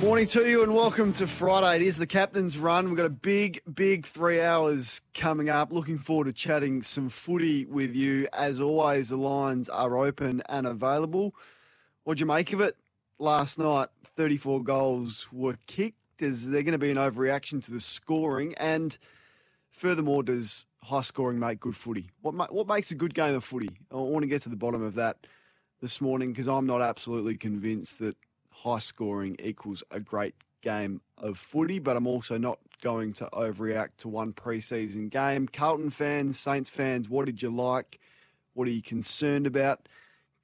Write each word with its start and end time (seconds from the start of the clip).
Morning 0.00 0.26
to 0.26 0.46
you 0.46 0.62
and 0.62 0.74
welcome 0.74 1.14
to 1.14 1.26
Friday. 1.26 1.76
It 1.76 1.88
is 1.88 1.96
the 1.96 2.06
captain's 2.06 2.58
run. 2.58 2.86
We've 2.88 2.98
got 2.98 3.06
a 3.06 3.10
big, 3.10 3.62
big 3.72 4.04
three 4.04 4.42
hours 4.42 5.00
coming 5.14 5.48
up. 5.48 5.72
Looking 5.72 5.96
forward 5.96 6.26
to 6.26 6.34
chatting 6.34 6.82
some 6.82 7.08
footy 7.08 7.64
with 7.64 7.96
you. 7.96 8.28
As 8.34 8.60
always, 8.60 9.08
the 9.08 9.16
lines 9.16 9.70
are 9.70 9.96
open 9.96 10.42
and 10.50 10.66
available. 10.66 11.34
What'd 12.04 12.20
you 12.20 12.26
make 12.26 12.52
of 12.52 12.60
it 12.60 12.76
last 13.18 13.58
night? 13.58 13.88
34 14.16 14.62
goals 14.62 15.28
were 15.32 15.56
kicked. 15.66 16.20
Is 16.20 16.50
there 16.50 16.62
going 16.62 16.72
to 16.72 16.78
be 16.78 16.90
an 16.90 16.98
overreaction 16.98 17.64
to 17.64 17.70
the 17.70 17.80
scoring? 17.80 18.54
And 18.58 18.96
furthermore, 19.70 20.22
does 20.22 20.66
high 20.82 21.00
scoring 21.00 21.38
make 21.38 21.58
good 21.58 21.76
footy? 21.76 22.10
What, 22.20 22.34
ma- 22.34 22.48
what 22.50 22.66
makes 22.66 22.90
a 22.90 22.96
good 22.96 23.14
game 23.14 23.34
of 23.34 23.44
footy? 23.44 23.70
I 23.90 23.96
want 23.96 24.24
to 24.24 24.28
get 24.28 24.42
to 24.42 24.50
the 24.50 24.56
bottom 24.56 24.82
of 24.82 24.94
that 24.96 25.26
this 25.80 26.02
morning 26.02 26.32
because 26.32 26.48
I'm 26.48 26.66
not 26.66 26.82
absolutely 26.82 27.36
convinced 27.38 27.98
that 28.00 28.16
high 28.62 28.78
scoring 28.78 29.36
equals 29.42 29.82
a 29.90 30.00
great 30.00 30.34
game 30.62 31.00
of 31.18 31.38
footy, 31.38 31.78
but 31.78 31.96
I'm 31.96 32.06
also 32.06 32.38
not 32.38 32.58
going 32.82 33.12
to 33.14 33.28
overreact 33.32 33.98
to 33.98 34.08
one 34.08 34.32
preseason 34.32 35.10
game. 35.10 35.46
Carlton 35.48 35.90
fans, 35.90 36.38
Saints 36.38 36.70
fans, 36.70 37.08
what 37.08 37.26
did 37.26 37.42
you 37.42 37.50
like? 37.50 38.00
What 38.54 38.66
are 38.68 38.72
you 38.72 38.82
concerned 38.82 39.46
about? 39.46 39.88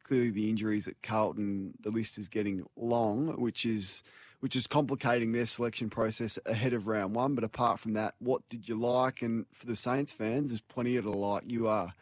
Clearly, 0.05 0.31
the 0.31 0.51
injuries 0.51 0.87
at 0.87 1.01
Carlton, 1.03 1.75
the 1.81 1.91
list 1.91 2.19
is 2.19 2.29
getting 2.29 2.65
long, 2.77 3.41
which 3.41 3.65
is 3.65 4.03
which 4.41 4.57
is 4.57 4.67
complicating 4.67 5.31
their 5.31 5.47
selection 5.47 5.89
process 5.89 6.37
ahead 6.47 6.73
of 6.73 6.89
round 6.89 7.15
one. 7.15 7.37
But 7.37 7.45
apart 7.45 7.79
from 7.79 7.93
that, 7.93 8.15
what 8.19 8.47
did 8.49 8.69
you 8.69 8.75
like? 8.75 9.23
And 9.23 9.47
for 9.53 9.67
the 9.67 9.77
Saints 9.77 10.11
fans, 10.11 10.51
there's 10.51 10.61
plenty 10.61 11.01
to 11.01 11.11
like. 11.11 11.45
You 11.47 11.69
are 11.69 11.95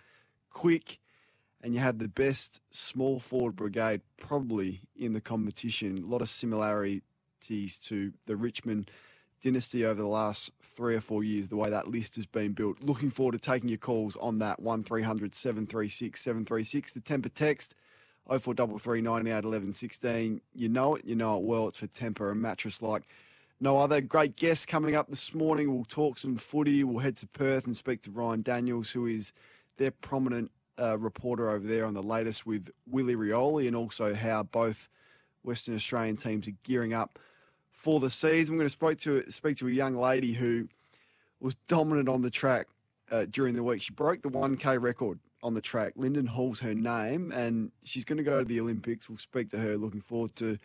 quick 0.48 0.99
and 1.62 1.74
you 1.74 1.80
have 1.80 1.98
the 1.98 2.08
best 2.08 2.60
small 2.70 3.20
forward 3.20 3.56
brigade 3.56 4.00
probably 4.16 4.80
in 4.96 5.12
the 5.12 5.20
competition. 5.20 5.98
A 5.98 6.06
lot 6.06 6.22
of 6.22 6.28
similarities 6.28 7.02
to 7.82 8.12
the 8.26 8.36
Richmond 8.36 8.90
dynasty 9.42 9.84
over 9.84 10.00
the 10.00 10.08
last 10.08 10.52
three 10.62 10.94
or 10.94 11.00
four 11.00 11.24
years, 11.24 11.48
the 11.48 11.56
way 11.56 11.70
that 11.70 11.88
list 11.88 12.16
has 12.16 12.26
been 12.26 12.52
built. 12.52 12.82
Looking 12.82 13.10
forward 13.10 13.32
to 13.32 13.38
taking 13.38 13.68
your 13.68 13.78
calls 13.78 14.16
on 14.16 14.38
that 14.38 14.60
1300 14.60 15.34
736 15.34 16.20
736. 16.20 16.92
The 16.92 17.00
Tempur 17.00 17.32
text 17.34 17.74
0433 18.28 19.00
98 19.02 19.44
11 19.44 19.72
16. 19.72 20.40
You 20.54 20.68
know 20.68 20.94
it, 20.96 21.04
you 21.04 21.16
know 21.16 21.36
it 21.36 21.42
well. 21.42 21.68
It's 21.68 21.76
for 21.76 21.86
Tempur, 21.86 22.32
a 22.32 22.34
mattress 22.34 22.82
like 22.82 23.04
no 23.60 23.78
other. 23.78 24.00
Great 24.00 24.36
guests 24.36 24.64
coming 24.64 24.94
up 24.94 25.08
this 25.08 25.34
morning. 25.34 25.74
We'll 25.74 25.84
talk 25.84 26.18
some 26.18 26.36
footy. 26.36 26.84
We'll 26.84 27.00
head 27.00 27.16
to 27.18 27.26
Perth 27.26 27.66
and 27.66 27.76
speak 27.76 28.02
to 28.02 28.10
Ryan 28.10 28.42
Daniels, 28.42 28.90
who 28.90 29.06
is 29.06 29.32
their 29.76 29.90
prominent 29.90 30.50
reporter 30.98 31.50
over 31.50 31.66
there 31.66 31.84
on 31.84 31.94
the 31.94 32.02
latest 32.02 32.46
with 32.46 32.70
Willie 32.86 33.16
Rioli 33.16 33.66
and 33.66 33.76
also 33.76 34.14
how 34.14 34.42
both 34.42 34.88
Western 35.42 35.74
Australian 35.74 36.16
teams 36.16 36.48
are 36.48 36.56
gearing 36.62 36.92
up 36.92 37.18
for 37.72 38.00
the 38.00 38.10
season. 38.10 38.54
I'm 38.54 38.58
going 38.58 38.66
to 38.66 38.70
speak 38.70 38.98
to 39.00 39.30
speak 39.30 39.56
to 39.58 39.68
a 39.68 39.70
young 39.70 39.96
lady 39.96 40.32
who 40.32 40.68
was 41.40 41.54
dominant 41.66 42.08
on 42.08 42.22
the 42.22 42.30
track 42.30 42.66
uh, 43.10 43.26
during 43.30 43.54
the 43.54 43.62
week. 43.62 43.82
She 43.82 43.92
broke 43.92 44.22
the 44.22 44.28
1K 44.28 44.80
record 44.80 45.18
on 45.42 45.54
the 45.54 45.60
track. 45.60 45.94
Linden 45.96 46.26
Hall's 46.26 46.60
her 46.60 46.74
name, 46.74 47.32
and 47.32 47.72
she's 47.84 48.04
going 48.04 48.18
to 48.18 48.22
go 48.22 48.40
to 48.40 48.44
the 48.44 48.60
Olympics. 48.60 49.08
We'll 49.08 49.18
speak 49.18 49.50
to 49.50 49.58
her. 49.58 49.76
Looking 49.76 50.00
forward 50.02 50.34
to 50.36 50.58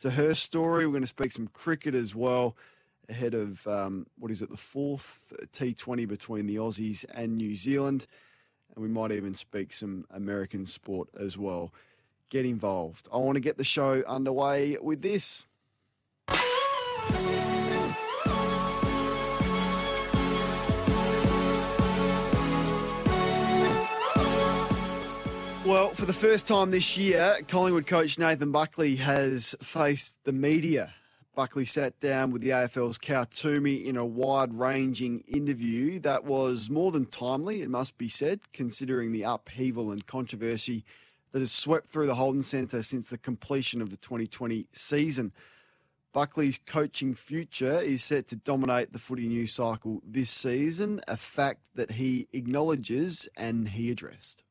to 0.00 0.10
her 0.10 0.34
story. 0.34 0.86
We're 0.86 0.92
going 0.92 1.02
to 1.02 1.08
speak 1.08 1.32
some 1.32 1.48
cricket 1.48 1.94
as 1.94 2.14
well 2.14 2.56
ahead 3.08 3.34
of 3.34 3.66
um, 3.66 4.06
what 4.18 4.30
is 4.30 4.42
it, 4.42 4.50
the 4.50 4.56
fourth 4.56 5.32
T20 5.52 6.08
between 6.08 6.46
the 6.46 6.56
Aussies 6.56 7.04
and 7.14 7.36
New 7.36 7.54
Zealand 7.54 8.06
and 8.76 8.82
we 8.82 8.88
might 8.88 9.10
even 9.10 9.34
speak 9.34 9.72
some 9.72 10.04
American 10.10 10.66
sport 10.66 11.08
as 11.18 11.36
well. 11.36 11.72
Get 12.28 12.44
involved. 12.44 13.08
I 13.12 13.16
want 13.16 13.36
to 13.36 13.40
get 13.40 13.56
the 13.56 13.64
show 13.64 14.02
underway 14.06 14.76
with 14.80 15.02
this. 15.02 15.46
Well, 25.64 25.94
for 25.94 26.06
the 26.06 26.12
first 26.12 26.46
time 26.46 26.70
this 26.70 26.96
year, 26.96 27.38
Collingwood 27.48 27.88
coach 27.88 28.18
Nathan 28.18 28.52
Buckley 28.52 28.96
has 28.96 29.56
faced 29.60 30.22
the 30.22 30.30
media. 30.32 30.92
Buckley 31.36 31.66
sat 31.66 32.00
down 32.00 32.30
with 32.30 32.40
the 32.40 32.48
AFL's 32.48 32.96
Cal 32.96 33.26
Twomey 33.26 33.84
in 33.84 33.98
a 33.98 34.06
wide 34.06 34.54
ranging 34.54 35.20
interview 35.28 36.00
that 36.00 36.24
was 36.24 36.70
more 36.70 36.90
than 36.90 37.04
timely, 37.04 37.60
it 37.60 37.68
must 37.68 37.98
be 37.98 38.08
said, 38.08 38.40
considering 38.54 39.12
the 39.12 39.22
upheaval 39.22 39.92
and 39.92 40.06
controversy 40.06 40.82
that 41.32 41.40
has 41.40 41.52
swept 41.52 41.90
through 41.90 42.06
the 42.06 42.14
Holden 42.14 42.40
Centre 42.40 42.82
since 42.82 43.10
the 43.10 43.18
completion 43.18 43.82
of 43.82 43.90
the 43.90 43.98
2020 43.98 44.66
season. 44.72 45.30
Buckley's 46.14 46.58
coaching 46.64 47.14
future 47.14 47.82
is 47.82 48.02
set 48.02 48.28
to 48.28 48.36
dominate 48.36 48.94
the 48.94 48.98
footy 48.98 49.28
news 49.28 49.52
cycle 49.52 50.00
this 50.02 50.30
season, 50.30 51.02
a 51.06 51.18
fact 51.18 51.68
that 51.74 51.90
he 51.90 52.28
acknowledges 52.32 53.28
and 53.36 53.68
he 53.68 53.90
addressed. 53.90 54.42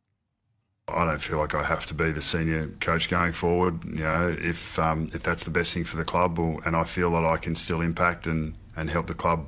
I 0.88 1.04
don't 1.04 1.20
feel 1.20 1.40
like 1.40 1.56
I 1.56 1.64
have 1.64 1.88
to 1.88 1.96
be 1.96 2.12
the 2.12 2.22
senior 2.22 2.68
coach 2.80 3.10
going 3.10 3.32
forward. 3.32 3.84
You 3.86 4.04
know, 4.04 4.36
if 4.40 4.78
um, 4.78 5.10
if 5.14 5.24
that's 5.24 5.44
the 5.44 5.50
best 5.50 5.74
thing 5.74 5.84
for 5.84 5.98
the 5.98 6.06
club, 6.06 6.38
or, 6.38 6.62
and 6.64 6.76
I 6.76 6.84
feel 6.84 7.12
that 7.12 7.26
I 7.26 7.38
can 7.38 7.56
still 7.56 7.82
impact 7.82 8.28
and, 8.28 8.56
and 8.76 8.90
help 8.90 9.08
the 9.08 9.16
club 9.16 9.48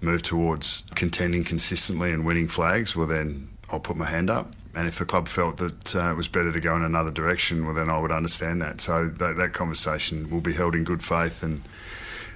move 0.00 0.22
towards 0.22 0.84
contending 0.94 1.44
consistently 1.44 2.10
and 2.10 2.24
winning 2.24 2.48
flags, 2.48 2.96
well 2.96 3.06
then 3.06 3.50
I'll 3.70 3.80
put 3.80 3.96
my 3.96 4.06
hand 4.06 4.30
up. 4.30 4.54
And 4.74 4.88
if 4.88 4.98
the 4.98 5.04
club 5.04 5.28
felt 5.28 5.58
that 5.58 5.94
uh, 5.94 6.12
it 6.12 6.16
was 6.16 6.28
better 6.28 6.52
to 6.52 6.60
go 6.60 6.74
in 6.76 6.82
another 6.82 7.10
direction, 7.10 7.66
well 7.66 7.74
then 7.74 7.90
I 7.90 8.00
would 8.00 8.12
understand 8.12 8.62
that. 8.62 8.80
So 8.80 9.08
that, 9.08 9.36
that 9.36 9.52
conversation 9.52 10.30
will 10.30 10.40
be 10.40 10.54
held 10.54 10.74
in 10.74 10.84
good 10.84 11.04
faith, 11.04 11.42
and 11.42 11.62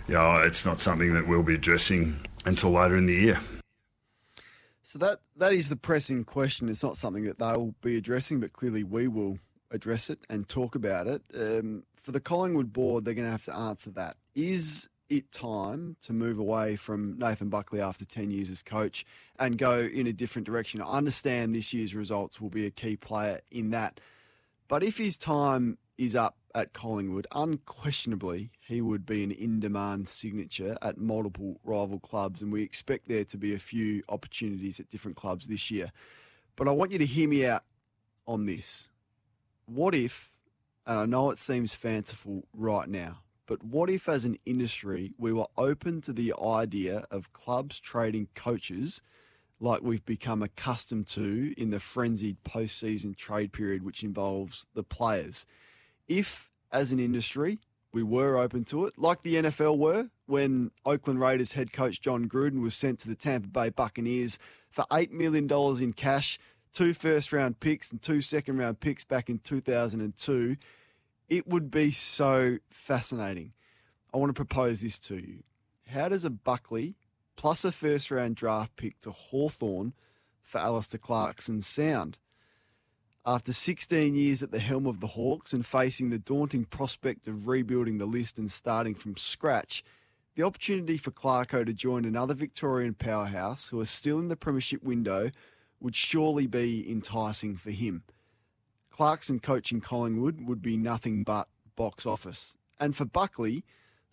yeah, 0.09 0.35
you 0.35 0.41
know, 0.41 0.47
it's 0.47 0.67
not 0.67 0.79
something 0.79 1.15
that 1.15 1.27
we'll 1.27 1.43
be 1.43 1.55
addressing 1.55 2.21
until 2.45 2.73
later 2.73 2.97
in 2.97 3.07
the 3.07 3.15
year. 3.15 3.41
So 4.93 4.99
that 4.99 5.21
that 5.39 5.55
is 5.55 5.71
the 5.71 5.77
pressing 5.77 6.23
question. 6.23 6.69
It's 6.69 6.83
not 6.83 6.99
something 6.99 7.25
that 7.25 7.39
they'll 7.39 7.75
be 7.81 7.97
addressing, 7.97 8.41
but 8.41 8.53
clearly 8.53 8.85
we 8.85 9.09
will 9.09 9.39
address 9.71 10.11
it 10.11 10.19
and 10.29 10.47
talk 10.47 10.75
about 10.75 11.07
it. 11.07 11.23
Um, 11.35 11.85
for 11.97 12.13
the 12.13 12.21
Collingwood 12.21 12.75
board, 12.75 13.07
they're 13.07 13.15
going 13.15 13.25
to 13.25 13.33
have 13.33 13.47
to 13.47 13.57
answer 13.57 13.91
that. 13.93 14.19
Is 14.35 14.91
it 15.09 15.33
time 15.33 15.97
to 16.03 16.13
move 16.13 16.39
away 16.39 16.77
from 16.77 17.19
Nathan 17.19 17.49
Buckley 17.49 17.81
after 17.81 18.05
10 18.05 18.31
years 18.31 18.51
as 18.51 18.63
coach 18.63 19.07
and 19.39 19.57
go 19.57 19.79
in 19.79 20.07
a 20.07 20.13
different 20.13 20.45
direction? 20.45 20.83
I 20.83 20.99
understand 20.99 21.55
this 21.55 21.73
year's 21.73 21.95
results 21.95 22.39
will 22.39 22.51
be 22.51 22.67
a 22.67 22.71
key 22.71 22.99
player 22.99 23.41
in 23.51 23.71
that. 23.71 23.99
But 24.69 24.83
if 24.83 24.99
his 24.99 25.17
time 25.17 25.79
is 25.97 26.15
up 26.15 26.37
at 26.55 26.73
Collingwood, 26.73 27.27
unquestionably 27.33 28.51
he 28.61 28.81
would 28.81 29.07
be 29.07 29.25
an 29.25 29.31
in 29.31 29.61
demand 29.61 30.09
signature 30.09 30.77
at 30.83 30.99
multiple 30.99 31.61
rival 31.65 31.99
clubs, 31.99 32.43
and 32.43 32.53
we 32.53 32.63
expect 32.63 33.09
there 33.09 33.25
to 33.25 33.39
be 33.39 33.55
a 33.55 33.59
few 33.59 34.03
opportunities 34.09 34.79
at 34.81 34.91
different 34.91 35.17
clubs 35.17 35.47
this 35.47 35.71
year. 35.71 35.93
But 36.57 36.69
I 36.69 36.73
want 36.73 36.93
you 36.93 36.99
to 36.99 37.07
hear 37.07 37.29
me 37.29 37.47
out 37.47 37.65
on 38.27 38.47
this. 38.47 38.91
What 39.67 39.95
if, 39.95 40.33
and 40.87 40.99
I 40.99 41.07
know 41.07 41.31
it 41.31 41.39
seems 41.39 41.75
fanciful 41.75 42.45
right 42.53 42.89
now, 42.89 43.19
but 43.47 43.65
what 43.65 43.91
if 43.91 44.09
as 44.09 44.25
an 44.25 44.39
industry 44.47 45.13
we 45.19 45.33
were 45.33 45.47
open 45.57 46.01
to 46.03 46.13
the 46.13 46.35
idea 46.41 47.05
of 47.11 47.33
clubs 47.33 47.81
trading 47.81 48.29
coaches 48.35 49.03
like 49.61 49.83
we've 49.83 50.05
become 50.05 50.43
accustomed 50.43 51.07
to 51.07 51.55
in 51.57 51.71
the 51.71 51.81
frenzied 51.81 52.37
postseason 52.45 53.17
trade 53.17 53.53
period, 53.53 53.85
which 53.85 54.03
involves 54.03 54.67
the 54.75 54.83
players? 54.83 55.47
If, 56.09 56.51
as 56.71 56.93
an 56.93 56.99
industry, 56.99 57.59
we 57.93 58.03
were 58.03 58.39
open 58.39 58.65
to 58.65 58.87
it, 58.87 58.95
like 58.97 59.23
the 59.23 59.37
NFL 59.37 59.79
were 59.79 60.09
when 60.27 60.71
Oakland 60.87 61.21
Raiders 61.21 61.53
head 61.53 61.73
coach 61.73 62.01
Jon 62.01 62.29
Gruden 62.29 62.63
was 62.63 62.75
sent 62.75 62.99
to 63.01 63.09
the 63.09 63.15
Tampa 63.15 63.49
Bay 63.49 63.71
Buccaneers 63.71 64.39
for 64.71 64.85
$8 64.91 65.11
million 65.11 65.51
in 65.83 65.93
cash, 65.93 66.39
two 66.73 66.95
first 66.95 67.33
round 67.33 67.61
picks, 67.61 67.91
and 67.91 68.01
two 68.01 68.21
second 68.21 68.57
round 68.57 68.81
picks 68.81 69.05
back 69.05 69.29
in 69.29 69.39
2002. 69.39 70.57
It 71.29 71.47
would 71.47 71.71
be 71.71 71.93
so 71.93 72.59
fascinating. 72.71 73.53
I 74.13 74.19
want 74.19 74.31
to 74.31 74.35
propose 74.35 74.81
this 74.81 74.99
to 75.01 75.17
you. 75.17 75.43
How 75.89 76.09
does 76.09 76.25
a 76.25 76.31
Buckley 76.31 76.97
plus 77.37 77.65
a 77.65 77.73
first 77.73 78.11
round 78.11 78.37
draft 78.37 78.77
pick 78.77 79.01
to 79.01 79.11
Hawthorn 79.11 79.93
for 80.43 80.59
Alastair 80.59 80.99
Clarkson 80.99 81.61
sound? 81.61 82.19
After 83.25 83.53
16 83.53 84.17
years 84.17 84.43
at 84.43 84.51
the 84.51 84.59
helm 84.59 84.85
of 84.85 84.99
the 84.99 85.07
Hawks 85.07 85.53
and 85.53 85.65
facing 85.65 86.11
the 86.11 86.19
daunting 86.19 86.65
prospect 86.65 87.29
of 87.29 87.47
rebuilding 87.47 87.99
the 87.99 88.05
list 88.07 88.37
and 88.37 88.51
starting 88.51 88.97
from 88.97 89.17
scratch, 89.17 89.85
the 90.35 90.43
opportunity 90.43 90.97
for 90.97 91.13
Clarko 91.13 91.65
to 91.65 91.73
join 91.73 92.05
another 92.05 92.35
Victorian 92.35 92.95
powerhouse 92.95 93.69
who 93.69 93.79
are 93.79 93.85
still 93.85 94.19
in 94.19 94.27
the 94.27 94.35
premiership 94.35 94.83
window 94.83 95.31
would 95.79 95.95
surely 95.95 96.49
be 96.49 96.85
enticing 96.91 97.55
for 97.55 97.71
him. 97.71 98.03
Clarkson 98.91 99.39
coaching 99.39 99.81
Collingwood 99.81 100.41
would 100.41 100.61
be 100.61 100.77
nothing 100.77 101.23
but 101.23 101.47
box 101.77 102.05
office. 102.05 102.57
And 102.81 102.97
for 102.97 103.05
Buckley, 103.05 103.65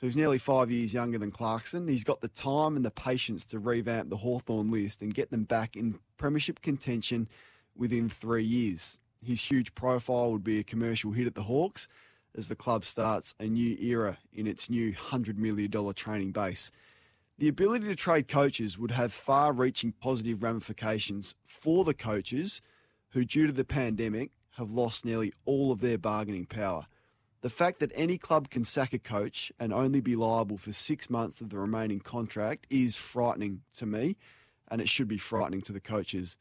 who's 0.02 0.16
nearly 0.16 0.38
five 0.38 0.70
years 0.70 0.94
younger 0.94 1.18
than 1.18 1.32
Clarkson, 1.32 1.88
he's 1.88 2.04
got 2.04 2.22
the 2.22 2.28
time 2.28 2.76
and 2.76 2.86
the 2.86 2.92
patience 2.92 3.44
to 3.48 3.58
revamp 3.58 4.12
the 4.12 4.18
Hawthorn 4.18 4.68
list 4.68 5.02
and 5.02 5.16
get 5.16 5.32
them 5.32 5.46
back 5.46 5.76
in 5.76 5.98
premiership 6.18 6.62
contention 6.62 7.28
within 7.80 8.10
three 8.10 8.44
years. 8.44 9.00
His 9.26 9.42
huge 9.42 9.74
profile 9.74 10.32
would 10.32 10.44
be 10.44 10.60
a 10.60 10.64
commercial 10.64 11.12
hit 11.12 11.26
at 11.26 11.36
the 11.36 11.44
Hawks 11.44 11.88
as 12.38 12.48
the 12.48 12.56
club 12.56 12.86
starts 12.86 13.34
a 13.40 13.46
new 13.46 13.76
era 13.80 14.18
in 14.32 14.46
its 14.46 14.70
new 14.70 14.94
$100 14.94 15.38
million 15.38 15.72
training 15.94 16.32
base. 16.32 16.72
The 17.40 17.48
ability 17.48 17.88
to 17.88 17.96
trade 17.96 18.28
coaches 18.28 18.78
would 18.78 18.92
have 18.92 19.14
far 19.14 19.54
reaching 19.54 19.94
positive 19.94 20.44
ramifications 20.44 21.36
for 21.46 21.84
the 21.86 21.94
coaches 21.94 22.62
who, 23.12 23.26
due 23.26 23.48
to 23.48 23.54
the 23.54 23.66
pandemic, 23.66 24.32
have 24.58 24.70
lost 24.70 25.06
nearly 25.06 25.34
all 25.46 25.72
of 25.72 25.80
their 25.80 25.98
bargaining 25.98 26.46
power. 26.46 26.86
The 27.42 27.50
fact 27.50 27.80
that 27.80 27.94
any 27.96 28.18
club 28.18 28.50
can 28.50 28.66
sack 28.66 28.92
a 28.92 29.00
coach 29.00 29.52
and 29.58 29.74
only 29.74 30.02
be 30.02 30.18
liable 30.18 30.58
for 30.58 30.74
six 30.74 31.10
months 31.10 31.40
of 31.40 31.50
the 31.50 31.58
remaining 31.58 32.02
contract 32.02 32.68
is 32.70 32.98
frightening 32.98 33.62
to 33.76 33.86
me, 33.86 34.18
and 34.70 34.82
it 34.82 34.90
should 34.90 35.08
be 35.08 35.18
frightening 35.18 35.62
to 35.62 35.72
the 35.72 35.80
coaches. 35.80 36.36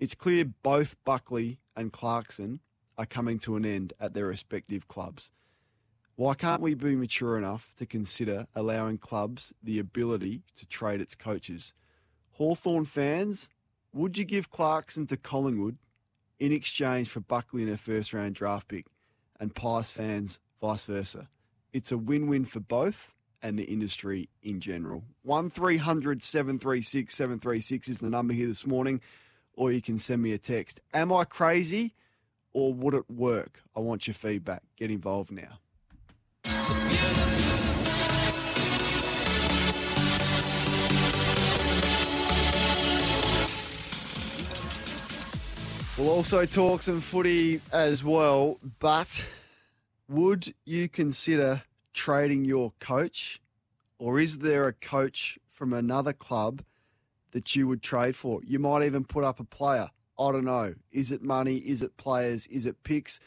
It's 0.00 0.14
clear 0.14 0.46
both 0.46 0.96
Buckley 1.04 1.60
and 1.76 1.92
Clarkson 1.92 2.60
are 2.96 3.04
coming 3.04 3.38
to 3.40 3.56
an 3.56 3.66
end 3.66 3.92
at 4.00 4.14
their 4.14 4.26
respective 4.26 4.88
clubs. 4.88 5.30
Why 6.16 6.32
can't 6.32 6.62
we 6.62 6.72
be 6.72 6.96
mature 6.96 7.36
enough 7.36 7.74
to 7.76 7.84
consider 7.84 8.46
allowing 8.54 8.96
clubs 8.96 9.52
the 9.62 9.78
ability 9.78 10.42
to 10.56 10.66
trade 10.66 11.02
its 11.02 11.14
coaches? 11.14 11.74
Hawthorn 12.32 12.86
fans, 12.86 13.50
would 13.92 14.16
you 14.16 14.24
give 14.24 14.50
Clarkson 14.50 15.06
to 15.08 15.18
Collingwood 15.18 15.76
in 16.38 16.50
exchange 16.50 17.10
for 17.10 17.20
Buckley 17.20 17.62
in 17.62 17.68
a 17.68 17.76
first 17.76 18.14
round 18.14 18.34
draft 18.34 18.68
pick? 18.68 18.86
And 19.38 19.54
Pies 19.54 19.90
fans, 19.90 20.40
vice 20.62 20.84
versa. 20.84 21.28
It's 21.74 21.92
a 21.92 21.98
win 21.98 22.26
win 22.26 22.46
for 22.46 22.60
both 22.60 23.12
and 23.42 23.58
the 23.58 23.64
industry 23.64 24.30
in 24.42 24.60
general. 24.60 25.04
1300 25.24 26.22
736 26.22 27.14
736 27.14 27.88
is 27.90 27.98
the 28.00 28.08
number 28.08 28.32
here 28.32 28.46
this 28.46 28.66
morning 28.66 29.02
or 29.54 29.72
you 29.72 29.82
can 29.82 29.98
send 29.98 30.22
me 30.22 30.32
a 30.32 30.38
text. 30.38 30.80
Am 30.94 31.12
I 31.12 31.24
crazy 31.24 31.94
or 32.52 32.72
would 32.74 32.94
it 32.94 33.10
work? 33.10 33.62
I 33.76 33.80
want 33.80 34.06
your 34.06 34.14
feedback. 34.14 34.62
Get 34.76 34.90
involved 34.90 35.32
now. 35.32 35.58
We'll 45.98 46.08
also 46.08 46.46
talk 46.46 46.82
some 46.82 47.02
footy 47.02 47.60
as 47.74 48.02
well, 48.02 48.58
but 48.78 49.26
would 50.08 50.54
you 50.64 50.88
consider 50.88 51.62
trading 51.92 52.46
your 52.46 52.72
coach, 52.80 53.38
or 53.98 54.18
is 54.18 54.38
there 54.38 54.66
a 54.66 54.72
coach 54.72 55.38
from 55.50 55.74
another 55.74 56.14
club 56.14 56.62
that 57.32 57.54
you 57.54 57.66
would 57.68 57.82
trade 57.82 58.16
for. 58.16 58.40
You 58.44 58.58
might 58.58 58.84
even 58.84 59.04
put 59.04 59.24
up 59.24 59.40
a 59.40 59.44
player. 59.44 59.88
I 60.18 60.32
don't 60.32 60.44
know. 60.44 60.74
Is 60.92 61.10
it 61.10 61.22
money? 61.22 61.56
Is 61.56 61.82
it 61.82 61.96
players? 61.96 62.46
Is 62.48 62.66
it 62.66 62.82
picks? 62.84 63.20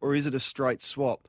Or 0.00 0.14
is 0.14 0.26
it 0.26 0.34
a 0.34 0.40
straight 0.40 0.82
swap? 0.82 1.28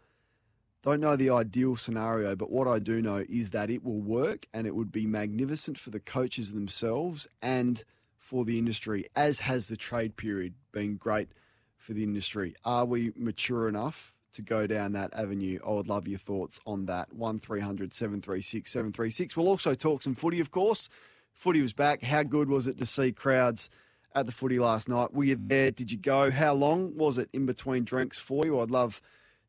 Don't 0.83 0.99
know 0.99 1.15
the 1.15 1.29
ideal 1.29 1.75
scenario, 1.75 2.35
but 2.35 2.49
what 2.49 2.67
I 2.67 2.79
do 2.79 3.01
know 3.03 3.23
is 3.29 3.51
that 3.51 3.69
it 3.69 3.83
will 3.83 4.01
work 4.01 4.47
and 4.51 4.65
it 4.65 4.75
would 4.75 4.91
be 4.91 5.05
magnificent 5.05 5.77
for 5.77 5.91
the 5.91 5.99
coaches 5.99 6.53
themselves 6.53 7.27
and 7.41 7.83
for 8.17 8.45
the 8.45 8.57
industry, 8.57 9.05
as 9.15 9.41
has 9.41 9.67
the 9.67 9.77
trade 9.77 10.15
period 10.15 10.55
been 10.71 10.95
great 10.95 11.29
for 11.77 11.93
the 11.93 12.03
industry. 12.03 12.55
Are 12.65 12.85
we 12.85 13.11
mature 13.15 13.69
enough 13.69 14.13
to 14.33 14.41
go 14.41 14.65
down 14.65 14.93
that 14.93 15.13
avenue? 15.13 15.59
I 15.65 15.71
would 15.71 15.87
love 15.87 16.07
your 16.07 16.17
thoughts 16.17 16.59
on 16.65 16.85
that. 16.85 17.13
1300 17.13 17.93
736 17.93 18.71
736. 18.71 19.37
We'll 19.37 19.49
also 19.49 19.75
talk 19.75 20.01
some 20.01 20.15
footy, 20.15 20.39
of 20.39 20.49
course. 20.49 20.89
Footy 21.33 21.61
was 21.61 21.73
back. 21.73 22.03
How 22.03 22.23
good 22.23 22.49
was 22.49 22.67
it 22.67 22.77
to 22.77 22.85
see 22.85 23.11
crowds 23.11 23.69
at 24.13 24.25
the 24.25 24.31
footy 24.31 24.59
last 24.59 24.87
night? 24.87 25.13
Were 25.13 25.23
you 25.23 25.37
there? 25.39 25.71
Did 25.71 25.91
you 25.91 25.97
go? 25.97 26.31
How 26.31 26.53
long 26.53 26.95
was 26.95 27.17
it 27.17 27.29
in 27.33 27.45
between 27.45 27.83
drinks 27.83 28.17
for 28.17 28.45
you? 28.45 28.59
I'd 28.59 28.71
love 28.71 29.01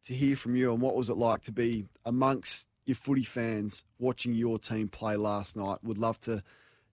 to 0.06 0.14
hear 0.14 0.37
from 0.37 0.56
you. 0.56 0.73
And 0.73 0.81
what 0.81 0.96
was 0.96 1.11
it 1.11 1.17
like 1.17 1.43
to 1.43 1.52
be 1.52 1.84
amongst 2.05 2.67
your 2.87 2.96
footy 2.96 3.25
fans 3.25 3.84
watching 3.99 4.34
your 4.34 4.58
team 4.58 4.88
play 4.88 5.17
last 5.17 5.56
night? 5.56 5.79
Would 5.82 5.99
love 5.99 6.19
to 6.20 6.43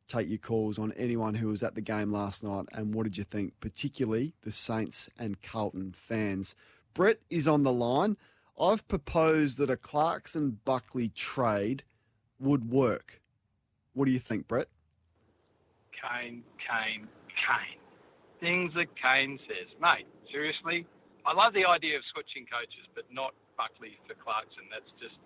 take 0.09 0.27
your 0.27 0.39
calls 0.39 0.77
on 0.77 0.91
anyone 0.93 1.35
who 1.35 1.47
was 1.47 1.63
at 1.63 1.75
the 1.75 1.81
game 1.81 2.11
last 2.11 2.43
night. 2.43 2.65
And 2.73 2.93
what 2.93 3.03
did 3.03 3.17
you 3.17 3.23
think, 3.23 3.53
particularly 3.61 4.33
the 4.41 4.51
Saints 4.51 5.09
and 5.17 5.41
Carlton 5.41 5.93
fans? 5.93 6.55
Brett 6.93 7.19
is 7.29 7.47
on 7.47 7.63
the 7.63 7.71
line. 7.71 8.17
I've 8.59 8.85
proposed 8.87 9.57
that 9.59 9.69
a 9.69 9.77
Clarkson 9.77 10.59
Buckley 10.65 11.09
trade 11.09 11.83
would 12.39 12.69
work. 12.69 13.21
What 13.93 14.05
do 14.05 14.11
you 14.11 14.19
think, 14.19 14.47
Brett? 14.47 14.67
Kane, 15.99 16.43
Kane, 16.57 17.07
Kane. 17.27 17.79
Things 18.39 18.73
that 18.75 18.87
Kane 18.95 19.39
says. 19.47 19.67
Mate, 19.81 20.07
seriously? 20.31 20.85
I 21.25 21.33
love 21.33 21.53
the 21.53 21.65
idea 21.65 21.97
of 21.97 22.03
switching 22.11 22.45
coaches, 22.45 22.87
but 22.95 23.03
not 23.11 23.33
Buckley 23.57 23.99
for 24.07 24.13
Clarkson. 24.15 24.63
That's 24.71 24.89
just, 24.99 25.19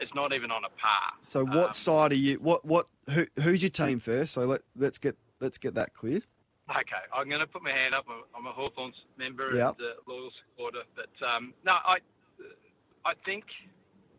it's 0.00 0.12
not 0.14 0.34
even 0.34 0.50
on 0.50 0.64
a 0.64 0.70
par. 0.80 1.12
So 1.20 1.44
what 1.44 1.66
um, 1.66 1.72
side 1.72 2.12
are 2.12 2.16
you, 2.16 2.36
what, 2.36 2.64
what, 2.64 2.86
who, 3.10 3.26
who's 3.42 3.62
your 3.62 3.70
team 3.70 4.00
first? 4.00 4.32
So 4.34 4.42
let, 4.42 4.62
let's 4.76 4.98
get, 4.98 5.16
let's 5.40 5.58
get 5.58 5.74
that 5.74 5.94
clear. 5.94 6.20
Okay, 6.70 7.02
I'm 7.12 7.28
going 7.28 7.40
to 7.40 7.46
put 7.46 7.62
my 7.62 7.70
hand 7.70 7.94
up. 7.94 8.06
I'm 8.36 8.46
a 8.46 8.52
Hawthorns 8.52 8.94
member 9.18 9.54
yep. 9.54 9.76
and 9.78 9.88
a 9.88 10.10
loyal 10.10 10.30
supporter. 10.38 10.82
But 10.94 11.10
um, 11.26 11.52
no, 11.64 11.72
I, 11.72 11.98
I 13.04 13.12
think 13.24 13.44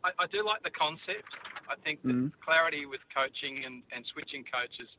I, 0.04 0.10
I, 0.20 0.28
do 0.28 0.44
like 0.44 0.62
the 0.64 0.70
concept. 0.70 1.32
I 1.70 1.76
think 1.84 2.00
mm-hmm. 2.00 2.28
clarity 2.44 2.86
with 2.86 3.00
coaching 3.16 3.64
and, 3.66 3.84
and 3.96 4.06
switching 4.06 4.44
coaches 4.44 4.90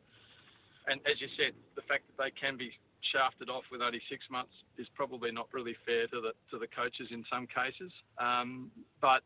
and 0.86 1.00
as 1.06 1.20
you 1.20 1.28
said, 1.36 1.54
the 1.76 1.82
fact 1.82 2.04
that 2.08 2.22
they 2.22 2.30
can 2.30 2.56
be 2.56 2.70
shafted 3.12 3.48
off 3.48 3.64
with 3.70 3.82
only 3.82 4.00
six 4.08 4.24
months 4.30 4.52
is 4.78 4.86
probably 4.94 5.32
not 5.32 5.48
really 5.52 5.76
fair 5.84 6.06
to 6.08 6.20
the 6.20 6.32
to 6.50 6.58
the 6.58 6.66
coaches 6.66 7.08
in 7.10 7.24
some 7.32 7.46
cases. 7.46 7.92
Um, 8.18 8.70
but 9.00 9.22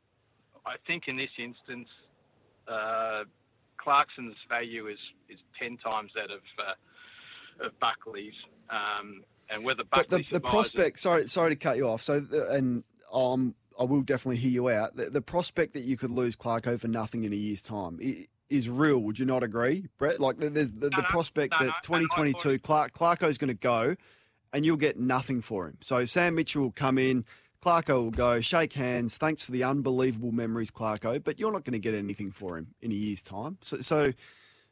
I 0.64 0.76
think 0.86 1.04
in 1.08 1.16
this 1.16 1.30
instance, 1.38 1.88
uh, 2.68 3.24
Clarkson's 3.78 4.36
value 4.48 4.88
is 4.88 4.98
is 5.28 5.38
ten 5.60 5.76
times 5.78 6.12
that 6.14 6.30
of 6.30 6.40
uh, 6.58 7.66
of 7.66 7.78
Buckley's. 7.80 8.34
Um, 8.70 9.24
and 9.48 9.64
whether 9.64 9.84
Buckley 9.84 10.06
but 10.08 10.26
the, 10.26 10.32
the 10.34 10.40
prospect, 10.40 10.98
sorry, 10.98 11.28
sorry 11.28 11.50
to 11.50 11.56
cut 11.56 11.76
you 11.76 11.88
off. 11.88 12.02
So, 12.02 12.26
and 12.50 12.82
um, 13.12 13.54
I 13.78 13.84
will 13.84 14.02
definitely 14.02 14.38
hear 14.38 14.50
you 14.50 14.70
out. 14.70 14.96
The, 14.96 15.10
the 15.10 15.22
prospect 15.22 15.74
that 15.74 15.84
you 15.84 15.96
could 15.96 16.10
lose 16.10 16.34
Clarko 16.36 16.80
for 16.80 16.88
nothing 16.88 17.24
in 17.24 17.32
a 17.32 17.36
year's 17.36 17.62
time 17.62 18.00
is 18.48 18.68
real. 18.68 18.98
Would 18.98 19.18
you 19.18 19.26
not 19.26 19.42
agree, 19.42 19.86
Brett? 19.98 20.20
Like 20.20 20.38
there's 20.38 20.72
the, 20.72 20.90
no, 20.90 20.96
the 20.96 21.04
prospect 21.04 21.54
no, 21.58 21.66
that 21.66 21.74
2022 21.82 22.58
Clark 22.60 22.92
Clarko's 22.92 23.38
going 23.38 23.48
to 23.48 23.54
go, 23.54 23.96
and 24.52 24.64
you'll 24.64 24.76
get 24.76 24.98
nothing 24.98 25.42
for 25.42 25.66
him. 25.66 25.78
So 25.80 26.04
Sam 26.04 26.34
Mitchell 26.34 26.62
will 26.62 26.72
come 26.72 26.98
in. 26.98 27.24
Clarko 27.62 28.04
will 28.04 28.10
go, 28.10 28.40
shake 28.40 28.74
hands. 28.74 29.16
Thanks 29.16 29.44
for 29.44 29.50
the 29.50 29.64
unbelievable 29.64 30.30
memories, 30.30 30.70
Clarko. 30.70 31.22
But 31.22 31.40
you're 31.40 31.52
not 31.52 31.64
going 31.64 31.72
to 31.72 31.78
get 31.78 31.94
anything 31.94 32.30
for 32.30 32.56
him 32.56 32.74
in 32.80 32.92
a 32.92 32.94
year's 32.94 33.22
time. 33.22 33.58
So, 33.62 33.80
so 33.80 34.12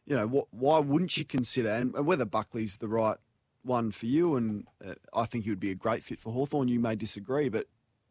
you 0.06 0.16
know, 0.16 0.26
what, 0.26 0.46
why 0.50 0.78
wouldn't 0.78 1.16
you 1.16 1.24
consider, 1.24 1.70
and 1.70 1.92
whether 2.06 2.24
Buckley's 2.24 2.76
the 2.76 2.88
right 2.88 3.16
one 3.62 3.90
for 3.90 4.06
you, 4.06 4.36
and 4.36 4.66
uh, 4.86 4.94
I 5.12 5.26
think 5.26 5.44
he 5.44 5.50
would 5.50 5.60
be 5.60 5.70
a 5.70 5.74
great 5.74 6.02
fit 6.02 6.18
for 6.18 6.32
Hawthorn. 6.32 6.68
You 6.68 6.78
may 6.78 6.94
disagree, 6.94 7.48
but 7.48 7.66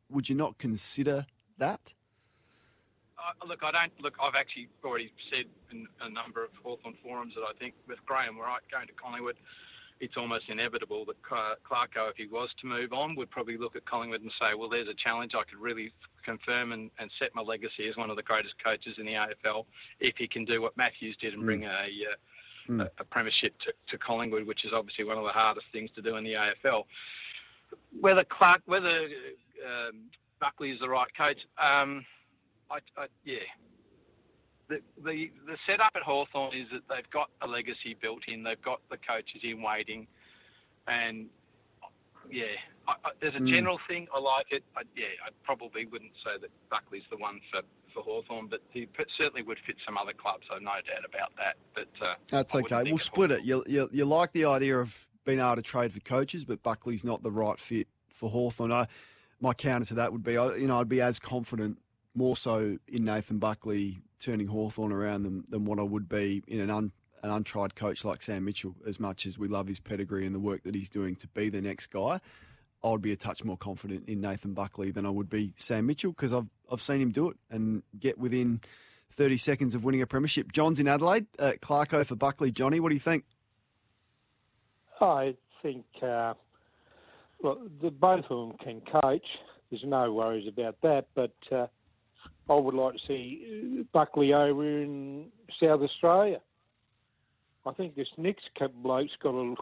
would 0.10 0.28
you 0.28 0.36
not 0.36 0.58
consider 0.58 1.26
that? 1.58 1.94
Uh, 3.24 3.46
look, 3.46 3.60
I 3.64 3.72
don't 3.72 3.92
look. 4.02 4.16
I've 4.22 4.36
actually 4.36 4.68
already 4.84 5.12
said 5.32 5.46
in 5.72 5.88
a 6.02 6.10
number 6.10 6.44
of 6.44 6.52
Hawthorn 6.64 6.96
forums 7.04 7.34
that 7.36 7.42
I 7.42 7.54
think 7.60 7.74
with 7.88 8.04
Graham 8.06 8.38
Wright 8.38 8.62
going 8.72 8.88
to 8.88 8.94
Collingwood, 8.94 9.36
it's 10.00 10.18
almost 10.18 10.50
inevitable 10.50 11.06
that 11.06 11.22
Clarko, 11.22 12.10
if 12.10 12.18
he 12.18 12.28
was 12.28 12.50
to 12.62 12.68
move 12.68 12.92
on, 12.92 13.16
would 13.16 13.30
probably 13.30 13.58
look 13.58 13.76
at 13.76 13.86
Collingwood 13.86 14.22
and 14.22 14.32
say, 14.42 14.54
well, 14.54 14.68
there's 14.68 14.90
a 14.90 14.94
challenge. 14.94 15.34
I 15.36 15.44
could 15.44 15.60
really 15.60 15.94
confirm 16.24 16.74
and, 16.74 16.90
and 17.00 17.10
set 17.20 17.34
my 17.36 17.42
legacy 17.42 17.88
as 17.88 17.96
one 17.96 18.10
of 18.10 18.16
the 18.16 18.24
greatest 18.24 18.56
coaches 18.66 18.96
in 18.98 19.06
the 19.06 19.14
AFL 19.14 19.66
if 20.00 20.16
he 20.18 20.28
can 20.28 20.46
do 20.46 20.62
what 20.62 20.76
Matthews 20.76 21.16
did 21.18 21.34
and 21.34 21.44
mm. 21.44 21.46
bring 21.46 21.64
a, 21.64 21.68
uh, 21.70 22.70
mm. 22.70 22.82
a, 22.82 22.92
a, 23.00 23.04
premiership 23.06 23.58
to, 23.60 23.74
to, 23.88 23.98
Collingwood, 23.98 24.46
which 24.46 24.66
is 24.66 24.74
obviously 24.74 25.06
one 25.06 25.18
of 25.18 25.24
the 25.24 25.32
hardest 25.32 25.68
things 25.72 25.90
to 25.96 26.02
do 26.02 26.18
in 26.18 26.24
the 26.24 26.36
AFL. 26.36 26.84
Whether 28.00 28.24
Clark, 28.26 28.62
whether 28.66 29.08
um, 29.66 30.10
Buckley 30.40 30.72
is 30.72 30.80
the 30.80 30.90
right 30.90 31.08
coach, 31.16 31.40
um, 31.58 32.06
I, 32.70 32.80
I, 32.98 33.06
yeah, 33.26 33.38
the, 34.70 34.80
the, 35.04 35.32
the 35.46 35.58
setup 35.70 35.92
at 35.96 36.02
Hawthorn 36.02 36.56
is 36.56 36.68
that 36.72 36.82
they've 36.90 37.10
got 37.12 37.30
a 37.42 37.48
legacy 37.48 37.96
built 38.02 38.24
in. 38.28 38.44
They've 38.44 38.62
got 38.62 38.82
the 38.90 38.98
coaches 38.98 39.42
in 39.44 39.62
waiting, 39.62 40.08
and 40.88 41.28
yeah, 42.30 42.46
I, 42.88 42.94
I, 43.04 43.12
there's 43.22 43.36
a 43.36 43.40
mm. 43.40 43.48
general 43.48 43.80
thing. 43.88 44.08
I 44.14 44.20
like 44.20 44.48
it. 44.52 44.64
I, 44.76 44.82
yeah, 44.96 45.06
I 45.26 45.30
probably 45.44 45.86
wouldn't 45.86 46.14
say 46.26 46.40
that 46.40 46.50
Buckley's 46.70 47.04
the 47.10 47.18
one 47.18 47.40
for 47.52 47.62
for 47.94 48.02
Hawthorn, 48.02 48.48
but 48.48 48.62
he 48.72 48.88
certainly 49.16 49.44
would 49.44 49.60
fit 49.68 49.76
some 49.86 49.98
other 49.98 50.14
clubs. 50.14 50.48
So 50.50 50.58
no 50.58 50.72
doubt 50.72 51.06
about 51.08 51.32
that. 51.38 51.56
But 51.76 52.08
uh, 52.08 52.16
that's 52.28 52.56
okay. 52.56 52.84
We'll 52.84 52.98
split 52.98 53.32
it. 53.32 53.44
You, 53.44 53.64
you 53.68 53.90
you 53.92 54.06
like 54.06 54.32
the 54.34 54.46
idea 54.46 54.80
of 54.80 55.08
being 55.26 55.40
able 55.40 55.56
to 55.56 55.62
trade 55.62 55.94
for 55.94 56.00
coaches, 56.00 56.46
but 56.46 56.64
Buckley's 56.64 57.04
not 57.04 57.24
the 57.24 57.32
right 57.32 57.60
fit 57.60 57.88
for 58.10 58.30
Hawthorn. 58.30 58.72
I, 58.72 58.88
my 59.40 59.54
counter 59.54 59.86
to 59.88 59.94
that 59.96 60.12
would 60.12 60.24
be, 60.24 60.34
you 60.34 60.68
know, 60.68 60.80
I'd 60.80 60.90
be 60.90 61.02
as 61.02 61.20
confident 61.20 61.78
more 62.16 62.38
so 62.38 62.78
in 62.88 63.04
Nathan 63.04 63.40
Buckley 63.40 64.00
turning 64.20 64.48
Hawthorn 64.48 64.92
around 64.92 65.24
than, 65.24 65.44
than 65.50 65.66
what 65.66 65.80
I 65.80 65.84
would 65.84 66.08
be 66.08 66.44
in 66.48 66.60
an, 66.60 66.70
un, 66.70 66.92
an 67.24 67.30
untried 67.30 67.76
coach 67.76 68.06
like 68.06 68.22
Sam 68.22 68.46
Mitchell, 68.46 68.76
as 68.88 69.00
much 69.00 69.26
as 69.26 69.38
we 69.38 69.48
love 69.48 69.68
his 69.68 69.80
pedigree 69.80 70.26
and 70.26 70.34
the 70.34 70.40
work 70.40 70.64
that 70.64 70.76
he's 70.76 70.90
doing 70.90 71.16
to 71.18 71.28
be 71.30 71.50
the 71.50 71.62
next 71.62 71.88
guy. 71.88 72.20
I 72.84 72.90
would 72.90 73.02
be 73.02 73.14
a 73.14 73.16
touch 73.16 73.44
more 73.44 73.58
confident 73.58 74.08
in 74.10 74.20
Nathan 74.20 74.54
Buckley 74.54 74.92
than 74.92 75.06
I 75.06 75.10
would 75.10 75.30
be 75.30 75.54
Sam 75.56 75.86
Mitchell 75.86 76.12
because 76.12 76.34
I've, 76.34 76.48
I've 76.72 76.82
seen 76.82 77.02
him 77.02 77.12
do 77.12 77.30
it 77.30 77.38
and 77.50 77.82
get 77.98 78.18
within 78.18 78.62
30 79.14 79.38
seconds 79.38 79.76
of 79.76 79.84
winning 79.84 80.02
a 80.02 80.08
premiership. 80.08 80.52
John's 80.52 80.80
in 80.80 80.88
Adelaide. 80.88 81.28
Uh, 81.40 81.54
Clarko 81.62 82.06
for 82.06 82.16
Buckley. 82.16 82.52
Johnny, 82.52 82.80
what 82.80 82.90
do 82.90 82.96
you 82.96 83.00
think? 83.00 83.24
I 85.00 85.36
think, 85.62 85.86
uh, 86.02 86.34
well, 87.42 87.58
the, 87.82 87.92
both 87.92 88.26
of 88.30 88.50
them 88.50 88.58
can 88.58 88.82
coach. 88.82 89.26
There's 89.70 89.84
no 89.86 90.12
worries 90.14 90.48
about 90.48 90.78
that. 90.82 91.08
But 91.16 91.34
uh, 91.52 91.68
I 92.50 92.56
would 92.56 92.74
like 92.74 92.96
to 92.96 93.00
see 93.08 93.80
uh, 93.80 93.84
Buckley 93.94 94.34
over 94.34 94.64
in 94.66 95.28
South 95.60 95.82
Australia. 95.82 96.42
I 97.66 97.72
think 97.72 97.96
this 97.96 98.10
next 98.18 98.50
bloke's 98.82 99.16
got 99.22 99.34
a 99.34 99.56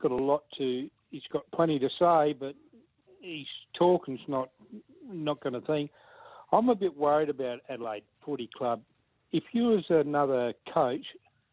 got 0.00 0.10
a 0.10 0.16
lot 0.16 0.42
to. 0.58 0.90
He's 1.10 1.22
got 1.32 1.48
plenty 1.52 1.78
to 1.78 1.88
say, 1.88 2.32
but 2.32 2.56
his 3.20 3.46
talking's 3.74 4.26
not 4.26 4.50
not 5.06 5.40
going 5.40 5.52
to 5.52 5.60
think. 5.60 5.90
I'm 6.52 6.68
a 6.68 6.74
bit 6.74 6.96
worried 6.96 7.28
about 7.28 7.60
Adelaide 7.68 8.04
Footy 8.24 8.48
Club. 8.56 8.82
If 9.32 9.44
you 9.52 9.64
was 9.64 9.84
another 9.88 10.54
coach, 10.72 11.06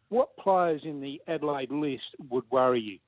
what 0.10 0.36
players 0.38 0.82
in 0.84 1.02
the 1.02 1.22
Adelaide 1.28 1.72
list 1.72 2.16
would 2.30 2.44
worry 2.52 2.82
you? 2.82 3.00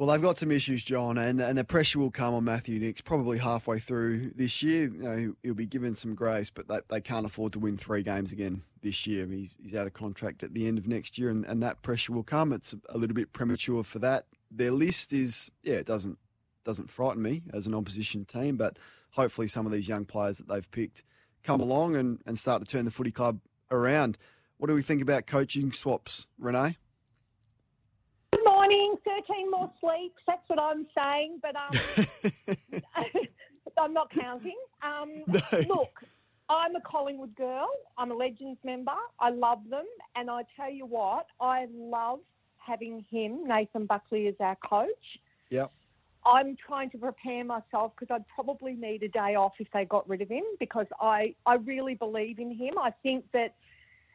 Well, 0.00 0.08
they've 0.08 0.22
got 0.22 0.38
some 0.38 0.50
issues, 0.50 0.82
John, 0.82 1.18
and, 1.18 1.42
and 1.42 1.58
the 1.58 1.62
pressure 1.62 1.98
will 1.98 2.10
come 2.10 2.32
on 2.32 2.42
Matthew 2.42 2.80
Nicks 2.80 3.02
probably 3.02 3.36
halfway 3.36 3.80
through 3.80 4.30
this 4.34 4.62
year. 4.62 4.84
You 4.84 5.02
know, 5.02 5.34
he'll 5.42 5.52
be 5.52 5.66
given 5.66 5.92
some 5.92 6.14
grace, 6.14 6.48
but 6.48 6.68
they, 6.68 6.78
they 6.88 7.02
can't 7.02 7.26
afford 7.26 7.52
to 7.52 7.58
win 7.58 7.76
three 7.76 8.02
games 8.02 8.32
again 8.32 8.62
this 8.80 9.06
year. 9.06 9.26
He's, 9.26 9.50
he's 9.62 9.74
out 9.74 9.86
of 9.86 9.92
contract 9.92 10.42
at 10.42 10.54
the 10.54 10.66
end 10.66 10.78
of 10.78 10.86
next 10.86 11.18
year, 11.18 11.28
and, 11.28 11.44
and 11.44 11.62
that 11.62 11.82
pressure 11.82 12.14
will 12.14 12.22
come. 12.22 12.50
It's 12.54 12.74
a 12.88 12.96
little 12.96 13.14
bit 13.14 13.34
premature 13.34 13.84
for 13.84 13.98
that. 13.98 14.24
Their 14.50 14.70
list 14.70 15.12
is, 15.12 15.50
yeah, 15.62 15.74
it 15.74 15.86
doesn't 15.86 16.16
doesn't 16.64 16.90
frighten 16.90 17.22
me 17.22 17.42
as 17.52 17.66
an 17.66 17.74
opposition 17.74 18.24
team, 18.24 18.56
but 18.56 18.78
hopefully 19.10 19.48
some 19.48 19.66
of 19.66 19.72
these 19.72 19.86
young 19.86 20.06
players 20.06 20.38
that 20.38 20.48
they've 20.48 20.70
picked 20.70 21.02
come 21.42 21.60
along 21.60 21.94
and, 21.96 22.22
and 22.24 22.38
start 22.38 22.62
to 22.62 22.66
turn 22.66 22.86
the 22.86 22.90
footy 22.90 23.12
club 23.12 23.38
around. 23.70 24.16
What 24.56 24.68
do 24.68 24.74
we 24.74 24.82
think 24.82 25.02
about 25.02 25.26
coaching 25.26 25.72
swaps, 25.72 26.26
Renee? 26.38 26.78
Morning, 29.28 29.46
13 29.46 29.50
more 29.50 29.70
sleeps. 29.80 30.22
That's 30.26 30.48
what 30.48 30.60
I'm 30.60 30.86
saying, 30.96 31.40
but 31.42 31.56
um, 31.56 32.34
I'm 33.78 33.92
not 33.92 34.10
counting. 34.12 34.56
Um, 34.82 35.22
no. 35.26 35.40
Look, 35.68 36.04
I'm 36.48 36.74
a 36.76 36.80
Collingwood 36.80 37.34
girl. 37.36 37.70
I'm 37.96 38.10
a 38.10 38.14
Legends 38.14 38.58
member. 38.64 38.92
I 39.18 39.30
love 39.30 39.60
them. 39.70 39.86
And 40.16 40.30
I 40.30 40.42
tell 40.56 40.70
you 40.70 40.86
what, 40.86 41.26
I 41.40 41.66
love 41.72 42.20
having 42.56 43.04
him, 43.10 43.46
Nathan 43.46 43.86
Buckley, 43.86 44.28
as 44.28 44.34
our 44.40 44.56
coach. 44.56 45.18
Yep. 45.50 45.72
I'm 46.26 46.56
trying 46.56 46.90
to 46.90 46.98
prepare 46.98 47.44
myself 47.44 47.92
because 47.98 48.14
I'd 48.14 48.28
probably 48.28 48.74
need 48.74 49.02
a 49.02 49.08
day 49.08 49.36
off 49.36 49.52
if 49.58 49.68
they 49.72 49.86
got 49.86 50.06
rid 50.08 50.20
of 50.20 50.28
him 50.28 50.44
because 50.58 50.86
I, 51.00 51.34
I 51.46 51.54
really 51.54 51.94
believe 51.94 52.38
in 52.38 52.54
him. 52.54 52.74
I 52.78 52.92
think 53.02 53.24
that 53.32 53.54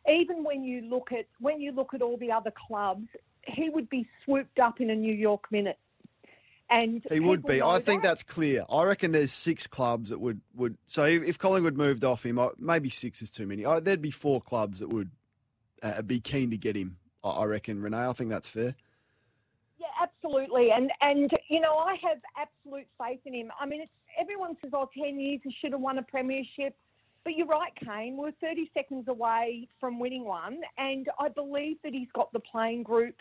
even 0.08 0.44
when 0.44 0.64
you 0.64 0.82
look 0.82 1.12
at 1.12 1.26
when 1.40 1.60
you 1.60 1.72
look 1.72 1.96
at 1.96 2.04
all 2.04 2.16
the 2.18 2.32
other 2.32 2.52
clubs, 2.68 3.08
he 3.46 3.70
would 3.70 3.90
be 3.90 4.08
swooped 4.24 4.60
up 4.60 4.82
in 4.82 4.90
a 4.90 4.96
New 4.96 5.14
York 5.14 5.52
minute. 5.52 5.78
And 6.70 7.06
he 7.12 7.20
would 7.20 7.46
be. 7.46 7.62
I 7.62 7.80
think 7.80 8.02
that. 8.02 8.10
that's 8.10 8.24
clear. 8.24 8.66
I 8.70 8.84
reckon 8.84 9.12
there's 9.12 9.32
six 9.32 9.68
clubs 9.68 10.10
that 10.10 10.20
would 10.20 10.42
would. 10.56 10.78
So 10.88 11.06
if 11.06 11.38
Collingwood 11.38 11.78
moved 11.78 12.04
off 12.04 12.26
him, 12.26 12.40
maybe 12.58 12.90
six 12.90 13.22
is 13.22 13.30
too 13.30 13.46
many. 13.46 13.64
There'd 13.82 14.02
be 14.02 14.10
four 14.10 14.42
clubs 14.42 14.80
that 14.80 14.90
would 14.90 15.12
uh, 15.84 16.02
be 16.02 16.20
keen 16.20 16.50
to 16.50 16.58
get 16.58 16.76
him. 16.76 16.98
I 17.24 17.46
reckon, 17.46 17.82
Renee. 17.82 18.08
I 18.08 18.14
think 18.14 18.32
that's 18.32 18.50
fair. 18.50 18.76
Yeah, 19.78 19.88
absolutely. 20.02 20.72
And 20.72 20.92
and 21.02 21.30
you 21.50 21.60
know, 21.60 21.76
I 21.76 21.98
have 22.02 22.18
absolute 22.36 22.88
faith 23.00 23.20
in 23.26 23.36
him. 23.36 23.52
I 23.60 23.68
mean, 23.68 23.82
it's, 23.82 23.92
everyone 24.20 24.58
says, 24.62 24.72
"Oh, 24.74 24.90
10 24.98 25.20
years, 25.20 25.42
he 25.44 25.56
should 25.62 25.72
have 25.72 25.82
won 25.82 26.00
a 26.00 26.04
premiership." 26.04 26.76
But 27.24 27.36
you're 27.36 27.48
right, 27.48 27.74
Kane. 27.84 28.18
We're 28.18 28.32
30 28.40 28.70
seconds 28.76 29.08
away 29.08 29.68
from 29.80 30.00
winning 30.00 30.26
one, 30.26 30.62
and 30.78 31.10
I 31.20 31.30
believe 31.30 31.78
that 31.84 31.92
he's 31.92 32.08
got 32.14 32.32
the 32.34 32.40
playing 32.40 32.84
group 32.84 33.16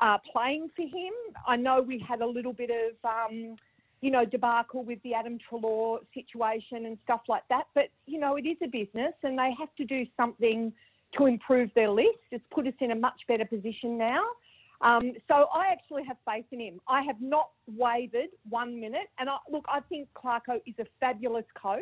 uh, 0.00 0.18
playing 0.32 0.70
for 0.74 0.82
him. 0.82 1.12
I 1.46 1.56
know 1.56 1.80
we 1.80 1.98
had 1.98 2.20
a 2.20 2.26
little 2.26 2.52
bit 2.52 2.70
of, 2.70 3.10
um, 3.10 3.56
you 4.00 4.10
know, 4.10 4.24
debacle 4.24 4.84
with 4.84 5.02
the 5.02 5.14
Adam 5.14 5.38
Treloar 5.38 6.00
situation 6.14 6.86
and 6.86 6.98
stuff 7.04 7.22
like 7.28 7.44
that. 7.48 7.66
But, 7.74 7.88
you 8.06 8.18
know, 8.18 8.36
it 8.36 8.46
is 8.46 8.56
a 8.62 8.68
business 8.68 9.14
and 9.22 9.38
they 9.38 9.54
have 9.58 9.74
to 9.76 9.84
do 9.84 10.06
something 10.16 10.72
to 11.16 11.26
improve 11.26 11.70
their 11.74 11.90
list. 11.90 12.18
It's 12.30 12.44
put 12.50 12.66
us 12.66 12.74
in 12.80 12.90
a 12.90 12.94
much 12.94 13.20
better 13.28 13.44
position 13.44 13.96
now. 13.96 14.24
Um, 14.82 15.12
so 15.28 15.48
I 15.54 15.68
actually 15.70 16.04
have 16.04 16.18
faith 16.28 16.44
in 16.52 16.60
him. 16.60 16.80
I 16.86 17.02
have 17.02 17.20
not 17.20 17.50
wavered 17.66 18.28
one 18.48 18.78
minute. 18.78 19.08
And 19.18 19.30
I, 19.30 19.38
look, 19.50 19.64
I 19.68 19.80
think 19.80 20.08
Clarko 20.14 20.60
is 20.66 20.74
a 20.78 20.84
fabulous 21.00 21.46
coach, 21.60 21.80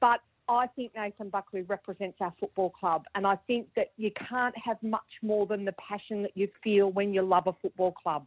but 0.00 0.20
I 0.48 0.68
think 0.68 0.92
Nathan 0.94 1.28
Buckley 1.28 1.62
represents 1.62 2.18
our 2.20 2.32
football 2.38 2.70
club, 2.70 3.04
and 3.14 3.26
I 3.26 3.36
think 3.46 3.68
that 3.74 3.92
you 3.96 4.10
can't 4.28 4.56
have 4.56 4.80
much 4.82 5.00
more 5.22 5.46
than 5.46 5.64
the 5.64 5.72
passion 5.72 6.22
that 6.22 6.36
you 6.36 6.48
feel 6.62 6.90
when 6.92 7.12
you 7.12 7.22
love 7.22 7.46
a 7.46 7.52
football 7.54 7.92
club. 7.92 8.26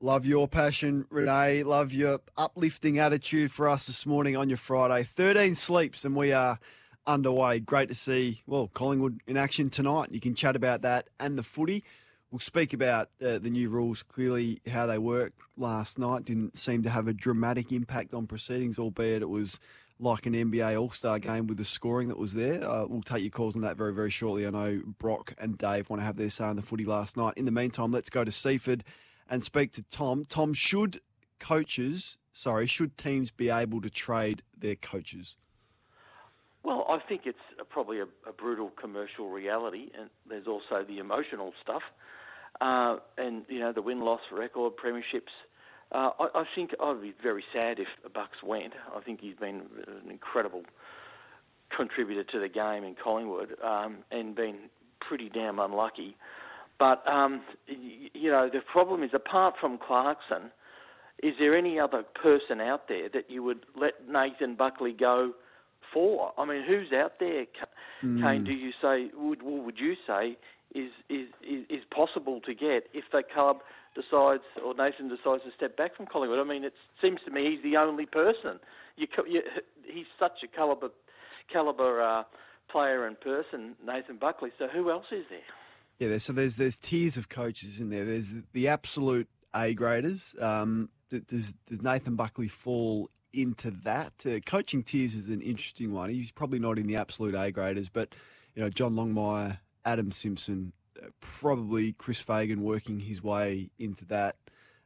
Love 0.00 0.26
your 0.26 0.48
passion, 0.48 1.06
Renee. 1.10 1.62
Love 1.62 1.92
your 1.92 2.20
uplifting 2.36 2.98
attitude 2.98 3.50
for 3.50 3.68
us 3.68 3.86
this 3.86 4.06
morning 4.06 4.36
on 4.36 4.48
your 4.48 4.58
Friday. 4.58 5.04
13 5.04 5.54
sleeps, 5.54 6.04
and 6.04 6.14
we 6.14 6.32
are 6.32 6.58
underway. 7.06 7.60
Great 7.60 7.88
to 7.88 7.94
see, 7.94 8.42
well, 8.46 8.68
Collingwood 8.68 9.20
in 9.26 9.36
action 9.36 9.68
tonight. 9.70 10.12
You 10.12 10.20
can 10.20 10.34
chat 10.34 10.56
about 10.56 10.82
that 10.82 11.08
and 11.20 11.38
the 11.38 11.42
footy. 11.42 11.84
We'll 12.30 12.40
speak 12.40 12.72
about 12.72 13.08
uh, 13.24 13.38
the 13.38 13.50
new 13.50 13.70
rules, 13.70 14.02
clearly 14.02 14.60
how 14.66 14.86
they 14.86 14.98
work 14.98 15.32
last 15.56 15.98
night. 15.98 16.24
Didn't 16.24 16.58
seem 16.58 16.82
to 16.82 16.90
have 16.90 17.08
a 17.08 17.14
dramatic 17.14 17.72
impact 17.72 18.12
on 18.14 18.26
proceedings, 18.26 18.78
albeit 18.78 19.22
it 19.22 19.28
was 19.28 19.60
like 19.98 20.26
an 20.26 20.34
NBA 20.34 20.80
All 20.80 20.90
Star 20.90 21.18
game 21.18 21.46
with 21.46 21.58
the 21.58 21.64
scoring 21.64 22.08
that 22.08 22.18
was 22.18 22.34
there. 22.34 22.62
Uh, 22.62 22.86
we'll 22.86 23.02
take 23.02 23.22
your 23.22 23.30
calls 23.30 23.54
on 23.54 23.62
that 23.62 23.76
very, 23.76 23.94
very 23.94 24.10
shortly. 24.10 24.46
I 24.46 24.50
know 24.50 24.82
Brock 24.98 25.34
and 25.38 25.56
Dave 25.56 25.88
want 25.88 26.00
to 26.00 26.06
have 26.06 26.16
their 26.16 26.30
say 26.30 26.44
on 26.44 26.56
the 26.56 26.62
footy 26.62 26.84
last 26.84 27.16
night. 27.16 27.34
In 27.36 27.44
the 27.44 27.52
meantime, 27.52 27.92
let's 27.92 28.10
go 28.10 28.24
to 28.24 28.32
Seaford 28.32 28.84
and 29.28 29.42
speak 29.42 29.72
to 29.72 29.82
Tom. 29.82 30.24
Tom, 30.28 30.52
should 30.52 31.00
coaches, 31.38 32.18
sorry, 32.32 32.66
should 32.66 32.96
teams 32.98 33.30
be 33.30 33.48
able 33.48 33.80
to 33.80 33.90
trade 33.90 34.42
their 34.56 34.76
coaches? 34.76 35.36
Well, 36.62 36.84
I 36.88 36.98
think 36.98 37.22
it's 37.24 37.38
probably 37.70 38.00
a, 38.00 38.06
a 38.28 38.32
brutal 38.36 38.70
commercial 38.70 39.30
reality, 39.30 39.90
and 39.98 40.10
there's 40.28 40.46
also 40.46 40.84
the 40.86 40.98
emotional 40.98 41.52
stuff. 41.62 41.82
Uh, 42.60 42.96
and, 43.18 43.44
you 43.48 43.60
know, 43.60 43.72
the 43.72 43.82
win 43.82 44.00
loss 44.00 44.22
record, 44.32 44.72
premierships 44.76 45.32
uh, 45.92 46.10
I, 46.18 46.40
I, 46.40 46.44
think 46.54 46.72
I'd 46.82 47.00
be 47.00 47.14
very 47.22 47.44
sad 47.52 47.78
if 47.78 47.88
Bucks 48.12 48.42
went. 48.42 48.72
I 48.94 49.00
think 49.00 49.20
he's 49.20 49.36
been 49.36 49.62
an 49.86 50.10
incredible 50.10 50.62
contributor 51.74 52.24
to 52.24 52.40
the 52.40 52.48
game 52.48 52.84
in 52.84 52.94
Collingwood 53.02 53.56
um, 53.62 53.98
and 54.10 54.34
been 54.34 54.56
pretty 55.00 55.28
damn 55.28 55.58
unlucky. 55.58 56.16
But 56.78 57.06
um, 57.08 57.42
you 57.66 58.30
know, 58.30 58.50
the 58.52 58.60
problem 58.60 59.02
is, 59.02 59.10
apart 59.14 59.54
from 59.60 59.78
Clarkson, 59.78 60.50
is 61.22 61.34
there 61.40 61.56
any 61.56 61.78
other 61.78 62.02
person 62.02 62.60
out 62.60 62.88
there 62.88 63.08
that 63.08 63.30
you 63.30 63.42
would 63.42 63.64
let 63.74 64.08
Nathan 64.08 64.54
Buckley 64.54 64.92
go 64.92 65.32
for? 65.92 66.32
I 66.36 66.44
mean, 66.44 66.64
who's 66.66 66.92
out 66.92 67.14
there, 67.18 67.46
mm. 68.02 68.22
Kane? 68.22 68.44
Do 68.44 68.52
you 68.52 68.72
say 68.82 69.10
would 69.16 69.42
would 69.42 69.78
you 69.78 69.94
say 70.06 70.36
is 70.74 70.90
is 71.08 71.28
is, 71.42 71.64
is 71.70 71.84
possible 71.90 72.40
to 72.42 72.54
get 72.54 72.88
if 72.92 73.04
the 73.10 73.22
club 73.22 73.60
decides 73.96 74.44
or 74.64 74.74
Nathan 74.74 75.08
decides 75.08 75.42
to 75.42 75.50
step 75.56 75.76
back 75.76 75.96
from 75.96 76.06
Collingwood. 76.06 76.38
I 76.38 76.44
mean, 76.44 76.62
it 76.62 76.74
seems 77.02 77.18
to 77.24 77.30
me 77.32 77.50
he's 77.50 77.62
the 77.62 77.76
only 77.76 78.06
person. 78.06 78.60
You, 78.96 79.08
you, 79.26 79.42
he's 79.84 80.06
such 80.18 80.42
a 80.44 80.46
caliber 80.46 80.90
caliber 81.52 82.02
uh, 82.02 82.22
player 82.70 83.06
and 83.06 83.18
person, 83.20 83.74
Nathan 83.84 84.16
Buckley. 84.16 84.50
So 84.58 84.68
who 84.68 84.90
else 84.90 85.06
is 85.10 85.24
there? 85.30 85.40
Yeah, 85.98 86.18
so 86.18 86.32
there's 86.32 86.56
there's 86.56 86.78
tiers 86.78 87.16
of 87.16 87.28
coaches 87.28 87.80
in 87.80 87.88
there. 87.88 88.04
There's 88.04 88.34
the 88.52 88.68
absolute 88.68 89.28
A 89.54 89.74
graders. 89.74 90.36
Um, 90.40 90.90
does 91.10 91.54
does 91.66 91.82
Nathan 91.82 92.16
Buckley 92.16 92.48
fall 92.48 93.10
into 93.32 93.70
that? 93.84 94.12
Uh, 94.26 94.40
coaching 94.44 94.82
tiers 94.82 95.14
is 95.14 95.28
an 95.28 95.40
interesting 95.40 95.92
one. 95.92 96.10
He's 96.10 96.30
probably 96.30 96.58
not 96.58 96.78
in 96.78 96.86
the 96.86 96.96
absolute 96.96 97.34
A 97.34 97.50
graders, 97.50 97.88
but 97.88 98.14
you 98.54 98.62
know 98.62 98.68
John 98.68 98.94
Longmire, 98.94 99.58
Adam 99.84 100.10
Simpson, 100.10 100.72
probably 101.20 101.92
Chris 101.92 102.20
Fagan 102.20 102.62
working 102.62 103.00
his 103.00 103.22
way 103.22 103.70
into 103.78 104.04
that. 104.06 104.36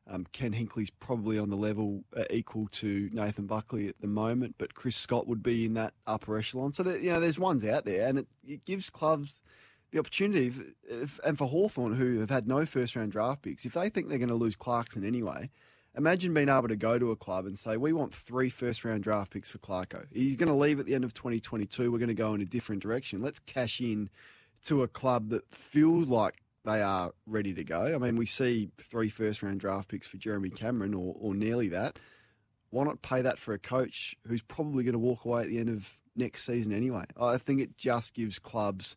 Um, 0.09 0.27
Ken 0.33 0.53
Hinkley's 0.53 0.91
probably 0.91 1.39
on 1.39 1.51
the 1.51 1.57
level 1.57 2.03
uh, 2.17 2.25
equal 2.31 2.69
to 2.73 3.09
Nathan 3.13 3.47
Buckley 3.47 3.89
at 3.89 4.01
the 4.01 4.09
moment, 4.09 4.57
but 4.59 4.75
Chris 4.75 4.97
Scott 4.97 5.29
would 5.29 5.43
be 5.43 5.65
in 5.65 5.75
that 5.75 5.95
upper 6.07 6.37
echelon. 6.37 6.73
So 6.73 6.83
that, 6.83 7.01
you 7.01 7.11
know, 7.11 7.21
there's 7.21 7.39
ones 7.39 7.65
out 7.65 7.85
there, 7.85 8.09
and 8.09 8.19
it, 8.19 8.27
it 8.45 8.65
gives 8.65 8.91
clubs 8.91 9.43
the 9.93 9.99
opportunity, 9.99 10.49
if, 10.49 10.61
if, 10.89 11.21
and 11.25 11.37
for 11.37 11.47
Hawthorn, 11.47 11.95
who 11.95 12.21
have 12.21 12.31
had 12.31 12.47
no 12.47 12.65
first 12.65 12.97
round 12.97 13.13
draft 13.13 13.43
picks, 13.43 13.65
if 13.65 13.75
they 13.75 13.89
think 13.89 14.09
they're 14.09 14.19
going 14.19 14.29
to 14.29 14.35
lose 14.35 14.57
Clarkson 14.57 15.05
anyway, 15.05 15.51
imagine 15.97 16.33
being 16.33 16.49
able 16.49 16.69
to 16.69 16.77
go 16.77 16.99
to 16.99 17.11
a 17.11 17.17
club 17.17 17.47
and 17.47 17.59
say, 17.59 17.77
we 17.77 17.93
want 17.93 18.15
three 18.15 18.49
first 18.49 18.85
round 18.85 19.03
draft 19.03 19.33
picks 19.33 19.51
for 19.51 19.59
Clarko. 19.59 20.07
He's 20.13 20.37
going 20.37 20.49
to 20.49 20.55
leave 20.55 20.79
at 20.79 20.87
the 20.87 20.95
end 20.95 21.05
of 21.05 21.15
2022. 21.15 21.91
We're 21.91 21.99
going 21.99 22.09
to 22.09 22.15
go 22.15 22.35
in 22.35 22.41
a 22.41 22.47
different 22.47 22.83
direction. 22.83 23.21
Let's 23.21 23.41
cash 23.41 23.81
in 23.81 24.09
to 24.67 24.83
a 24.83 24.89
club 24.89 25.31
that 25.31 25.55
feels 25.55 26.09
like 26.09 26.43
they 26.65 26.83
are 26.83 27.13
ready 27.27 27.55
to 27.55 27.65
go. 27.65 27.95
I 27.95 27.99
mean, 27.99 28.17
we 28.17 28.27
see 28.27 28.71
three 28.79 29.09
first 29.09 29.43
round 29.43 29.61
draft 29.61 29.89
picks 29.89 30.07
for 30.07 30.19
Jeremy 30.19 30.51
Cameron 30.51 30.95
or, 30.95 31.15
or 31.19 31.35
nearly 31.35 31.69
that. 31.69 31.99
Why 32.71 32.85
not 32.85 33.03
pay 33.03 33.23
that 33.23 33.39
for 33.39 33.55
a 33.55 33.59
coach 33.59 34.15
who's 34.27 34.43
probably 34.43 34.85
going 34.85 34.93
to 34.93 34.99
walk 34.99 35.25
away 35.25 35.43
at 35.43 35.49
the 35.49 35.59
end 35.59 35.71
of 35.71 35.99
next 36.15 36.45
season 36.45 36.73
anyway? 36.73 37.05
I 37.21 37.39
think 37.39 37.61
it 37.61 37.77
just 37.77 38.15
gives 38.15 38.39
clubs 38.39 38.95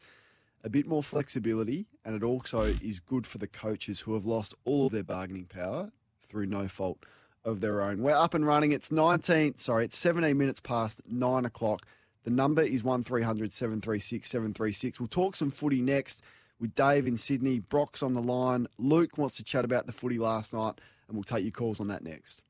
a 0.64 0.70
bit 0.70 0.88
more 0.88 1.04
flexibility, 1.04 1.88
and 2.06 2.16
it 2.16 2.24
also 2.24 2.62
is 2.62 3.00
good 3.00 3.26
for 3.28 3.38
the 3.38 3.48
coaches 3.48 4.00
who 4.02 4.14
have 4.14 4.26
lost 4.26 4.56
all 4.64 4.88
of 4.88 4.94
their 4.94 5.04
bargaining 5.04 5.46
power 5.46 5.92
through 6.28 6.46
no 6.46 6.68
fault 6.68 7.00
of 7.44 7.60
their 7.60 7.82
own. 7.82 8.02
We're 8.02 8.16
up 8.16 8.34
and 8.34 8.46
running. 8.46 8.72
It's 8.72 8.92
19, 8.92 9.58
sorry, 9.58 9.86
it's 9.86 9.98
17 9.98 10.38
minutes 10.38 10.60
past 10.60 11.02
nine 11.10 11.46
o'clock. 11.46 11.86
The 12.24 12.32
number 12.32 12.62
is 12.62 12.84
1300 12.84 13.52
736 13.52 14.30
736. 14.30 15.00
We'll 15.00 15.08
talk 15.08 15.36
some 15.36 15.52
footy 15.52 15.82
next 15.82 16.22
with 16.60 16.74
Dave 16.76 17.06
in 17.06 17.18
Sydney. 17.18 17.60
Brock's 17.60 18.02
on 18.02 18.14
the 18.14 18.22
line. 18.22 18.68
Luke 18.78 19.18
wants 19.18 19.36
to 19.38 19.44
chat 19.44 19.66
about 19.66 19.86
the 19.86 19.92
footy 19.92 20.18
last 20.18 20.54
night, 20.54 20.80
and 21.08 21.18
we'll 21.18 21.24
take 21.24 21.44
your 21.44 21.52
calls 21.52 21.80
on 21.80 21.88
that 21.90 22.04
next. 22.04 22.44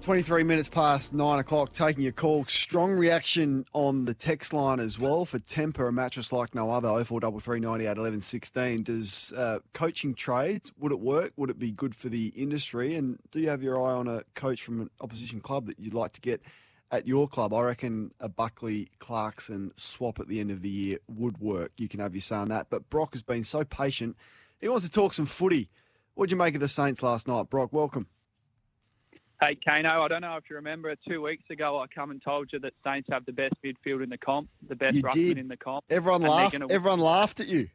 23 0.00 0.44
minutes 0.44 0.68
past 0.68 1.12
nine 1.12 1.40
o'clock, 1.40 1.72
taking 1.72 2.04
your 2.04 2.12
call. 2.12 2.44
Strong 2.44 2.92
reaction 2.92 3.64
on 3.72 4.04
the 4.04 4.14
text 4.14 4.52
line 4.52 4.78
as 4.78 4.96
well 4.98 5.24
for 5.24 5.40
Tempur, 5.40 5.88
a 5.88 5.92
mattress 5.92 6.32
like 6.32 6.54
no 6.54 6.70
other, 6.70 6.88
0433 7.04 7.86
11 7.96 8.20
16. 8.20 8.82
Does 8.84 9.32
uh, 9.36 9.58
coaching 9.72 10.14
trades, 10.14 10.70
would 10.78 10.92
it 10.92 11.00
work? 11.00 11.32
Would 11.36 11.50
it 11.50 11.58
be 11.58 11.72
good 11.72 11.96
for 11.96 12.08
the 12.08 12.28
industry? 12.36 12.94
And 12.94 13.18
do 13.32 13.40
you 13.40 13.48
have 13.48 13.62
your 13.62 13.82
eye 13.82 13.92
on 13.92 14.06
a 14.06 14.22
coach 14.34 14.62
from 14.62 14.82
an 14.82 14.90
opposition 15.00 15.40
club 15.40 15.66
that 15.66 15.80
you'd 15.80 15.94
like 15.94 16.12
to 16.12 16.20
get 16.20 16.42
at 16.90 17.06
your 17.06 17.28
club? 17.28 17.52
I 17.52 17.62
reckon 17.62 18.12
a 18.20 18.28
Buckley 18.28 18.90
Clarkson 18.98 19.72
swap 19.76 20.20
at 20.20 20.28
the 20.28 20.40
end 20.40 20.50
of 20.50 20.62
the 20.62 20.68
year 20.68 20.98
would 21.08 21.38
work. 21.38 21.72
You 21.76 21.88
can 21.88 22.00
have 22.00 22.14
your 22.14 22.22
say 22.22 22.36
on 22.36 22.48
that. 22.48 22.68
But 22.70 22.88
Brock 22.90 23.14
has 23.14 23.22
been 23.22 23.44
so 23.44 23.64
patient. 23.64 24.16
He 24.60 24.68
wants 24.68 24.84
to 24.84 24.90
talk 24.90 25.14
some 25.14 25.26
footy. 25.26 25.68
What'd 26.14 26.30
you 26.30 26.36
make 26.36 26.54
of 26.54 26.60
the 26.60 26.68
Saints 26.68 27.02
last 27.02 27.28
night? 27.28 27.48
Brock, 27.48 27.72
welcome. 27.72 28.06
Hey, 29.40 29.56
Kano, 29.64 30.02
I 30.02 30.08
don't 30.08 30.22
know 30.22 30.36
if 30.36 30.50
you 30.50 30.56
remember 30.56 30.92
two 31.08 31.22
weeks 31.22 31.44
ago 31.48 31.78
I 31.78 31.86
come 31.86 32.10
and 32.10 32.20
told 32.20 32.52
you 32.52 32.58
that 32.58 32.72
Saints 32.84 33.08
have 33.12 33.24
the 33.24 33.32
best 33.32 33.54
midfield 33.64 34.02
in 34.02 34.08
the 34.08 34.18
comp, 34.18 34.48
the 34.68 34.74
best 34.74 34.96
you 34.96 35.02
ruckman 35.02 35.12
did. 35.12 35.38
in 35.38 35.46
the 35.46 35.56
comp. 35.56 35.84
Everyone 35.88 36.22
laughed. 36.22 36.58
Gonna... 36.58 36.72
Everyone 36.72 36.98
laughed 36.98 37.38
at 37.38 37.46
you. 37.46 37.68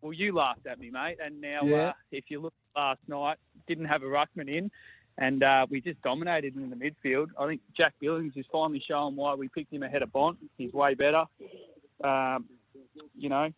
Well, 0.00 0.12
you 0.12 0.32
laughed 0.32 0.64
at 0.66 0.78
me, 0.78 0.90
mate. 0.90 1.16
And 1.20 1.40
now, 1.40 1.62
yeah. 1.64 1.76
uh, 1.76 1.92
if 2.12 2.26
you 2.28 2.40
look 2.40 2.54
last 2.76 3.00
night, 3.08 3.38
didn't 3.66 3.86
have 3.86 4.04
a 4.04 4.06
ruckman 4.06 4.48
in, 4.48 4.70
and 5.18 5.42
uh, 5.42 5.66
we 5.70 5.80
just 5.80 6.00
dominated 6.02 6.56
in 6.56 6.70
the 6.70 6.76
midfield. 6.76 7.28
I 7.38 7.46
think 7.46 7.60
Jack 7.76 7.94
Billings 8.00 8.34
is 8.36 8.44
finally 8.52 8.82
showing 8.86 9.16
why 9.16 9.34
we 9.34 9.48
picked 9.48 9.72
him 9.72 9.82
ahead 9.82 10.02
of 10.02 10.12
Bont. 10.12 10.38
He's 10.58 10.72
way 10.72 10.94
better. 10.94 11.24
Um, 12.04 12.46
you 13.16 13.28
know, 13.28 13.50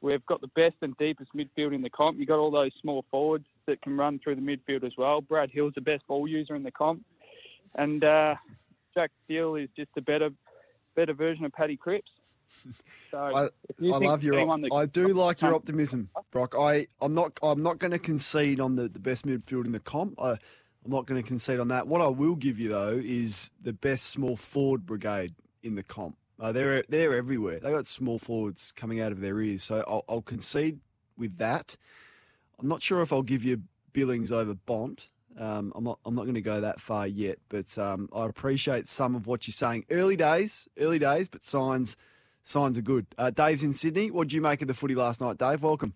we've 0.00 0.24
got 0.26 0.40
the 0.40 0.48
best 0.48 0.76
and 0.82 0.96
deepest 0.96 1.34
midfield 1.34 1.74
in 1.74 1.82
the 1.82 1.90
comp. 1.90 2.18
You've 2.18 2.28
got 2.28 2.38
all 2.38 2.50
those 2.50 2.70
small 2.80 3.04
forwards 3.10 3.46
that 3.66 3.82
can 3.82 3.96
run 3.96 4.20
through 4.20 4.36
the 4.36 4.40
midfield 4.40 4.84
as 4.84 4.92
well. 4.96 5.20
Brad 5.20 5.50
Hill's 5.50 5.74
the 5.74 5.80
best 5.80 6.06
ball 6.06 6.28
user 6.28 6.54
in 6.54 6.62
the 6.62 6.70
comp, 6.70 7.04
and 7.74 8.04
uh, 8.04 8.36
Jack 8.96 9.10
Steele 9.24 9.56
is 9.56 9.68
just 9.76 9.90
a 9.96 10.02
better, 10.02 10.30
better 10.94 11.14
version 11.14 11.44
of 11.44 11.52
Paddy 11.52 11.76
Cripps. 11.76 12.10
So 13.10 13.18
I, 13.18 13.44
I 13.44 13.98
love 13.98 14.22
your. 14.22 14.36
I 14.72 14.86
do 14.86 15.08
like 15.08 15.40
your 15.42 15.54
optimism, 15.54 16.10
Brock. 16.30 16.54
I 16.58 16.86
I'm 17.00 17.14
not 17.14 17.38
I'm 17.42 17.62
not 17.62 17.78
going 17.78 17.90
to 17.90 17.98
concede 17.98 18.60
on 18.60 18.76
the, 18.76 18.88
the 18.88 18.98
best 18.98 19.26
midfield 19.26 19.64
in 19.66 19.72
the 19.72 19.80
comp. 19.80 20.20
I, 20.20 20.36
I'm 20.86 20.92
not 20.92 21.06
going 21.06 21.20
to 21.20 21.26
concede 21.26 21.58
on 21.58 21.66
that. 21.68 21.88
What 21.88 22.00
I 22.00 22.06
will 22.06 22.36
give 22.36 22.60
you 22.60 22.68
though 22.68 23.00
is 23.04 23.50
the 23.60 23.72
best 23.72 24.06
small 24.06 24.36
forward 24.36 24.86
brigade 24.86 25.34
in 25.64 25.74
the 25.74 25.82
comp. 25.82 26.16
Uh, 26.38 26.52
they're 26.52 26.84
they're 26.88 27.14
everywhere. 27.14 27.58
They 27.58 27.72
got 27.72 27.88
small 27.88 28.20
forwards 28.20 28.72
coming 28.76 29.00
out 29.00 29.10
of 29.10 29.20
their 29.20 29.40
ears. 29.40 29.64
So 29.64 29.84
I'll, 29.88 30.04
I'll 30.08 30.22
concede 30.22 30.78
with 31.18 31.38
that. 31.38 31.76
I'm 32.60 32.68
not 32.68 32.82
sure 32.82 33.02
if 33.02 33.12
I'll 33.12 33.22
give 33.22 33.44
you 33.44 33.62
Billings 33.92 34.30
over 34.30 34.54
Bont. 34.54 35.08
Um, 35.36 35.72
I'm 35.74 35.82
not. 35.82 35.98
I'm 36.04 36.14
not 36.14 36.22
going 36.22 36.34
to 36.34 36.40
go 36.40 36.60
that 36.60 36.80
far 36.80 37.06
yet, 37.06 37.38
but 37.48 37.76
um, 37.76 38.08
I 38.14 38.26
appreciate 38.26 38.86
some 38.86 39.16
of 39.16 39.26
what 39.26 39.48
you're 39.48 39.52
saying. 39.52 39.86
Early 39.90 40.16
days, 40.16 40.68
early 40.78 41.00
days, 41.00 41.28
but 41.28 41.44
signs, 41.44 41.96
signs 42.44 42.78
are 42.78 42.82
good. 42.82 43.06
Uh, 43.18 43.30
Dave's 43.30 43.64
in 43.64 43.72
Sydney. 43.72 44.10
What 44.10 44.28
did 44.28 44.34
you 44.34 44.40
make 44.40 44.62
of 44.62 44.68
the 44.68 44.74
footy 44.74 44.94
last 44.94 45.20
night, 45.20 45.36
Dave? 45.36 45.62
Welcome. 45.62 45.94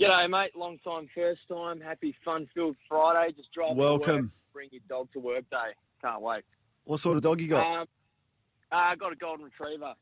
G'day, 0.00 0.28
mate. 0.30 0.56
Long 0.56 0.78
time, 0.78 1.06
first 1.14 1.40
time. 1.48 1.80
Happy 1.80 2.14
fun-filled 2.24 2.76
Friday. 2.88 3.34
Just 3.36 3.52
drive. 3.52 3.76
Welcome. 3.76 4.16
Work, 4.16 4.30
bring 4.52 4.68
your 4.72 4.80
dog 4.88 5.08
to 5.12 5.18
work 5.18 5.44
day. 5.50 5.72
Can't 6.00 6.22
wait. 6.22 6.44
What 6.84 7.00
sort 7.00 7.16
of 7.16 7.22
dog 7.22 7.40
you 7.40 7.48
got? 7.48 7.66
Um, 7.66 7.86
uh, 8.72 8.76
I 8.76 8.96
got 8.96 9.12
a 9.12 9.16
golden 9.16 9.44
retriever. 9.44 9.94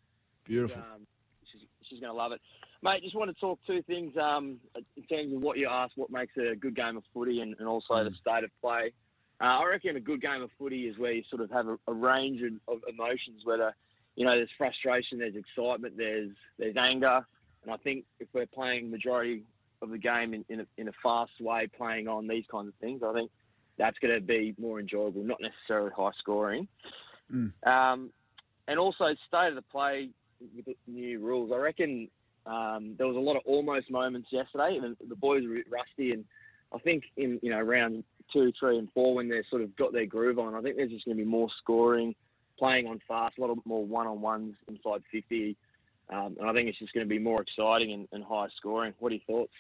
Beautiful. 0.45 0.81
Um, 0.81 1.07
she's 1.51 1.63
she's 1.83 2.01
going 2.01 2.13
to 2.13 2.17
love 2.17 2.33
it. 2.33 2.41
Mate, 2.83 3.03
just 3.03 3.17
want 3.17 3.35
to 3.35 3.41
talk 3.41 3.59
two 3.67 3.83
things 3.83 4.17
um, 4.17 4.59
in 4.97 5.03
terms 5.05 5.35
of 5.35 5.43
what 5.43 5.59
you 5.59 5.67
asked, 5.69 5.95
what 5.97 6.11
makes 6.11 6.33
a 6.37 6.55
good 6.55 6.77
game 6.77 6.97
of 6.97 7.03
footy, 7.13 7.41
and, 7.41 7.57
and 7.59 7.69
also 7.69 7.95
mm. 7.95 8.05
the 8.05 8.15
state 8.15 8.45
of 8.45 8.51
play. 8.63 8.93
Uh, 9.41 9.45
I 9.45 9.67
reckon 9.67 9.97
a 9.97 10.01
good 10.01 10.23
game 10.23 10.43
of 10.43 10.51
footy 10.57 10.87
is 10.87 10.99
where 10.99 11.13
you 11.13 11.25
sort 11.29 11.43
of 11.43 11.51
have 11.51 11.67
a, 11.67 11.77
a 11.89 11.93
range 11.93 12.43
of, 12.43 12.53
of, 12.75 12.81
emotions, 12.89 13.43
whether 13.45 13.75
you 14.15 14.25
know 14.25 14.35
there's 14.35 14.51
frustration, 14.57 15.19
there's 15.19 15.35
excitement, 15.35 15.97
there's 15.97 16.31
there's 16.59 16.77
anger, 16.77 17.27
and 17.65 17.73
I 17.73 17.77
think 17.79 18.05
if 18.21 18.29
we're 18.33 18.47
playing 18.47 18.91
majority 18.91 19.43
of 19.83 19.91
the 19.91 19.99
game 19.99 20.35
in, 20.35 20.45
in, 20.49 20.61
a, 20.61 20.67
in 20.77 20.89
a 20.89 20.93
fast 21.03 21.41
way, 21.41 21.67
playing 21.67 22.09
on 22.09 22.27
these 22.27 22.45
kinds 22.51 22.69
of 22.69 22.75
things, 22.75 23.03
I 23.03 23.13
think 23.13 23.31
that's 23.79 23.99
going 23.99 24.15
to 24.15 24.21
be 24.21 24.55
more 24.59 24.79
enjoyable, 24.79 25.23
not 25.23 25.41
necessarily 25.41 25.91
high 25.97 26.11
scoring. 26.19 26.69
Mm. 27.33 27.53
Um, 27.67 28.11
and 28.69 28.79
also 28.79 29.07
state 29.27 29.49
of 29.49 29.55
the 29.55 29.63
play 29.63 30.11
with 30.55 30.67
the 30.67 30.77
new 30.87 31.19
rules. 31.19 31.51
I 31.53 31.57
reckon 31.57 32.09
um, 32.47 32.95
there 32.97 33.07
was 33.07 33.17
a 33.17 33.21
lot 33.21 33.37
of 33.37 33.43
almost 33.47 33.91
moments 33.91 34.29
yesterday, 34.31 34.79
and 34.83 34.97
the 35.07 35.17
boys 35.17 35.45
were 35.47 35.63
rusty. 35.71 36.13
And 36.13 36.25
I 36.73 36.79
think 36.79 37.05
in 37.17 37.39
you 37.43 37.51
know 37.51 37.61
round 37.61 38.05
two, 38.33 38.53
three, 38.59 38.79
and 38.79 38.89
four, 38.93 39.15
when 39.15 39.29
they 39.29 39.43
sort 39.49 39.63
of 39.63 39.75
got 39.77 39.93
their 39.93 40.07
groove 40.07 40.39
on, 40.39 40.55
I 40.55 40.61
think 40.61 40.77
there's 40.77 40.91
just 40.91 41.05
going 41.05 41.17
to 41.17 41.25
be 41.25 41.29
more 41.29 41.49
scoring, 41.59 42.15
playing 42.59 42.87
on 42.87 43.01
fast, 43.09 43.39
a 43.39 43.41
lot 43.41 43.57
more 43.65 43.85
one-on-ones 43.85 44.55
inside 44.69 45.03
50, 45.11 45.57
um, 46.11 46.37
and 46.39 46.49
I 46.49 46.53
think 46.53 46.69
it's 46.69 46.79
just 46.79 46.93
going 46.93 47.05
to 47.05 47.09
be 47.09 47.19
more 47.19 47.41
exciting 47.43 47.93
and, 47.93 48.09
and 48.13 48.25
high 48.25 48.49
scoring. 48.57 48.95
What 48.99 49.13
are 49.13 49.17
your 49.17 49.25
thoughts? 49.27 49.53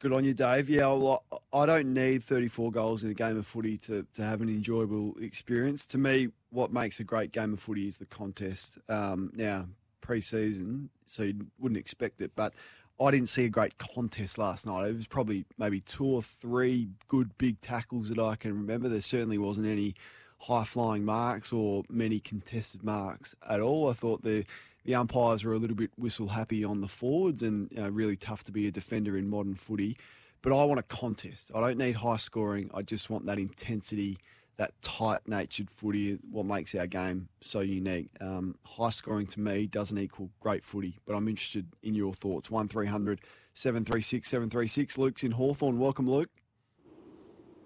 Good 0.00 0.12
on 0.12 0.24
you, 0.24 0.32
Dave. 0.32 0.70
Yeah, 0.70 0.92
well, 0.92 1.24
I 1.52 1.66
don't 1.66 1.92
need 1.92 2.22
34 2.22 2.70
goals 2.70 3.02
in 3.02 3.10
a 3.10 3.14
game 3.14 3.36
of 3.36 3.44
footy 3.48 3.76
to, 3.78 4.06
to 4.14 4.22
have 4.22 4.40
an 4.40 4.48
enjoyable 4.48 5.16
experience. 5.20 5.86
To 5.86 5.98
me, 5.98 6.28
what 6.50 6.72
makes 6.72 7.00
a 7.00 7.04
great 7.04 7.32
game 7.32 7.52
of 7.52 7.58
footy 7.58 7.88
is 7.88 7.98
the 7.98 8.06
contest. 8.06 8.78
Um, 8.88 9.32
now, 9.34 9.66
pre-season, 10.00 10.90
so 11.06 11.24
you 11.24 11.46
wouldn't 11.58 11.80
expect 11.80 12.20
it. 12.20 12.30
But 12.36 12.54
I 13.00 13.10
didn't 13.10 13.28
see 13.28 13.46
a 13.46 13.48
great 13.48 13.76
contest 13.78 14.38
last 14.38 14.66
night. 14.66 14.88
It 14.88 14.96
was 14.96 15.08
probably 15.08 15.44
maybe 15.58 15.80
two 15.80 16.06
or 16.06 16.22
three 16.22 16.90
good 17.08 17.36
big 17.36 17.60
tackles 17.60 18.08
that 18.08 18.20
I 18.20 18.36
can 18.36 18.56
remember. 18.56 18.88
There 18.88 19.00
certainly 19.00 19.38
wasn't 19.38 19.66
any 19.66 19.96
high 20.38 20.64
flying 20.64 21.04
marks 21.04 21.52
or 21.52 21.82
many 21.88 22.20
contested 22.20 22.84
marks 22.84 23.34
at 23.50 23.60
all. 23.60 23.90
I 23.90 23.94
thought 23.94 24.22
the 24.22 24.44
the 24.88 24.94
umpires 24.94 25.44
were 25.44 25.52
a 25.52 25.58
little 25.58 25.76
bit 25.76 25.90
whistle 25.98 26.28
happy 26.28 26.64
on 26.64 26.80
the 26.80 26.88
forwards 26.88 27.42
and 27.42 27.68
really 27.94 28.16
tough 28.16 28.42
to 28.42 28.50
be 28.50 28.66
a 28.68 28.70
defender 28.70 29.18
in 29.18 29.28
modern 29.28 29.54
footy. 29.54 29.98
But 30.40 30.58
I 30.58 30.64
want 30.64 30.80
a 30.80 30.82
contest. 30.82 31.52
I 31.54 31.60
don't 31.60 31.76
need 31.76 31.94
high 31.94 32.16
scoring. 32.16 32.70
I 32.72 32.80
just 32.80 33.10
want 33.10 33.26
that 33.26 33.38
intensity 33.38 34.16
that 34.56 34.72
tight 34.80 35.20
natured 35.26 35.70
footy, 35.70 36.18
what 36.30 36.46
makes 36.46 36.74
our 36.74 36.86
game 36.86 37.28
so 37.42 37.60
unique. 37.60 38.08
Um, 38.22 38.54
high 38.64 38.88
scoring 38.88 39.26
to 39.26 39.40
me 39.40 39.66
doesn't 39.66 39.98
equal 39.98 40.30
great 40.40 40.64
footy, 40.64 40.98
but 41.06 41.14
I'm 41.14 41.28
interested 41.28 41.66
in 41.82 41.94
your 41.94 42.14
thoughts. 42.14 42.50
1300 42.50 43.20
736 43.52 44.26
736. 44.26 44.96
Luke's 44.96 45.22
in 45.22 45.32
Hawthorn. 45.32 45.78
Welcome, 45.78 46.10
Luke. 46.10 46.30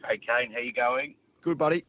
Hey, 0.05 0.19
Kane, 0.19 0.51
how 0.53 0.59
you 0.59 0.73
going? 0.73 1.15
Good, 1.41 1.57
buddy. 1.57 1.85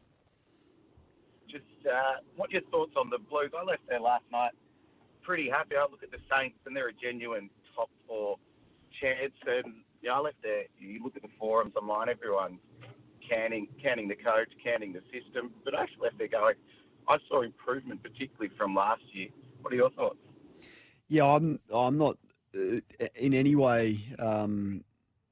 Just 1.50 1.64
uh, 1.92 2.20
what 2.36 2.52
your 2.52 2.62
thoughts 2.70 2.92
on 2.96 3.10
the 3.10 3.18
Blues? 3.18 3.50
I 3.58 3.64
left 3.64 3.82
there 3.88 3.98
last 3.98 4.24
night 4.30 4.52
pretty 5.24 5.48
happy. 5.48 5.76
I 5.76 5.82
look 5.82 6.02
at 6.02 6.10
the 6.10 6.18
Saints, 6.36 6.58
and 6.66 6.76
they're 6.76 6.88
a 6.88 6.92
genuine 6.92 7.50
top 7.74 7.90
four 8.06 8.36
chance. 9.00 9.32
And 9.46 9.74
yeah, 10.02 10.14
I 10.14 10.20
left 10.20 10.36
there. 10.42 10.64
You 10.78 11.02
look 11.02 11.16
at 11.16 11.22
the 11.22 11.28
forums 11.38 11.74
online, 11.76 12.08
everyone's 12.08 12.60
canning, 13.28 13.68
canning 13.82 14.08
the 14.08 14.16
coach, 14.16 14.50
canning 14.62 14.92
the 14.92 15.02
system. 15.12 15.52
But 15.64 15.74
I 15.74 15.82
actually 15.82 16.04
left 16.04 16.18
there 16.18 16.28
going, 16.28 16.54
I 17.08 17.16
saw 17.28 17.42
improvement, 17.42 18.02
particularly 18.02 18.54
from 18.56 18.74
last 18.74 19.02
year. 19.12 19.28
What 19.62 19.72
are 19.72 19.76
your 19.76 19.90
thoughts? 19.90 20.18
Yeah, 21.08 21.26
I'm. 21.26 21.58
I'm 21.72 21.98
not 21.98 22.16
uh, 22.54 22.78
in 23.16 23.34
any 23.34 23.54
way 23.54 24.00
um, 24.18 24.84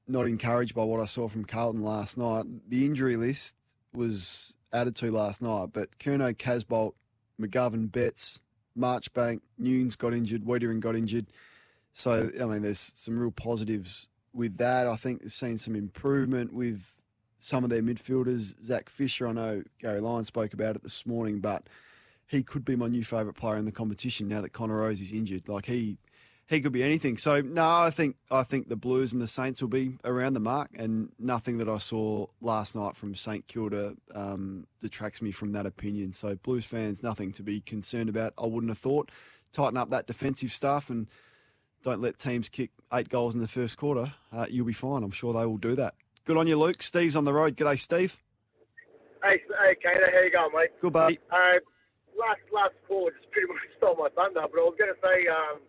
not 0.07 0.27
encouraged 0.27 0.75
by 0.75 0.83
what 0.83 0.99
I 0.99 1.05
saw 1.05 1.27
from 1.27 1.45
Carlton 1.45 1.83
last 1.83 2.17
night. 2.17 2.45
The 2.69 2.85
injury 2.85 3.15
list 3.15 3.55
was 3.93 4.55
added 4.71 4.95
to 4.97 5.11
last 5.11 5.41
night, 5.41 5.69
but 5.71 5.97
Curnow, 5.99 6.35
Casboult, 6.35 6.93
McGovern, 7.39 7.91
Betts, 7.91 8.39
Marchbank, 8.77 9.41
Newnes 9.59 9.95
got 9.97 10.13
injured, 10.13 10.43
Weitering 10.43 10.79
got 10.79 10.95
injured. 10.95 11.27
So, 11.93 12.31
I 12.39 12.45
mean, 12.45 12.63
there's 12.63 12.91
some 12.95 13.19
real 13.19 13.31
positives 13.31 14.07
with 14.33 14.57
that. 14.57 14.87
I 14.87 14.95
think 14.95 15.21
they've 15.21 15.31
seen 15.31 15.57
some 15.57 15.75
improvement 15.75 16.53
with 16.53 16.83
some 17.39 17.63
of 17.63 17.69
their 17.69 17.83
midfielders. 17.83 18.55
Zach 18.65 18.89
Fisher, 18.89 19.27
I 19.27 19.33
know 19.33 19.63
Gary 19.79 19.99
Lyon 19.99 20.23
spoke 20.23 20.53
about 20.53 20.75
it 20.75 20.83
this 20.83 21.05
morning, 21.05 21.39
but 21.39 21.67
he 22.27 22.41
could 22.41 22.65
be 22.65 22.75
my 22.75 22.87
new 22.87 23.03
favourite 23.03 23.35
player 23.35 23.57
in 23.57 23.65
the 23.65 23.71
competition 23.71 24.27
now 24.27 24.41
that 24.41 24.53
Connor 24.53 24.79
Rozee 24.81 25.01
is 25.01 25.11
injured. 25.11 25.47
Like 25.47 25.65
he 25.65 25.97
he 26.47 26.61
could 26.61 26.71
be 26.71 26.83
anything. 26.83 27.17
So 27.17 27.41
no, 27.41 27.65
I 27.65 27.89
think 27.89 28.17
I 28.29 28.43
think 28.43 28.67
the 28.67 28.75
Blues 28.75 29.13
and 29.13 29.21
the 29.21 29.27
Saints 29.27 29.61
will 29.61 29.69
be 29.69 29.97
around 30.03 30.33
the 30.33 30.39
mark, 30.39 30.71
and 30.75 31.09
nothing 31.17 31.57
that 31.59 31.69
I 31.69 31.77
saw 31.77 32.27
last 32.41 32.75
night 32.75 32.95
from 32.95 33.15
St 33.15 33.47
Kilda 33.47 33.95
um, 34.13 34.67
detracts 34.81 35.21
me 35.21 35.31
from 35.31 35.53
that 35.53 35.65
opinion. 35.65 36.13
So 36.13 36.35
Blues 36.35 36.65
fans, 36.65 37.01
nothing 37.01 37.31
to 37.33 37.43
be 37.43 37.61
concerned 37.61 38.09
about. 38.09 38.33
I 38.37 38.45
wouldn't 38.45 38.69
have 38.71 38.79
thought. 38.79 39.09
Tighten 39.51 39.77
up 39.77 39.89
that 39.89 40.07
defensive 40.07 40.51
stuff 40.51 40.89
and 40.89 41.07
don't 41.83 42.01
let 42.01 42.17
teams 42.17 42.49
kick 42.49 42.71
eight 42.91 43.09
goals 43.09 43.35
in 43.35 43.39
the 43.39 43.47
first 43.47 43.77
quarter. 43.77 44.11
Uh, 44.31 44.47
you'll 44.49 44.65
be 44.65 44.73
fine. 44.73 45.03
I'm 45.03 45.11
sure 45.11 45.31
they 45.31 45.45
will 45.45 45.57
do 45.57 45.75
that. 45.75 45.93
Good 46.25 46.37
on 46.37 46.47
you, 46.47 46.57
Luke. 46.57 46.81
Steve's 46.81 47.15
on 47.15 47.25
the 47.25 47.33
road. 47.33 47.55
G'day, 47.55 47.77
Steve. 47.77 48.17
Hey, 49.23 49.39
hey, 49.63 49.75
Kato, 49.75 50.11
how 50.11 50.21
you 50.21 50.31
going, 50.31 50.51
mate? 50.55 50.69
Good, 50.81 50.91
buddy. 50.91 51.19
Uh, 51.31 51.59
last 52.17 52.39
last 52.51 52.73
call 52.87 53.09
just 53.11 53.29
pretty 53.31 53.47
much 53.53 53.57
stole 53.77 53.95
my 53.95 54.09
thunder, 54.15 54.41
but 54.41 54.59
I 54.59 54.63
was 54.63 54.75
going 54.77 54.93
to 54.93 55.07
say. 55.07 55.27
Um, 55.27 55.59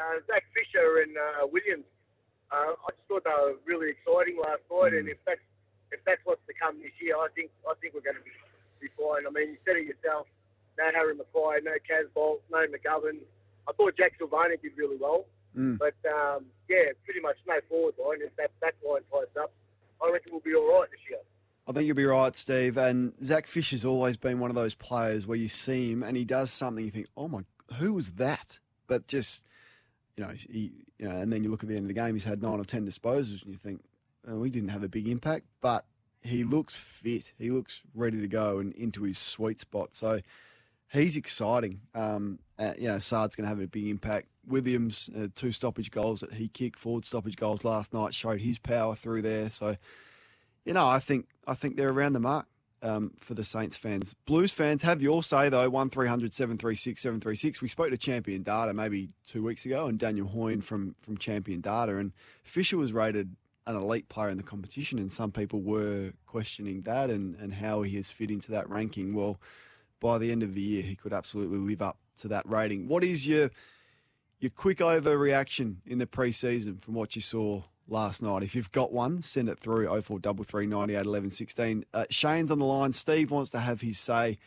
uh, 0.00 0.16
Zach 0.26 0.44
Fisher 0.56 1.04
and 1.04 1.12
uh, 1.16 1.46
Williams. 1.46 1.84
Uh, 2.50 2.74
I 2.74 2.88
just 2.96 3.06
thought 3.06 3.24
they 3.24 3.30
were 3.30 3.60
really 3.64 3.94
exciting 3.94 4.40
last 4.40 4.64
night, 4.72 4.92
mm. 4.92 4.98
and 5.00 5.08
if 5.08 5.18
that's 5.26 5.44
if 5.92 6.00
that's 6.04 6.20
what's 6.24 6.40
to 6.46 6.54
come 6.54 6.78
this 6.80 6.94
year, 7.00 7.14
I 7.16 7.28
think 7.34 7.50
I 7.68 7.74
think 7.80 7.94
we're 7.94 8.00
going 8.00 8.16
to 8.16 8.26
be, 8.26 8.34
be 8.80 8.88
fine. 8.98 9.26
I 9.26 9.30
mean, 9.30 9.54
you 9.54 9.58
said 9.66 9.76
it 9.76 9.86
yourself. 9.86 10.26
No 10.78 10.86
Harry 10.94 11.14
McKay, 11.14 11.62
no 11.62 11.76
Casboult, 11.86 12.40
no 12.50 12.64
McGovern. 12.66 13.18
I 13.68 13.72
thought 13.72 13.96
Jack 13.96 14.18
Silvagni 14.18 14.60
did 14.62 14.72
really 14.76 14.96
well, 14.96 15.26
mm. 15.56 15.78
but 15.78 15.94
um, 16.10 16.46
yeah, 16.68 16.90
pretty 17.04 17.20
much 17.20 17.36
no 17.46 17.58
forward 17.68 17.94
line. 18.02 18.18
If 18.22 18.34
that 18.36 18.50
that 18.62 18.74
line 18.86 19.02
ties 19.12 19.30
up, 19.38 19.52
I 20.02 20.10
reckon 20.10 20.32
we'll 20.32 20.40
be 20.40 20.54
all 20.54 20.80
right 20.80 20.90
this 20.90 21.00
year. 21.08 21.20
I 21.68 21.72
think 21.72 21.86
you'll 21.86 21.96
be 21.96 22.04
right, 22.04 22.34
Steve. 22.34 22.78
And 22.78 23.12
Zach 23.22 23.46
Fisher's 23.46 23.84
always 23.84 24.16
been 24.16 24.40
one 24.40 24.50
of 24.50 24.56
those 24.56 24.74
players 24.74 25.26
where 25.26 25.36
you 25.36 25.48
see 25.48 25.92
him 25.92 26.02
and 26.02 26.16
he 26.16 26.24
does 26.24 26.50
something, 26.50 26.84
you 26.84 26.90
think, 26.90 27.06
"Oh 27.16 27.28
my, 27.28 27.42
who 27.74 27.92
was 27.92 28.12
that?" 28.12 28.58
But 28.88 29.06
just 29.06 29.44
you 30.20 30.26
know, 30.26 30.32
he, 30.34 30.72
you 30.98 31.08
know, 31.08 31.16
and 31.16 31.32
then 31.32 31.42
you 31.42 31.50
look 31.50 31.62
at 31.62 31.68
the 31.68 31.74
end 31.74 31.84
of 31.84 31.88
the 31.88 31.94
game, 31.94 32.14
he's 32.14 32.24
had 32.24 32.42
nine 32.42 32.60
or 32.60 32.64
ten 32.64 32.86
disposals, 32.86 33.42
and 33.42 33.52
you 33.52 33.56
think, 33.56 33.82
oh, 34.28 34.38
we 34.38 34.50
didn't 34.50 34.68
have 34.68 34.82
a 34.82 34.88
big 34.88 35.08
impact, 35.08 35.46
but 35.62 35.86
he 36.20 36.44
looks 36.44 36.74
fit. 36.74 37.32
He 37.38 37.50
looks 37.50 37.80
ready 37.94 38.20
to 38.20 38.28
go 38.28 38.58
and 38.58 38.74
into 38.74 39.04
his 39.04 39.16
sweet 39.18 39.58
spot. 39.60 39.94
So 39.94 40.20
he's 40.92 41.16
exciting. 41.16 41.80
Um, 41.94 42.38
uh, 42.58 42.74
you 42.76 42.88
know, 42.88 42.98
Saad's 42.98 43.34
going 43.34 43.44
to 43.44 43.48
have 43.48 43.60
a 43.60 43.66
big 43.66 43.86
impact. 43.86 44.28
Williams, 44.46 45.08
uh, 45.18 45.28
two 45.34 45.52
stoppage 45.52 45.90
goals 45.90 46.20
that 46.20 46.34
he 46.34 46.48
kicked, 46.48 46.78
forward 46.78 47.06
stoppage 47.06 47.36
goals 47.36 47.64
last 47.64 47.94
night, 47.94 48.12
showed 48.12 48.42
his 48.42 48.58
power 48.58 48.94
through 48.94 49.22
there. 49.22 49.48
So, 49.48 49.76
you 50.66 50.74
know, 50.74 50.86
I 50.86 50.98
think 50.98 51.28
I 51.46 51.54
think 51.54 51.78
they're 51.78 51.88
around 51.88 52.12
the 52.12 52.20
mark 52.20 52.46
um, 52.82 53.12
for 53.20 53.34
the 53.34 53.44
Saints 53.44 53.76
fans. 53.76 54.14
Blues 54.26 54.52
fans, 54.52 54.82
have 54.82 55.02
your 55.02 55.22
say 55.22 55.48
though. 55.48 55.68
One 55.68 55.90
736 55.90 57.00
736. 57.00 57.60
We 57.60 57.68
spoke 57.68 57.90
to 57.90 57.98
Champion 57.98 58.42
Data 58.42 58.72
maybe 58.72 59.10
two 59.26 59.42
weeks 59.42 59.66
ago, 59.66 59.86
and 59.86 59.98
Daniel 59.98 60.28
Hoyne 60.28 60.60
from 60.60 60.94
from 61.02 61.16
Champion 61.16 61.60
Data, 61.60 61.96
and 61.96 62.12
Fisher 62.42 62.76
was 62.76 62.92
rated 62.92 63.36
an 63.66 63.76
elite 63.76 64.08
player 64.08 64.30
in 64.30 64.36
the 64.36 64.42
competition, 64.42 64.98
and 64.98 65.12
some 65.12 65.30
people 65.30 65.60
were 65.60 66.12
questioning 66.26 66.82
that 66.82 67.10
and 67.10 67.36
and 67.36 67.54
how 67.54 67.82
he 67.82 67.96
has 67.96 68.10
fit 68.10 68.30
into 68.30 68.50
that 68.52 68.68
ranking. 68.68 69.14
Well, 69.14 69.40
by 70.00 70.18
the 70.18 70.32
end 70.32 70.42
of 70.42 70.54
the 70.54 70.62
year, 70.62 70.82
he 70.82 70.96
could 70.96 71.12
absolutely 71.12 71.58
live 71.58 71.82
up 71.82 71.98
to 72.18 72.28
that 72.28 72.48
rating. 72.48 72.88
What 72.88 73.04
is 73.04 73.26
your 73.26 73.50
your 74.40 74.50
quick 74.50 74.78
overreaction 74.78 75.76
in 75.86 75.98
the 75.98 76.06
preseason 76.06 76.82
from 76.82 76.94
what 76.94 77.14
you 77.14 77.20
saw 77.20 77.62
last 77.90 78.22
night. 78.22 78.42
If 78.42 78.54
you've 78.54 78.72
got 78.72 78.92
one, 78.92 79.22
send 79.22 79.48
it 79.48 79.58
through 79.58 79.86
0433 79.86 80.66
98 80.66 81.00
11 81.00 81.30
16. 81.30 81.84
Uh, 81.92 82.04
Shane's 82.10 82.50
on 82.50 82.58
the 82.58 82.64
line. 82.64 82.92
Steve 82.92 83.30
wants 83.30 83.50
to 83.50 83.58
have 83.58 83.80
his 83.80 83.98
say. 83.98 84.38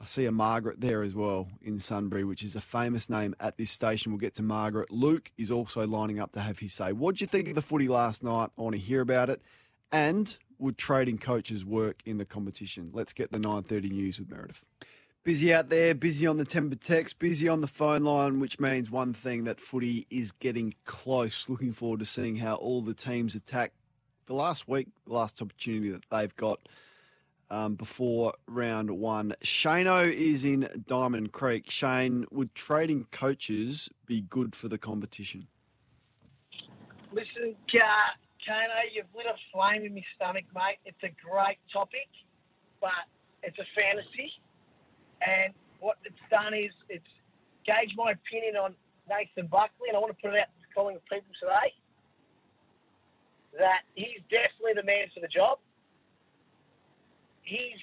I 0.00 0.04
see 0.04 0.26
a 0.26 0.32
Margaret 0.32 0.80
there 0.80 1.02
as 1.02 1.14
well 1.14 1.48
in 1.60 1.78
Sunbury, 1.78 2.24
which 2.24 2.42
is 2.42 2.56
a 2.56 2.60
famous 2.60 3.08
name 3.08 3.36
at 3.38 3.56
this 3.56 3.70
station. 3.70 4.10
We'll 4.10 4.18
get 4.18 4.34
to 4.34 4.42
Margaret. 4.42 4.90
Luke 4.90 5.30
is 5.38 5.52
also 5.52 5.86
lining 5.86 6.18
up 6.18 6.32
to 6.32 6.40
have 6.40 6.58
his 6.58 6.74
say. 6.74 6.92
What 6.92 7.16
do 7.16 7.22
you 7.22 7.28
think 7.28 7.48
of 7.48 7.54
the 7.54 7.62
footy 7.62 7.86
last 7.86 8.24
night? 8.24 8.50
I 8.58 8.62
want 8.62 8.74
to 8.74 8.80
hear 8.80 9.00
about 9.00 9.30
it. 9.30 9.40
And 9.92 10.36
would 10.58 10.76
trading 10.76 11.18
coaches 11.18 11.64
work 11.64 12.02
in 12.04 12.18
the 12.18 12.24
competition? 12.24 12.90
Let's 12.92 13.12
get 13.12 13.30
the 13.30 13.38
9.30 13.38 13.92
news 13.92 14.18
with 14.18 14.28
Meredith. 14.28 14.64
Busy 15.24 15.54
out 15.54 15.68
there, 15.68 15.94
busy 15.94 16.26
on 16.26 16.36
the 16.36 16.44
Tempur 16.44 16.80
text, 16.80 17.20
busy 17.20 17.46
on 17.46 17.60
the 17.60 17.68
phone 17.68 18.02
line, 18.02 18.40
which 18.40 18.58
means 18.58 18.90
one 18.90 19.14
thing 19.14 19.44
that 19.44 19.60
footy 19.60 20.04
is 20.10 20.32
getting 20.32 20.74
close. 20.84 21.48
Looking 21.48 21.70
forward 21.70 22.00
to 22.00 22.06
seeing 22.06 22.34
how 22.34 22.56
all 22.56 22.82
the 22.82 22.92
teams 22.92 23.36
attack 23.36 23.72
the 24.26 24.34
last 24.34 24.66
week, 24.66 24.88
the 25.06 25.12
last 25.12 25.40
opportunity 25.40 25.90
that 25.90 26.02
they've 26.10 26.34
got 26.34 26.58
um, 27.52 27.76
before 27.76 28.34
round 28.48 28.90
one. 28.90 29.36
Shano 29.44 30.12
is 30.12 30.42
in 30.42 30.68
Diamond 30.88 31.30
Creek. 31.30 31.70
Shane, 31.70 32.24
would 32.32 32.52
trading 32.56 33.06
coaches 33.12 33.88
be 34.06 34.22
good 34.22 34.56
for 34.56 34.66
the 34.66 34.78
competition? 34.78 35.46
Listen, 37.12 37.54
uh, 37.76 37.80
Kano, 38.44 38.74
you've 38.92 39.06
lit 39.14 39.26
a 39.26 39.36
flame 39.52 39.84
in 39.84 39.94
my 39.94 40.02
stomach, 40.16 40.46
mate. 40.52 40.78
It's 40.84 41.02
a 41.04 41.14
great 41.24 41.58
topic, 41.72 42.08
but 42.80 42.90
it's 43.44 43.58
a 43.60 43.80
fantasy. 43.80 44.32
And 45.26 45.52
what 45.80 45.98
it's 46.04 46.18
done 46.30 46.54
is 46.54 46.72
it's 46.88 47.08
gauged 47.64 47.96
my 47.96 48.12
opinion 48.12 48.56
on 48.56 48.74
Nathan 49.08 49.46
Buckley, 49.46 49.88
and 49.88 49.96
I 49.96 50.00
want 50.00 50.16
to 50.16 50.20
put 50.20 50.34
it 50.34 50.40
out 50.40 50.48
to 50.48 50.60
the 50.60 50.74
calling 50.74 50.96
of 50.96 51.04
people 51.06 51.32
today 51.38 51.74
that 53.58 53.82
he's 53.94 54.20
definitely 54.30 54.74
the 54.74 54.84
man 54.84 55.06
for 55.12 55.20
the 55.20 55.28
job. 55.28 55.58
He's, 57.42 57.78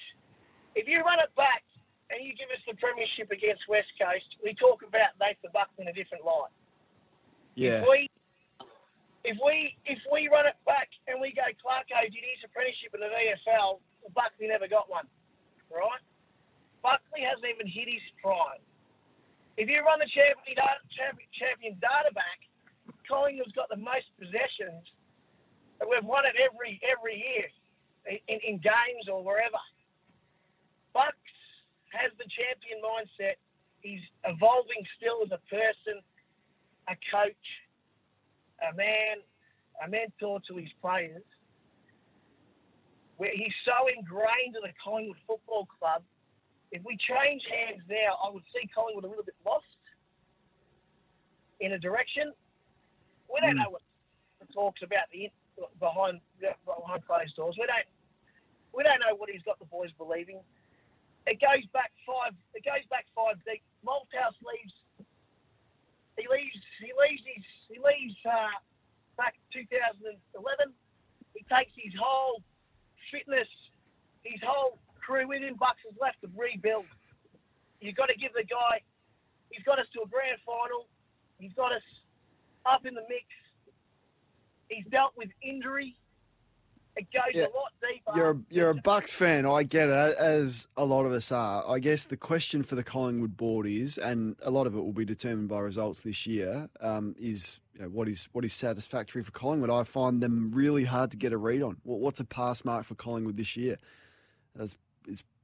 if 0.74 0.88
you 0.88 1.00
run 1.02 1.20
it 1.20 1.30
back 1.36 1.62
and 2.10 2.24
you 2.24 2.34
give 2.34 2.50
us 2.50 2.62
the 2.66 2.74
premiership 2.74 3.30
against 3.30 3.68
West 3.68 3.92
Coast, 4.00 4.36
we 4.42 4.54
talk 4.54 4.82
about 4.82 5.14
Nathan 5.20 5.50
Buckley 5.52 5.86
in 5.86 5.88
a 5.88 5.92
different 5.92 6.24
light. 6.24 6.50
Yeah. 7.54 7.82
If 7.82 7.88
we, 7.88 8.10
if 9.22 9.38
we, 9.44 9.76
if 9.84 9.98
we 10.10 10.28
run 10.28 10.46
it 10.46 10.56
back 10.66 10.88
and 11.06 11.20
we 11.20 11.32
go, 11.32 11.42
Clarko 11.62 12.02
did 12.02 12.14
his 12.14 12.42
apprenticeship 12.44 12.94
in 12.94 13.00
the 13.00 13.12
VFL, 13.14 13.78
Buckley 14.14 14.48
never 14.48 14.66
got 14.66 14.90
one, 14.90 15.06
right? 15.70 16.02
Buckley 16.82 17.22
hasn't 17.24 17.46
even 17.46 17.66
hit 17.66 17.92
his 17.92 18.02
prime. 18.22 18.64
If 19.56 19.68
you 19.68 19.84
run 19.84 19.98
the 20.00 20.08
champion, 20.08 20.56
champion, 20.88 21.28
champion 21.36 21.74
data 21.80 22.12
back, 22.14 22.40
Collingwood's 23.06 23.52
got 23.52 23.68
the 23.68 23.76
most 23.76 24.08
possessions. 24.18 24.86
We've 25.84 26.04
won 26.04 26.24
it 26.24 26.40
every 26.40 26.80
every 26.84 27.16
year 27.16 27.48
in, 28.28 28.38
in 28.46 28.54
games 28.58 29.08
or 29.10 29.24
wherever. 29.24 29.60
Bucks 30.92 31.16
has 31.92 32.10
the 32.18 32.24
champion 32.28 32.80
mindset. 32.80 33.36
He's 33.80 34.00
evolving 34.24 34.84
still 34.96 35.24
as 35.24 35.32
a 35.32 35.40
person, 35.48 36.00
a 36.88 36.96
coach, 37.10 37.46
a 38.60 38.74
man, 38.76 39.24
a 39.84 39.88
mentor 39.88 40.40
to 40.48 40.56
his 40.56 40.68
players. 40.80 41.24
Where 43.16 43.32
he's 43.34 43.54
so 43.64 43.86
ingrained 43.96 44.56
in 44.56 44.62
the 44.62 44.72
Collingwood 44.82 45.16
Football 45.26 45.68
Club 45.78 46.02
if 46.72 46.82
we 46.84 46.96
change 46.96 47.42
hands 47.50 47.82
now, 47.88 48.18
I 48.24 48.30
would 48.30 48.44
see 48.54 48.68
Collingwood 48.74 49.04
a 49.04 49.08
little 49.08 49.24
bit 49.24 49.34
lost 49.44 49.64
in 51.60 51.72
a 51.72 51.78
direction. 51.78 52.32
We 53.32 53.40
don't 53.40 53.56
mm. 53.56 53.64
know 53.64 53.70
what 53.70 53.82
the 54.40 54.52
talks 54.52 54.82
about 54.82 55.10
the 55.12 55.30
behind 55.78 56.20
behind 56.40 57.06
closed 57.06 57.36
doors. 57.36 57.56
We 57.58 57.66
don't 57.66 57.88
we 58.72 58.82
don't 58.84 59.02
know 59.06 59.14
what 59.16 59.30
he's 59.30 59.42
got 59.42 59.58
the 59.58 59.66
boys 59.66 59.90
believing. 59.98 60.40
It 61.26 61.40
goes 61.40 61.66
back 61.72 61.92
five. 62.06 62.32
It 62.54 62.64
goes 62.64 62.86
back 62.88 63.06
five 63.14 63.36
deep. 63.44 63.62
Malthouse 63.86 64.38
leaves. 64.40 64.74
He 66.16 66.26
leaves. 66.30 66.62
He 66.80 66.90
leaves 66.94 67.22
his. 67.26 67.44
He 67.68 67.76
leaves 67.78 68.16
uh, 68.24 68.56
back 69.16 69.34
2011. 69.52 70.72
He 71.34 71.44
takes 71.50 71.72
his 71.76 71.92
whole 71.98 72.42
fitness, 73.10 73.48
his 74.22 74.40
whole 74.42 74.78
crew 75.10 75.26
with 75.28 75.42
him. 75.42 75.56
Bucks 75.58 75.80
has 75.88 75.94
left 76.00 76.20
to 76.22 76.28
rebuild. 76.36 76.86
You've 77.80 77.96
got 77.96 78.06
to 78.06 78.16
give 78.16 78.32
the 78.34 78.44
guy, 78.44 78.80
he's 79.50 79.64
got 79.64 79.78
us 79.78 79.86
to 79.94 80.02
a 80.02 80.06
grand 80.06 80.36
final. 80.44 80.86
He's 81.38 81.52
got 81.54 81.72
us 81.72 81.82
up 82.66 82.84
in 82.84 82.94
the 82.94 83.02
mix. 83.08 83.24
He's 84.68 84.84
dealt 84.90 85.12
with 85.16 85.30
injury. 85.42 85.96
It 86.96 87.06
goes 87.14 87.22
Yeah. 87.32 87.44
a 87.44 87.54
lot 87.56 87.72
deeper. 87.80 88.12
You're 88.16 88.30
a, 88.30 88.40
you're 88.50 88.70
a 88.70 88.74
Bucks 88.74 89.12
fan. 89.12 89.46
I 89.46 89.62
get 89.62 89.88
it, 89.88 90.16
as 90.18 90.68
a 90.76 90.84
lot 90.84 91.06
of 91.06 91.12
us 91.12 91.32
are. 91.32 91.64
I 91.66 91.78
guess 91.78 92.04
the 92.04 92.16
question 92.16 92.62
for 92.62 92.74
the 92.74 92.84
Collingwood 92.84 93.36
board 93.36 93.66
is, 93.66 93.96
and 93.96 94.36
a 94.42 94.50
lot 94.50 94.66
of 94.66 94.74
it 94.74 94.80
will 94.80 94.92
be 94.92 95.04
determined 95.04 95.48
by 95.48 95.60
results 95.60 96.00
this 96.02 96.26
year, 96.26 96.68
um, 96.80 97.14
is 97.18 97.60
you 97.74 97.82
know, 97.82 97.88
what 97.88 98.08
is 98.08 98.28
what 98.32 98.44
is 98.44 98.52
satisfactory 98.52 99.22
for 99.22 99.30
Collingwood. 99.30 99.70
I 99.70 99.84
find 99.84 100.20
them 100.20 100.50
really 100.52 100.84
hard 100.84 101.10
to 101.12 101.16
get 101.16 101.32
a 101.32 101.38
read 101.38 101.62
on. 101.62 101.78
What, 101.84 102.00
what's 102.00 102.20
a 102.20 102.24
pass 102.24 102.64
mark 102.64 102.84
for 102.84 102.96
Collingwood 102.96 103.36
this 103.36 103.56
year? 103.56 103.78
That's, 104.54 104.76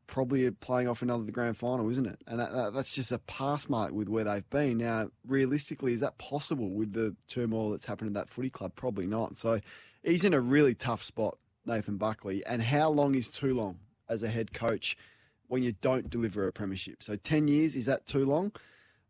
probably 0.07 0.51
playing 0.51 0.89
off 0.89 1.03
another 1.03 1.25
the 1.25 1.33
grand 1.33 1.57
final, 1.57 1.89
isn't 1.91 2.07
it? 2.07 2.21
And 2.27 2.39
that, 2.39 2.53
that, 2.53 2.75
that's 2.75 2.93
just 2.93 3.13
a 3.13 3.19
pass 3.19 3.69
mark 3.69 3.93
with 3.93 4.09
where 4.09 4.25
they've 4.25 4.49
been. 4.51 4.79
Now, 4.79 5.11
realistically, 5.27 5.93
is 5.93 6.01
that 6.01 6.19
possible 6.19 6.71
with 6.71 6.93
the 6.93 7.17
turmoil 7.29 7.71
that's 7.71 7.87
happened 7.87 8.09
at 8.11 8.15
that 8.15 8.29
footy 8.29 8.51
club? 8.51 8.73
Probably 8.77 9.07
not. 9.07 9.37
So 9.37 9.61
he's 10.03 10.25
in 10.25 10.35
a 10.35 10.41
really 10.41 10.75
tough 10.75 11.03
spot, 11.03 11.39
Nathan 11.65 11.97
Buckley. 11.97 12.45
And 12.47 12.63
how 12.63 12.89
long 12.89 13.15
is 13.15 13.29
too 13.29 13.55
long 13.55 13.79
as 14.09 14.23
a 14.23 14.29
head 14.29 14.53
coach 14.53 14.97
when 15.49 15.63
you 15.63 15.73
don't 15.81 16.09
deliver 16.11 16.47
a 16.47 16.53
premiership? 16.53 17.03
So 17.03 17.17
10 17.17 17.49
years, 17.49 17.77
is 17.77 17.87
that 17.87 18.07
too 18.07 18.25
long? 18.25 18.53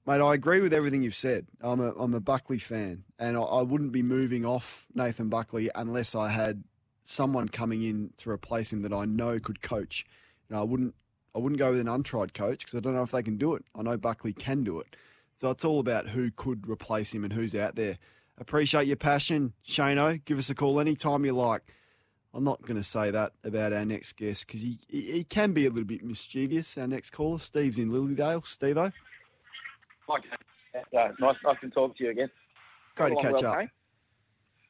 Mate, 0.07 0.21
I 0.21 0.35
agree 0.35 0.61
with 0.61 0.73
everything 0.73 1.03
you've 1.03 1.17
said. 1.17 1.47
I'm 1.61 1.81
a, 1.81 1.91
I'm 1.99 2.15
a 2.15 2.21
Buckley 2.21 2.59
fan, 2.59 3.03
and 3.19 3.37
I, 3.37 3.41
I 3.41 3.63
wouldn't 3.63 3.91
be 3.91 4.05
moving 4.05 4.45
off 4.45 4.87
Nathan 4.95 5.29
Buckley 5.29 5.69
unless 5.75 6.15
I 6.15 6.29
had 6.31 6.63
someone 7.03 7.49
coming 7.49 7.83
in 7.83 8.11
to 8.19 8.31
replace 8.31 8.73
him 8.73 8.83
that 8.83 8.93
I 8.93 9.05
know 9.05 9.41
could 9.41 9.63
coach. 9.63 10.07
You 10.49 10.57
know, 10.57 10.63
I 10.63 10.65
wouldn't 10.65 10.95
I 11.35 11.39
wouldn't 11.39 11.59
go 11.59 11.71
with 11.71 11.81
an 11.81 11.89
untried 11.89 12.35
coach 12.35 12.61
because 12.61 12.75
I 12.75 12.81
don't 12.81 12.95
know 12.95 13.03
if 13.03 13.11
they 13.11 13.23
can 13.23 13.37
do 13.37 13.55
it. 13.55 13.65
I 13.75 13.83
know 13.83 13.97
Buckley 13.97 14.33
can 14.33 14.65
do 14.65 14.81
it. 14.81 14.97
So 15.37 15.51
it's 15.51 15.65
all 15.65 15.81
about 15.81 16.09
who 16.09 16.31
could 16.31 16.67
replace 16.69 17.15
him 17.15 17.25
and 17.25 17.33
who's 17.33 17.55
out 17.55 17.75
there. 17.77 17.99
Appreciate 18.39 18.87
your 18.87 18.97
passion, 18.97 19.53
Shano. 19.67 20.23
Give 20.25 20.39
us 20.39 20.49
a 20.51 20.55
call 20.55 20.81
anytime 20.81 21.25
you 21.25 21.33
like. 21.33 21.63
I'm 22.33 22.45
not 22.45 22.61
going 22.63 22.77
to 22.77 22.85
say 22.85 23.11
that 23.11 23.33
about 23.45 23.73
our 23.73 23.85
next 23.85 24.15
guest 24.15 24.47
because 24.47 24.61
he, 24.61 24.79
he 24.89 25.01
he 25.13 25.25
can 25.25 25.53
be 25.53 25.65
a 25.67 25.71
little 25.71 25.85
bit 25.87 26.05
mischievous. 26.05 26.77
Our 26.77 26.87
next 26.87 27.11
caller, 27.11 27.39
Steve's 27.39 27.79
in 27.79 27.91
Lilydale. 27.91 28.47
Steve-O. 28.47 28.91
Hi, 30.09 30.19
Uh, 30.75 31.13
nice, 31.19 31.37
nice 31.45 31.61
to 31.61 31.71
talk 31.71 31.97
to 31.97 32.05
you 32.05 32.11
again. 32.11 32.29
It's 32.83 32.93
Great 32.93 33.17
to 33.17 33.23
catch 33.23 33.43
well, 33.43 33.53
up. 33.53 33.59
Kane? 33.59 33.71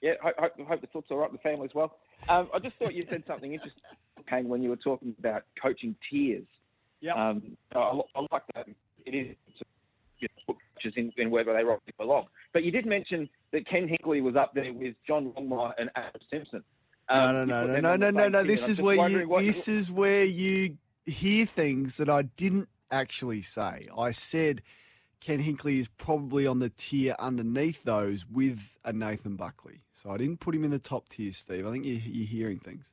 Yeah, 0.00 0.12
hope, 0.22 0.34
hope, 0.38 0.52
hope 0.68 0.80
the 0.80 0.86
thoughts 0.88 1.08
all 1.10 1.18
right, 1.18 1.32
the 1.32 1.38
family 1.38 1.64
as 1.64 1.74
well. 1.74 1.96
Um, 2.28 2.48
I 2.54 2.58
just 2.60 2.76
thought 2.76 2.94
you 2.94 3.04
said 3.10 3.24
something 3.26 3.52
interesting, 3.52 3.82
Kane, 4.28 4.48
when 4.48 4.62
you 4.62 4.70
were 4.70 4.76
talking 4.76 5.14
about 5.18 5.42
coaching 5.60 5.94
tiers. 6.10 6.46
Yeah. 7.00 7.14
Um, 7.14 7.56
I, 7.74 8.00
I 8.14 8.26
like 8.32 8.42
that. 8.54 8.66
It 9.04 9.14
is 9.14 9.36
to 9.58 9.64
you 10.18 10.28
know, 10.28 10.54
put 10.54 10.56
coaches 10.74 10.94
in, 10.96 11.12
in 11.16 11.30
wherever 11.30 11.52
they 11.52 11.64
rightly 11.64 11.92
belong. 11.98 12.26
But 12.52 12.64
you 12.64 12.70
did 12.70 12.86
mention 12.86 13.28
that 13.52 13.68
Ken 13.68 13.88
Hinkley 13.88 14.22
was 14.22 14.36
up 14.36 14.54
there 14.54 14.72
with 14.72 14.94
John 15.06 15.32
Longmire 15.36 15.72
and 15.78 15.90
Adam 15.94 16.20
Simpson. 16.30 16.64
No, 17.10 17.16
Um, 17.16 17.34
no, 17.34 17.40
you 17.40 17.46
no, 17.46 17.74
put 17.74 17.82
no, 17.82 17.96
no, 17.96 18.10
no, 18.10 18.28
no. 18.28 18.44
This 18.44 18.68
is 18.68 18.80
where 18.80 19.08
you. 19.08 19.36
This 19.38 19.68
is 19.68 19.90
where 19.90 20.24
you 20.24 20.76
hear 21.04 21.46
things 21.46 21.98
that 21.98 22.08
I 22.08 22.22
didn't 22.22 22.68
actually 22.90 23.42
say. 23.42 23.88
I 23.96 24.10
said 24.10 24.62
Ken 25.20 25.42
Hinkley 25.42 25.78
is 25.78 25.88
probably 25.88 26.46
on 26.46 26.58
the 26.58 26.70
tier 26.70 27.14
underneath 27.18 27.82
those 27.84 28.26
with 28.26 28.76
a 28.84 28.92
Nathan 28.92 29.36
Buckley. 29.36 29.82
So 29.92 30.10
I 30.10 30.16
didn't 30.16 30.40
put 30.40 30.54
him 30.54 30.64
in 30.64 30.70
the 30.70 30.78
top 30.78 31.08
tier, 31.08 31.32
Steve. 31.32 31.66
I 31.66 31.72
think 31.72 31.84
you, 31.84 31.94
you're 31.94 32.26
hearing 32.26 32.58
things. 32.58 32.92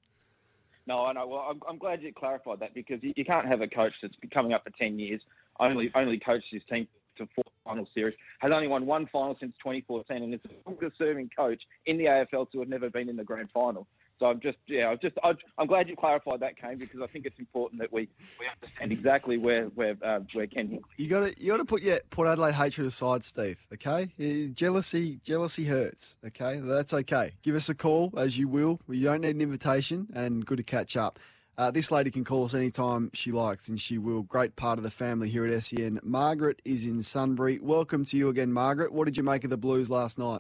No, 0.85 1.05
I 1.05 1.13
know. 1.13 1.27
Well, 1.27 1.45
I'm, 1.49 1.61
I'm 1.67 1.77
glad 1.77 2.01
you 2.01 2.11
clarified 2.13 2.59
that 2.59 2.73
because 2.73 2.99
you, 3.01 3.25
can't 3.25 3.47
have 3.47 3.61
a 3.61 3.67
coach 3.67 3.93
that's 4.01 4.15
been 4.17 4.29
coming 4.29 4.53
up 4.53 4.63
for 4.63 4.71
10 4.71 4.99
years, 4.99 5.21
only 5.59 5.91
only 5.95 6.19
coached 6.19 6.47
his 6.51 6.61
team 6.69 6.87
to 7.17 7.27
four 7.35 7.43
final 7.63 7.87
series, 7.93 8.15
has 8.39 8.51
only 8.51 8.67
won 8.67 8.85
one 8.85 9.07
final 9.11 9.37
since 9.39 9.53
2014, 9.59 10.23
and 10.23 10.33
is 10.33 10.41
the 10.43 10.49
longest 10.65 10.97
serving 10.97 11.29
coach 11.35 11.61
in 11.85 11.97
the 11.97 12.05
AFL 12.05 12.51
to 12.51 12.59
have 12.59 12.67
never 12.67 12.89
been 12.89 13.07
in 13.07 13.15
the 13.15 13.23
grand 13.23 13.49
final. 13.53 13.87
So 14.23 14.29
I'm 14.29 14.39
just, 14.39 14.57
yeah, 14.67 14.87
I'm 14.87 14.99
just, 14.99 15.17
I'm 15.57 15.67
glad 15.67 15.89
you 15.89 15.97
clarified 15.97 16.39
that, 16.39 16.55
Kane, 16.55 16.77
because 16.77 17.01
I 17.01 17.07
think 17.07 17.25
it's 17.25 17.37
important 17.39 17.81
that 17.81 17.91
we, 17.91 18.07
we 18.39 18.47
understand 18.47 18.93
exactly 18.93 19.37
where 19.37 19.65
where 19.75 19.97
uh, 20.01 20.21
where 20.31 20.47
Ken 20.47 20.69
Hinkley. 20.69 20.83
You 20.95 21.09
got 21.09 21.25
to 21.25 21.43
you 21.43 21.51
got 21.51 21.57
to 21.57 21.65
put 21.65 21.81
your 21.81 21.99
Port 22.09 22.29
Adelaide 22.29 22.53
hatred 22.53 22.87
aside, 22.87 23.25
Steve. 23.25 23.57
Okay, 23.73 24.07
jealousy 24.53 25.19
jealousy 25.25 25.65
hurts. 25.65 26.15
Okay, 26.25 26.61
that's 26.63 26.93
okay. 26.93 27.33
Give 27.41 27.53
us 27.53 27.67
a 27.67 27.75
call 27.75 28.13
as 28.15 28.37
you 28.37 28.47
will. 28.47 28.79
You 28.87 29.03
don't 29.03 29.19
need 29.19 29.35
an 29.35 29.41
invitation, 29.41 30.07
and 30.13 30.45
good 30.45 30.55
to 30.55 30.63
catch 30.63 30.95
up. 30.95 31.19
Uh, 31.57 31.69
this 31.69 31.91
lady 31.91 32.09
can 32.09 32.23
call 32.23 32.45
us 32.45 32.53
anytime 32.53 33.11
she 33.13 33.33
likes, 33.33 33.67
and 33.67 33.77
she 33.77 33.97
will. 33.97 34.21
Great 34.21 34.55
part 34.55 34.79
of 34.79 34.85
the 34.85 34.89
family 34.89 35.27
here 35.27 35.45
at 35.45 35.63
SEN. 35.65 35.99
Margaret 36.01 36.61
is 36.63 36.85
in 36.85 37.01
Sunbury. 37.01 37.59
Welcome 37.61 38.05
to 38.05 38.15
you 38.15 38.29
again, 38.29 38.53
Margaret. 38.53 38.93
What 38.93 39.03
did 39.03 39.17
you 39.17 39.23
make 39.23 39.43
of 39.43 39.49
the 39.49 39.57
Blues 39.57 39.89
last 39.89 40.17
night? 40.17 40.39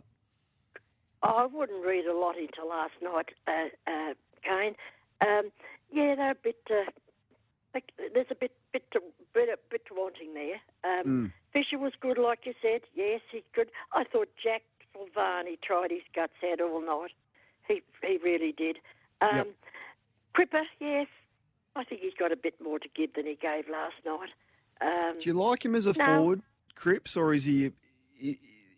I 1.23 1.45
wouldn't 1.45 1.85
read 1.85 2.05
a 2.05 2.15
lot 2.15 2.37
into 2.37 2.63
last 2.67 2.93
night, 3.01 3.29
uh, 3.47 3.69
uh, 3.89 4.13
Kane. 4.43 4.75
Um, 5.25 5.51
yeah, 5.91 6.15
they're 6.15 6.31
a 6.31 6.35
bit. 6.35 6.57
Uh, 6.69 6.91
like, 7.73 7.91
there's 8.13 8.27
a 8.29 8.35
bit, 8.35 8.51
bit, 8.71 8.91
to, 8.91 8.99
bit, 9.33 9.49
a 9.49 9.57
bit 9.71 9.83
wanting 9.91 10.33
there. 10.33 10.59
Um, 10.83 11.03
Mm. 11.05 11.33
Fisher 11.53 11.77
was 11.77 11.93
good, 11.99 12.17
like 12.17 12.45
you 12.45 12.53
said. 12.61 12.81
Yes, 12.93 13.21
he's 13.31 13.43
good. 13.55 13.69
I 13.93 14.03
thought 14.03 14.27
Jack 14.43 14.63
Silvagni 14.95 15.59
tried 15.61 15.91
his 15.91 16.01
guts 16.15 16.33
out 16.51 16.59
all 16.61 16.81
night. 16.81 17.11
He, 17.67 17.81
he 18.05 18.17
really 18.17 18.51
did. 18.51 18.77
Um, 19.21 19.35
Yep. 19.35 19.47
Cripper, 20.35 20.63
yes. 20.79 21.07
I 21.75 21.83
think 21.83 22.01
he's 22.01 22.13
got 22.15 22.31
a 22.31 22.35
bit 22.35 22.55
more 22.61 22.79
to 22.79 22.89
give 22.95 23.13
than 23.13 23.25
he 23.27 23.35
gave 23.35 23.69
last 23.69 23.95
night. 24.05 24.29
Um, 24.81 25.19
Do 25.19 25.29
you 25.29 25.33
like 25.33 25.63
him 25.63 25.75
as 25.75 25.85
a 25.85 25.93
no. 25.97 26.05
forward, 26.05 26.41
Cripps, 26.75 27.15
or 27.15 27.33
is 27.33 27.45
he? 27.45 27.71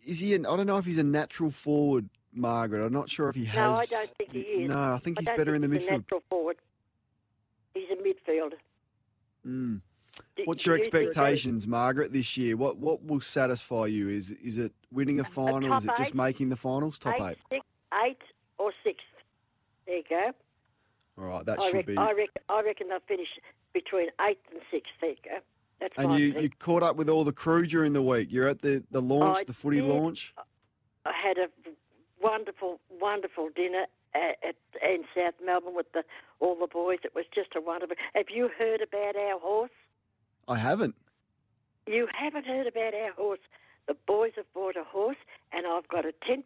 Is 0.06 0.20
he? 0.20 0.34
An, 0.34 0.46
I 0.46 0.56
don't 0.56 0.66
know 0.66 0.76
if 0.78 0.84
he's 0.84 0.98
a 0.98 1.02
natural 1.02 1.50
forward, 1.50 2.08
Margaret. 2.36 2.84
I'm 2.84 2.92
not 2.92 3.08
sure 3.10 3.28
if 3.28 3.34
he 3.36 3.44
has. 3.46 3.56
No, 3.56 3.72
I 3.72 3.84
don't 3.86 4.14
think 4.18 4.32
he 4.32 4.40
is. 4.40 4.68
No, 4.70 4.78
I 4.78 4.98
think 5.02 5.18
he's 5.18 5.26
don't 5.28 5.36
better 5.36 5.54
in 5.54 5.62
the 5.62 5.68
think 5.68 5.80
he's 5.80 5.88
a 5.88 5.92
midfield. 5.92 5.96
natural 5.98 6.22
forward. 6.28 6.56
He's 7.74 7.88
a 7.90 7.96
midfielder. 7.96 8.58
Mm. 9.46 9.80
Do- 10.36 10.42
What's 10.46 10.64
do 10.64 10.70
your 10.70 10.78
you 10.78 10.82
expectations, 10.84 11.66
Margaret, 11.66 12.12
this 12.12 12.36
year? 12.36 12.56
What 12.56 12.78
what 12.78 13.04
will 13.04 13.20
satisfy 13.20 13.86
you? 13.86 14.08
Is 14.08 14.30
is 14.30 14.56
it 14.56 14.72
winning 14.90 15.20
a 15.20 15.24
final? 15.24 15.68
top 15.68 15.78
is 15.80 15.84
it 15.84 15.90
just 15.98 16.10
eight. 16.12 16.14
making 16.14 16.48
the 16.48 16.56
finals? 16.56 16.98
Top 16.98 17.14
eight, 17.20 17.22
eight. 17.22 17.36
Six, 17.52 17.66
eight 18.04 18.18
or 18.58 18.72
sixth. 18.82 19.04
There 19.86 19.96
you 19.96 20.02
go. 20.08 20.30
All 21.18 21.24
right, 21.24 21.46
that 21.46 21.58
I, 21.60 21.66
should 21.66 21.74
reckon, 21.76 21.94
be. 21.94 21.98
I 21.98 22.12
reckon. 22.12 22.42
I 22.48 22.62
reckon 22.62 22.88
they'll 22.88 22.98
finish 23.06 23.28
between 23.74 24.08
eighth 24.22 24.40
and 24.50 24.60
sixth. 24.70 24.92
There 25.00 25.10
you 25.10 25.16
go. 25.24 25.38
That's 25.80 25.92
And 25.98 26.18
you, 26.18 26.40
you 26.40 26.48
caught 26.58 26.82
up 26.82 26.96
with 26.96 27.10
all 27.10 27.22
the 27.24 27.32
crew 27.32 27.66
during 27.66 27.92
the 27.92 28.00
week. 28.02 28.28
You're 28.30 28.48
at 28.48 28.62
the, 28.62 28.82
the 28.90 29.02
launch, 29.02 29.38
I 29.40 29.44
the 29.44 29.52
footy 29.52 29.80
did. 29.82 29.88
launch. 29.88 30.32
I 31.04 31.12
had 31.12 31.36
a 31.36 31.48
wonderful, 32.26 32.80
wonderful 33.00 33.48
dinner 33.54 33.86
at, 34.14 34.36
at 34.46 34.56
in 34.82 35.04
South 35.14 35.34
Melbourne 35.44 35.74
with 35.74 35.92
the 35.92 36.04
all 36.40 36.56
the 36.56 36.66
boys. 36.66 36.98
It 37.04 37.14
was 37.14 37.24
just 37.34 37.54
a 37.56 37.60
wonderful. 37.60 37.96
Have 38.14 38.26
you 38.30 38.50
heard 38.58 38.80
about 38.80 39.16
our 39.16 39.38
horse? 39.38 39.70
I 40.48 40.56
haven't. 40.56 40.94
You 41.86 42.08
haven't 42.12 42.46
heard 42.46 42.66
about 42.66 42.94
our 42.94 43.12
horse. 43.12 43.40
The 43.86 43.96
boys 44.06 44.32
have 44.36 44.52
bought 44.52 44.76
a 44.76 44.82
horse, 44.82 45.16
and 45.52 45.66
I've 45.66 45.86
got 45.86 46.04
a 46.04 46.12
10% 46.28 46.42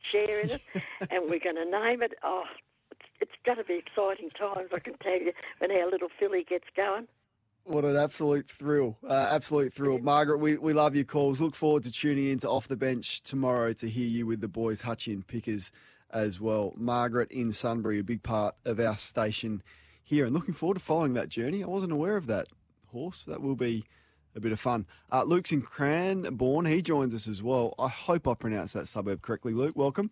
share 0.00 0.40
in 0.40 0.50
it, 0.50 0.62
and 1.10 1.28
we're 1.28 1.38
going 1.38 1.56
to 1.56 1.66
name 1.66 2.02
it. 2.02 2.14
Oh, 2.22 2.44
it's, 2.90 3.00
it's 3.20 3.32
going 3.44 3.58
to 3.58 3.64
be 3.64 3.74
exciting 3.74 4.30
times, 4.30 4.70
I 4.72 4.78
can 4.78 4.96
tell 4.96 5.20
you, 5.20 5.32
when 5.58 5.70
our 5.70 5.90
little 5.90 6.08
filly 6.18 6.44
gets 6.44 6.64
going. 6.74 7.06
What 7.68 7.84
an 7.84 7.96
absolute 7.96 8.48
thrill. 8.48 8.96
Uh, 9.06 9.28
absolute 9.30 9.74
thrill. 9.74 9.98
Margaret, 9.98 10.38
we, 10.38 10.56
we 10.56 10.72
love 10.72 10.96
your 10.96 11.04
calls. 11.04 11.38
Look 11.38 11.54
forward 11.54 11.82
to 11.82 11.92
tuning 11.92 12.30
in 12.30 12.38
to 12.38 12.48
Off 12.48 12.66
the 12.66 12.78
Bench 12.78 13.20
tomorrow 13.20 13.74
to 13.74 13.86
hear 13.86 14.06
you 14.06 14.24
with 14.24 14.40
the 14.40 14.48
boys, 14.48 14.80
Hutchie 14.80 15.12
and 15.12 15.26
Pickers 15.26 15.70
as 16.10 16.40
well. 16.40 16.72
Margaret 16.78 17.30
in 17.30 17.52
Sunbury, 17.52 17.98
a 17.98 18.02
big 18.02 18.22
part 18.22 18.54
of 18.64 18.80
our 18.80 18.96
station 18.96 19.62
here, 20.02 20.24
and 20.24 20.32
looking 20.32 20.54
forward 20.54 20.78
to 20.78 20.80
following 20.80 21.12
that 21.12 21.28
journey. 21.28 21.62
I 21.62 21.66
wasn't 21.66 21.92
aware 21.92 22.16
of 22.16 22.26
that 22.28 22.46
horse. 22.86 23.22
That 23.26 23.42
will 23.42 23.54
be 23.54 23.84
a 24.34 24.40
bit 24.40 24.52
of 24.52 24.58
fun. 24.58 24.86
Uh, 25.12 25.24
Luke's 25.24 25.52
in 25.52 25.60
Cranbourne. 25.60 26.64
He 26.64 26.80
joins 26.80 27.14
us 27.14 27.28
as 27.28 27.42
well. 27.42 27.74
I 27.78 27.88
hope 27.88 28.26
I 28.26 28.32
pronounced 28.32 28.72
that 28.72 28.88
suburb 28.88 29.20
correctly. 29.20 29.52
Luke, 29.52 29.76
welcome. 29.76 30.10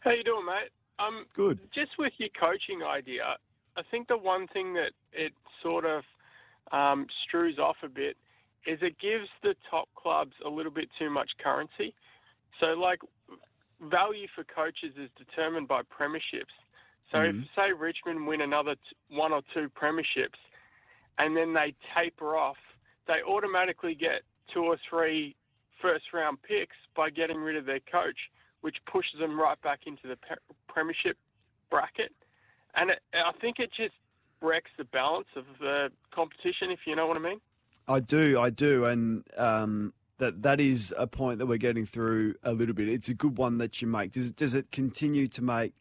How 0.00 0.10
you 0.10 0.22
doing, 0.22 0.44
mate? 0.44 0.68
Um, 0.98 1.24
Good. 1.32 1.60
Just 1.74 1.92
with 1.98 2.12
your 2.18 2.28
coaching 2.38 2.82
idea, 2.82 3.36
I 3.74 3.82
think 3.90 4.08
the 4.08 4.18
one 4.18 4.46
thing 4.48 4.74
that 4.74 4.92
it 5.14 5.32
sort 5.62 5.86
of 5.86 6.04
um, 6.72 7.06
strews 7.10 7.58
off 7.58 7.76
a 7.82 7.88
bit 7.88 8.16
is 8.66 8.82
it 8.82 8.98
gives 8.98 9.28
the 9.42 9.54
top 9.70 9.88
clubs 9.94 10.34
a 10.44 10.48
little 10.48 10.72
bit 10.72 10.88
too 10.98 11.08
much 11.10 11.32
currency. 11.38 11.94
So, 12.60 12.74
like, 12.74 13.00
value 13.80 14.26
for 14.34 14.42
coaches 14.44 14.94
is 14.96 15.10
determined 15.16 15.68
by 15.68 15.82
premierships. 15.82 16.54
So, 17.12 17.18
Mhm. 17.18 17.44
if 17.44 17.54
say 17.54 17.72
Richmond 17.72 18.26
win 18.26 18.40
another 18.40 18.74
t- 18.74 18.96
one 19.08 19.32
or 19.32 19.42
two 19.54 19.68
premierships, 19.68 20.38
and 21.18 21.36
then 21.36 21.52
they 21.52 21.74
taper 21.94 22.36
off, 22.36 22.58
they 23.06 23.22
automatically 23.22 23.94
get 23.94 24.22
two 24.48 24.64
or 24.64 24.76
three 24.76 25.36
first 25.80 26.12
round 26.12 26.42
picks 26.42 26.76
by 26.94 27.10
getting 27.10 27.38
rid 27.38 27.56
of 27.56 27.66
their 27.66 27.80
coach. 27.80 28.30
which 28.62 28.84
pushes 28.86 29.20
them 29.20 29.38
right 29.40 29.60
back 29.62 29.86
into 29.86 30.08
the 30.08 30.16
pe- 30.16 30.34
premiership 30.66 31.16
bracket. 31.70 32.12
And 32.74 32.90
it, 32.90 33.00
I 33.14 33.30
think 33.32 33.60
it 33.60 33.70
just 33.70 33.94
wrecks 34.40 34.70
the 34.76 34.84
balance 34.84 35.28
of 35.36 35.44
the 35.60 35.90
competition, 36.10 36.70
if 36.70 36.80
you 36.86 36.96
know 36.96 37.06
what 37.06 37.16
I 37.16 37.20
mean. 37.20 37.40
I 37.88 38.00
do, 38.00 38.40
I 38.40 38.50
do, 38.50 38.84
and 38.84 39.24
um, 39.36 39.92
that 40.18 40.42
that 40.42 40.60
is 40.60 40.92
a 40.96 41.06
point 41.06 41.38
that 41.38 41.46
we're 41.46 41.58
getting 41.58 41.86
through 41.86 42.34
a 42.42 42.52
little 42.52 42.74
bit. 42.74 42.88
It's 42.88 43.08
a 43.08 43.14
good 43.14 43.38
one 43.38 43.58
that 43.58 43.80
you 43.80 43.88
make. 43.88 44.12
Does 44.12 44.30
it, 44.30 44.36
does 44.36 44.54
it 44.54 44.70
continue 44.72 45.28
to 45.28 45.42
make 45.42 45.72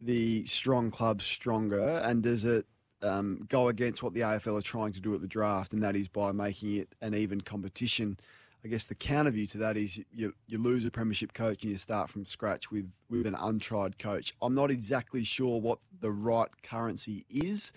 the 0.00 0.44
strong 0.44 0.90
clubs 0.90 1.24
stronger, 1.24 2.02
and 2.04 2.22
does 2.22 2.44
it 2.44 2.66
um, 3.02 3.46
go 3.48 3.68
against 3.68 4.02
what 4.02 4.12
the 4.14 4.20
AFL 4.20 4.58
are 4.58 4.62
trying 4.62 4.92
to 4.92 5.00
do 5.00 5.14
at 5.14 5.20
the 5.20 5.28
draft, 5.28 5.72
and 5.72 5.82
that 5.82 5.96
is 5.96 6.08
by 6.08 6.32
making 6.32 6.76
it 6.76 6.94
an 7.00 7.14
even 7.14 7.40
competition? 7.40 8.18
I 8.64 8.68
guess 8.68 8.84
the 8.84 8.94
counter 8.94 9.30
view 9.30 9.46
to 9.48 9.58
that 9.58 9.76
is 9.76 10.00
you 10.12 10.34
you 10.46 10.58
lose 10.58 10.84
a 10.84 10.90
premiership 10.90 11.32
coach 11.32 11.62
and 11.62 11.72
you 11.72 11.76
start 11.76 12.10
from 12.10 12.24
scratch 12.24 12.70
with 12.70 12.90
with 13.10 13.26
an 13.26 13.34
untried 13.34 13.98
coach. 13.98 14.32
I'm 14.40 14.54
not 14.54 14.70
exactly 14.70 15.24
sure 15.24 15.60
what 15.60 15.80
the 16.00 16.12
right 16.12 16.50
currency 16.62 17.26
is 17.28 17.72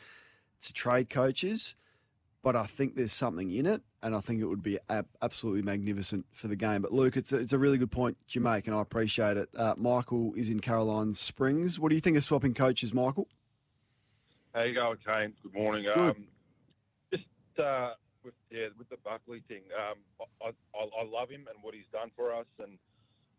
to 0.62 0.74
trade 0.74 1.10
coaches, 1.10 1.76
but 2.43 2.56
I 2.56 2.65
think 2.65 2.95
there's 2.95 3.12
something 3.12 3.52
in 3.52 3.65
it, 3.65 3.82
and 4.04 4.15
I 4.15 4.19
think 4.19 4.41
it 4.41 4.45
would 4.45 4.62
be 4.62 4.78
ab- 4.89 5.08
absolutely 5.24 5.63
magnificent 5.63 6.26
for 6.32 6.48
the 6.48 6.56
game. 6.56 6.84
But 6.84 6.93
Luke, 6.93 7.17
it's 7.17 7.34
a, 7.34 7.38
it's 7.38 7.54
a 7.54 7.58
really 7.58 7.80
good 7.80 7.91
point 7.91 8.15
you 8.30 8.41
make, 8.41 8.67
and 8.67 8.76
I 8.76 8.82
appreciate 8.82 9.38
it. 9.38 9.50
Uh, 9.58 9.74
Michael 9.78 10.34
is 10.36 10.50
in 10.50 10.60
Caroline 10.60 11.13
Springs. 11.13 11.80
What 11.80 11.89
do 11.89 11.95
you 11.95 12.02
think 12.02 12.15
of 12.15 12.24
swapping 12.24 12.54
coaches, 12.54 12.93
Michael? 12.93 13.28
How 14.54 14.62
you 14.63 14.76
going, 14.76 14.98
Kane? 15.06 15.34
Good 15.41 15.54
morning. 15.54 15.84
Good. 15.84 15.98
Um, 15.98 16.28
just 17.12 17.26
uh, 17.60 17.93
with 18.25 18.33
yeah, 18.49 18.67
with 18.77 18.89
the 18.89 18.97
Buckley 19.05 19.43
thing, 19.47 19.61
um, 19.77 19.97
I, 20.41 20.49
I, 20.77 21.01
I 21.01 21.05
love 21.05 21.29
him 21.29 21.47
and 21.53 21.63
what 21.63 21.73
he's 21.75 21.89
done 21.93 22.11
for 22.15 22.33
us, 22.33 22.47
and 22.59 22.77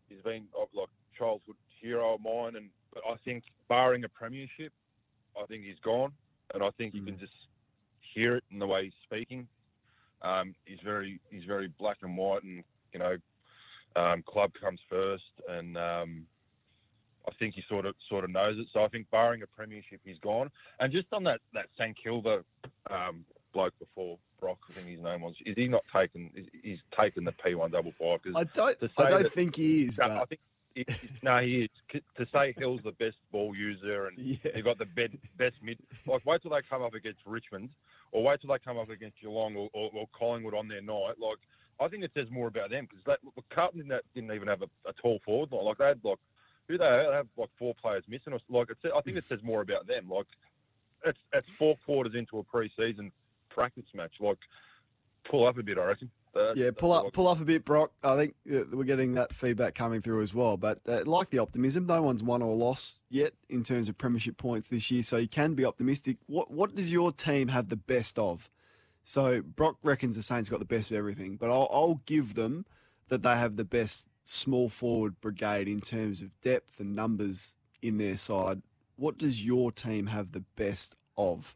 he's 0.09 0.21
been 0.21 0.45
of 0.59 0.69
like 0.73 0.87
childhood 1.17 1.57
hero 1.79 2.15
of 2.15 2.21
mine. 2.21 2.55
And 2.55 2.69
but 2.93 3.03
I 3.07 3.15
think, 3.25 3.43
barring 3.67 4.05
a 4.05 4.09
premiership, 4.09 4.71
I 5.39 5.45
think 5.45 5.63
he's 5.63 5.79
gone, 5.83 6.13
and 6.53 6.63
I 6.63 6.69
think 6.77 6.95
you 6.95 7.03
can 7.03 7.19
just 7.19 7.33
hear 8.15 8.37
it 8.37 8.43
in 8.51 8.59
the 8.59 8.67
way 8.67 8.85
he's 8.85 8.93
speaking. 9.03 9.47
Um, 10.21 10.55
he's 10.65 10.79
very 10.83 11.19
he's 11.29 11.43
very 11.43 11.67
black 11.67 11.97
and 12.01 12.17
white, 12.17 12.43
and 12.43 12.63
you 12.93 12.99
know, 12.99 13.17
um, 13.95 14.23
club 14.23 14.51
comes 14.59 14.79
first, 14.89 15.23
and 15.49 15.77
um, 15.77 16.25
I 17.27 17.33
think 17.37 17.55
he 17.55 17.63
sort 17.67 17.85
of 17.85 17.95
sort 18.09 18.23
of 18.23 18.29
knows 18.31 18.57
it. 18.57 18.67
So 18.73 18.83
I 18.83 18.87
think, 18.87 19.09
barring 19.11 19.43
a 19.43 19.47
premiership, 19.47 19.99
he's 20.03 20.19
gone. 20.19 20.49
And 20.79 20.91
just 20.91 21.07
on 21.11 21.23
that 21.25 21.41
that 21.53 21.67
St 21.77 21.95
Kilda 22.01 22.43
um, 22.89 23.25
bloke 23.53 23.77
before 23.79 24.17
Brock, 24.39 24.59
I 24.69 24.73
think 24.73 24.87
his 24.87 25.01
name 25.01 25.21
was. 25.21 25.35
Is 25.45 25.55
he 25.55 25.67
not 25.67 25.83
taken? 25.93 26.29
Is, 26.35 26.47
he's 26.63 26.79
taken 26.99 27.23
the 27.23 27.31
P 27.31 27.55
one 27.55 27.71
double 27.71 27.93
five. 27.99 28.19
I 28.35 28.43
don't. 28.43 28.77
I 28.97 29.09
don't 29.09 29.31
think 29.31 29.55
he 29.55 29.83
is. 29.85 29.97
No, 29.97 30.07
but- 30.07 30.21
I 30.21 30.25
think. 30.25 30.41
No, 31.23 31.37
he 31.37 31.63
is. 31.63 31.69
To 32.17 32.27
say 32.31 32.53
Hill's 32.55 32.81
the 32.83 32.91
best 32.91 33.17
ball 33.31 33.55
user 33.55 34.07
and 34.07 34.17
Yeah. 34.19 34.37
they've 34.53 34.63
got 34.63 34.77
the 34.77 34.85
bed, 34.85 35.17
best 35.35 35.55
mid. 35.63 35.79
Like, 36.05 36.23
wait 36.23 36.43
till 36.43 36.51
they 36.51 36.61
come 36.69 36.83
up 36.83 36.93
against 36.93 37.21
Richmond, 37.25 37.69
or 38.11 38.23
wait 38.23 38.41
till 38.41 38.51
they 38.51 38.59
come 38.59 38.77
up 38.77 38.91
against 38.91 39.19
Geelong 39.19 39.55
or, 39.55 39.69
or, 39.73 39.89
or 39.91 40.07
Collingwood 40.13 40.53
on 40.53 40.67
their 40.67 40.83
night. 40.83 41.15
Like, 41.19 41.39
I 41.79 41.87
think 41.87 42.03
it 42.03 42.11
says 42.15 42.27
more 42.29 42.47
about 42.47 42.69
them 42.69 42.87
because 42.87 43.03
that 43.05 43.19
Carlton 43.49 43.87
didn't, 43.87 44.05
didn't 44.13 44.31
even 44.33 44.47
have 44.47 44.61
a, 44.61 44.69
a 44.87 44.93
tall 44.93 45.19
forward. 45.25 45.51
line. 45.51 45.65
Like 45.65 45.79
they 45.79 45.85
had 45.87 45.99
like 46.03 46.19
who 46.67 46.77
they 46.77 46.85
had, 46.85 47.07
they 47.07 47.11
had 47.15 47.27
like 47.37 47.49
four 47.57 47.73
players 47.73 48.03
missing. 48.07 48.33
Or, 48.33 48.39
like 48.49 48.69
it's, 48.69 48.81
I 48.95 49.01
think 49.01 49.17
it 49.17 49.25
says 49.27 49.41
more 49.41 49.61
about 49.61 49.87
them. 49.87 50.07
Like 50.07 50.27
it's 51.05 51.19
it's 51.33 51.47
four 51.57 51.75
quarters 51.85 52.13
into 52.13 52.37
a 52.37 52.43
pre-season 52.43 53.11
practice 53.57 53.85
match. 53.93 54.13
Like 54.19 54.37
pull 55.29 55.45
up 55.47 55.57
a 55.57 55.63
bit, 55.63 55.77
I 55.77 55.83
reckon. 55.83 56.09
Uh, 56.35 56.53
Yeah, 56.55 56.69
pull 56.77 56.91
up, 56.91 57.11
pull 57.13 57.27
up 57.27 57.41
a 57.41 57.45
bit, 57.45 57.65
Brock. 57.65 57.91
I 58.03 58.15
think 58.15 58.35
we're 58.45 58.83
getting 58.83 59.13
that 59.15 59.33
feedback 59.33 59.73
coming 59.73 60.01
through 60.01 60.21
as 60.21 60.33
well. 60.33 60.55
But 60.55 60.79
uh, 60.87 61.01
like 61.05 61.31
the 61.31 61.39
optimism, 61.39 61.87
no 61.87 62.01
one's 62.01 62.23
won 62.23 62.41
or 62.41 62.55
lost 62.55 62.99
yet 63.09 63.33
in 63.49 63.63
terms 63.63 63.89
of 63.89 63.97
premiership 63.97 64.37
points 64.37 64.67
this 64.67 64.91
year, 64.91 65.03
so 65.03 65.17
you 65.17 65.27
can 65.27 65.55
be 65.55 65.65
optimistic. 65.65 66.17
What 66.27 66.51
what 66.51 66.75
does 66.75 66.91
your 66.91 67.11
team 67.11 67.47
have 67.49 67.69
the 67.69 67.77
best 67.77 68.19
of? 68.19 68.49
So 69.03 69.41
Brock 69.41 69.77
reckons 69.83 70.15
the 70.17 70.23
Saints 70.23 70.49
got 70.49 70.59
the 70.59 70.65
best 70.65 70.91
of 70.91 70.97
everything, 70.97 71.37
but 71.37 71.49
I'll, 71.49 71.69
I'll 71.71 72.01
give 72.05 72.35
them 72.35 72.65
that 73.07 73.23
they 73.23 73.35
have 73.35 73.55
the 73.55 73.63
best 73.63 74.07
small 74.25 74.67
forward 74.67 75.21
brigade 75.21 75.69
in 75.69 75.79
terms 75.79 76.21
of 76.21 76.29
depth 76.41 76.81
and 76.81 76.93
numbers 76.93 77.55
in 77.81 77.97
their 77.97 78.17
side. 78.17 78.61
What 78.97 79.17
does 79.17 79.45
your 79.45 79.71
team 79.71 80.07
have 80.07 80.33
the 80.33 80.43
best 80.57 80.97
of? 81.17 81.55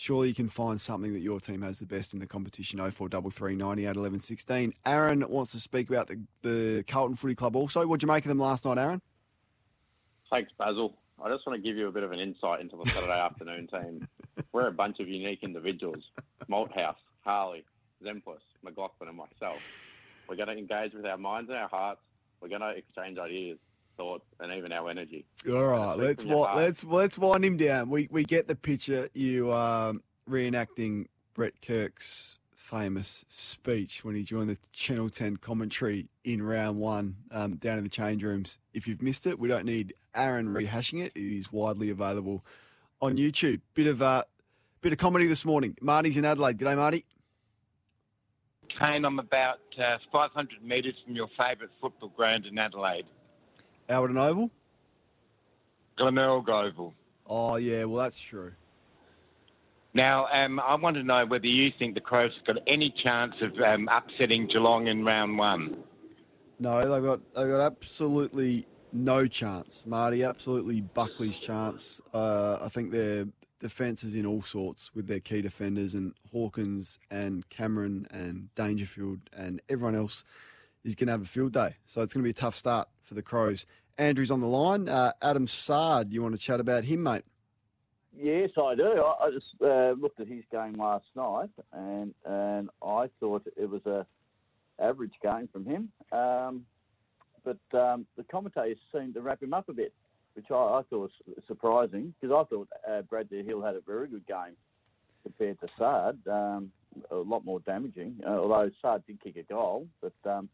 Surely 0.00 0.28
you 0.28 0.34
can 0.34 0.48
find 0.48 0.80
something 0.80 1.12
that 1.12 1.22
your 1.22 1.40
team 1.40 1.60
has 1.60 1.80
the 1.80 1.84
best 1.84 2.14
in 2.14 2.20
the 2.20 2.26
competition. 2.26 2.78
0433 2.78 3.56
98 3.56 3.96
11 3.96 4.20
16. 4.20 4.72
Aaron 4.86 5.24
wants 5.28 5.50
to 5.50 5.58
speak 5.58 5.90
about 5.90 6.06
the, 6.06 6.20
the 6.42 6.84
Carlton 6.84 7.16
Footy 7.16 7.34
Club 7.34 7.56
also. 7.56 7.84
What'd 7.84 8.04
you 8.04 8.06
make 8.06 8.24
of 8.24 8.28
them 8.28 8.38
last 8.38 8.64
night, 8.64 8.78
Aaron? 8.78 9.02
Thanks, 10.30 10.52
Basil. 10.56 10.94
I 11.20 11.28
just 11.28 11.44
want 11.44 11.60
to 11.60 11.68
give 11.68 11.76
you 11.76 11.88
a 11.88 11.90
bit 11.90 12.04
of 12.04 12.12
an 12.12 12.20
insight 12.20 12.60
into 12.60 12.76
the 12.76 12.88
Saturday 12.88 13.10
afternoon 13.18 13.66
team. 13.66 14.08
We're 14.52 14.68
a 14.68 14.72
bunch 14.72 15.00
of 15.00 15.08
unique 15.08 15.40
individuals 15.42 16.04
Malthouse, 16.48 16.94
Harley, 17.24 17.64
Zemplis, 18.00 18.38
McLaughlin, 18.62 19.08
and 19.08 19.16
myself. 19.16 19.60
We're 20.28 20.36
going 20.36 20.46
to 20.46 20.56
engage 20.56 20.94
with 20.94 21.06
our 21.06 21.18
minds 21.18 21.50
and 21.50 21.58
our 21.58 21.68
hearts. 21.68 22.02
We're 22.40 22.50
going 22.50 22.60
to 22.60 22.70
exchange 22.70 23.18
ideas, 23.18 23.58
thoughts, 23.98 24.24
and 24.40 24.50
even 24.52 24.72
our 24.72 24.88
energy. 24.88 25.26
All 25.46 25.64
right, 25.64 25.98
let's 25.98 26.22
from 26.22 26.30
your 26.30 26.38
wi- 26.38 26.52
heart. 26.52 26.64
let's 26.64 26.84
let's 26.84 27.18
wind 27.18 27.44
him 27.44 27.58
down. 27.58 27.90
We 27.90 28.08
we 28.10 28.24
get 28.24 28.48
the 28.48 28.54
picture. 28.54 29.10
You 29.12 29.52
um, 29.52 30.02
reenacting 30.28 31.08
Brett 31.34 31.60
Kirk's 31.60 32.40
famous 32.54 33.24
speech 33.28 34.04
when 34.04 34.14
he 34.14 34.22
joined 34.22 34.50
the 34.50 34.58
Channel 34.72 35.10
Ten 35.10 35.36
commentary 35.36 36.08
in 36.24 36.42
round 36.42 36.78
one 36.78 37.16
um, 37.30 37.56
down 37.56 37.78
in 37.78 37.84
the 37.84 37.90
change 37.90 38.22
rooms. 38.22 38.58
If 38.72 38.88
you've 38.88 39.02
missed 39.02 39.26
it, 39.26 39.38
we 39.38 39.48
don't 39.48 39.66
need 39.66 39.94
Aaron 40.14 40.48
rehashing 40.48 41.04
it. 41.04 41.12
It 41.14 41.36
is 41.36 41.52
widely 41.52 41.90
available 41.90 42.44
on 43.02 43.16
YouTube. 43.16 43.60
Bit 43.74 43.88
of 43.88 44.00
uh, 44.00 44.24
bit 44.80 44.92
of 44.92 44.98
comedy 44.98 45.26
this 45.26 45.44
morning. 45.44 45.76
Marty's 45.80 46.16
in 46.16 46.24
Adelaide. 46.24 46.58
G'day, 46.58 46.76
Marty. 46.76 47.04
Kane, 48.78 49.04
I'm 49.04 49.18
about 49.18 49.58
uh, 49.82 49.96
500 50.12 50.62
metres 50.62 50.94
from 51.04 51.16
your 51.16 51.28
favourite 51.38 51.70
football 51.80 52.10
ground 52.10 52.46
in 52.46 52.58
Adelaide, 52.58 53.06
Alberton 53.88 54.18
Oval. 54.18 54.50
Glenelg 55.96 56.48
Oval. 56.48 56.94
Oh 57.26 57.56
yeah, 57.56 57.84
well 57.84 58.02
that's 58.02 58.20
true. 58.20 58.52
Now, 59.94 60.28
um, 60.32 60.60
I 60.60 60.74
want 60.76 60.96
to 60.96 61.02
know 61.02 61.26
whether 61.26 61.48
you 61.48 61.72
think 61.76 61.94
the 61.94 62.00
Crows 62.00 62.32
have 62.36 62.56
got 62.56 62.62
any 62.66 62.90
chance 62.90 63.34
of 63.40 63.58
um, 63.60 63.88
upsetting 63.88 64.46
Geelong 64.46 64.86
in 64.86 65.04
round 65.04 65.36
one. 65.36 65.78
No, 66.60 66.80
they've 66.80 67.02
got 67.02 67.20
they've 67.34 67.48
got 67.48 67.60
absolutely 67.60 68.66
no 68.92 69.26
chance, 69.26 69.84
Marty. 69.86 70.22
Absolutely 70.22 70.82
Buckley's 70.82 71.38
chance. 71.38 72.00
Uh, 72.12 72.58
I 72.60 72.68
think 72.68 72.92
their 72.92 73.26
defence 73.60 74.04
is 74.04 74.14
in 74.14 74.24
all 74.24 74.42
sorts 74.42 74.94
with 74.94 75.06
their 75.06 75.20
key 75.20 75.42
defenders 75.42 75.94
and 75.94 76.14
Hawkins 76.30 76.98
and 77.10 77.48
Cameron 77.48 78.06
and 78.12 78.54
Dangerfield 78.54 79.18
and 79.36 79.60
everyone 79.68 79.96
else 79.96 80.22
is 80.84 80.94
going 80.94 81.08
to 81.08 81.12
have 81.12 81.22
a 81.22 81.26
field 81.26 81.52
day. 81.52 81.74
So 81.86 82.02
it's 82.02 82.12
going 82.12 82.22
to 82.22 82.24
be 82.24 82.30
a 82.30 82.34
tough 82.34 82.54
start 82.54 82.88
for 83.08 83.14
the 83.14 83.22
Crows. 83.22 83.66
Andrew's 83.96 84.30
on 84.30 84.40
the 84.40 84.46
line. 84.46 84.88
Uh, 84.88 85.12
Adam 85.20 85.46
Saad, 85.46 86.12
you 86.12 86.22
want 86.22 86.36
to 86.36 86.40
chat 86.40 86.60
about 86.60 86.84
him, 86.84 87.02
mate? 87.02 87.24
Yes, 88.16 88.50
I 88.56 88.74
do. 88.74 88.84
I, 88.84 89.26
I 89.26 89.30
just 89.30 89.46
uh, 89.62 89.92
looked 89.92 90.20
at 90.20 90.28
his 90.28 90.44
game 90.50 90.74
last 90.74 91.06
night, 91.16 91.50
and 91.72 92.14
and 92.24 92.68
I 92.82 93.08
thought 93.20 93.46
it 93.56 93.70
was 93.70 93.84
a 93.86 94.06
average 94.80 95.14
game 95.22 95.48
from 95.52 95.64
him. 95.64 95.90
Um, 96.12 96.66
but 97.44 97.78
um, 97.78 98.06
the 98.16 98.24
commentators 98.24 98.78
seemed 98.92 99.14
to 99.14 99.20
wrap 99.20 99.42
him 99.42 99.54
up 99.54 99.68
a 99.68 99.72
bit, 99.72 99.92
which 100.34 100.46
I, 100.50 100.54
I 100.54 100.82
thought 100.90 101.10
was 101.10 101.10
surprising 101.46 102.14
because 102.20 102.34
I 102.34 102.44
thought 102.48 102.68
uh, 102.88 103.02
Bradley 103.02 103.42
Hill 103.44 103.62
had 103.62 103.74
a 103.74 103.80
very 103.80 104.08
good 104.08 104.26
game 104.26 104.56
compared 105.22 105.60
to 105.60 105.68
Saad. 105.78 106.18
Um, 106.26 106.72
a 107.10 107.16
lot 107.16 107.44
more 107.44 107.60
damaging, 107.60 108.20
uh, 108.26 108.30
although 108.30 108.70
Saad 108.82 109.06
did 109.06 109.22
kick 109.22 109.36
a 109.36 109.42
goal. 109.42 109.86
But 110.00 110.30
um, 110.30 110.48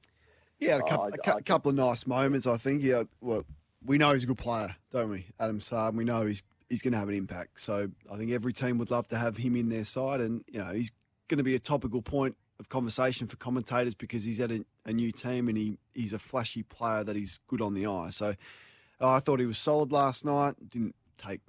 He 0.61 0.67
had 0.67 0.81
a, 0.81 0.85
couple, 0.85 1.05
I- 1.05 1.09
a 1.09 1.19
cou- 1.19 1.38
I- 1.38 1.43
couple 1.43 1.71
of 1.71 1.77
nice 1.77 2.07
moments, 2.07 2.47
I 2.47 2.57
think. 2.57 2.83
Yeah, 2.83 3.05
well, 3.21 3.45
we 3.85 3.99
know 3.99 4.12
he's 4.12 4.25
a 4.25 4.27
good 4.27 4.38
player, 4.38 4.75
don't 4.93 5.11
we, 5.11 5.27
Adam 5.38 5.61
Saad? 5.61 5.95
We 5.97 6.05
know 6.05 6.25
he's 6.27 6.43
he's 6.71 6.81
going 6.83 6.93
to 6.93 6.99
have 6.99 7.09
an 7.09 7.14
impact. 7.14 7.61
So 7.61 7.88
I 8.11 8.17
think 8.17 8.31
every 8.33 8.53
team 8.53 8.79
would 8.79 8.90
love 8.90 9.07
to 9.09 9.17
have 9.19 9.37
him 9.37 9.57
in 9.57 9.69
their 9.69 9.85
side, 9.85 10.21
and 10.21 10.43
you 10.49 10.59
know 10.59 10.73
he's 10.73 10.90
going 11.29 11.38
to 11.38 11.45
be 11.45 11.55
a 11.55 11.59
topical 11.59 12.03
point 12.03 12.37
of 12.61 12.69
conversation 12.69 13.27
for 13.27 13.37
commentators 13.37 13.94
because 13.94 14.23
he's 14.25 14.38
at 14.40 14.50
a, 14.52 14.65
a 14.87 14.92
new 14.92 15.11
team 15.13 15.48
and 15.48 15.59
he 15.59 15.77
he's 15.92 16.13
a 16.13 16.19
flashy 16.19 16.63
player 16.63 17.02
that 17.05 17.17
he's 17.17 17.40
good 17.48 17.61
on 17.61 17.75
the 17.75 17.87
eye. 17.87 18.11
So 18.11 18.35
uh, 19.00 19.11
I 19.11 19.21
thought 19.21 19.40
he 19.40 19.46
was 19.46 19.59
solid 19.59 19.92
last 19.92 20.25
night. 20.25 20.55
Didn't 20.71 20.94
take 21.19 21.40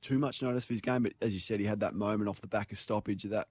too 0.00 0.18
much 0.18 0.42
notice 0.42 0.64
of 0.64 0.70
his 0.70 0.80
game, 0.80 1.02
but 1.02 1.12
as 1.20 1.32
you 1.32 1.40
said, 1.40 1.60
he 1.60 1.66
had 1.66 1.80
that 1.80 1.94
moment 1.94 2.28
off 2.28 2.40
the 2.40 2.46
back 2.46 2.72
of 2.72 2.78
stoppage, 2.78 3.24
of 3.24 3.30
that 3.30 3.48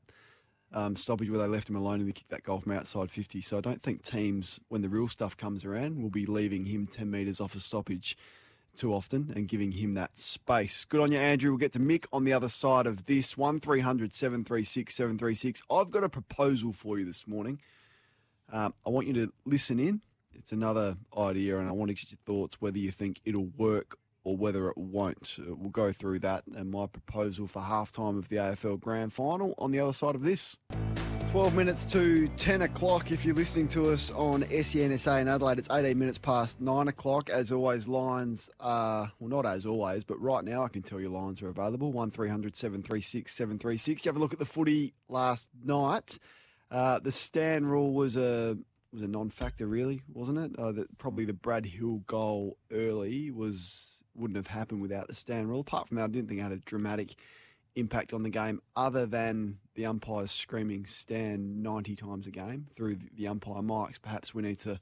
um, 0.76 0.96
stoppage 0.96 1.30
where 1.30 1.40
they 1.40 1.48
left 1.48 1.70
him 1.70 1.78
alone 1.78 2.02
and 2.02 2.08
he 2.08 2.14
kicked 2.14 2.30
that 2.30 2.44
goal 2.44 2.60
from 2.60 2.74
outside 2.74 3.10
50. 3.10 3.42
So 3.42 3.58
I 3.58 3.62
don't 3.62 3.82
think 3.82 4.04
teams, 4.04 4.60
when 4.68 4.82
the 4.82 4.90
real 4.90 5.08
stuff 5.08 5.36
comes 5.38 5.64
around, 5.64 6.04
will 6.04 6.10
be 6.10 6.26
leaving 6.26 6.66
him 6.66 6.86
10 6.86 7.10
metres 7.10 7.40
off 7.40 7.56
a 7.56 7.62
stoppage 7.62 8.18
too 8.76 8.94
often 8.94 9.32
and 9.34 9.48
giving 9.48 9.72
him 9.72 9.94
that 9.94 10.18
space. 10.18 10.84
Good 10.84 11.00
on 11.00 11.14
you, 11.14 11.18
Andrew. 11.18 11.52
We'll 11.52 11.60
get 11.60 11.72
to 11.72 11.80
Mick 11.80 12.06
on 12.12 12.26
the 12.26 12.34
other 12.34 12.50
side 12.50 12.88
of 12.88 13.06
this. 13.06 13.38
1300 13.38 14.14
736 14.14 14.94
736. 14.94 15.62
I've 15.72 15.92
got 15.92 16.04
a 16.04 16.10
proposal 16.10 16.74
for 16.74 17.00
you 17.00 17.06
this 17.06 17.26
morning. 17.26 17.62
Um, 18.52 18.74
I 18.86 18.90
want 18.90 19.08
you 19.08 19.14
to 19.14 19.34
listen 19.46 19.80
in. 19.80 20.02
it's 20.34 20.52
another 20.52 20.98
idea, 21.18 21.58
and 21.58 21.70
I 21.70 21.72
want 21.72 21.88
to 21.88 21.96
get 21.96 22.12
your 22.12 22.20
thoughts 22.26 22.60
whether 22.60 22.78
you 22.78 22.92
think 22.92 23.22
it'll 23.24 23.50
work 23.58 23.98
or 24.26 24.36
whether 24.36 24.68
it 24.70 24.78
won't. 24.78 25.38
Uh, 25.40 25.56
we'll 25.56 25.70
go 25.70 25.94
through 25.94 26.20
that 26.20 26.44
and 26.56 26.70
my 26.70 26.88
proposal 26.88 27.48
for 27.48 27.62
halftime 27.62 28.18
of 28.18 28.28
the 28.28 28.36
AFL 28.36 28.82
Grand 28.82 29.14
Final 29.14 29.56
on 29.58 29.72
the 29.72 29.80
other 29.80 29.94
side 29.94 30.16
of 30.16 30.24
this. 30.24 30.58
12 31.30 31.56
minutes 31.56 31.84
to 31.84 32.28
10 32.38 32.64
o'clock 32.64 33.12
if 33.12 33.26
you're 33.26 33.36
listening 33.36 33.68
to 33.68 33.92
us 33.92 34.10
on 34.12 34.46
SEN 34.64 34.98
SA 34.98 35.18
in 35.18 35.28
Adelaide. 35.28 35.60
It's 35.60 35.70
18 35.70 35.98
minutes 36.00 36.18
past 36.18 36.62
9 36.62 36.88
o'clock. 36.88 37.30
As 37.30 37.52
always, 37.52 37.88
lines 37.88 38.50
are, 38.60 39.12
well, 39.20 39.30
not 39.30 39.46
as 39.46 39.66
always, 39.66 40.04
but 40.04 40.20
right 40.22 40.44
now 40.44 40.64
I 40.64 40.70
can 40.70 40.82
tell 40.82 41.00
you 41.00 41.10
lines 41.10 41.42
are 41.42 41.50
available 41.50 41.92
1300 41.92 42.56
736 42.56 43.34
736. 43.34 44.06
You 44.06 44.10
have 44.10 44.18
a 44.18 44.20
look 44.20 44.34
at 44.34 44.40
the 44.40 44.46
footy 44.46 44.94
last 45.10 45.50
night. 45.64 46.18
Uh, 46.72 47.00
the 47.00 47.12
stand 47.12 47.70
rule 47.70 47.94
was 47.94 48.16
a 48.16 48.58
was 48.94 49.02
a 49.02 49.08
non-factor, 49.08 49.68
really, 49.68 50.02
wasn't 50.14 50.38
it? 50.38 50.52
Uh, 50.58 50.86
probably 50.98 51.26
the 51.26 51.34
Brad 51.34 51.66
Hill 51.66 52.02
goal 52.08 52.58
early 52.72 53.30
was 53.30 54.02
wouldn't 54.16 54.38
have 54.38 54.48
happened 54.48 54.82
without 54.82 55.08
the 55.08 55.16
stand 55.16 55.50
rule. 55.50 55.62
Apart 55.62 55.88
from 55.88 55.98
that, 55.98 56.06
I 56.06 56.08
didn't 56.08 56.30
think 56.30 56.40
it 56.40 56.44
had 56.44 56.52
a 56.52 56.58
dramatic 56.58 57.16
impact 57.76 58.14
on 58.14 58.24
the 58.24 58.30
game 58.30 58.62
other 58.76 59.06
than 59.06 59.58
the 59.76 59.86
umpires 59.86 60.32
screaming 60.32 60.86
stand 60.86 61.62
90 61.62 61.96
times 61.96 62.28
a 62.28 62.32
game 62.32 62.68
through 62.76 62.98
the 63.18 63.28
umpire 63.28 63.62
mics. 63.62 64.02
Perhaps 64.02 64.34
we 64.34 64.44
need 64.44 64.60
to 64.60 64.80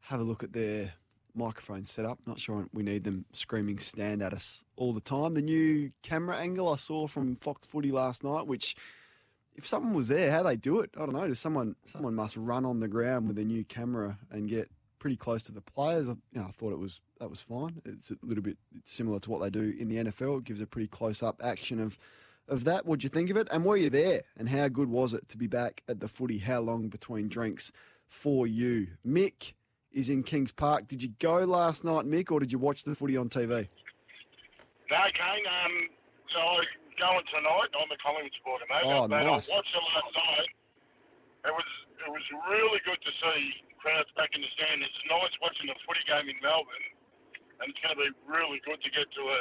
have 0.00 0.20
a 0.20 0.24
look 0.24 0.42
at 0.42 0.52
their 0.52 0.92
microphone 1.34 1.84
setup. 1.84 2.18
Not 2.26 2.40
sure 2.40 2.66
we 2.72 2.82
need 2.82 3.04
them 3.04 3.26
screaming 3.32 3.78
stand 3.78 4.22
at 4.22 4.32
us 4.32 4.64
all 4.76 4.92
the 4.92 5.00
time. 5.00 5.34
The 5.34 5.42
new 5.42 5.92
camera 6.02 6.36
angle 6.38 6.72
I 6.72 6.76
saw 6.76 7.06
from 7.06 7.34
Fox 7.36 7.66
Footy 7.66 7.92
last 7.92 8.24
night, 8.24 8.46
which 8.46 8.74
if 9.54 9.66
someone 9.66 9.94
was 9.94 10.08
there, 10.08 10.30
how 10.30 10.42
they 10.42 10.56
do 10.56 10.80
it, 10.80 10.90
I 10.96 11.00
don't 11.00 11.14
know. 11.14 11.26
Does 11.28 11.40
someone 11.40 11.76
someone 11.86 12.14
must 12.14 12.36
run 12.36 12.64
on 12.64 12.80
the 12.80 12.88
ground 12.88 13.28
with 13.28 13.38
a 13.38 13.44
new 13.44 13.64
camera 13.64 14.18
and 14.30 14.48
get 14.48 14.70
pretty 14.98 15.16
close 15.16 15.42
to 15.44 15.52
the 15.52 15.60
players. 15.60 16.08
You 16.08 16.16
know, 16.32 16.46
I 16.48 16.50
thought 16.50 16.72
it 16.72 16.78
was 16.78 17.00
that 17.20 17.30
was 17.30 17.42
fine. 17.42 17.80
It's 17.84 18.10
a 18.10 18.16
little 18.22 18.42
bit 18.42 18.58
similar 18.84 19.18
to 19.20 19.30
what 19.30 19.42
they 19.42 19.50
do 19.50 19.74
in 19.78 19.88
the 19.88 19.96
NFL. 19.96 20.38
It 20.38 20.44
gives 20.44 20.60
a 20.60 20.66
pretty 20.66 20.88
close 20.88 21.22
up 21.22 21.40
action 21.42 21.80
of 21.80 21.98
of 22.48 22.64
that. 22.64 22.86
What'd 22.86 23.02
you 23.02 23.10
think 23.10 23.30
of 23.30 23.36
it? 23.36 23.48
And 23.50 23.64
were 23.64 23.76
you 23.76 23.90
there? 23.90 24.22
And 24.36 24.48
how 24.48 24.68
good 24.68 24.88
was 24.88 25.14
it 25.14 25.28
to 25.30 25.38
be 25.38 25.46
back 25.46 25.82
at 25.88 26.00
the 26.00 26.08
footy? 26.08 26.38
How 26.38 26.60
long 26.60 26.88
between 26.88 27.28
drinks 27.28 27.72
for 28.06 28.46
you? 28.46 28.88
Mick 29.06 29.54
is 29.92 30.10
in 30.10 30.22
Kings 30.22 30.52
Park. 30.52 30.86
Did 30.88 31.02
you 31.02 31.10
go 31.18 31.38
last 31.38 31.84
night, 31.84 32.06
Mick, 32.06 32.30
or 32.30 32.38
did 32.38 32.52
you 32.52 32.58
watch 32.58 32.84
the 32.84 32.94
footy 32.94 33.16
on 33.16 33.28
TV? 33.28 33.68
No, 34.90 34.98
Kane. 35.14 35.44
Um, 35.64 35.72
so 36.28 36.38
I'm 36.38 36.64
going 37.00 37.24
tonight. 37.34 37.68
I'm 37.80 37.90
a 37.90 37.96
Collingwood 37.98 38.32
supporter, 38.38 38.64
mate. 38.70 38.82
Oh, 38.84 39.08
but 39.08 39.24
nice. 39.24 39.50
I 39.50 39.56
watched 39.56 39.74
it 39.74 39.82
last 39.82 40.14
night. 40.14 40.48
It 41.46 41.52
was 41.52 41.64
it 42.06 42.10
was 42.10 42.22
really 42.50 42.80
good 42.84 42.98
to 43.04 43.12
see 43.12 43.54
crowds 43.78 44.10
back 44.16 44.30
in 44.34 44.42
the 44.42 44.48
stand. 44.54 44.82
It's 44.82 45.00
nice 45.10 45.34
watching 45.40 45.70
a 45.70 45.74
footy 45.86 46.02
game 46.06 46.28
in 46.28 46.36
Melbourne, 46.42 46.86
and 47.60 47.72
it's 47.72 47.80
going 47.80 47.96
to 47.96 48.02
be 48.04 48.12
really 48.28 48.60
good 48.64 48.80
to 48.82 48.90
get 48.90 49.08
to 49.12 49.22
a 49.36 49.40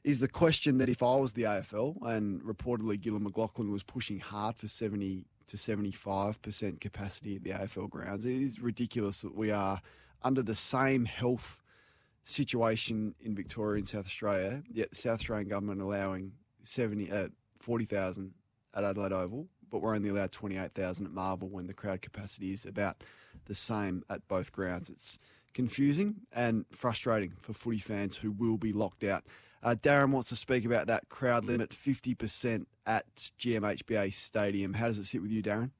is 0.03 0.19
the 0.19 0.27
question 0.27 0.77
that 0.77 0.89
if 0.89 1.03
I 1.03 1.15
was 1.15 1.33
the 1.33 1.43
AFL 1.43 2.01
and 2.03 2.41
reportedly 2.41 2.99
Gillon 2.99 3.29
McLachlan 3.29 3.71
was 3.71 3.83
pushing 3.83 4.19
hard 4.19 4.55
for 4.55 4.67
70 4.67 5.25
to 5.47 5.57
75% 5.57 6.79
capacity 6.79 7.35
at 7.35 7.43
the 7.43 7.51
AFL 7.51 7.89
grounds, 7.89 8.25
it 8.25 8.35
is 8.35 8.61
ridiculous 8.61 9.21
that 9.21 9.35
we 9.35 9.51
are 9.51 9.81
under 10.23 10.41
the 10.41 10.55
same 10.55 11.05
health 11.05 11.61
situation 12.23 13.15
in 13.21 13.35
Victoria 13.35 13.79
and 13.79 13.87
South 13.87 14.05
Australia, 14.05 14.63
yet 14.71 14.89
the 14.89 14.95
South 14.95 15.19
Australian 15.19 15.49
government 15.49 15.81
allowing 15.81 16.31
70, 16.63 17.11
uh, 17.11 17.27
40,000 17.59 18.31
at 18.75 18.83
Adelaide 18.83 19.11
Oval, 19.11 19.47
but 19.69 19.81
we're 19.81 19.95
only 19.95 20.09
allowed 20.09 20.31
28,000 20.31 21.05
at 21.05 21.11
Marvel 21.11 21.49
when 21.49 21.67
the 21.67 21.73
crowd 21.73 22.01
capacity 22.01 22.51
is 22.51 22.65
about 22.65 23.03
the 23.45 23.55
same 23.55 24.03
at 24.09 24.25
both 24.27 24.51
grounds. 24.51 24.89
It's 24.89 25.19
confusing 25.53 26.15
and 26.31 26.65
frustrating 26.71 27.33
for 27.41 27.53
footy 27.53 27.79
fans 27.79 28.15
who 28.15 28.31
will 28.31 28.57
be 28.57 28.71
locked 28.71 29.03
out. 29.03 29.23
Uh, 29.61 29.75
Darren 29.75 30.11
wants 30.11 30.29
to 30.29 30.35
speak 30.35 30.65
about 30.65 30.87
that 30.87 31.09
crowd 31.09 31.45
limit, 31.45 31.71
50% 31.71 32.65
at 32.85 33.05
GMHBA 33.15 34.13
Stadium. 34.13 34.73
How 34.73 34.87
does 34.87 34.99
it 34.99 35.05
sit 35.05 35.21
with 35.21 35.31
you, 35.31 35.43
Darren? 35.43 35.71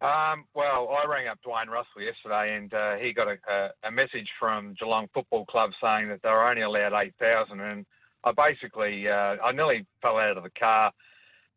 Um, 0.00 0.44
well, 0.54 0.90
I 0.90 1.06
rang 1.08 1.26
up 1.26 1.38
Dwayne 1.44 1.68
Russell 1.68 2.02
yesterday, 2.02 2.56
and 2.56 2.72
uh, 2.72 2.96
he 2.96 3.12
got 3.12 3.28
a, 3.28 3.70
a, 3.82 3.90
message 3.90 4.30
from 4.38 4.74
Geelong 4.78 5.08
Football 5.12 5.44
Club 5.46 5.72
saying 5.82 6.08
that 6.08 6.22
they 6.22 6.28
were 6.28 6.48
only 6.48 6.62
allowed 6.62 6.92
eight 7.02 7.14
thousand, 7.18 7.58
and 7.58 7.84
I 8.22 8.30
basically, 8.30 9.08
uh, 9.08 9.36
I 9.42 9.50
nearly 9.50 9.86
fell 10.00 10.18
out 10.18 10.36
of 10.36 10.44
the 10.44 10.50
car. 10.50 10.92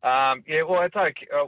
Um, 0.02 0.42
yeah, 0.48 0.62
well, 0.62 0.82
it's 0.82 0.96
okay. 0.96 1.26
Uh, 1.32 1.46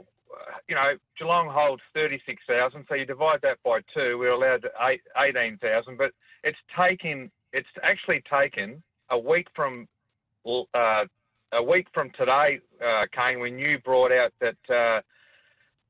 you 0.69 0.75
know, 0.75 0.95
Geelong 1.19 1.49
holds 1.49 1.81
thirty-six 1.93 2.41
thousand, 2.47 2.85
so 2.87 2.95
you 2.95 3.05
divide 3.05 3.39
that 3.43 3.57
by 3.65 3.81
two, 3.93 4.17
we're 4.17 4.31
allowed 4.31 4.65
eight, 4.87 5.01
eighteen 5.17 5.57
thousand. 5.57 5.97
But 5.97 6.13
it's 6.45 6.59
taken, 6.79 7.29
it's 7.51 7.67
actually 7.83 8.23
taken 8.33 8.81
a 9.09 9.19
week 9.19 9.47
from 9.55 9.87
uh, 10.73 11.05
a 11.51 11.63
week 11.63 11.87
from 11.93 12.11
today, 12.11 12.59
uh, 12.85 13.05
Kane, 13.11 13.39
when 13.39 13.57
you 13.57 13.79
brought 13.79 14.11
out 14.11 14.33
that 14.39 14.57
uh, 14.69 15.01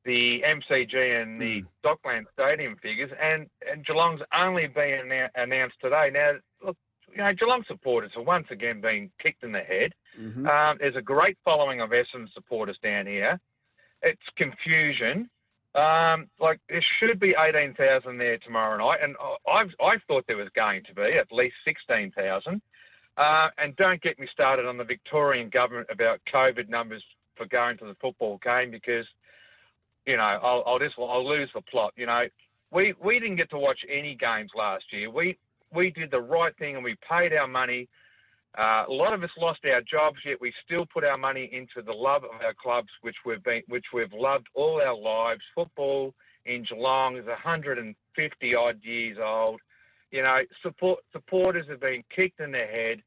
the 0.06 0.44
MCG 0.48 1.22
and 1.22 1.42
the 1.42 1.62
mm. 1.62 1.66
Dockland 1.84 2.28
Stadium 2.34 2.78
figures, 2.78 3.12
and, 3.22 3.50
and 3.70 3.86
Geelong's 3.86 4.22
only 4.38 4.68
been 4.68 5.12
announced 5.36 5.78
today. 5.82 6.12
Now, 6.14 6.34
look, 6.64 6.78
you 7.12 7.24
know, 7.24 7.34
Geelong 7.34 7.64
supporters 7.68 8.12
are 8.16 8.22
once 8.22 8.48
again 8.52 8.82
being 8.82 9.10
kicked 9.20 9.44
in 9.44 9.52
the 9.52 9.60
head. 9.60 9.94
Mm-hmm. 10.20 10.48
Um, 10.48 10.78
there's 10.80 10.96
a 10.96 11.02
great 11.02 11.38
following 11.44 11.82
of 11.82 11.90
Essendon 11.90 12.32
supporters 12.34 12.78
down 12.82 13.08
here. 13.08 13.40
It's 14.02 14.22
confusion. 14.36 15.30
Um, 15.74 16.28
like 16.40 16.62
there 16.70 16.82
should 16.82 17.20
be 17.20 17.36
eighteen 17.38 17.74
thousand 17.74 18.18
there 18.18 18.38
tomorrow 18.38 18.78
night, 18.78 19.00
and 19.02 19.18
I've 19.46 19.76
I 19.82 19.98
thought 20.08 20.24
there 20.26 20.38
was 20.38 20.48
going 20.56 20.84
to 20.84 20.94
be 20.94 21.02
at 21.02 21.30
least 21.34 21.56
sixteen 21.66 22.12
thousand. 22.12 22.62
Uh, 23.18 23.48
and 23.58 23.76
don't 23.78 24.02
get 24.02 24.20
me 24.20 24.28
started 24.32 24.66
on 24.66 24.78
the 24.78 24.84
Victorian 24.84 25.50
government 25.50 25.88
about 25.90 26.20
COVID 26.34 26.68
numbers 26.70 27.04
for 27.36 27.46
going 27.46 27.78
to 27.78 27.86
the 27.86 27.96
football 28.02 28.40
game 28.44 28.72
because 28.72 29.06
you 30.06 30.18
know, 30.18 30.24
I'll, 30.24 30.64
I'll 30.66 30.80
just 30.80 30.96
I'll 30.98 31.28
lose 31.28 31.50
the 31.54 31.62
plot. 31.62 31.94
You 31.96 32.06
know, 32.06 32.24
we 32.72 32.94
we 33.04 33.20
didn't 33.20 33.38
get 33.38 33.50
to 33.52 33.58
watch 33.58 33.86
any 33.90 34.16
games 34.16 34.52
last 34.56 34.86
year. 34.92 35.10
We 35.10 35.38
we 35.74 35.92
did 35.92 36.12
the 36.12 36.22
right 36.22 36.56
thing 36.58 36.76
and 36.76 36.84
we 36.84 36.96
paid 37.10 37.34
our 37.34 37.48
money. 37.48 37.90
Uh, 38.58 38.86
a 38.88 38.92
lot 38.92 39.14
of 39.14 39.22
us 39.22 39.32
lost 39.38 39.60
our 39.70 39.82
jobs, 39.82 40.18
yet 40.26 40.40
we 40.40 40.54
still 40.64 40.86
put 40.86 41.04
our 41.04 41.18
money 41.18 41.50
into 41.52 41.82
the 41.86 41.92
love 41.92 42.24
of 42.24 42.42
our 42.42 42.54
clubs, 42.54 42.88
which 43.02 43.18
we've 43.26 43.44
been, 43.44 43.62
which 43.68 43.86
we've 43.94 44.14
loved 44.14 44.48
all 44.54 44.82
our 44.82 44.98
lives. 44.98 45.42
Football 45.54 46.14
in 46.46 46.64
Geelong 46.64 47.18
is 47.18 47.26
150 47.26 48.56
odd 48.56 48.80
years 48.82 49.18
old. 49.22 49.60
You 50.16 50.24
know, 50.24 50.38
support 50.64 51.00
supporters 51.12 51.66
have 51.68 51.82
been 51.82 52.02
kicked 52.16 52.40
in 52.40 52.54
the 52.54 52.60
head, 52.60 53.04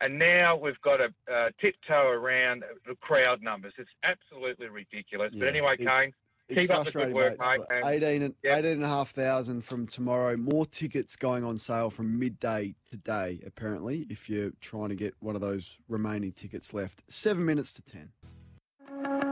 and 0.00 0.18
now 0.18 0.56
we've 0.56 0.80
got 0.80 0.96
to 0.96 1.14
uh, 1.32 1.50
tiptoe 1.60 2.08
around 2.08 2.64
the 2.84 2.96
crowd 2.96 3.42
numbers. 3.42 3.74
It's 3.78 3.88
absolutely 4.02 4.66
ridiculous. 4.66 5.30
Yeah, 5.32 5.44
but 5.44 5.48
anyway, 5.50 5.76
Kane, 5.76 6.12
It's 6.48 6.62
keep 6.62 6.70
up 6.72 6.84
the 6.84 6.90
good 6.90 7.12
work, 7.14 7.38
mate. 7.38 7.60
mate. 7.60 7.66
and- 7.70 8.02
18 8.02 8.22
and 8.22 8.34
18,500 8.44 9.64
from 9.64 9.86
tomorrow. 9.86 10.36
More 10.36 10.66
tickets 10.66 11.14
going 11.14 11.44
on 11.44 11.58
sale 11.58 11.90
from 11.90 12.18
midday 12.18 12.74
today, 12.90 13.40
apparently, 13.46 14.04
if 14.10 14.28
you're 14.28 14.50
trying 14.60 14.88
to 14.88 14.96
get 14.96 15.14
one 15.20 15.36
of 15.36 15.40
those 15.40 15.78
remaining 15.88 16.32
tickets 16.32 16.74
left. 16.74 17.04
Seven 17.06 17.44
minutes 17.44 17.72
to 17.74 17.82
10. 17.82 19.27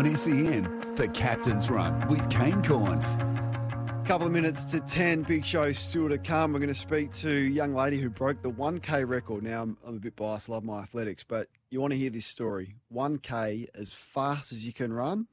On 0.00 0.16
SEN, 0.16 0.94
the 0.94 1.06
Captain's 1.08 1.68
Run 1.68 2.08
with 2.08 2.30
Kane 2.30 2.62
Cornes. 2.62 3.18
Couple 4.06 4.26
of 4.26 4.32
minutes 4.32 4.64
to 4.64 4.80
10. 4.80 5.24
Big 5.24 5.44
show 5.44 5.72
still 5.72 6.08
to 6.08 6.16
come. 6.16 6.54
We're 6.54 6.58
going 6.58 6.72
to 6.72 6.74
speak 6.74 7.12
to 7.16 7.28
a 7.28 7.50
young 7.50 7.74
lady 7.74 7.98
who 7.98 8.08
broke 8.08 8.40
the 8.40 8.50
1K 8.50 9.06
record. 9.06 9.42
Now, 9.42 9.60
I'm, 9.60 9.76
a 9.84 9.92
bit 9.92 10.16
biased, 10.16 10.48
love 10.48 10.64
my 10.64 10.80
athletics, 10.80 11.22
but 11.22 11.48
you 11.68 11.82
want 11.82 11.92
to 11.92 11.98
hear 11.98 12.08
this 12.08 12.24
story. 12.24 12.76
1K 12.90 13.66
as 13.74 13.92
fast 13.92 14.52
as 14.52 14.64
you 14.64 14.72
can 14.72 14.90
run. 14.90 15.26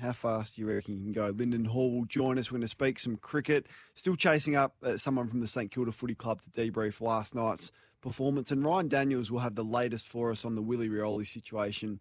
How 0.00 0.12
fast 0.12 0.54
do 0.54 0.62
you 0.62 0.68
reckon 0.68 0.94
you 0.94 1.02
can 1.02 1.10
go? 1.10 1.30
Linden 1.30 1.64
Hall 1.64 1.90
will 1.90 2.04
join 2.04 2.38
us. 2.38 2.52
We're 2.52 2.58
going 2.58 2.62
to 2.62 2.68
speak 2.68 3.00
some 3.00 3.16
cricket. 3.16 3.66
Still 3.96 4.14
chasing 4.14 4.54
up 4.54 4.76
uh, 4.84 4.98
someone 4.98 5.26
from 5.26 5.40
the 5.40 5.48
St 5.48 5.68
Kilda 5.68 5.90
Footy 5.90 6.14
Club 6.14 6.42
to 6.42 6.50
debrief 6.50 7.00
last 7.00 7.34
night's 7.34 7.72
performance. 8.00 8.52
And 8.52 8.64
Ryan 8.64 8.86
Daniels 8.86 9.32
will 9.32 9.40
have 9.40 9.56
the 9.56 9.64
latest 9.64 10.06
for 10.06 10.30
us 10.30 10.44
on 10.44 10.54
the 10.54 10.62
Willie 10.62 10.88
Rioli 10.88 11.26
situation. 11.26 12.00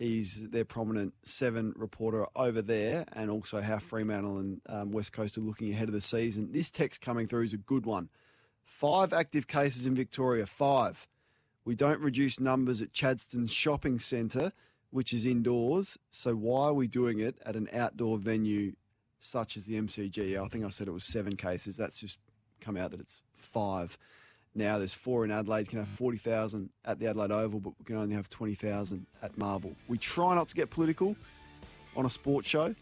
He's 0.00 0.48
their 0.48 0.64
prominent 0.64 1.12
seven 1.24 1.74
reporter 1.76 2.24
over 2.34 2.62
there, 2.62 3.04
and 3.12 3.30
also 3.30 3.60
how 3.60 3.78
Fremantle 3.78 4.38
and 4.38 4.60
um, 4.66 4.92
West 4.92 5.12
Coast 5.12 5.36
are 5.36 5.42
looking 5.42 5.70
ahead 5.70 5.88
of 5.88 5.92
the 5.92 6.00
season. 6.00 6.52
This 6.52 6.70
text 6.70 7.02
coming 7.02 7.26
through 7.26 7.42
is 7.42 7.52
a 7.52 7.58
good 7.58 7.84
one. 7.84 8.08
Five 8.64 9.12
active 9.12 9.46
cases 9.46 9.84
in 9.84 9.94
Victoria. 9.94 10.46
Five. 10.46 11.06
We 11.66 11.74
don't 11.74 12.00
reduce 12.00 12.40
numbers 12.40 12.80
at 12.80 12.94
Chadstone 12.94 13.50
Shopping 13.50 13.98
Centre, 13.98 14.52
which 14.88 15.12
is 15.12 15.26
indoors. 15.26 15.98
So 16.10 16.34
why 16.34 16.68
are 16.68 16.72
we 16.72 16.86
doing 16.86 17.20
it 17.20 17.36
at 17.44 17.54
an 17.54 17.68
outdoor 17.70 18.16
venue 18.16 18.72
such 19.18 19.58
as 19.58 19.66
the 19.66 19.78
MCG? 19.78 20.42
I 20.42 20.48
think 20.48 20.64
I 20.64 20.70
said 20.70 20.88
it 20.88 20.92
was 20.92 21.04
seven 21.04 21.36
cases. 21.36 21.76
That's 21.76 22.00
just 22.00 22.16
come 22.58 22.78
out 22.78 22.92
that 22.92 23.00
it's 23.00 23.22
five. 23.36 23.98
Now 24.54 24.78
there's 24.78 24.92
four 24.92 25.24
in 25.24 25.30
Adelaide. 25.30 25.68
Can 25.68 25.78
have 25.78 25.88
40,000 25.88 26.68
at 26.84 26.98
the 26.98 27.06
Adelaide 27.08 27.30
Oval, 27.30 27.60
but 27.60 27.72
we 27.78 27.84
can 27.84 27.96
only 27.96 28.14
have 28.14 28.28
20,000 28.28 29.06
at 29.22 29.36
Marvel. 29.38 29.74
We 29.88 29.98
try 29.98 30.34
not 30.34 30.48
to 30.48 30.54
get 30.54 30.70
political 30.70 31.14
on 31.96 32.04
a 32.04 32.10
sports 32.10 32.48
show. 32.48 32.74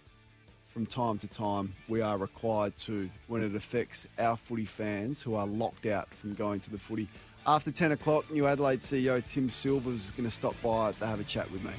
From 0.68 0.86
time 0.86 1.18
to 1.18 1.26
time, 1.26 1.74
we 1.88 2.00
are 2.02 2.18
required 2.18 2.76
to 2.78 3.10
when 3.26 3.42
it 3.42 3.54
affects 3.54 4.06
our 4.18 4.36
footy 4.36 4.64
fans 4.64 5.20
who 5.22 5.34
are 5.34 5.46
locked 5.46 5.86
out 5.86 6.12
from 6.14 6.34
going 6.34 6.60
to 6.60 6.70
the 6.70 6.78
footy. 6.78 7.08
After 7.46 7.70
10 7.70 7.92
o'clock, 7.92 8.30
New 8.30 8.46
Adelaide 8.46 8.80
CEO 8.80 9.24
Tim 9.26 9.48
Silvers 9.48 10.06
is 10.06 10.10
going 10.10 10.28
to 10.28 10.30
stop 10.30 10.54
by 10.62 10.92
to 10.92 11.06
have 11.06 11.20
a 11.20 11.24
chat 11.24 11.50
with 11.50 11.64
me. 11.64 11.72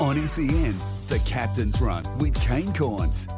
On 0.00 0.18
SEN, 0.26 0.74
the 1.08 1.22
Captain's 1.24 1.80
Run 1.80 2.02
with 2.18 2.34
Kane 2.40 2.72
Cornes. 2.72 3.28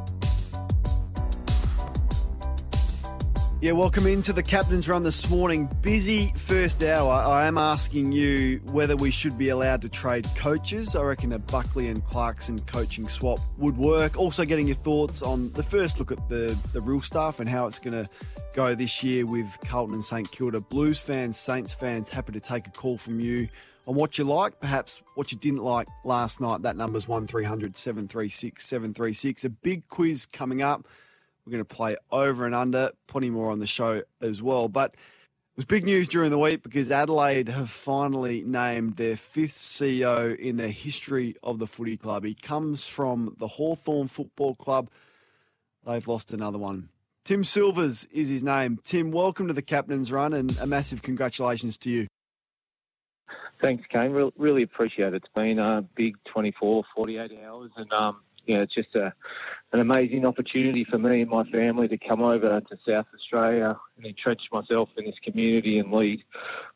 Yeah, 3.62 3.72
welcome 3.72 4.06
into 4.06 4.34
the 4.34 4.42
captain's 4.42 4.86
run 4.86 5.02
this 5.02 5.30
morning. 5.30 5.66
Busy 5.80 6.26
first 6.36 6.82
hour. 6.82 7.10
I 7.10 7.46
am 7.46 7.56
asking 7.56 8.12
you 8.12 8.60
whether 8.70 8.94
we 8.96 9.10
should 9.10 9.38
be 9.38 9.48
allowed 9.48 9.80
to 9.80 9.88
trade 9.88 10.26
coaches. 10.36 10.94
I 10.94 11.02
reckon 11.02 11.32
a 11.32 11.38
Buckley 11.38 11.88
and 11.88 12.04
Clarkson 12.04 12.60
coaching 12.60 13.08
swap 13.08 13.38
would 13.56 13.78
work. 13.78 14.18
Also, 14.18 14.44
getting 14.44 14.66
your 14.66 14.76
thoughts 14.76 15.22
on 15.22 15.50
the 15.52 15.62
first 15.62 15.98
look 15.98 16.12
at 16.12 16.28
the, 16.28 16.54
the 16.74 16.82
real 16.82 17.00
stuff 17.00 17.40
and 17.40 17.48
how 17.48 17.66
it's 17.66 17.78
going 17.78 17.94
to 17.94 18.06
go 18.54 18.74
this 18.74 19.02
year 19.02 19.24
with 19.24 19.48
Carlton 19.64 19.94
and 19.94 20.04
St 20.04 20.30
Kilda. 20.30 20.60
Blues 20.60 20.98
fans, 20.98 21.38
Saints 21.38 21.72
fans, 21.72 22.10
happy 22.10 22.32
to 22.32 22.40
take 22.40 22.66
a 22.66 22.70
call 22.72 22.98
from 22.98 23.20
you 23.20 23.48
on 23.86 23.94
what 23.94 24.18
you 24.18 24.24
like, 24.24 24.60
perhaps 24.60 25.00
what 25.14 25.32
you 25.32 25.38
didn't 25.38 25.62
like 25.62 25.88
last 26.04 26.42
night. 26.42 26.60
That 26.60 26.76
number's 26.76 27.08
1300 27.08 27.74
736 27.74 28.66
736. 28.66 29.46
A 29.46 29.48
big 29.48 29.88
quiz 29.88 30.26
coming 30.26 30.60
up. 30.60 30.86
We're 31.46 31.52
going 31.52 31.64
to 31.64 31.74
play 31.76 31.96
over 32.10 32.44
and 32.44 32.54
under, 32.54 32.90
plenty 33.06 33.30
more 33.30 33.52
on 33.52 33.60
the 33.60 33.68
show 33.68 34.02
as 34.20 34.42
well. 34.42 34.66
But 34.68 34.94
it 34.94 35.56
was 35.56 35.64
big 35.64 35.84
news 35.84 36.08
during 36.08 36.30
the 36.30 36.38
week 36.38 36.64
because 36.64 36.90
Adelaide 36.90 37.48
have 37.48 37.70
finally 37.70 38.42
named 38.42 38.96
their 38.96 39.16
fifth 39.16 39.56
CEO 39.56 40.36
in 40.36 40.56
the 40.56 40.68
history 40.68 41.36
of 41.44 41.60
the 41.60 41.68
footy 41.68 41.96
club. 41.96 42.24
He 42.24 42.34
comes 42.34 42.88
from 42.88 43.36
the 43.38 43.46
Hawthorn 43.46 44.08
Football 44.08 44.56
Club. 44.56 44.90
They've 45.86 46.06
lost 46.06 46.32
another 46.32 46.58
one. 46.58 46.88
Tim 47.24 47.44
Silvers 47.44 48.06
is 48.06 48.28
his 48.28 48.42
name. 48.42 48.80
Tim, 48.82 49.12
welcome 49.12 49.46
to 49.46 49.54
the 49.54 49.62
captain's 49.62 50.10
run 50.10 50.32
and 50.32 50.56
a 50.58 50.66
massive 50.66 51.02
congratulations 51.02 51.78
to 51.78 51.90
you. 51.90 52.08
Thanks, 53.62 53.84
Kane. 53.88 54.10
Re- 54.10 54.32
really 54.36 54.62
appreciate 54.62 55.14
it. 55.14 55.22
It's 55.24 55.32
been 55.34 55.60
a 55.60 55.82
big 55.94 56.16
24, 56.24 56.84
48 56.94 57.32
hours, 57.46 57.70
and 57.76 57.92
um, 57.92 58.20
yeah, 58.46 58.58
it's 58.58 58.74
just 58.74 58.94
a, 58.94 59.12
an 59.72 59.80
amazing 59.80 60.24
opportunity 60.24 60.84
for 60.84 60.98
me 60.98 61.22
and 61.22 61.30
my 61.30 61.44
family 61.44 61.88
to 61.88 61.98
come 61.98 62.22
over 62.22 62.60
to 62.60 62.78
South 62.86 63.06
Australia 63.14 63.78
and 63.96 64.06
entrench 64.06 64.48
myself 64.52 64.88
in 64.96 65.04
this 65.04 65.18
community 65.22 65.78
and 65.78 65.92
lead 65.92 66.22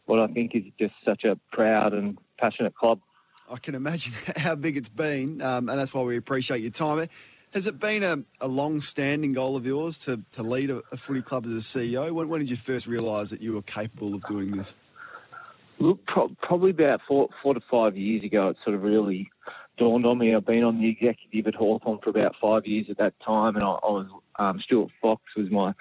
what 0.07 0.21
I 0.21 0.27
think 0.27 0.55
is 0.55 0.64
just 0.79 0.95
such 1.05 1.25
a 1.25 1.39
proud 1.53 1.93
and 1.93 2.18
passionate 2.39 2.75
club. 2.75 3.01
I 3.49 3.59
can 3.59 3.75
imagine 3.75 4.12
how 4.37 4.55
big 4.55 4.77
it's 4.77 4.89
been, 4.89 5.41
um, 5.43 5.68
and 5.68 5.79
that's 5.79 5.95
why 5.95 6.03
we 6.03 6.16
appreciate 6.16 6.61
your 6.61 6.71
time. 6.71 7.09
Has 7.53 7.66
it 7.66 7.81
been 7.81 8.05
a, 8.05 8.18
a 8.41 8.47
long-standing 8.47 9.33
goal 9.33 9.57
of 9.57 9.66
yours 9.66 9.99
to, 10.01 10.23
to 10.33 10.43
lead 10.43 10.71
a, 10.71 10.83
a 10.93 10.97
footy 10.97 11.21
club 11.21 11.47
as 11.47 11.53
a 11.53 11.55
CEO? 11.57 12.12
When, 12.12 12.29
when 12.29 12.41
did 12.41 12.49
you 12.49 12.57
first 12.57 12.87
realise 12.87 13.31
that 13.31 13.43
you 13.43 13.55
were 13.55 13.62
capable 13.62 14.14
of 14.14 14.23
doing 14.27 14.53
this? 14.53 14.77
Look, 15.81 16.05
pro- 16.07 16.31
probably 16.43 16.71
about 16.71 17.01
four, 17.09 17.29
four 17.43 17.55
to 17.55 17.61
five 17.68 17.97
years 17.97 18.23
ago, 18.23 18.51
it 18.51 18.57
sort 18.62 18.77
of 18.77 18.83
really 18.83 19.31
dawned 19.81 20.05
on 20.05 20.18
me. 20.18 20.35
I've 20.35 20.45
been 20.45 20.62
on 20.62 20.78
the 20.78 20.89
executive 20.89 21.47
at 21.47 21.55
Hawthorn 21.55 21.99
for 22.05 22.11
about 22.11 22.37
five 22.39 22.66
years 22.66 22.87
at 22.91 22.99
that 22.99 23.18
time, 23.20 23.57
and 23.57 23.64
I, 23.64 23.70
I 23.70 23.91
was 23.91 24.07
um, 24.39 24.61
Stuart 24.61 24.91
Fox 25.01 25.22
was 25.35 25.51
my 25.51 25.74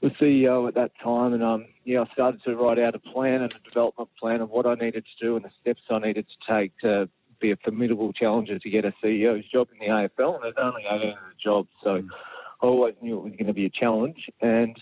the 0.00 0.10
CEO 0.10 0.68
at 0.68 0.74
that 0.74 0.92
time, 1.02 1.32
and 1.32 1.42
um, 1.42 1.64
yeah, 1.84 2.02
I 2.02 2.12
started 2.12 2.44
to 2.44 2.54
write 2.54 2.78
out 2.78 2.94
a 2.94 3.00
plan 3.00 3.42
and 3.42 3.52
a 3.52 3.58
development 3.68 4.10
plan 4.20 4.42
of 4.42 4.50
what 4.50 4.66
I 4.66 4.74
needed 4.74 5.04
to 5.04 5.24
do 5.24 5.34
and 5.34 5.44
the 5.44 5.50
steps 5.60 5.82
I 5.90 5.98
needed 5.98 6.26
to 6.28 6.52
take 6.52 6.78
to 6.80 7.08
be 7.40 7.50
a 7.50 7.56
formidable 7.56 8.12
challenger 8.12 8.58
to 8.58 8.70
get 8.70 8.84
a 8.84 8.92
CEO's 9.02 9.48
job 9.48 9.68
in 9.72 9.78
the 9.78 9.92
AFL, 9.92 10.36
and 10.36 10.44
there's 10.44 10.54
only 10.58 10.82
eight 10.82 11.08
of 11.08 11.14
the 11.14 11.40
job, 11.42 11.66
so 11.82 12.02
I 12.62 12.66
always 12.66 12.94
knew 13.00 13.16
it 13.18 13.24
was 13.24 13.32
going 13.32 13.46
to 13.46 13.54
be 13.54 13.64
a 13.64 13.70
challenge, 13.70 14.30
and 14.40 14.78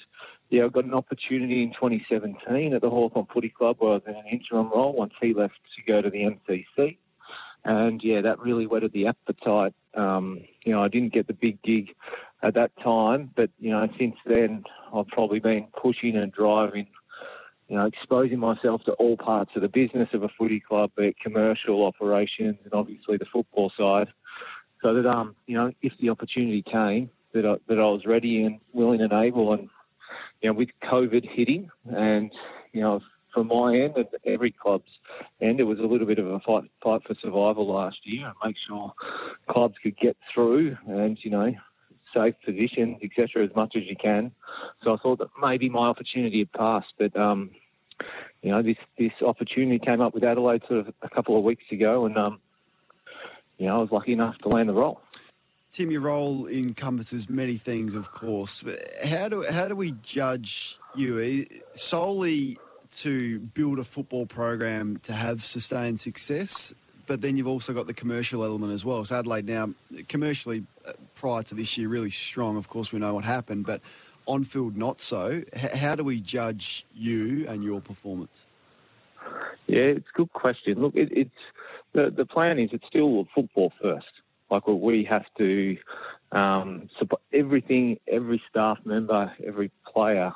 yeah, 0.50 0.64
I 0.64 0.68
got 0.68 0.84
an 0.84 0.94
opportunity 0.94 1.62
in 1.62 1.72
2017 1.72 2.74
at 2.74 2.82
the 2.82 2.90
Hawthorn 2.90 3.26
Footy 3.32 3.48
Club 3.48 3.76
where 3.78 3.92
I 3.92 3.94
was 3.94 4.02
in 4.06 4.14
an 4.16 4.26
interim 4.26 4.70
role 4.70 4.92
once 4.92 5.14
he 5.20 5.34
left 5.34 5.58
to 5.76 5.82
go 5.82 6.02
to 6.02 6.10
the 6.10 6.22
MCC. 6.22 6.98
And 7.66 8.00
yeah, 8.02 8.20
that 8.20 8.38
really 8.38 8.66
whetted 8.68 8.92
the 8.92 9.08
appetite. 9.08 9.74
Um, 9.94 10.40
you 10.64 10.72
know, 10.72 10.82
I 10.82 10.86
didn't 10.86 11.12
get 11.12 11.26
the 11.26 11.34
big 11.34 11.60
gig 11.62 11.96
at 12.40 12.54
that 12.54 12.70
time, 12.80 13.32
but 13.34 13.50
you 13.58 13.70
know, 13.70 13.88
since 13.98 14.14
then 14.24 14.62
I've 14.94 15.08
probably 15.08 15.40
been 15.40 15.66
pushing 15.76 16.16
and 16.16 16.30
driving, 16.30 16.86
you 17.66 17.76
know, 17.76 17.86
exposing 17.86 18.38
myself 18.38 18.84
to 18.84 18.92
all 18.92 19.16
parts 19.16 19.50
of 19.56 19.62
the 19.62 19.68
business 19.68 20.08
of 20.12 20.22
a 20.22 20.28
footy 20.28 20.60
club, 20.60 20.92
be 20.96 21.08
it 21.08 21.18
commercial 21.18 21.84
operations 21.84 22.56
and 22.62 22.72
obviously 22.72 23.16
the 23.16 23.24
football 23.24 23.72
side, 23.76 24.12
so 24.80 24.94
that 24.94 25.12
um, 25.16 25.34
you 25.48 25.56
know, 25.56 25.72
if 25.82 25.92
the 25.98 26.10
opportunity 26.10 26.62
came, 26.62 27.10
that 27.32 27.44
I, 27.44 27.56
that 27.66 27.80
I 27.80 27.86
was 27.86 28.06
ready 28.06 28.44
and 28.44 28.60
willing 28.74 29.00
and 29.00 29.12
able, 29.12 29.52
and 29.52 29.68
you 30.40 30.50
know, 30.50 30.54
with 30.54 30.68
COVID 30.84 31.28
hitting, 31.28 31.68
and 31.92 32.30
you 32.72 32.82
know, 32.82 33.00
from 33.36 33.48
my 33.48 33.76
end 33.76 33.94
and 33.98 34.06
every 34.24 34.50
club's 34.50 34.90
end, 35.42 35.60
it 35.60 35.64
was 35.64 35.78
a 35.78 35.82
little 35.82 36.06
bit 36.06 36.18
of 36.18 36.26
a 36.26 36.40
fight, 36.40 36.64
fight 36.82 37.02
for 37.06 37.14
survival 37.20 37.70
last 37.70 37.98
year 38.04 38.28
and 38.28 38.34
make 38.42 38.56
sure 38.56 38.94
clubs 39.46 39.74
could 39.82 39.94
get 39.98 40.16
through 40.32 40.74
and 40.88 41.18
you 41.22 41.30
know, 41.30 41.54
safe 42.14 42.34
positions, 42.42 42.96
etc., 43.02 43.44
as 43.44 43.54
much 43.54 43.76
as 43.76 43.82
you 43.84 43.94
can. 43.94 44.32
So 44.82 44.94
I 44.94 44.96
thought 44.96 45.18
that 45.18 45.28
maybe 45.38 45.68
my 45.68 45.86
opportunity 45.86 46.38
had 46.38 46.52
passed, 46.52 46.94
but 46.98 47.14
um, 47.14 47.50
you 48.40 48.52
know, 48.52 48.62
this 48.62 48.78
this 48.98 49.12
opportunity 49.20 49.78
came 49.78 50.00
up 50.00 50.14
with 50.14 50.24
Adelaide 50.24 50.62
sort 50.66 50.80
of 50.80 50.94
a 51.02 51.08
couple 51.10 51.36
of 51.36 51.44
weeks 51.44 51.64
ago, 51.70 52.06
and 52.06 52.16
um, 52.16 52.40
you 53.58 53.66
know, 53.66 53.76
I 53.76 53.78
was 53.78 53.90
lucky 53.92 54.14
enough 54.14 54.38
to 54.38 54.48
land 54.48 54.70
the 54.70 54.72
role. 54.72 55.02
Tim, 55.72 55.90
your 55.90 56.00
role 56.00 56.46
encompasses 56.46 57.28
many 57.28 57.58
things, 57.58 57.94
of 57.94 58.12
course. 58.12 58.62
But 58.62 58.80
how 59.04 59.28
do 59.28 59.42
how 59.42 59.68
do 59.68 59.76
we 59.76 59.92
judge 60.02 60.78
you? 60.94 61.18
Eh, 61.18 61.58
To 62.92 63.40
build 63.40 63.78
a 63.78 63.84
football 63.84 64.26
program 64.26 64.98
to 65.02 65.12
have 65.12 65.44
sustained 65.44 66.00
success, 66.00 66.74
but 67.06 67.20
then 67.20 67.36
you've 67.36 67.46
also 67.46 67.72
got 67.72 67.86
the 67.86 67.94
commercial 67.94 68.44
element 68.44 68.72
as 68.72 68.84
well. 68.84 69.04
So 69.04 69.18
Adelaide 69.18 69.46
now, 69.46 69.70
commercially, 70.08 70.64
uh, 70.86 70.92
prior 71.14 71.42
to 71.42 71.54
this 71.54 71.76
year, 71.76 71.88
really 71.88 72.10
strong. 72.10 72.56
Of 72.56 72.68
course, 72.68 72.92
we 72.92 72.98
know 72.98 73.14
what 73.14 73.24
happened, 73.24 73.66
but 73.66 73.80
on 74.26 74.44
field, 74.44 74.76
not 74.76 75.00
so. 75.00 75.42
H- 75.52 75.72
how 75.72 75.94
do 75.94 76.04
we 76.04 76.20
judge 76.20 76.86
you 76.94 77.46
and 77.48 77.62
your 77.62 77.80
performance? 77.80 78.46
Yeah, 79.66 79.82
it's 79.82 80.06
a 80.14 80.16
good 80.16 80.32
question. 80.32 80.80
Look, 80.80 80.94
it, 80.94 81.08
it's 81.12 81.30
the 81.92 82.10
the 82.10 82.26
plan 82.26 82.58
is 82.58 82.70
it's 82.72 82.86
still 82.86 83.26
football 83.34 83.72
first. 83.82 84.06
Like 84.50 84.66
we 84.66 85.04
have 85.04 85.24
to 85.38 85.76
um, 86.32 86.88
support 86.98 87.22
everything. 87.32 87.98
Every 88.06 88.40
staff 88.48 88.78
member, 88.84 89.32
every 89.44 89.70
player, 89.86 90.32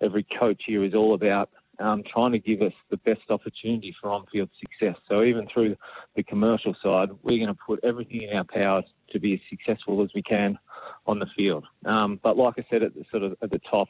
every 0.00 0.24
coach 0.24 0.62
here 0.66 0.84
is 0.84 0.94
all 0.94 1.14
about 1.14 1.50
um, 1.78 2.02
trying 2.02 2.32
to 2.32 2.38
give 2.38 2.62
us 2.62 2.72
the 2.90 2.96
best 2.98 3.22
opportunity 3.30 3.94
for 4.00 4.10
on-field 4.10 4.50
success. 4.58 4.96
So 5.08 5.22
even 5.22 5.46
through 5.46 5.76
the 6.14 6.22
commercial 6.22 6.74
side, 6.82 7.10
we're 7.22 7.38
going 7.38 7.48
to 7.48 7.54
put 7.66 7.80
everything 7.82 8.22
in 8.22 8.36
our 8.36 8.44
power 8.44 8.82
to 9.10 9.20
be 9.20 9.34
as 9.34 9.40
successful 9.48 10.02
as 10.02 10.10
we 10.14 10.22
can 10.22 10.58
on 11.06 11.18
the 11.18 11.26
field. 11.36 11.64
Um, 11.84 12.18
but 12.22 12.36
like 12.36 12.54
I 12.58 12.64
said 12.70 12.82
at 12.82 12.94
the 12.94 13.04
sort 13.10 13.22
of 13.22 13.36
at 13.42 13.50
the 13.50 13.60
top, 13.70 13.88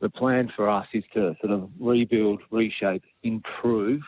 the 0.00 0.10
plan 0.10 0.52
for 0.54 0.68
us 0.68 0.86
is 0.92 1.04
to 1.14 1.36
sort 1.40 1.52
of 1.52 1.70
rebuild, 1.78 2.42
reshape, 2.50 3.04
improve, 3.22 4.02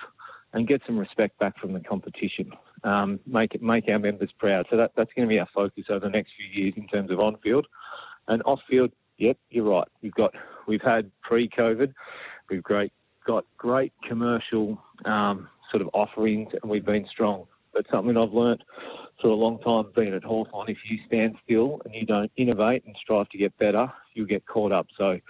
and 0.52 0.66
get 0.66 0.82
some 0.86 0.98
respect 0.98 1.38
back 1.38 1.58
from 1.58 1.72
the 1.72 1.80
competition. 1.80 2.52
Um, 2.84 3.20
make 3.26 3.54
it 3.54 3.62
make 3.62 3.90
our 3.90 3.98
members 3.98 4.30
proud. 4.38 4.66
So 4.70 4.76
that, 4.76 4.92
that's 4.96 5.12
going 5.14 5.28
to 5.28 5.34
be 5.34 5.40
our 5.40 5.48
focus 5.54 5.84
over 5.88 6.00
the 6.00 6.10
next 6.10 6.32
few 6.36 6.62
years 6.62 6.74
in 6.76 6.86
terms 6.86 7.10
of 7.10 7.20
on 7.20 7.36
field 7.38 7.66
and 8.28 8.42
off 8.44 8.60
field. 8.68 8.92
Yep, 9.18 9.38
you're 9.50 9.64
right. 9.64 9.88
We've 10.02 10.14
got 10.14 10.34
we've 10.66 10.82
had 10.82 11.10
pre-COVID, 11.22 11.94
we've 12.50 12.62
great 12.62 12.92
got 13.26 13.44
great 13.58 13.92
commercial 14.06 14.82
um, 15.04 15.48
sort 15.70 15.82
of 15.82 15.90
offerings, 15.92 16.52
and 16.60 16.70
we've 16.70 16.84
been 16.84 17.06
strong. 17.06 17.46
But 17.72 17.86
something 17.92 18.16
I've 18.16 18.32
learnt 18.32 18.62
for 19.20 19.28
a 19.28 19.34
long 19.34 19.58
time 19.58 19.86
being 19.94 20.14
at 20.14 20.24
Hawthorn, 20.24 20.70
if 20.70 20.78
you 20.84 20.98
stand 21.06 21.36
still 21.44 21.80
and 21.84 21.94
you 21.94 22.06
don't 22.06 22.30
innovate 22.36 22.84
and 22.86 22.96
strive 22.96 23.28
to 23.30 23.38
get 23.38 23.56
better, 23.58 23.92
you'll 24.14 24.26
get 24.26 24.46
caught 24.46 24.72
up. 24.72 24.86
So 24.96 25.20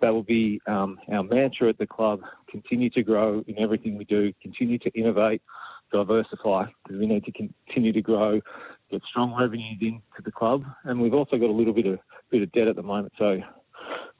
that 0.00 0.12
will 0.12 0.22
be 0.22 0.60
um, 0.66 0.98
our 1.10 1.22
mantra 1.22 1.68
at 1.68 1.78
the 1.78 1.86
club. 1.86 2.20
Continue 2.50 2.90
to 2.90 3.02
grow 3.02 3.42
in 3.46 3.58
everything 3.58 3.96
we 3.96 4.04
do. 4.04 4.32
Continue 4.42 4.78
to 4.80 4.90
innovate, 4.90 5.40
diversify, 5.92 6.66
because 6.82 6.98
we 6.98 7.06
need 7.06 7.24
to 7.24 7.32
continue 7.32 7.92
to 7.92 8.02
grow, 8.02 8.40
get 8.90 9.02
strong 9.04 9.34
revenues 9.38 9.78
into 9.80 10.00
the 10.22 10.32
club, 10.32 10.64
and 10.84 11.00
we've 11.00 11.14
also 11.14 11.38
got 11.38 11.48
a 11.48 11.52
little 11.52 11.72
bit 11.72 11.86
of 11.86 11.98
bit 12.30 12.42
of 12.42 12.52
debt 12.52 12.68
at 12.68 12.76
the 12.76 12.82
moment. 12.82 13.12
So 13.18 13.40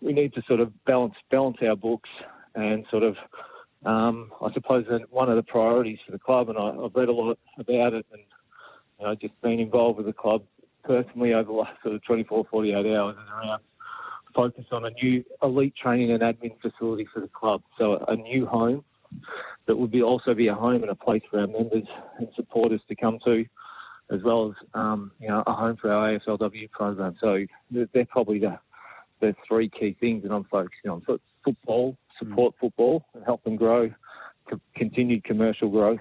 we 0.00 0.12
need 0.12 0.32
to 0.34 0.42
sort 0.48 0.60
of 0.60 0.72
balance 0.84 1.14
balance 1.30 1.58
our 1.62 1.76
books 1.76 2.10
and 2.54 2.84
sort 2.90 3.02
of 3.02 3.16
um, 3.84 4.32
I 4.40 4.52
suppose 4.52 4.86
one 5.10 5.28
of 5.28 5.36
the 5.36 5.42
priorities 5.42 5.98
for 6.06 6.12
the 6.12 6.18
club, 6.18 6.48
and 6.48 6.58
I, 6.58 6.68
I've 6.68 6.94
read 6.94 7.08
a 7.08 7.12
lot 7.12 7.38
about 7.58 7.92
it, 7.92 8.06
and 8.12 8.22
you 8.98 9.06
know, 9.06 9.14
just 9.14 9.38
been 9.42 9.60
involved 9.60 9.98
with 9.98 10.06
the 10.06 10.12
club 10.12 10.42
personally 10.84 11.34
over 11.34 11.44
the 11.44 11.52
last 11.52 11.82
sort 11.82 11.94
of 11.94 12.02
24, 12.04 12.46
48 12.50 12.96
hours, 12.96 13.16
is 13.16 13.30
around 13.30 13.60
focus 14.34 14.64
on 14.72 14.84
a 14.84 14.90
new 14.90 15.24
elite 15.42 15.74
training 15.76 16.10
and 16.10 16.22
admin 16.22 16.60
facility 16.60 17.06
for 17.12 17.20
the 17.20 17.28
club. 17.28 17.62
So 17.78 18.04
a 18.08 18.16
new 18.16 18.46
home 18.46 18.84
that 19.66 19.76
would 19.76 19.90
be 19.90 20.02
also 20.02 20.34
be 20.34 20.48
a 20.48 20.54
home 20.54 20.82
and 20.82 20.90
a 20.90 20.94
place 20.94 21.22
for 21.30 21.40
our 21.40 21.46
members 21.46 21.86
and 22.18 22.28
supporters 22.34 22.80
to 22.88 22.96
come 22.96 23.18
to, 23.24 23.46
as 24.10 24.22
well 24.22 24.50
as 24.50 24.66
um, 24.74 25.12
you 25.20 25.28
know 25.28 25.42
a 25.46 25.52
home 25.52 25.76
for 25.76 25.92
our 25.92 26.18
AFLW 26.18 26.70
program. 26.70 27.16
So 27.20 27.46
they're, 27.70 28.06
probably 28.06 28.40
the 28.40 28.58
the 29.20 29.34
three 29.46 29.68
key 29.68 29.96
things 30.00 30.24
that 30.24 30.32
I'm 30.32 30.44
focusing 30.44 30.90
on. 30.90 31.02
So 31.06 31.18
football, 31.44 31.96
support 32.18 32.54
football, 32.60 33.04
and 33.14 33.24
help 33.24 33.42
them 33.44 33.56
grow, 33.56 33.90
co- 34.48 34.60
continued 34.76 35.24
commercial 35.24 35.68
growth, 35.68 36.00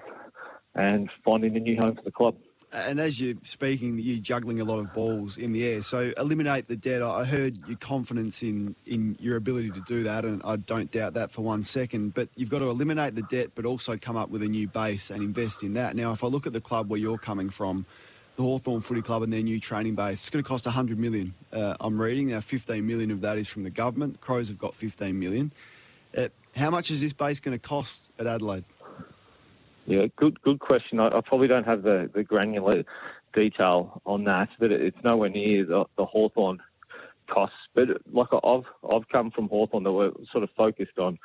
and 0.74 1.10
finding 1.24 1.56
a 1.56 1.60
new 1.60 1.78
home 1.80 1.96
for 1.96 2.02
the 2.02 2.10
club. 2.10 2.36
And 2.74 2.98
as 2.98 3.20
you're 3.20 3.36
speaking, 3.44 3.98
you're 3.98 4.18
juggling 4.18 4.60
a 4.60 4.64
lot 4.64 4.80
of 4.80 4.92
balls 4.92 5.36
in 5.36 5.52
the 5.52 5.64
air. 5.64 5.82
So 5.82 6.12
eliminate 6.16 6.66
the 6.66 6.76
debt. 6.76 7.02
I 7.02 7.24
heard 7.24 7.56
your 7.68 7.76
confidence 7.76 8.42
in, 8.42 8.74
in 8.84 9.16
your 9.20 9.36
ability 9.36 9.70
to 9.70 9.80
do 9.82 10.02
that, 10.02 10.24
and 10.24 10.42
I 10.44 10.56
don't 10.56 10.90
doubt 10.90 11.14
that 11.14 11.30
for 11.30 11.42
one 11.42 11.62
second. 11.62 12.14
But 12.14 12.30
you've 12.34 12.50
got 12.50 12.58
to 12.58 12.68
eliminate 12.68 13.14
the 13.14 13.22
debt, 13.22 13.50
but 13.54 13.64
also 13.64 13.96
come 13.96 14.16
up 14.16 14.28
with 14.28 14.42
a 14.42 14.48
new 14.48 14.66
base 14.66 15.10
and 15.10 15.22
invest 15.22 15.62
in 15.62 15.74
that. 15.74 15.94
Now, 15.94 16.10
if 16.10 16.24
I 16.24 16.26
look 16.26 16.48
at 16.48 16.52
the 16.52 16.60
club 16.60 16.90
where 16.90 16.98
you're 16.98 17.16
coming 17.16 17.48
from, 17.48 17.86
the 18.34 18.42
Hawthorn 18.42 18.80
Footy 18.80 19.02
Club 19.02 19.22
and 19.22 19.32
their 19.32 19.42
new 19.42 19.60
training 19.60 19.94
base, 19.94 20.14
it's 20.14 20.30
going 20.30 20.42
to 20.42 20.48
cost 20.48 20.66
100 20.66 20.98
million. 20.98 21.32
Uh, 21.52 21.76
I'm 21.78 22.00
reading 22.00 22.30
now, 22.30 22.40
15 22.40 22.84
million 22.84 23.12
of 23.12 23.20
that 23.20 23.38
is 23.38 23.46
from 23.46 23.62
the 23.62 23.70
government. 23.70 24.20
Crows 24.20 24.48
have 24.48 24.58
got 24.58 24.74
15 24.74 25.16
million. 25.16 25.52
Uh, 26.16 26.28
how 26.54 26.70
much 26.70 26.90
is 26.90 27.00
this 27.00 27.12
base 27.12 27.40
going 27.40 27.58
to 27.58 27.58
cost 27.58 28.10
at 28.18 28.26
Adelaide? 28.26 28.64
Yeah, 29.86 30.06
good 30.16 30.40
good 30.42 30.60
question. 30.60 31.00
I, 31.00 31.08
I 31.08 31.20
probably 31.20 31.48
don't 31.48 31.66
have 31.66 31.82
the, 31.82 32.10
the 32.14 32.22
granular 32.22 32.84
detail 33.34 34.00
on 34.06 34.24
that, 34.24 34.48
but 34.58 34.72
it, 34.72 34.80
it's 34.80 35.04
nowhere 35.04 35.28
near 35.28 35.64
the, 35.64 35.84
the 35.98 36.06
Hawthorn 36.06 36.60
costs. 37.28 37.56
But 37.74 37.88
like 38.10 38.28
I've 38.32 38.64
I've 38.92 39.08
come 39.10 39.30
from 39.30 39.48
Hawthorn 39.48 39.84
that 39.84 39.92
were 39.92 40.12
sort 40.32 40.44
of 40.44 40.50
focused 40.56 40.98
on 40.98 41.18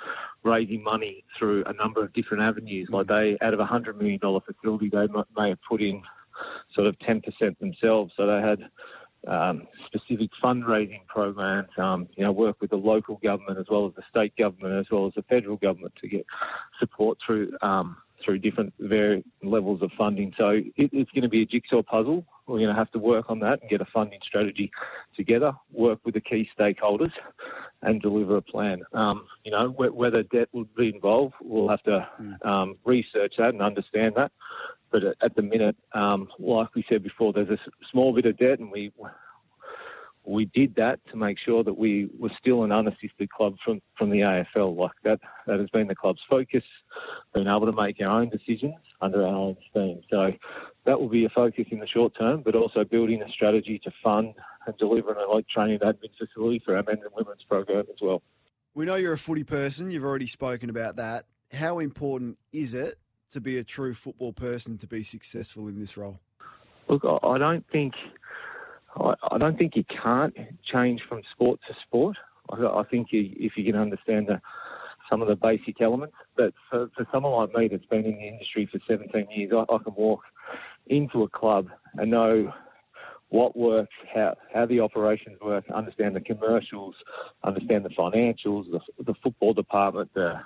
raising 0.44 0.84
money 0.84 1.24
through 1.38 1.64
a 1.66 1.74
number 1.74 2.04
of 2.04 2.12
different 2.14 2.44
avenues. 2.44 2.90
Like 2.92 3.08
they, 3.08 3.38
out 3.42 3.54
of 3.54 3.60
a 3.60 3.66
hundred 3.66 3.98
million 3.98 4.20
dollar 4.20 4.42
facility, 4.42 4.90
they 4.90 5.08
may 5.38 5.50
have 5.50 5.60
put 5.68 5.82
in 5.82 6.02
sort 6.74 6.88
of 6.88 6.98
ten 7.00 7.22
percent 7.22 7.60
themselves. 7.60 8.14
So 8.18 8.26
they 8.26 8.42
had 8.42 8.60
um, 9.28 9.68
specific 9.86 10.30
fundraising 10.42 11.06
programs, 11.08 11.70
um, 11.78 12.08
you 12.16 12.26
know, 12.26 12.32
work 12.32 12.58
with 12.62 12.70
the 12.70 12.78
local 12.78 13.16
government 13.18 13.60
as 13.60 13.66
well 13.70 13.88
as 13.88 13.94
the 13.96 14.04
state 14.10 14.34
government 14.38 14.80
as 14.80 14.90
well 14.92 15.08
as 15.08 15.14
the 15.16 15.24
federal 15.24 15.58
government 15.58 15.94
to 16.02 16.08
get 16.08 16.26
support 16.80 17.18
through 17.26 17.52
um, 17.62 17.98
through 18.24 18.40
different 18.40 18.74
various 18.80 19.24
levels 19.44 19.82
of 19.82 19.92
funding. 19.98 20.34
So 20.38 20.50
it, 20.50 20.74
it's 20.78 21.12
going 21.12 21.24
to 21.24 21.30
be 21.30 21.42
a 21.42 21.46
jigsaw 21.46 21.82
puzzle. 21.82 22.26
We're 22.48 22.58
going 22.58 22.70
to 22.70 22.76
have 22.76 22.92
to 22.92 23.00
work 23.00 23.30
on 23.30 23.40
that 23.40 23.62
and 23.62 23.70
get 23.70 23.82
a 23.82 23.86
funding 23.86 24.20
strategy 24.24 24.72
together, 25.16 25.54
work 25.72 26.00
with 26.04 26.16
the 26.16 26.22
key 26.22 26.50
stakeholders, 26.58 27.12
and 27.82 28.02
deliver 28.02 28.38
a 28.38 28.42
plan. 28.42 28.84
Um, 28.94 29.28
you 29.44 29.52
know, 29.52 29.70
wh- 29.70 29.96
whether 29.96 30.24
debt 30.24 30.50
will 30.52 30.66
be 30.76 30.90
involved, 30.90 31.36
we'll 31.42 31.70
have 31.70 31.84
to 31.84 32.08
um, 32.42 32.78
research 32.86 33.36
that 33.38 33.50
and 33.50 33.62
understand 33.62 34.16
that. 34.16 34.32
But 34.92 35.04
at, 35.04 35.16
at 35.22 35.36
the 35.36 35.44
minute, 35.44 35.76
um, 35.94 36.30
like 36.40 36.74
we 36.74 36.84
said 36.92 37.04
before, 37.04 37.32
there's 37.34 37.50
a 37.50 37.60
small 37.92 38.14
bit 38.14 38.26
of 38.26 38.38
debt, 38.38 38.60
and 38.60 38.72
we 38.72 38.92
we 40.30 40.46
did 40.46 40.76
that 40.76 41.00
to 41.08 41.18
make 41.18 41.40
sure 41.40 41.64
that 41.64 41.76
we 41.76 42.08
were 42.20 42.30
still 42.40 42.64
an 42.64 42.72
unassisted 42.72 43.32
club 43.32 43.56
from, 43.66 43.82
from 43.98 44.12
the 44.12 44.20
AFL. 44.20 44.78
Like 44.78 44.92
that, 45.04 45.20
that 45.48 45.60
has 45.60 45.70
been 45.72 45.88
the 45.88 45.96
club's 45.96 46.22
focus, 46.30 46.64
being 47.34 47.48
able 47.48 47.66
to 47.66 47.72
make 47.72 48.00
our 48.00 48.22
own 48.22 48.30
decisions 48.30 48.76
under 49.02 49.26
our 49.26 49.36
own 49.36 49.58
steam. 49.72 50.02
So 50.10 50.32
that 50.86 51.00
will 51.00 51.10
be 51.10 51.26
a 51.26 51.30
focus 51.30 51.66
in 51.72 51.80
the 51.80 51.88
short 51.88 52.16
term, 52.16 52.44
but 52.44 52.56
also 52.56 52.84
building 52.84 53.24
a 53.24 53.30
strategy 53.32 53.80
to 53.84 53.92
fund 54.04 54.36
and 54.68 54.78
deliver 54.78 55.14
an 55.14 55.18
elite 55.28 55.48
training 55.50 55.80
and 55.82 55.96
admin 55.96 56.12
facility 56.16 56.62
for 56.64 56.76
our 56.76 56.84
men's 56.84 57.02
and 57.04 57.12
women's 57.16 57.44
program 57.44 57.86
as 57.92 58.00
well. 58.00 58.22
We 58.76 58.86
know 58.86 58.96
you're 58.96 59.14
a 59.14 59.18
footy 59.18 59.44
person. 59.44 59.90
You've 59.90 60.06
already 60.06 60.28
spoken 60.28 60.70
about 60.70 60.98
that. 60.98 61.26
How 61.52 61.80
important 61.80 62.38
is 62.54 62.76
it 62.76 63.00
to 63.32 63.42
be 63.42 63.58
a 63.58 63.64
true 63.64 63.96
football 63.96 64.34
person 64.34 64.78
to 64.78 64.88
be 64.88 65.02
successful 65.02 65.68
in 65.68 65.80
this 65.80 65.98
role? 65.98 66.20
Look, 66.88 67.04
I 67.24 67.38
don't 67.40 67.66
think 67.72 67.96
I, 68.96 69.14
I 69.32 69.38
don't 69.38 69.58
think 69.58 69.76
you 69.76 69.84
can't 69.84 70.36
change 70.64 71.02
from 71.08 71.22
sport 71.32 71.60
to 71.68 71.76
sport. 71.82 72.18
I, 72.50 72.66
I 72.66 72.84
think 72.84 73.12
you, 73.12 73.34
if 73.38 73.58
you 73.58 73.64
can 73.64 73.76
understand 73.76 74.28
the, 74.28 74.42
some 75.10 75.22
of 75.22 75.28
the 75.28 75.36
basic 75.36 75.82
elements, 75.82 76.16
but 76.36 76.54
for, 76.70 76.90
for 76.96 77.08
someone 77.12 77.34
like 77.34 77.56
me 77.56 77.68
that's 77.68 77.86
been 77.86 78.06
in 78.06 78.18
the 78.18 78.28
industry 78.28 78.68
for 78.72 78.80
17 78.88 79.28
years, 79.32 79.52
I, 79.54 79.74
I 79.74 79.78
can 79.80 79.94
walk 79.96 80.24
into 80.88 81.24
a 81.24 81.30
club 81.30 81.70
and 81.96 82.12
know 82.12 82.54
what 83.30 83.56
works, 83.56 83.94
how, 84.12 84.36
how 84.52 84.66
the 84.66 84.80
operations 84.80 85.40
work, 85.40 85.64
understand 85.70 86.16
the 86.16 86.22
commercials, 86.22 86.96
understand 87.44 87.86
the 87.86 87.90
financials, 87.90 88.70
the, 88.72 88.80
the 89.04 89.14
football 89.22 89.54
department, 89.54 90.12
the, 90.16 90.40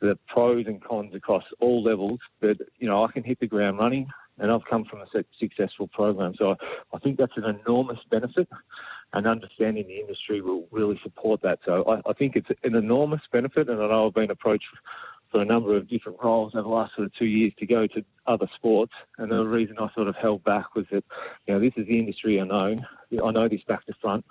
the 0.00 0.18
pros 0.28 0.66
and 0.66 0.82
cons 0.82 1.14
across 1.14 1.44
all 1.60 1.82
levels. 1.82 2.20
But, 2.40 2.58
you 2.78 2.88
know, 2.88 3.04
I 3.04 3.10
can 3.10 3.24
hit 3.24 3.40
the 3.40 3.46
ground 3.46 3.78
running 3.78 4.08
and 4.40 4.50
I've 4.50 4.64
come 4.64 4.84
from 4.84 5.00
a 5.00 5.06
successful 5.38 5.86
program. 5.86 6.34
So 6.38 6.52
I, 6.52 6.96
I 6.96 6.98
think 6.98 7.18
that's 7.18 7.36
an 7.36 7.44
enormous 7.44 7.98
benefit 8.10 8.48
and 9.12 9.26
understanding 9.26 9.86
the 9.86 10.00
industry 10.00 10.40
will 10.40 10.66
really 10.70 10.98
support 11.02 11.42
that. 11.42 11.58
So 11.64 11.84
I, 11.88 12.10
I 12.10 12.12
think 12.14 12.36
it's 12.36 12.48
an 12.64 12.74
enormous 12.74 13.22
benefit 13.30 13.68
and 13.68 13.82
I 13.82 13.88
know 13.88 14.06
I've 14.06 14.14
been 14.14 14.30
approached 14.30 14.66
for 15.30 15.40
a 15.40 15.44
number 15.44 15.76
of 15.76 15.88
different 15.88 16.18
roles 16.22 16.54
over 16.54 16.62
the 16.62 16.68
last 16.68 16.94
sort 16.96 17.06
of 17.06 17.14
two 17.14 17.26
years 17.26 17.52
to 17.58 17.66
go 17.66 17.86
to 17.86 18.04
other 18.26 18.48
sports. 18.56 18.92
And 19.18 19.30
the 19.30 19.44
reason 19.44 19.76
I 19.78 19.88
sort 19.94 20.08
of 20.08 20.16
held 20.16 20.42
back 20.42 20.74
was 20.74 20.86
that, 20.90 21.04
you 21.46 21.54
know, 21.54 21.60
this 21.60 21.72
is 21.76 21.86
the 21.86 21.98
industry 21.98 22.40
I 22.40 22.44
know. 22.44 22.76
I 23.24 23.30
know 23.30 23.48
this 23.48 23.62
back 23.62 23.86
to 23.86 23.94
front. 24.00 24.24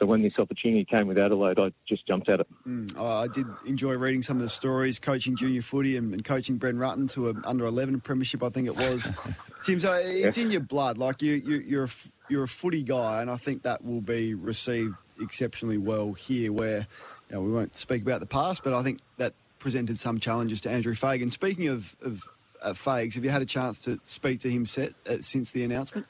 So 0.00 0.06
when 0.06 0.22
this 0.22 0.34
opportunity 0.38 0.84
came 0.84 1.06
with 1.06 1.18
Adelaide, 1.18 1.58
I 1.58 1.72
just 1.86 2.06
jumped 2.06 2.28
at 2.28 2.40
it. 2.40 2.46
Mm, 2.66 2.94
oh, 2.96 3.06
I 3.06 3.28
did 3.28 3.46
enjoy 3.66 3.94
reading 3.96 4.22
some 4.22 4.36
of 4.36 4.42
the 4.42 4.48
stories, 4.48 4.98
coaching 4.98 5.36
junior 5.36 5.62
footy 5.62 5.96
and, 5.96 6.12
and 6.14 6.24
coaching 6.24 6.56
Ben 6.56 6.76
Rutten 6.76 7.10
to 7.12 7.28
an 7.28 7.42
under 7.44 7.66
11 7.66 8.00
premiership, 8.00 8.42
I 8.42 8.48
think 8.48 8.68
it 8.68 8.76
was. 8.76 9.12
Tim, 9.64 9.80
so 9.80 9.94
it's 9.94 10.38
in 10.38 10.50
your 10.50 10.60
blood. 10.62 10.96
Like 10.96 11.20
you, 11.20 11.34
you, 11.34 11.56
you're, 11.66 11.84
a, 11.84 11.90
you're 12.28 12.44
a 12.44 12.48
footy 12.48 12.82
guy, 12.82 13.20
and 13.20 13.30
I 13.30 13.36
think 13.36 13.62
that 13.64 13.84
will 13.84 14.00
be 14.00 14.34
received 14.34 14.94
exceptionally 15.20 15.78
well 15.78 16.12
here 16.12 16.52
where, 16.52 16.86
you 17.28 17.36
know, 17.36 17.42
we 17.42 17.50
won't 17.50 17.76
speak 17.76 18.02
about 18.02 18.20
the 18.20 18.26
past, 18.26 18.62
but 18.64 18.72
I 18.72 18.82
think 18.82 19.00
that 19.18 19.34
presented 19.58 19.98
some 19.98 20.18
challenges 20.20 20.60
to 20.62 20.70
Andrew 20.70 20.94
Fagan. 20.94 21.30
Speaking 21.30 21.68
of, 21.68 21.96
of 22.02 22.24
uh, 22.62 22.70
Fags, 22.70 23.14
have 23.14 23.24
you 23.24 23.30
had 23.30 23.42
a 23.42 23.46
chance 23.46 23.78
to 23.80 23.98
speak 24.04 24.40
to 24.40 24.50
him 24.50 24.66
set, 24.66 24.94
uh, 25.08 25.16
since 25.20 25.52
the 25.52 25.64
announcement? 25.64 26.06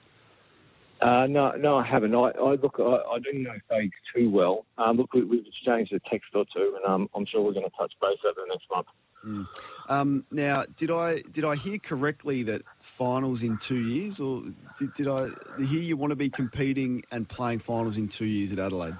Uh, 1.00 1.26
no, 1.28 1.52
no, 1.52 1.76
I 1.76 1.84
haven't. 1.84 2.14
I, 2.14 2.30
I 2.30 2.54
look, 2.54 2.76
I, 2.78 2.82
I 2.82 3.18
don't 3.20 3.42
know 3.42 3.54
Fags 3.70 3.92
too 4.14 4.30
well. 4.30 4.66
Um, 4.78 4.96
look, 4.96 5.12
we, 5.14 5.22
we've 5.22 5.46
exchanged 5.46 5.92
a 5.92 6.00
text 6.10 6.30
or 6.34 6.44
two, 6.52 6.76
and 6.76 6.92
um, 6.92 7.08
I'm 7.14 7.24
sure 7.24 7.40
we're 7.40 7.52
going 7.52 7.70
to 7.70 7.76
touch 7.76 7.92
base 8.02 8.18
over 8.24 8.40
the 8.40 8.46
next 8.48 8.66
month. 8.74 8.86
Mm. 9.24 9.46
Um, 9.88 10.24
now, 10.30 10.64
did 10.76 10.90
I 10.90 11.22
did 11.32 11.44
I 11.44 11.56
hear 11.56 11.78
correctly 11.78 12.42
that 12.44 12.62
finals 12.78 13.42
in 13.42 13.58
two 13.58 13.80
years, 13.86 14.20
or 14.20 14.42
did, 14.78 14.94
did 14.94 15.08
I 15.08 15.28
hear 15.58 15.82
you 15.82 15.96
want 15.96 16.10
to 16.10 16.16
be 16.16 16.30
competing 16.30 17.04
and 17.10 17.28
playing 17.28 17.60
finals 17.60 17.96
in 17.96 18.08
two 18.08 18.26
years 18.26 18.52
at 18.52 18.58
Adelaide? 18.58 18.96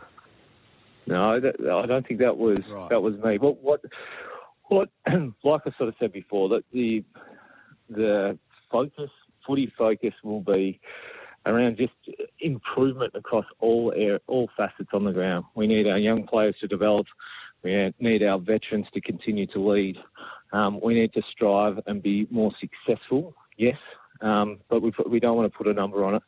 No, 1.07 1.41
that, 1.41 1.57
I 1.61 1.87
don't 1.87 2.07
think 2.07 2.21
that 2.21 2.37
was 2.37 2.59
Right. 2.69 2.91
that 2.91 3.03
was 3.03 3.17
me. 3.19 3.39
What 3.39 3.63
what 3.63 3.81
what? 4.69 4.91
like 5.07 5.63
I 5.67 5.73
sort 5.77 5.89
of 5.89 5.95
said 5.99 6.13
before, 6.13 6.49
that 6.51 6.65
the 6.73 7.05
the 7.89 8.39
focus, 8.71 9.11
footy 9.47 9.73
focus, 9.77 10.15
will 10.23 10.41
be 10.43 10.81
around 11.47 11.79
just 11.79 11.95
improvement 12.41 13.13
across 13.15 13.47
all 13.59 13.93
air, 13.97 14.21
all 14.27 14.51
facets 14.57 14.91
on 14.93 15.05
the 15.05 15.13
ground. 15.13 15.45
We 15.55 15.67
need 15.67 15.89
our 15.89 15.99
young 15.99 16.27
players 16.27 16.57
to 16.61 16.69
develop. 16.69 17.07
We 17.63 17.93
need 17.99 18.23
our 18.23 18.39
veterans 18.39 18.87
to 18.95 19.01
continue 19.01 19.47
to 19.49 19.59
lead. 19.59 19.99
Um, 20.53 20.81
we 20.83 20.95
need 20.95 21.13
to 21.15 21.23
strive 21.23 21.81
and 21.87 22.03
be 22.03 22.27
more 22.31 22.53
successful. 22.61 23.35
Yes, 23.57 23.79
um, 24.21 24.59
but 24.69 24.83
we 24.83 24.93
we 25.07 25.21
don't 25.21 25.37
want 25.37 25.51
to 25.51 25.57
put 25.57 25.67
a 25.67 25.73
number 25.73 26.05
on 26.05 26.15
it. 26.15 26.23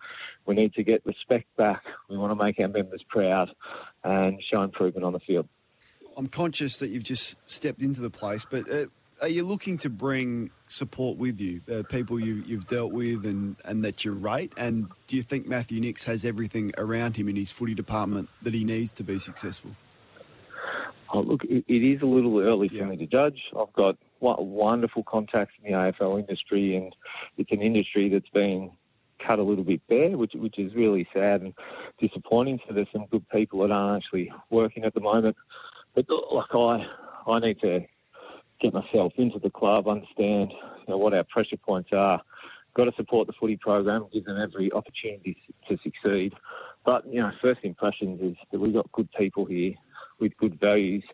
We 0.47 0.55
need 0.55 0.74
to 0.74 0.82
get 0.82 1.03
respect 1.05 1.55
back. 1.57 1.82
We 2.09 2.16
want 2.16 2.32
to 2.32 2.45
make 2.45 2.59
our 2.59 2.68
members 2.68 3.05
proud 3.09 3.51
and 4.03 4.43
show 4.43 4.62
improvement 4.62 5.05
on 5.05 5.12
the 5.12 5.20
field. 5.20 5.49
I'm 6.16 6.28
conscious 6.28 6.78
that 6.78 6.90
you've 6.90 7.04
just 7.04 7.36
stepped 7.46 7.82
into 7.82 8.00
the 8.00 8.11
place, 8.11 8.44
but 8.48 8.70
uh, 8.70 8.86
are 9.22 9.28
you 9.28 9.44
looking 9.44 9.78
to 9.78 9.90
bring 9.90 10.50
support 10.66 11.18
with 11.18 11.40
you, 11.40 11.61
uh, 11.72 11.82
people 11.88 12.18
you, 12.18 12.42
you've 12.46 12.66
dealt 12.66 12.92
with 12.92 13.24
and, 13.24 13.56
and 13.64 13.84
that 13.84 14.04
you 14.04 14.12
rate? 14.12 14.52
And 14.56 14.88
do 15.06 15.16
you 15.16 15.22
think 15.22 15.46
Matthew 15.46 15.80
Nicks 15.80 16.04
has 16.04 16.24
everything 16.24 16.72
around 16.78 17.16
him 17.16 17.28
in 17.28 17.36
his 17.36 17.50
footy 17.50 17.74
department 17.74 18.28
that 18.42 18.54
he 18.54 18.64
needs 18.64 18.92
to 18.92 19.02
be 19.02 19.18
successful? 19.18 19.72
Oh, 21.12 21.20
look, 21.20 21.44
it, 21.44 21.64
it 21.66 21.82
is 21.82 22.02
a 22.02 22.06
little 22.06 22.38
early 22.40 22.68
for 22.68 22.84
me 22.84 22.96
to 22.96 23.06
judge. 23.06 23.42
I've 23.58 23.72
got 23.72 23.96
wo- 24.20 24.40
wonderful 24.40 25.02
contacts 25.02 25.54
in 25.62 25.72
the 25.72 25.76
AFL 25.76 26.20
industry, 26.20 26.76
and 26.76 26.94
it's 27.36 27.50
an 27.50 27.62
industry 27.62 28.08
that's 28.08 28.28
been 28.28 28.70
cut 29.18 29.38
a 29.38 29.42
little 29.42 29.64
bit 29.64 29.86
bare, 29.88 30.16
which 30.16 30.32
which 30.34 30.58
is 30.58 30.74
really 30.74 31.06
sad 31.12 31.42
and 31.42 31.52
disappointing. 31.98 32.61
So 32.66 32.74
there's 32.74 32.88
some 32.92 33.06
good 33.11 33.28
people 33.28 33.61
that 33.61 33.72
aren't 33.72 34.04
actually 34.04 34.32
working 34.50 34.84
at 34.84 34.94
the 34.94 35.00
moment. 35.00 35.36
But 35.95 36.07
like 36.32 36.55
I, 36.55 36.86
I 37.26 37.38
need 37.41 37.61
to 37.61 37.80
get 38.61 38.74
myself 38.74 39.12
into 39.16 39.38
the 39.38 39.51
club, 39.51 39.88
understand 39.88 40.53
you 40.53 40.84
know, 40.88 40.99
what 40.99 41.14
our 41.14 41.24
pressure 41.24 41.57
points 41.57 41.91
are. 41.95 42.20
Got 42.74 42.84
to 42.84 42.93
support 42.97 43.26
the 43.26 43.32
footy 43.32 43.57
program, 43.57 44.07
give 44.12 44.24
them 44.24 44.41
every 44.41 44.70
opportunity 44.72 45.36
to 45.68 45.78
succeed. 45.82 46.34
But 46.84 47.07
you 47.07 47.20
know, 47.20 47.32
first 47.43 47.61
impressions 47.64 48.20
is 48.20 48.36
that 48.53 48.61
we've 48.61 48.74
got 48.74 48.91
good 48.93 49.09
people 49.18 49.45
here 49.45 49.74
with 50.20 50.36
good 50.36 50.61
values 50.61 51.05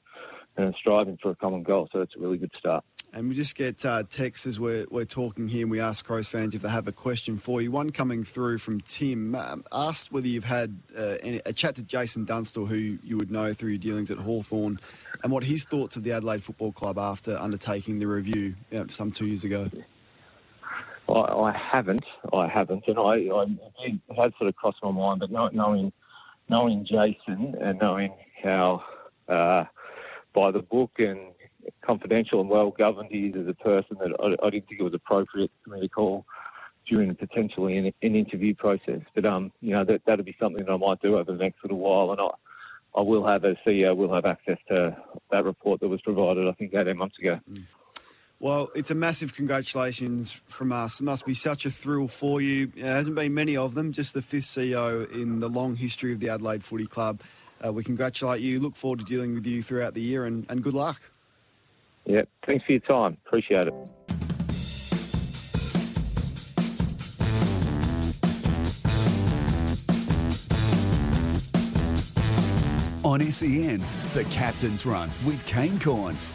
and 0.56 0.74
striving 0.78 1.18
for 1.22 1.30
a 1.30 1.36
common 1.36 1.62
goal. 1.62 1.88
So 1.92 2.00
it's 2.00 2.14
a 2.16 2.20
really 2.20 2.38
good 2.38 2.52
start. 2.58 2.84
And 3.16 3.30
we 3.30 3.34
just 3.34 3.56
get 3.56 3.82
uh, 3.86 4.02
texts 4.10 4.46
as 4.46 4.60
we're, 4.60 4.84
we're 4.90 5.06
talking 5.06 5.48
here 5.48 5.62
and 5.62 5.70
we 5.70 5.80
ask 5.80 6.04
Crows 6.04 6.28
fans 6.28 6.54
if 6.54 6.60
they 6.60 6.68
have 6.68 6.86
a 6.86 6.92
question 6.92 7.38
for 7.38 7.62
you. 7.62 7.70
One 7.70 7.88
coming 7.88 8.24
through 8.24 8.58
from 8.58 8.82
Tim 8.82 9.34
um, 9.34 9.64
asked 9.72 10.12
whether 10.12 10.28
you've 10.28 10.44
had 10.44 10.78
uh, 10.94 11.16
a 11.46 11.52
chat 11.54 11.76
to 11.76 11.82
Jason 11.82 12.26
Dunstall, 12.26 12.66
who 12.66 12.98
you 13.02 13.16
would 13.16 13.30
know 13.30 13.54
through 13.54 13.70
your 13.70 13.78
dealings 13.78 14.10
at 14.10 14.18
Hawthorn, 14.18 14.78
and 15.22 15.32
what 15.32 15.44
his 15.44 15.64
thoughts 15.64 15.96
of 15.96 16.04
the 16.04 16.12
Adelaide 16.12 16.42
Football 16.42 16.72
Club 16.72 16.98
after 16.98 17.38
undertaking 17.38 18.00
the 18.00 18.06
review 18.06 18.54
you 18.70 18.78
know, 18.80 18.86
some 18.88 19.10
two 19.10 19.26
years 19.26 19.44
ago. 19.44 19.70
I, 21.08 21.52
haven't, 21.52 22.04
I 22.34 22.48
haven't, 22.48 22.84
and 22.86 22.98
I, 22.98 23.14
it 23.16 23.98
had 24.14 24.34
sort 24.36 24.48
of 24.48 24.56
crossed 24.56 24.82
my 24.82 24.90
mind, 24.90 25.20
but 25.20 25.32
knowing, 25.32 25.90
knowing 26.50 26.84
Jason 26.84 27.54
and 27.62 27.78
knowing 27.78 28.12
how 28.42 28.84
uh, 29.26 29.64
by 30.34 30.50
the 30.50 30.60
book 30.60 30.90
and 30.98 31.18
confidential 31.82 32.40
and 32.40 32.48
well 32.48 32.70
governed 32.70 33.08
he 33.10 33.26
is 33.26 33.36
as 33.36 33.48
a 33.48 33.54
person, 33.54 33.96
that 34.00 34.12
I, 34.20 34.46
I 34.46 34.50
didn't 34.50 34.68
think 34.68 34.80
it 34.80 34.84
was 34.84 34.94
appropriate 34.94 35.50
for 35.64 35.70
me 35.70 35.80
to 35.80 35.88
call 35.88 36.26
during 36.88 37.14
potentially 37.14 37.76
an, 37.76 37.86
an 37.86 38.14
interview 38.14 38.54
process. 38.54 39.00
But 39.14 39.26
um, 39.26 39.52
you 39.60 39.74
know 39.74 39.84
that 39.84 40.02
that'll 40.06 40.24
be 40.24 40.36
something 40.40 40.64
that 40.64 40.72
I 40.72 40.76
might 40.76 41.00
do 41.02 41.16
over 41.18 41.32
the 41.32 41.38
next 41.38 41.62
little 41.62 41.78
while, 41.78 42.12
and 42.12 42.20
I. 42.20 42.28
I 42.98 43.02
will 43.02 43.26
have, 43.26 43.44
as 43.44 43.56
CEO, 43.66 43.94
will 43.94 44.14
have 44.14 44.24
access 44.24 44.56
to 44.68 44.96
that 45.30 45.44
report 45.44 45.80
that 45.80 45.88
was 45.88 46.00
provided, 46.00 46.48
I 46.48 46.52
think, 46.52 46.72
18 46.74 46.96
months 46.96 47.18
ago. 47.18 47.38
Well, 48.38 48.70
it's 48.74 48.90
a 48.90 48.94
massive 48.94 49.34
congratulations 49.34 50.40
from 50.46 50.72
us. 50.72 51.00
It 51.00 51.04
must 51.04 51.24
be 51.24 51.34
such 51.34 51.64
a 51.64 51.70
thrill 51.70 52.08
for 52.08 52.40
you. 52.40 52.66
There 52.68 52.86
hasn't 52.86 53.16
been 53.16 53.32
many 53.32 53.56
of 53.56 53.74
them, 53.74 53.92
just 53.92 54.12
the 54.12 54.20
fifth 54.20 54.44
CEO 54.44 55.10
in 55.10 55.40
the 55.40 55.48
long 55.48 55.76
history 55.76 56.12
of 56.12 56.20
the 56.20 56.28
Adelaide 56.28 56.62
Footy 56.62 56.86
Club. 56.86 57.20
Uh, 57.64 57.72
we 57.72 57.82
congratulate 57.82 58.42
you. 58.42 58.60
Look 58.60 58.76
forward 58.76 58.98
to 58.98 59.04
dealing 59.06 59.34
with 59.34 59.46
you 59.46 59.62
throughout 59.62 59.94
the 59.94 60.02
year 60.02 60.26
and, 60.26 60.44
and 60.50 60.62
good 60.62 60.74
luck. 60.74 61.00
Yeah, 62.06 62.22
thanks 62.46 62.64
for 62.64 62.72
your 62.72 62.80
time. 62.82 63.16
Appreciate 63.26 63.66
it. 63.66 63.74
On 73.04 73.20
SEN, 73.20 73.80
the 74.14 74.24
Captain's 74.30 74.84
Run 74.84 75.10
with 75.24 75.44
Kane 75.46 75.78
Cornes. 75.78 76.32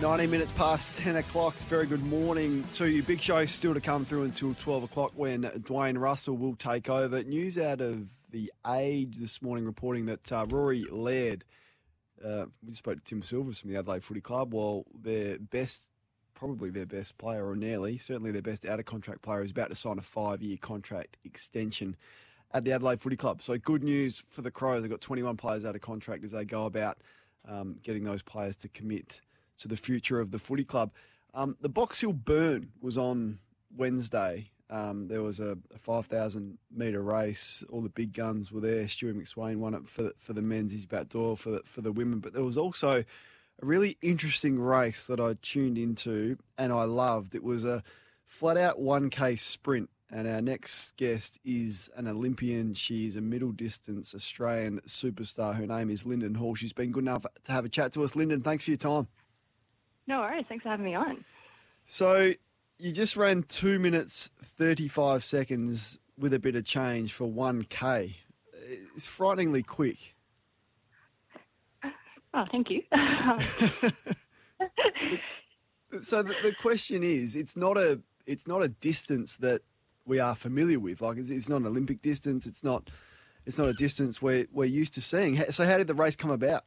19 0.00 0.30
minutes 0.30 0.52
past 0.52 0.98
10 0.98 1.16
o'clock. 1.16 1.54
It's 1.54 1.64
very 1.64 1.86
good 1.86 2.04
morning 2.04 2.64
to 2.74 2.90
you. 2.90 3.02
Big 3.02 3.20
show 3.20 3.46
still 3.46 3.72
to 3.72 3.80
come 3.80 4.04
through 4.04 4.22
until 4.24 4.52
12 4.54 4.82
o'clock 4.82 5.12
when 5.14 5.42
Dwayne 5.42 5.98
Russell 5.98 6.36
will 6.36 6.54
take 6.56 6.90
over. 6.90 7.22
News 7.22 7.56
out 7.56 7.80
of 7.80 8.08
the 8.30 8.52
Age 8.66 9.16
this 9.16 9.40
morning 9.40 9.64
reporting 9.64 10.06
that 10.06 10.30
uh, 10.30 10.44
Rory 10.50 10.84
Laird, 10.90 11.44
uh, 12.24 12.46
we 12.66 12.74
spoke 12.74 12.96
to 12.98 13.04
Tim 13.04 13.22
Silvers 13.22 13.60
from 13.60 13.70
the 13.70 13.78
Adelaide 13.78 14.04
Footy 14.04 14.20
Club, 14.20 14.52
while 14.52 14.84
their 15.00 15.38
best, 15.38 15.90
probably 16.34 16.70
their 16.70 16.86
best 16.86 17.16
player 17.18 17.46
or 17.46 17.56
nearly, 17.56 17.98
certainly 17.98 18.30
their 18.30 18.42
best 18.42 18.64
out 18.64 18.78
of 18.78 18.86
contract 18.86 19.22
player 19.22 19.42
is 19.42 19.50
about 19.50 19.70
to 19.70 19.76
sign 19.76 19.98
a 19.98 20.02
five 20.02 20.42
year 20.42 20.56
contract 20.56 21.16
extension 21.24 21.96
at 22.52 22.64
the 22.64 22.72
Adelaide 22.72 23.00
Footy 23.00 23.16
Club. 23.16 23.42
So 23.42 23.58
good 23.58 23.82
news 23.82 24.22
for 24.28 24.42
the 24.42 24.50
Crows. 24.50 24.82
They've 24.82 24.90
got 24.90 25.00
21 25.00 25.36
players 25.36 25.64
out 25.64 25.74
of 25.74 25.80
contract 25.80 26.24
as 26.24 26.30
they 26.30 26.44
go 26.44 26.66
about 26.66 26.98
um, 27.48 27.76
getting 27.82 28.04
those 28.04 28.22
players 28.22 28.56
to 28.56 28.68
commit 28.68 29.20
to 29.58 29.68
the 29.68 29.76
future 29.76 30.20
of 30.20 30.30
the 30.30 30.38
footy 30.38 30.64
club. 30.64 30.92
Um, 31.34 31.56
the 31.60 31.68
Box 31.68 32.00
Hill 32.00 32.12
Burn 32.12 32.70
was 32.80 32.98
on 32.98 33.38
Wednesday. 33.76 34.50
Um, 34.68 35.06
there 35.06 35.22
was 35.22 35.38
a, 35.38 35.56
a 35.74 35.78
5,000 35.78 36.58
metre 36.74 37.02
race. 37.02 37.62
All 37.70 37.80
the 37.80 37.88
big 37.90 38.12
guns 38.12 38.50
were 38.50 38.60
there. 38.60 38.84
Stewie 38.84 39.14
McSweyn 39.14 39.58
won 39.58 39.74
it 39.74 39.88
for, 39.88 40.10
for 40.16 40.32
the 40.32 40.42
men's. 40.42 40.72
He's 40.72 40.86
back 40.86 41.08
door 41.08 41.36
for 41.36 41.50
the, 41.50 41.60
for 41.64 41.82
the 41.82 41.92
women. 41.92 42.18
But 42.18 42.32
there 42.32 42.44
was 42.44 42.58
also 42.58 43.04
a 43.62 43.66
really 43.66 43.96
interesting 44.02 44.58
race 44.58 45.06
that 45.06 45.20
I 45.20 45.36
tuned 45.40 45.78
into 45.78 46.36
and 46.58 46.72
I 46.72 46.84
loved. 46.84 47.34
It 47.34 47.44
was 47.44 47.64
a 47.64 47.82
flat 48.24 48.56
out 48.56 48.80
1K 48.80 49.38
sprint. 49.38 49.88
And 50.10 50.28
our 50.28 50.40
next 50.40 50.96
guest 50.96 51.40
is 51.44 51.90
an 51.96 52.06
Olympian. 52.06 52.74
She's 52.74 53.16
a 53.16 53.20
middle 53.20 53.50
distance 53.50 54.14
Australian 54.14 54.80
superstar. 54.86 55.54
Her 55.54 55.66
name 55.66 55.90
is 55.90 56.06
Linden 56.06 56.34
Hall. 56.34 56.54
She's 56.54 56.72
been 56.72 56.92
good 56.92 57.02
enough 57.02 57.24
to 57.44 57.52
have 57.52 57.64
a 57.64 57.68
chat 57.68 57.92
to 57.92 58.04
us. 58.04 58.14
Linden, 58.14 58.42
thanks 58.42 58.64
for 58.64 58.70
your 58.70 58.78
time. 58.78 59.08
No 60.06 60.20
worries. 60.20 60.44
Thanks 60.48 60.62
for 60.62 60.68
having 60.68 60.84
me 60.84 60.94
on. 60.94 61.24
So 61.86 62.34
you 62.78 62.92
just 62.92 63.16
ran 63.16 63.42
two 63.44 63.78
minutes 63.78 64.30
thirty-five 64.58 65.24
seconds 65.24 65.98
with 66.18 66.32
a 66.34 66.38
bit 66.38 66.56
of 66.56 66.64
change 66.64 67.12
for 67.12 67.26
one 67.26 67.64
k. 67.64 68.16
It's 68.94 69.06
frighteningly 69.06 69.62
quick. 69.62 70.14
Oh, 72.34 72.44
thank 72.50 72.70
you. 72.70 72.82
So 76.02 76.22
the, 76.22 76.34
the 76.42 76.52
question 76.60 77.02
is, 77.02 77.36
it's 77.36 77.56
not 77.56 77.76
a 77.76 78.00
it's 78.26 78.46
not 78.46 78.62
a 78.62 78.68
distance 78.68 79.36
that 79.36 79.62
we 80.04 80.18
are 80.18 80.34
familiar 80.34 80.80
with. 80.80 81.00
Like 81.00 81.16
it's, 81.16 81.30
it's 81.30 81.48
not 81.48 81.60
an 81.60 81.66
Olympic 81.66 82.02
distance. 82.02 82.46
It's 82.46 82.64
not 82.64 82.90
it's 83.44 83.58
not 83.58 83.68
a 83.68 83.72
distance 83.74 84.20
we're 84.20 84.46
we're 84.52 84.64
used 84.64 84.94
to 84.94 85.00
seeing. 85.00 85.38
So 85.50 85.64
how 85.64 85.78
did 85.78 85.86
the 85.86 85.94
race 85.94 86.16
come 86.16 86.30
about? 86.30 86.64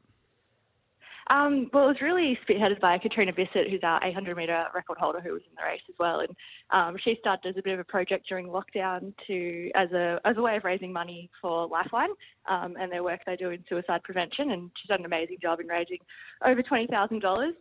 Um, 1.31 1.69
well, 1.71 1.85
it 1.85 1.87
was 1.87 2.01
really 2.01 2.39
spearheaded 2.47 2.79
by 2.79 2.97
Catriona 2.97 3.31
Bisset, 3.33 3.69
who's 3.69 3.83
our 3.83 3.99
800 4.03 4.35
metre 4.35 4.65
record 4.73 4.97
holder, 4.97 5.21
who 5.21 5.33
was 5.33 5.43
in 5.47 5.55
the 5.55 5.69
race 5.69 5.81
as 5.87 5.93
well. 5.99 6.21
And 6.21 6.35
um, 6.71 6.97
she 6.99 7.17
started 7.19 7.49
as 7.49 7.57
a 7.57 7.61
bit 7.61 7.73
of 7.73 7.79
a 7.79 7.83
project 7.83 8.27
during 8.27 8.47
lockdown 8.47 9.13
to 9.27 9.69
as 9.75 9.91
a 9.91 10.19
as 10.25 10.37
a 10.37 10.41
way 10.41 10.57
of 10.57 10.63
raising 10.63 10.91
money 10.91 11.29
for 11.39 11.67
Lifeline 11.67 12.09
um, 12.47 12.75
and 12.79 12.91
their 12.91 13.03
work 13.03 13.19
they 13.27 13.35
do 13.35 13.51
in 13.51 13.63
suicide 13.69 14.01
prevention. 14.03 14.51
And 14.51 14.71
she's 14.75 14.89
done 14.89 15.01
an 15.01 15.05
amazing 15.05 15.37
job 15.39 15.59
in 15.59 15.67
raising 15.67 15.99
over 16.43 16.63
twenty 16.63 16.87
thousand 16.87 17.19
dollars. 17.19 17.53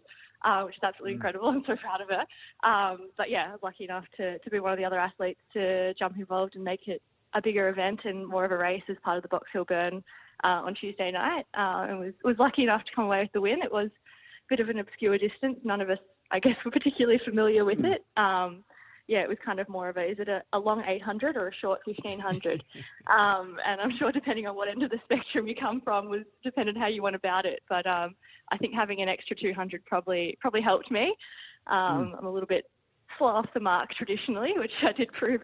Uh, 0.45 0.63
which 0.63 0.77
is 0.77 0.83
absolutely 0.85 1.15
incredible. 1.15 1.49
I'm 1.49 1.65
so 1.67 1.75
proud 1.75 2.01
of 2.01 2.09
her. 2.11 2.25
Um, 2.63 3.11
but 3.17 3.29
yeah, 3.29 3.49
I 3.49 3.51
was 3.51 3.59
lucky 3.61 3.83
enough 3.83 4.05
to, 4.19 4.39
to 4.39 4.51
be 4.51 4.61
one 4.61 4.71
of 4.71 4.79
the 4.79 4.85
other 4.85 5.01
athletes 5.01 5.41
to 5.55 5.93
jump 5.95 6.17
involved 6.17 6.55
and 6.55 6.63
make 6.63 6.87
it 6.87 7.03
a 7.35 7.43
bigger 7.43 7.69
event 7.69 8.03
and 8.05 8.25
more 8.25 8.45
of 8.45 8.53
a 8.53 8.57
race 8.57 8.85
as 8.89 8.97
part 9.03 9.17
of 9.17 9.25
the 9.25 9.29
Box 9.29 9.49
Hill 9.53 9.65
Burn 9.65 10.05
uh, 10.45 10.63
on 10.65 10.75
Tuesday 10.75 11.11
night. 11.11 11.47
Uh, 11.55 11.87
and 11.89 11.99
was 11.99 12.15
was 12.25 12.39
lucky 12.39 12.63
enough 12.63 12.85
to 12.85 12.93
come 12.95 13.05
away 13.05 13.21
with 13.21 13.33
the 13.33 13.41
win. 13.41 13.63
It 13.63 13.73
was 13.73 13.89
a 13.89 14.49
bit 14.49 14.61
of 14.61 14.69
an 14.69 14.79
obscure 14.79 15.19
distance. 15.19 15.59
None 15.65 15.81
of 15.81 15.91
us, 15.91 15.99
I 16.31 16.41
guess, 16.41 16.57
were 16.65 16.71
particularly 16.71 17.21
familiar 17.25 17.65
with 17.65 17.85
it. 17.85 18.05
Um, 18.17 18.65
yeah, 19.07 19.21
it 19.21 19.29
was 19.29 19.39
kind 19.43 19.59
of 19.59 19.69
more 19.71 19.89
of 19.89 19.97
a 19.97 20.05
is 20.05 20.19
it 20.19 20.29
a, 20.29 20.43
a 20.53 20.59
long 20.59 20.85
800 20.87 21.37
or 21.37 21.49
a 21.49 21.55
short 21.55 21.81
1500? 21.87 22.63
um, 23.07 23.59
and 23.65 23.81
I'm 23.81 23.97
sure 23.97 24.13
depending 24.13 24.47
on 24.47 24.55
what 24.55 24.69
end 24.69 24.83
of 24.83 24.91
the 24.91 25.01
spectrum 25.05 25.49
you 25.49 25.55
come 25.55 25.81
from 25.81 26.11
was 26.11 26.23
dependent 26.45 26.77
how 26.77 26.89
you 26.89 27.03
went 27.03 27.17
about 27.17 27.47
it. 27.47 27.63
But 27.69 27.87
um, 27.87 28.15
I 28.53 28.59
think 28.59 28.75
having 28.75 29.01
an 29.01 29.09
extra 29.09 29.35
200 29.35 29.85
probably 29.87 30.37
probably 30.41 30.61
helped 30.61 30.91
me. 30.91 31.15
Um, 31.67 32.15
I'm 32.19 32.27
a 32.27 32.31
little 32.31 32.47
bit 32.47 32.67
slow 33.17 33.29
off 33.29 33.47
the 33.55 33.61
mark 33.61 33.91
traditionally, 33.95 34.53
which 34.57 34.73
I 34.83 34.93
did 34.93 35.13
prove 35.13 35.43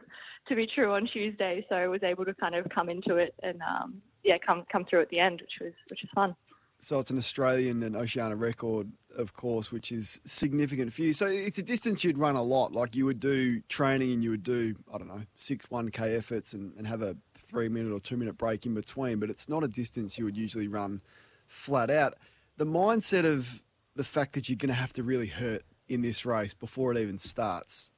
to 0.48 0.54
be 0.54 0.66
true 0.66 0.92
on 0.92 1.06
Tuesday. 1.06 1.64
So 1.68 1.76
I 1.76 1.88
was 1.88 2.02
able 2.02 2.24
to 2.26 2.34
kind 2.34 2.54
of 2.54 2.68
come 2.68 2.90
into 2.90 3.16
it 3.16 3.34
and 3.42 3.60
um, 3.62 4.02
yeah, 4.24 4.38
come 4.38 4.64
come 4.70 4.84
through 4.84 5.02
at 5.02 5.10
the 5.10 5.20
end, 5.20 5.40
which 5.40 5.58
was 5.60 5.72
which 5.90 6.02
was 6.02 6.10
fun. 6.14 6.34
So 6.80 6.98
it's 6.98 7.10
an 7.10 7.16
Australian 7.16 7.82
and 7.82 7.96
Oceania 7.96 8.36
record, 8.36 8.92
of 9.16 9.32
course, 9.32 9.72
which 9.72 9.90
is 9.90 10.20
significant 10.26 10.92
for 10.92 11.00
you. 11.00 11.14
So 11.14 11.26
it's 11.26 11.56
a 11.56 11.62
distance 11.62 12.04
you'd 12.04 12.18
run 12.18 12.36
a 12.36 12.42
lot. 12.42 12.72
Like 12.72 12.94
you 12.94 13.06
would 13.06 13.20
do 13.20 13.60
training 13.70 14.12
and 14.12 14.22
you 14.22 14.30
would 14.30 14.42
do, 14.42 14.74
I 14.92 14.98
don't 14.98 15.08
know, 15.08 15.22
six 15.34 15.64
1K 15.66 16.18
efforts 16.18 16.52
and, 16.52 16.74
and 16.76 16.86
have 16.86 17.00
a 17.00 17.16
three 17.46 17.70
minute 17.70 17.90
or 17.90 18.00
two 18.00 18.18
minute 18.18 18.36
break 18.36 18.66
in 18.66 18.74
between. 18.74 19.18
But 19.18 19.30
it's 19.30 19.48
not 19.48 19.64
a 19.64 19.68
distance 19.68 20.18
you 20.18 20.26
would 20.26 20.36
usually 20.36 20.68
run 20.68 21.00
flat 21.46 21.90
out. 21.90 22.16
The 22.58 22.66
mindset 22.66 23.24
of 23.24 23.62
the 23.96 24.04
fact 24.04 24.34
that 24.34 24.48
you're 24.48 24.56
going 24.56 24.68
to 24.68 24.74
have 24.74 24.92
to 24.94 25.02
really 25.02 25.28
hurt 25.28 25.62
in 25.88 26.02
this 26.02 26.26
race 26.26 26.52
before 26.52 26.92
it 26.92 26.98
even 26.98 27.18
starts, 27.18 27.92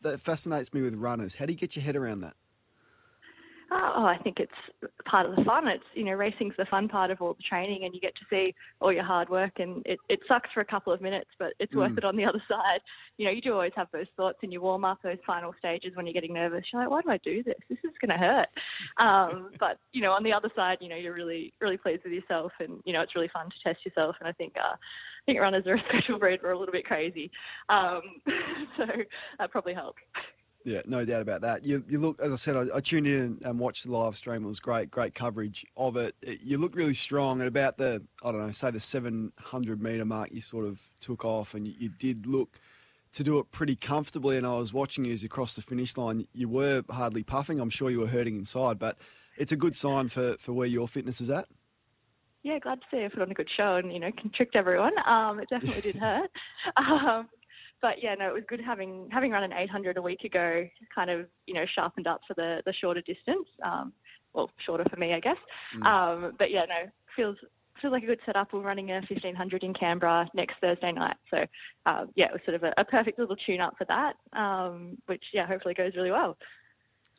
that 0.00 0.20
fascinates 0.20 0.72
me 0.72 0.82
with 0.82 0.94
runners. 0.94 1.34
How 1.34 1.46
do 1.46 1.52
you 1.52 1.58
get 1.58 1.76
your 1.76 1.84
head 1.84 1.96
around 1.96 2.20
that? 2.22 2.34
Oh, 3.76 4.04
I 4.04 4.16
think 4.18 4.38
it's 4.38 4.52
part 5.04 5.26
of 5.26 5.34
the 5.34 5.42
fun. 5.42 5.66
It's 5.66 5.84
you 5.94 6.04
know 6.04 6.12
racing's 6.12 6.54
the 6.56 6.64
fun 6.66 6.88
part 6.88 7.10
of 7.10 7.20
all 7.20 7.34
the 7.34 7.42
training, 7.42 7.84
and 7.84 7.92
you 7.92 8.00
get 8.00 8.14
to 8.14 8.24
see 8.30 8.54
all 8.80 8.92
your 8.92 9.02
hard 9.02 9.28
work. 9.28 9.58
And 9.58 9.82
it, 9.84 9.98
it 10.08 10.20
sucks 10.28 10.48
for 10.52 10.60
a 10.60 10.64
couple 10.64 10.92
of 10.92 11.00
minutes, 11.00 11.30
but 11.38 11.54
it's 11.58 11.74
worth 11.74 11.92
Mm. 11.92 11.98
it 11.98 12.04
on 12.04 12.16
the 12.16 12.24
other 12.24 12.42
side. 12.48 12.80
You 13.18 13.26
know, 13.26 13.32
you 13.32 13.40
do 13.40 13.52
always 13.52 13.72
have 13.74 13.88
those 13.92 14.06
thoughts 14.16 14.38
in 14.42 14.52
your 14.52 14.62
warm 14.62 14.84
up, 14.84 15.02
those 15.02 15.18
final 15.26 15.54
stages 15.58 15.96
when 15.96 16.06
you're 16.06 16.12
getting 16.12 16.34
nervous. 16.34 16.64
You're 16.72 16.82
like, 16.82 16.90
why 16.90 17.00
do 17.02 17.10
I 17.10 17.18
do 17.18 17.42
this? 17.42 17.56
This 17.68 17.78
is 17.84 17.90
going 18.00 18.16
to 18.18 18.24
hurt. 18.24 18.48
Um, 18.98 19.50
but 19.58 19.78
you 19.92 20.02
know, 20.02 20.12
on 20.12 20.22
the 20.22 20.32
other 20.32 20.50
side, 20.54 20.78
you 20.80 20.88
know, 20.88 20.96
you're 20.96 21.14
really 21.14 21.52
really 21.60 21.76
pleased 21.76 22.04
with 22.04 22.12
yourself, 22.12 22.52
and 22.60 22.80
you 22.84 22.92
know, 22.92 23.00
it's 23.00 23.16
really 23.16 23.28
fun 23.28 23.50
to 23.50 23.56
test 23.64 23.84
yourself. 23.84 24.14
And 24.20 24.28
I 24.28 24.32
think 24.32 24.54
uh, 24.56 24.74
I 24.74 25.24
think 25.26 25.40
runners 25.40 25.66
are 25.66 25.74
a 25.74 25.80
special 25.88 26.18
breed. 26.18 26.40
We're 26.42 26.52
a 26.52 26.58
little 26.58 26.72
bit 26.72 26.84
crazy, 26.86 27.30
um, 27.68 28.02
so 28.76 28.86
that 29.38 29.50
probably 29.50 29.74
helps. 29.74 30.02
Yeah, 30.66 30.80
no 30.86 31.04
doubt 31.04 31.20
about 31.20 31.42
that. 31.42 31.66
You, 31.66 31.84
you 31.88 31.98
look, 32.00 32.20
as 32.22 32.32
I 32.32 32.36
said, 32.36 32.56
I, 32.56 32.76
I 32.76 32.80
tuned 32.80 33.06
in 33.06 33.38
and 33.44 33.58
watched 33.58 33.84
the 33.84 33.92
live 33.92 34.16
stream. 34.16 34.44
It 34.44 34.48
was 34.48 34.60
great, 34.60 34.90
great 34.90 35.14
coverage 35.14 35.66
of 35.76 35.96
it. 35.96 36.14
It- 36.22 36.40
You 36.40 36.56
look 36.56 36.74
really 36.74 36.94
strong. 36.94 37.42
At 37.42 37.46
about 37.46 37.76
the, 37.76 38.02
I 38.24 38.32
don't 38.32 38.46
know, 38.46 38.52
say 38.52 38.70
the 38.70 38.80
700 38.80 39.82
metre 39.82 40.04
mark, 40.06 40.32
you 40.32 40.40
sort 40.40 40.64
of 40.64 40.80
took 41.00 41.22
off 41.24 41.52
and 41.54 41.68
you, 41.68 41.74
you 41.78 41.88
did 41.90 42.26
look 42.26 42.58
to 43.12 43.22
do 43.22 43.38
it 43.38 43.50
pretty 43.52 43.76
comfortably. 43.76 44.38
And 44.38 44.46
I 44.46 44.54
was 44.56 44.72
watching 44.72 45.04
you 45.04 45.12
as 45.12 45.22
you 45.22 45.28
crossed 45.28 45.56
the 45.56 45.62
finish 45.62 45.98
line. 45.98 46.26
You 46.32 46.48
were 46.48 46.82
hardly 46.90 47.22
puffing. 47.22 47.60
I'm 47.60 47.68
sure 47.70 47.90
you 47.90 48.00
were 48.00 48.06
hurting 48.06 48.36
inside, 48.36 48.78
but 48.78 48.96
it's 49.36 49.52
a 49.52 49.56
good 49.56 49.76
sign 49.76 50.08
for, 50.08 50.36
for 50.38 50.54
where 50.54 50.66
your 50.66 50.88
fitness 50.88 51.20
is 51.20 51.28
at. 51.28 51.46
Yeah, 52.42 52.58
glad 52.58 52.80
to 52.80 52.86
see 52.90 53.04
I 53.04 53.08
put 53.08 53.20
on 53.22 53.30
a 53.30 53.34
good 53.34 53.48
show 53.54 53.76
and 53.76 53.90
you 53.92 53.98
know 53.98 54.10
tricked 54.34 54.54
everyone. 54.56 54.92
Um, 55.06 55.40
it 55.40 55.48
definitely 55.50 55.80
did 55.80 55.96
hurt, 55.96 56.30
um, 56.76 57.26
but 57.84 58.02
yeah, 58.02 58.14
no, 58.14 58.28
it 58.28 58.32
was 58.32 58.44
good 58.48 58.62
having 58.62 59.10
having 59.12 59.30
run 59.30 59.44
an 59.44 59.52
800 59.52 59.98
a 59.98 60.02
week 60.02 60.24
ago. 60.24 60.66
Kind 60.94 61.10
of 61.10 61.26
you 61.46 61.52
know 61.52 61.66
sharpened 61.66 62.06
up 62.06 62.22
for 62.26 62.32
the 62.32 62.62
the 62.64 62.72
shorter 62.72 63.02
distance. 63.02 63.46
Um, 63.62 63.92
well, 64.32 64.50
shorter 64.56 64.86
for 64.88 64.96
me, 64.96 65.12
I 65.12 65.20
guess. 65.20 65.36
Mm. 65.76 65.86
Um, 65.86 66.32
but 66.38 66.50
yeah, 66.50 66.62
no, 66.62 66.90
feels 67.14 67.36
feels 67.82 67.92
like 67.92 68.02
a 68.02 68.06
good 68.06 68.20
setup. 68.24 68.54
We're 68.54 68.62
running 68.62 68.90
a 68.90 68.94
1500 68.94 69.62
in 69.62 69.74
Canberra 69.74 70.30
next 70.32 70.54
Thursday 70.62 70.92
night, 70.92 71.16
so 71.30 71.44
uh, 71.84 72.06
yeah, 72.16 72.28
it 72.28 72.32
was 72.32 72.40
sort 72.46 72.54
of 72.54 72.62
a, 72.62 72.72
a 72.78 72.86
perfect 72.86 73.18
little 73.18 73.36
tune 73.36 73.60
up 73.60 73.74
for 73.76 73.84
that, 73.84 74.14
um, 74.32 74.96
which 75.04 75.24
yeah, 75.34 75.46
hopefully 75.46 75.74
goes 75.74 75.94
really 75.94 76.10
well. 76.10 76.38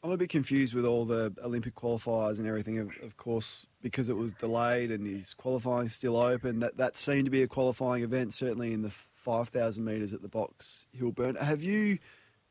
I'm 0.04 0.12
a 0.12 0.18
bit 0.18 0.30
confused 0.30 0.74
with 0.74 0.86
all 0.86 1.06
the 1.06 1.32
Olympic 1.44 1.76
qualifiers 1.76 2.40
and 2.40 2.48
everything, 2.48 2.80
of, 2.80 2.90
of 3.04 3.18
course, 3.18 3.68
because 3.82 4.10
it 4.10 4.16
was 4.16 4.34
delayed 4.34 4.90
and 4.90 5.06
is 5.06 5.36
qualifying 5.36 5.90
still 5.90 6.18
open. 6.18 6.60
That 6.60 6.78
that 6.78 6.98
seemed 6.98 7.26
to 7.26 7.32
be 7.32 7.44
a 7.44 7.48
qualifying 7.48 8.04
event, 8.04 8.34
certainly 8.34 8.74
in 8.74 8.82
the 8.82 8.94
5,000 9.26 9.84
metres 9.84 10.14
at 10.14 10.22
the 10.22 10.28
box 10.28 10.86
Hill 10.94 11.12
Burn. 11.12 11.34
Have 11.36 11.64
you 11.64 11.98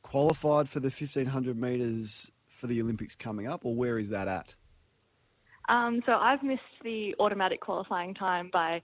qualified 0.02 0.68
for 0.68 0.80
the 0.80 0.88
1,500 0.88 1.56
metres 1.56 2.32
for 2.48 2.66
the 2.66 2.82
Olympics 2.82 3.14
coming 3.14 3.46
up, 3.46 3.64
or 3.64 3.76
where 3.76 3.96
is 3.96 4.08
that 4.08 4.26
at? 4.26 4.54
Um, 5.68 6.02
so 6.04 6.14
I've 6.14 6.42
missed 6.42 6.62
the 6.82 7.14
automatic 7.20 7.60
qualifying 7.60 8.12
time 8.12 8.50
by 8.52 8.82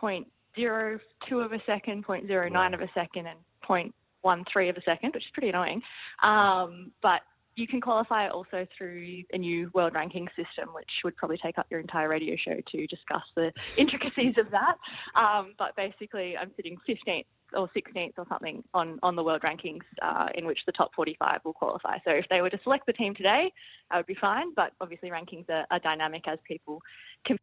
0.02 0.00 1.00
of 1.44 1.52
a 1.52 1.62
second, 1.66 2.06
0.09 2.06 2.74
of 2.74 2.80
a 2.82 2.90
second, 2.92 3.26
and 3.26 3.38
0.13 3.66 4.70
of 4.70 4.76
a 4.76 4.82
second, 4.82 5.14
which 5.14 5.24
is 5.24 5.30
pretty 5.32 5.48
annoying. 5.48 5.80
Um, 6.22 6.92
but 7.02 7.22
you 7.60 7.66
can 7.66 7.80
qualify 7.80 8.28
also 8.28 8.66
through 8.76 9.22
a 9.32 9.38
new 9.38 9.70
world 9.74 9.94
ranking 9.94 10.26
system, 10.28 10.70
which 10.72 10.90
would 11.04 11.16
probably 11.16 11.36
take 11.36 11.58
up 11.58 11.66
your 11.70 11.78
entire 11.78 12.08
radio 12.08 12.34
show 12.36 12.58
to 12.72 12.86
discuss 12.86 13.22
the 13.36 13.52
intricacies 13.76 14.34
of 14.38 14.50
that. 14.50 14.76
Um, 15.14 15.54
but 15.58 15.76
basically, 15.76 16.36
I'm 16.36 16.50
sitting 16.56 16.78
15th 16.88 17.26
or 17.52 17.68
16th 17.76 18.14
or 18.16 18.26
something 18.28 18.64
on, 18.74 18.98
on 19.02 19.16
the 19.16 19.22
world 19.22 19.42
rankings, 19.42 19.82
uh, 20.02 20.28
in 20.34 20.46
which 20.46 20.64
the 20.66 20.72
top 20.72 20.94
45 20.94 21.40
will 21.44 21.52
qualify. 21.52 21.98
So 22.04 22.12
if 22.12 22.26
they 22.30 22.40
were 22.40 22.50
to 22.50 22.58
select 22.62 22.86
the 22.86 22.92
team 22.92 23.14
today, 23.14 23.52
I 23.90 23.98
would 23.98 24.06
be 24.06 24.14
fine. 24.14 24.54
But 24.54 24.72
obviously, 24.80 25.10
rankings 25.10 25.48
are, 25.50 25.66
are 25.70 25.78
dynamic 25.80 26.26
as 26.26 26.38
people 26.46 26.80
can. 27.24 27.36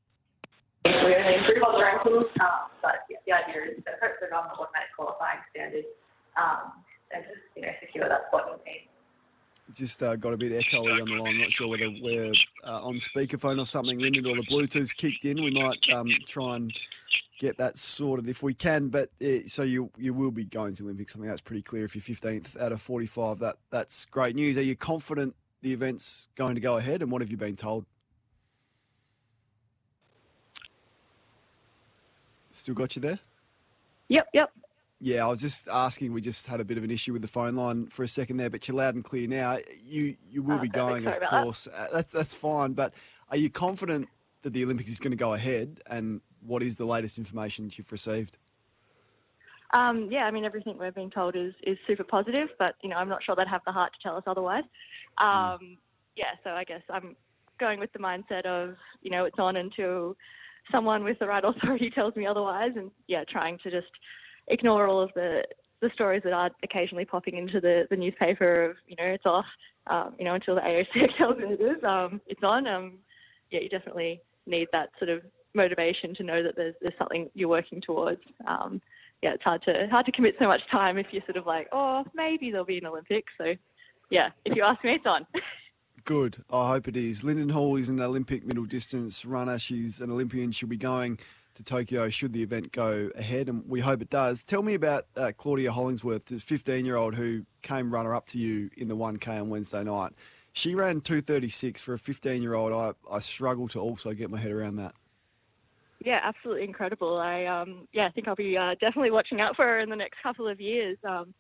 Going 0.85 1.11
to 1.11 1.37
improve 1.37 1.63
on 1.67 1.77
the 1.77 1.83
rankings, 1.83 2.31
um, 2.41 2.71
but 2.81 3.03
yeah, 3.09 3.17
the 3.27 3.33
idea 3.33 3.75
is 3.75 3.83
to 3.83 3.91
hopefully 4.01 4.31
run 4.31 4.47
the 4.47 4.53
automatic 4.53 4.95
qualifying 4.95 5.39
standard 5.51 5.83
um, 6.39 6.71
and 7.11 7.25
just 7.27 7.43
you 7.57 7.63
know 7.63 7.71
secure 7.81 8.07
that 8.07 8.27
spot 8.29 8.47
in 8.47 8.57
the 8.57 8.63
team. 8.63 8.87
Just 9.73 10.01
uh, 10.01 10.15
got 10.15 10.33
a 10.33 10.37
bit 10.37 10.51
echoey 10.53 11.01
on 11.01 11.09
the 11.09 11.21
line. 11.21 11.39
Not 11.39 11.51
sure 11.51 11.67
whether 11.67 11.89
we're 12.01 12.31
uh, 12.63 12.81
on 12.83 12.95
speakerphone 12.95 13.61
or 13.61 13.65
something, 13.65 13.99
Linden, 13.99 14.25
or 14.25 14.35
the 14.35 14.45
Bluetooth's 14.45 14.93
kicked 14.93 15.25
in. 15.25 15.43
We 15.43 15.51
might 15.51 15.77
um, 15.93 16.09
try 16.25 16.55
and 16.55 16.73
get 17.39 17.57
that 17.57 17.77
sorted 17.77 18.29
if 18.29 18.41
we 18.41 18.53
can. 18.53 18.89
But 18.89 19.09
uh, 19.23 19.47
so 19.47 19.63
you 19.63 19.91
you 19.97 20.13
will 20.13 20.31
be 20.31 20.45
going 20.45 20.73
to 20.75 20.83
Olympics. 20.83 21.15
I 21.15 21.19
think 21.19 21.29
that's 21.29 21.41
pretty 21.41 21.61
clear. 21.63 21.85
If 21.85 21.95
you're 21.95 22.15
15th 22.15 22.59
out 22.61 22.71
of 22.71 22.81
45, 22.81 23.39
that 23.39 23.57
that's 23.69 24.05
great 24.05 24.35
news. 24.35 24.57
Are 24.57 24.61
you 24.61 24.75
confident 24.75 25.35
the 25.61 25.73
event's 25.73 26.27
going 26.35 26.55
to 26.55 26.61
go 26.61 26.77
ahead? 26.77 27.01
And 27.01 27.11
what 27.11 27.21
have 27.21 27.29
you 27.31 27.37
been 27.37 27.55
told? 27.55 27.85
Still 32.51 32.73
got 32.75 32.95
you 32.95 33.01
there? 33.01 33.19
Yep, 34.09 34.29
yep. 34.33 34.51
Yeah, 34.99 35.25
I 35.25 35.27
was 35.27 35.41
just 35.41 35.67
asking. 35.67 36.11
We 36.13 36.21
just 36.21 36.47
had 36.47 36.59
a 36.59 36.65
bit 36.65 36.77
of 36.77 36.83
an 36.83 36.89
issue 36.89 37.13
with 37.13 37.21
the 37.21 37.27
phone 37.27 37.55
line 37.55 37.87
for 37.87 38.01
a 38.03 38.07
second 38.07 38.37
there, 38.37 38.49
but 38.49 38.67
you're 38.67 38.75
loud 38.77 38.95
and 38.95 39.03
clear 39.03 39.27
now. 39.27 39.59
You 39.83 40.15
you 40.27 40.41
will 40.41 40.55
Oh, 40.57 40.61
be 40.61 40.69
going, 40.69 41.05
of 41.05 41.15
about 41.15 41.29
that. 41.29 41.43
course. 41.43 41.67
Uh, 41.67 41.87
That's 41.93 42.11
that's 42.11 42.33
fine. 42.33 42.73
But 42.73 42.93
are 43.29 43.37
you 43.37 43.49
confident 43.51 44.07
that 44.41 44.53
the 44.53 44.63
Olympics 44.63 44.89
is 44.89 44.99
going 44.99 45.11
to 45.11 45.17
go 45.17 45.33
ahead? 45.33 45.81
And 45.87 46.21
what 46.41 46.63
is 46.63 46.77
the 46.77 46.85
latest 46.85 47.19
information 47.19 47.65
that 47.65 47.77
you've 47.77 47.91
received? 47.91 48.37
Um, 49.73 50.07
yeah, 50.09 50.23
I 50.25 50.31
mean 50.31 50.45
everything 50.45 50.77
we're 50.79 50.91
being 50.91 51.11
told 51.11 51.35
is 51.35 51.53
is 51.61 51.77
super 51.85 52.03
positive, 52.03 52.49
but 52.57 52.75
you 52.81 52.89
know 52.89 52.95
I'm 52.95 53.09
not 53.09 53.23
sure 53.23 53.35
they'd 53.35 53.47
have 53.47 53.61
the 53.67 53.71
heart 53.73 53.93
to 53.93 53.99
tell 54.01 54.15
us 54.17 54.23
otherwise. 54.25 54.63
Um, 55.19 55.77
yeah, 56.15 56.31
so 56.43 56.51
I 56.51 56.63
guess 56.63 56.81
I'm 56.89 57.15
going 57.59 57.79
with 57.79 57.91
the 57.93 57.99
mindset 57.99 58.45
of 58.47 58.75
you 59.03 59.11
know 59.11 59.25
it's 59.25 59.37
on 59.37 59.57
until 59.57 60.15
someone 60.71 61.03
with 61.03 61.19
the 61.19 61.27
right 61.27 61.43
authority 61.45 61.91
tells 61.91 62.15
me 62.15 62.25
otherwise, 62.25 62.71
and 62.75 62.89
yeah, 63.07 63.23
trying 63.29 63.59
to 63.59 63.69
just 63.69 63.87
ignore 64.47 64.87
all 64.87 65.01
of 65.01 65.13
the 65.13 65.43
the 65.79 65.91
stories 65.93 66.23
that 66.23 66.33
are 66.33 66.49
occasionally 66.63 67.05
popping 67.05 67.37
into 67.37 67.61
the, 67.61 67.85
the 67.91 67.95
newspaper 67.95 68.51
of 68.51 68.77
you 68.87 68.95
know 68.95 69.05
it's 69.05 69.25
off, 69.25 69.45
um, 69.87 70.15
you 70.17 70.25
know 70.25 70.33
until 70.33 70.55
the 70.55 70.61
AOC 70.61 71.15
tells 71.17 71.37
it 71.39 71.61
is, 71.61 71.83
um, 71.83 72.21
it's 72.27 72.43
on. 72.43 72.67
Um, 72.67 72.93
yeah, 73.51 73.61
you 73.61 73.69
definitely 73.69 74.21
need 74.45 74.67
that 74.71 74.89
sort 74.97 75.09
of 75.09 75.21
motivation 75.53 76.15
to 76.15 76.23
know 76.23 76.41
that 76.41 76.55
there's 76.55 76.75
there's 76.81 76.97
something 76.97 77.29
you're 77.33 77.49
working 77.49 77.81
towards. 77.81 78.21
Um, 78.47 78.81
yeah, 79.21 79.33
it's 79.33 79.43
hard 79.43 79.63
to 79.63 79.87
hard 79.89 80.05
to 80.05 80.11
commit 80.11 80.35
so 80.39 80.47
much 80.47 80.61
time 80.69 80.97
if 80.97 81.07
you're 81.11 81.23
sort 81.25 81.37
of 81.37 81.45
like, 81.45 81.67
oh, 81.71 82.05
maybe 82.13 82.51
there'll 82.51 82.65
be 82.65 82.77
an 82.77 82.85
Olympics. 82.85 83.33
So, 83.37 83.53
yeah, 84.09 84.29
if 84.45 84.55
you 84.55 84.63
ask 84.63 84.83
me, 84.83 84.93
it's 84.93 85.05
on. 85.05 85.25
Good. 86.05 86.43
I 86.49 86.69
hope 86.69 86.87
it 86.87 86.95
is. 86.95 87.23
Linden 87.23 87.49
Hall 87.49 87.75
is 87.75 87.89
an 87.89 87.99
Olympic 87.99 88.45
middle 88.45 88.63
distance 88.63 89.25
runner. 89.25 89.59
She's 89.59 89.99
an 89.99 90.09
Olympian. 90.09 90.53
She'll 90.53 90.69
be 90.69 90.77
going 90.77 91.19
to 91.57 91.63
Tokyo 91.63 92.09
should 92.09 92.33
the 92.33 92.41
event 92.41 92.71
go 92.71 93.09
ahead, 93.15 93.49
and 93.49 93.67
we 93.67 93.79
hope 93.79 94.01
it 94.01 94.09
does. 94.09 94.43
Tell 94.43 94.61
me 94.61 94.73
about 94.73 95.07
uh, 95.15 95.31
Claudia 95.37 95.71
Hollingsworth, 95.71 96.25
the 96.25 96.39
15 96.39 96.85
year 96.85 96.95
old 96.95 97.15
who 97.15 97.45
came 97.61 97.91
runner 97.91 98.15
up 98.15 98.25
to 98.27 98.37
you 98.37 98.69
in 98.77 98.87
the 98.87 98.95
1K 98.95 99.41
on 99.41 99.49
Wednesday 99.49 99.83
night. 99.83 100.13
She 100.53 100.73
ran 100.73 101.01
236 101.01 101.81
for 101.81 101.93
a 101.93 101.99
15 101.99 102.41
year 102.41 102.53
old. 102.53 102.73
I, 102.73 102.93
I 103.13 103.19
struggle 103.19 103.67
to 103.69 103.79
also 103.79 104.13
get 104.13 104.29
my 104.29 104.39
head 104.39 104.51
around 104.51 104.77
that. 104.77 104.95
Yeah, 105.99 106.19
absolutely 106.23 106.63
incredible. 106.63 107.17
I 107.17 107.45
um, 107.45 107.87
yeah, 107.91 108.05
I 108.05 108.11
think 108.11 108.27
I'll 108.27 108.35
be 108.35 108.57
uh, 108.57 108.75
definitely 108.79 109.11
watching 109.11 109.41
out 109.41 109.55
for 109.55 109.67
her 109.67 109.79
in 109.79 109.89
the 109.89 109.95
next 109.95 110.21
couple 110.21 110.47
of 110.47 110.61
years. 110.61 110.97
Um, 111.03 111.33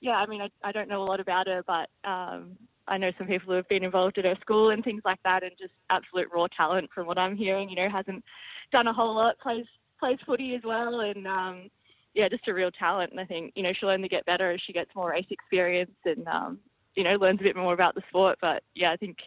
yeah, 0.00 0.16
I 0.16 0.26
mean, 0.26 0.40
I, 0.40 0.48
I 0.64 0.72
don't 0.72 0.88
know 0.88 1.02
a 1.02 1.04
lot 1.04 1.20
about 1.20 1.46
her, 1.46 1.62
but 1.64 1.90
um, 2.04 2.56
I 2.90 2.98
know 2.98 3.12
some 3.16 3.28
people 3.28 3.46
who 3.46 3.54
have 3.54 3.68
been 3.68 3.84
involved 3.84 4.18
at 4.18 4.26
her 4.26 4.36
school 4.40 4.70
and 4.70 4.84
things 4.84 5.02
like 5.04 5.22
that, 5.24 5.44
and 5.44 5.52
just 5.58 5.72
absolute 5.88 6.28
raw 6.34 6.48
talent 6.48 6.90
from 6.92 7.06
what 7.06 7.18
I'm 7.18 7.36
hearing. 7.36 7.70
You 7.70 7.76
know, 7.76 7.88
hasn't 7.88 8.24
done 8.72 8.88
a 8.88 8.92
whole 8.92 9.14
lot, 9.14 9.38
plays 9.38 9.66
plays 9.98 10.18
footy 10.26 10.54
as 10.54 10.62
well, 10.64 11.00
and 11.00 11.26
um, 11.26 11.70
yeah, 12.14 12.28
just 12.28 12.48
a 12.48 12.54
real 12.54 12.70
talent. 12.72 13.12
And 13.12 13.20
I 13.20 13.24
think 13.24 13.52
you 13.54 13.62
know 13.62 13.70
she'll 13.72 13.90
only 13.90 14.08
get 14.08 14.26
better 14.26 14.50
as 14.50 14.60
she 14.60 14.72
gets 14.72 14.94
more 14.94 15.10
race 15.10 15.26
experience 15.30 15.96
and 16.04 16.26
um, 16.26 16.58
you 16.96 17.04
know 17.04 17.12
learns 17.12 17.40
a 17.40 17.44
bit 17.44 17.56
more 17.56 17.72
about 17.72 17.94
the 17.94 18.02
sport. 18.08 18.38
But 18.40 18.64
yeah, 18.74 18.90
I 18.90 18.96
think 18.96 19.18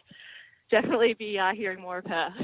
definitely 0.70 1.14
be 1.14 1.38
uh, 1.38 1.54
hearing 1.54 1.80
more 1.80 1.98
of 1.98 2.06
her. 2.06 2.34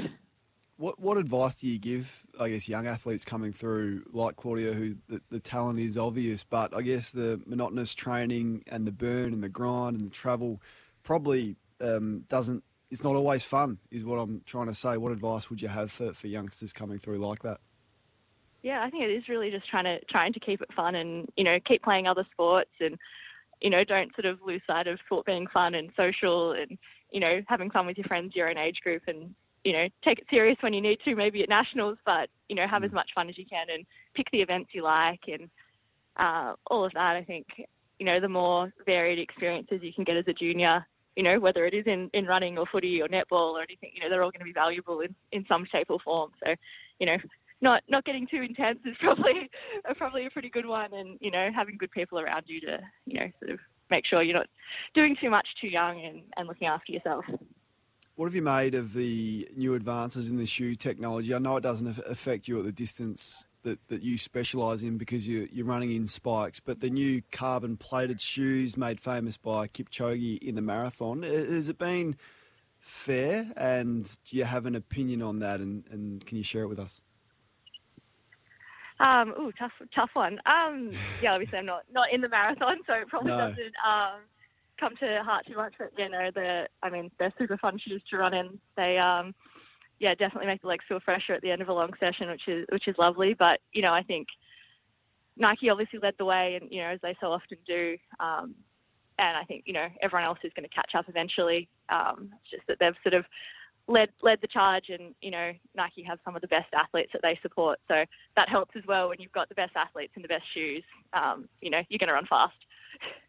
What 0.77 0.99
what 0.99 1.17
advice 1.17 1.59
do 1.59 1.67
you 1.67 1.77
give, 1.77 2.25
I 2.39 2.49
guess, 2.49 2.67
young 2.67 2.87
athletes 2.87 3.23
coming 3.23 3.53
through 3.53 4.05
like 4.11 4.37
Claudia, 4.37 4.73
who 4.73 4.95
the, 5.07 5.21
the 5.29 5.39
talent 5.39 5.79
is 5.79 5.95
obvious, 5.95 6.43
but 6.43 6.75
I 6.75 6.81
guess 6.81 7.11
the 7.11 7.39
monotonous 7.45 7.93
training 7.93 8.63
and 8.65 8.87
the 8.87 8.91
burn 8.91 9.33
and 9.33 9.43
the 9.43 9.49
grind 9.49 9.97
and 9.97 10.07
the 10.07 10.13
travel 10.13 10.59
probably 11.03 11.55
um, 11.79 12.25
doesn't. 12.29 12.63
It's 12.89 13.03
not 13.03 13.15
always 13.15 13.43
fun, 13.43 13.77
is 13.89 14.03
what 14.03 14.17
I'm 14.17 14.41
trying 14.45 14.67
to 14.67 14.75
say. 14.75 14.97
What 14.97 15.13
advice 15.13 15.49
would 15.49 15.61
you 15.61 15.69
have 15.69 15.91
for, 15.91 16.11
for 16.11 16.27
youngsters 16.27 16.73
coming 16.73 16.99
through 16.99 17.19
like 17.19 17.41
that? 17.43 17.61
Yeah, 18.63 18.83
I 18.83 18.89
think 18.89 19.05
it 19.05 19.11
is 19.11 19.29
really 19.29 19.49
just 19.49 19.67
trying 19.67 19.85
to 19.85 19.99
trying 20.05 20.33
to 20.33 20.39
keep 20.39 20.61
it 20.61 20.73
fun 20.73 20.95
and 20.95 21.27
you 21.37 21.43
know 21.43 21.57
keep 21.65 21.83
playing 21.83 22.07
other 22.07 22.25
sports 22.31 22.71
and 22.79 22.97
you 23.61 23.69
know 23.69 23.83
don't 23.83 24.13
sort 24.15 24.25
of 24.25 24.39
lose 24.45 24.61
sight 24.67 24.87
of 24.87 24.99
sport 25.05 25.25
being 25.25 25.47
fun 25.47 25.73
and 25.73 25.89
social 25.99 26.51
and 26.51 26.77
you 27.11 27.19
know 27.19 27.41
having 27.47 27.71
fun 27.71 27.87
with 27.87 27.97
your 27.97 28.05
friends 28.05 28.35
your 28.35 28.49
own 28.49 28.57
age 28.57 28.81
group 28.81 29.01
and 29.07 29.33
you 29.63 29.73
know, 29.73 29.83
take 30.05 30.19
it 30.19 30.25
serious 30.33 30.57
when 30.61 30.73
you 30.73 30.81
need 30.81 30.99
to, 31.05 31.15
maybe 31.15 31.43
at 31.43 31.49
nationals, 31.49 31.97
but 32.05 32.29
you 32.49 32.55
know, 32.55 32.65
have 32.67 32.83
as 32.83 32.91
much 32.91 33.11
fun 33.13 33.29
as 33.29 33.37
you 33.37 33.45
can 33.45 33.67
and 33.71 33.85
pick 34.13 34.27
the 34.31 34.41
events 34.41 34.71
you 34.73 34.83
like 34.83 35.21
and 35.27 35.49
uh, 36.17 36.53
all 36.67 36.83
of 36.83 36.91
that. 36.93 37.15
I 37.15 37.23
think 37.23 37.45
you 37.99 38.05
know, 38.05 38.19
the 38.19 38.29
more 38.29 38.73
varied 38.87 39.21
experiences 39.21 39.81
you 39.83 39.93
can 39.93 40.03
get 40.03 40.17
as 40.17 40.25
a 40.27 40.33
junior, 40.33 40.87
you 41.15 41.23
know, 41.23 41.39
whether 41.39 41.65
it 41.65 41.73
is 41.73 41.85
in, 41.87 42.09
in 42.13 42.25
running 42.25 42.57
or 42.57 42.65
footy 42.65 43.01
or 43.01 43.07
netball 43.07 43.53
or 43.53 43.61
anything, 43.61 43.91
you 43.93 44.01
know, 44.01 44.09
they're 44.09 44.23
all 44.23 44.31
going 44.31 44.39
to 44.39 44.45
be 44.45 44.53
valuable 44.53 45.01
in, 45.01 45.13
in 45.31 45.45
some 45.51 45.65
shape 45.65 45.87
or 45.89 45.99
form. 45.99 46.31
So, 46.43 46.55
you 46.99 47.07
know, 47.07 47.17
not 47.61 47.83
not 47.87 48.05
getting 48.05 48.27
too 48.27 48.41
intense 48.41 48.79
is 48.85 48.95
probably 48.99 49.49
probably 49.97 50.25
a 50.25 50.29
pretty 50.29 50.49
good 50.49 50.65
one, 50.65 50.93
and 50.93 51.17
you 51.21 51.31
know, 51.31 51.49
having 51.53 51.77
good 51.77 51.91
people 51.91 52.19
around 52.19 52.43
you 52.47 52.59
to 52.61 52.79
you 53.05 53.19
know 53.19 53.27
sort 53.39 53.51
of 53.51 53.59
make 53.89 54.05
sure 54.07 54.23
you're 54.23 54.37
not 54.37 54.47
doing 54.93 55.15
too 55.19 55.29
much 55.29 55.47
too 55.59 55.67
young 55.67 56.01
and, 56.03 56.21
and 56.37 56.47
looking 56.47 56.67
after 56.67 56.91
yourself. 56.91 57.25
What 58.15 58.25
have 58.25 58.35
you 58.35 58.41
made 58.41 58.73
of 58.73 58.93
the 58.93 59.49
new 59.55 59.73
advances 59.73 60.29
in 60.29 60.37
the 60.37 60.45
shoe 60.45 60.75
technology? 60.75 61.33
I 61.33 61.39
know 61.39 61.57
it 61.57 61.61
doesn't 61.61 61.97
affect 62.07 62.47
you 62.47 62.57
at 62.59 62.65
the 62.65 62.71
distance 62.71 63.47
that, 63.63 63.79
that 63.89 64.01
you 64.01 64.17
specialise 64.17 64.83
in 64.83 64.97
because 64.97 65.27
you're, 65.27 65.47
you're 65.51 65.65
running 65.65 65.91
in 65.93 66.07
spikes, 66.07 66.59
but 66.59 66.79
the 66.79 66.89
new 66.89 67.21
carbon 67.31 67.77
plated 67.77 68.19
shoes 68.21 68.77
made 68.77 68.99
famous 68.99 69.37
by 69.37 69.67
Kipchoge 69.67 70.39
in 70.39 70.55
the 70.55 70.61
marathon, 70.61 71.23
has 71.23 71.69
it 71.69 71.77
been 71.77 72.15
fair? 72.79 73.45
And 73.55 74.05
do 74.25 74.37
you 74.37 74.43
have 74.43 74.65
an 74.65 74.75
opinion 74.75 75.21
on 75.21 75.39
that? 75.39 75.59
And, 75.59 75.83
and 75.91 76.25
can 76.25 76.37
you 76.37 76.43
share 76.43 76.63
it 76.63 76.67
with 76.67 76.79
us? 76.79 77.01
Um, 78.99 79.33
ooh, 79.39 79.51
tough, 79.57 79.71
tough 79.95 80.11
one. 80.13 80.39
Um, 80.45 80.91
yeah, 81.21 81.33
obviously 81.33 81.57
I'm 81.57 81.65
not, 81.65 81.83
not 81.91 82.13
in 82.13 82.21
the 82.21 82.29
marathon, 82.29 82.77
so 82.85 82.93
it 82.93 83.07
probably 83.07 83.31
No. 83.31 83.37
doesn't 83.37 83.73
um, 83.87 84.19
come 84.79 84.95
to 84.97 85.23
heart 85.23 85.45
too 85.47 85.55
much. 85.55 85.73
But 85.79 85.91
you 85.97 86.07
know, 86.09 86.29
the 86.33 86.67
I 86.83 86.89
mean, 86.89 87.09
they're 87.17 87.33
super 87.39 87.57
fun 87.57 87.79
shoes 87.79 88.01
to 88.11 88.17
run 88.17 88.35
in. 88.35 88.59
They 88.77 88.99
um, 88.99 89.33
yeah, 90.01 90.15
definitely 90.15 90.47
make 90.47 90.63
the 90.63 90.67
legs 90.67 90.83
feel 90.87 90.99
fresher 90.99 91.33
at 91.33 91.43
the 91.43 91.51
end 91.51 91.61
of 91.61 91.69
a 91.69 91.73
long 91.73 91.91
session, 91.99 92.27
which 92.27 92.47
is 92.47 92.65
which 92.69 92.87
is 92.87 92.95
lovely. 92.97 93.35
But 93.35 93.59
you 93.71 93.83
know, 93.83 93.91
I 93.91 94.01
think 94.01 94.27
Nike 95.37 95.69
obviously 95.69 95.99
led 95.99 96.15
the 96.17 96.25
way, 96.25 96.57
and 96.59 96.71
you 96.71 96.81
know, 96.81 96.89
as 96.89 96.99
they 97.01 97.15
so 97.21 97.31
often 97.31 97.59
do. 97.67 97.97
Um, 98.19 98.55
and 99.19 99.37
I 99.37 99.43
think 99.43 99.65
you 99.67 99.73
know 99.73 99.87
everyone 100.01 100.27
else 100.27 100.39
is 100.43 100.51
going 100.55 100.67
to 100.67 100.75
catch 100.75 100.95
up 100.95 101.05
eventually. 101.07 101.69
Um, 101.89 102.31
it's 102.41 102.49
just 102.49 102.67
that 102.67 102.79
they've 102.79 102.95
sort 103.03 103.13
of 103.13 103.25
led 103.87 104.09
led 104.23 104.39
the 104.41 104.47
charge, 104.47 104.89
and 104.89 105.13
you 105.21 105.29
know 105.29 105.51
Nike 105.75 106.01
have 106.01 106.17
some 106.25 106.35
of 106.35 106.41
the 106.41 106.47
best 106.47 106.73
athletes 106.73 107.11
that 107.13 107.21
they 107.21 107.37
support, 107.43 107.79
so 107.87 108.03
that 108.37 108.49
helps 108.49 108.75
as 108.75 108.83
well. 108.87 109.07
When 109.07 109.21
you've 109.21 109.31
got 109.31 109.49
the 109.49 109.55
best 109.55 109.75
athletes 109.75 110.13
in 110.15 110.23
the 110.23 110.27
best 110.27 110.45
shoes, 110.51 110.83
um, 111.13 111.47
you 111.61 111.69
know 111.69 111.81
you're 111.89 111.99
going 111.99 112.07
to 112.07 112.15
run 112.15 112.25
fast. 112.25 112.55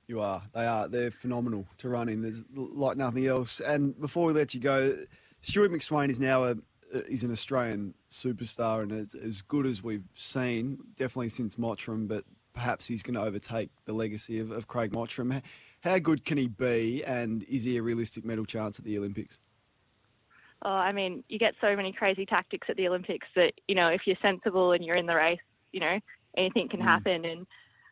You 0.06 0.20
are. 0.20 0.42
They 0.54 0.64
are. 0.64 0.88
They're 0.88 1.10
phenomenal 1.10 1.66
to 1.78 1.90
run 1.90 2.08
in. 2.08 2.22
There's 2.22 2.42
like 2.54 2.96
nothing 2.96 3.26
else. 3.26 3.60
And 3.60 3.98
before 4.00 4.26
we 4.26 4.32
let 4.32 4.54
you 4.54 4.60
go, 4.60 4.96
Stewart 5.42 5.70
McSweyn 5.70 6.08
is 6.08 6.20
now 6.20 6.44
a 6.44 6.56
is 6.92 7.24
an 7.24 7.32
Australian 7.32 7.94
superstar 8.10 8.82
and 8.82 8.92
as, 8.92 9.14
as 9.14 9.40
good 9.40 9.66
as 9.66 9.82
we've 9.82 10.04
seen, 10.14 10.78
definitely 10.96 11.30
since 11.30 11.56
Mottram, 11.56 12.06
but 12.06 12.24
perhaps 12.52 12.86
he's 12.86 13.02
going 13.02 13.14
to 13.14 13.22
overtake 13.22 13.70
the 13.86 13.92
legacy 13.92 14.38
of, 14.38 14.50
of 14.50 14.68
Craig 14.68 14.92
Mottram. 14.92 15.40
How 15.80 15.98
good 15.98 16.24
can 16.24 16.38
he 16.38 16.48
be, 16.48 17.02
and 17.04 17.42
is 17.44 17.64
he 17.64 17.76
a 17.78 17.82
realistic 17.82 18.24
medal 18.24 18.44
chance 18.44 18.78
at 18.78 18.84
the 18.84 18.98
Olympics? 18.98 19.40
Oh, 20.64 20.70
I 20.70 20.92
mean, 20.92 21.24
you 21.28 21.38
get 21.38 21.54
so 21.60 21.74
many 21.74 21.92
crazy 21.92 22.24
tactics 22.24 22.68
at 22.70 22.76
the 22.76 22.86
Olympics 22.86 23.26
that 23.34 23.54
you 23.66 23.74
know 23.74 23.88
if 23.88 24.06
you're 24.06 24.16
sensible 24.22 24.72
and 24.72 24.84
you're 24.84 24.96
in 24.96 25.06
the 25.06 25.16
race, 25.16 25.40
you 25.72 25.80
know 25.80 25.98
anything 26.36 26.68
can 26.68 26.80
happen. 26.80 27.24
And 27.24 27.46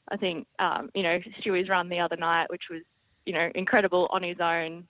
I 0.09 0.17
think 0.17 0.47
um, 0.59 0.91
you 0.95 1.03
know 1.03 1.19
Stewie's 1.41 1.69
run 1.69 1.89
the 1.89 2.01
other 2.01 2.17
night, 2.17 2.49
which 2.51 2.65
was 2.71 2.83
you 3.27 3.33
know 3.33 3.51
incredible 3.55 4.09
on 4.11 4.23
his 4.23 4.39
own 4.41 4.87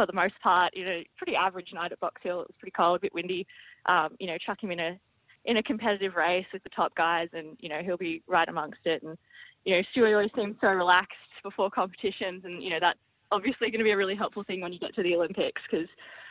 for 0.00 0.06
the 0.06 0.12
most 0.14 0.40
part. 0.42 0.74
You 0.74 0.86
know, 0.86 1.02
pretty 1.16 1.36
average 1.36 1.72
night 1.74 1.92
at 1.92 2.00
Box 2.00 2.22
Hill. 2.22 2.40
It 2.40 2.48
was 2.48 2.56
pretty 2.58 2.72
cold, 2.72 2.96
a 2.96 3.00
bit 3.00 3.14
windy. 3.14 3.46
Um, 3.86 4.16
you 4.18 4.26
know, 4.26 4.38
chuck 4.38 4.62
him 4.62 4.70
in 4.70 4.80
a 4.80 4.98
in 5.44 5.56
a 5.56 5.62
competitive 5.62 6.14
race 6.16 6.46
with 6.52 6.62
the 6.62 6.70
top 6.70 6.94
guys, 6.94 7.28
and 7.32 7.56
you 7.60 7.68
know 7.68 7.80
he'll 7.84 7.98
be 7.98 8.22
right 8.26 8.48
amongst 8.48 8.80
it. 8.84 9.02
And 9.02 9.18
you 9.64 9.74
know, 9.74 9.82
Stewie 9.94 10.14
always 10.14 10.30
seems 10.34 10.56
so 10.60 10.68
relaxed 10.68 11.18
before 11.42 11.70
competitions, 11.70 12.44
and 12.44 12.62
you 12.62 12.70
know 12.70 12.78
that's 12.80 12.98
obviously 13.30 13.70
going 13.70 13.80
to 13.80 13.84
be 13.84 13.92
a 13.92 13.96
really 13.96 14.16
helpful 14.16 14.42
thing 14.42 14.60
when 14.60 14.72
you 14.72 14.78
get 14.78 14.94
to 14.94 15.02
the 15.02 15.14
Olympics 15.14 15.62
because 15.70 15.86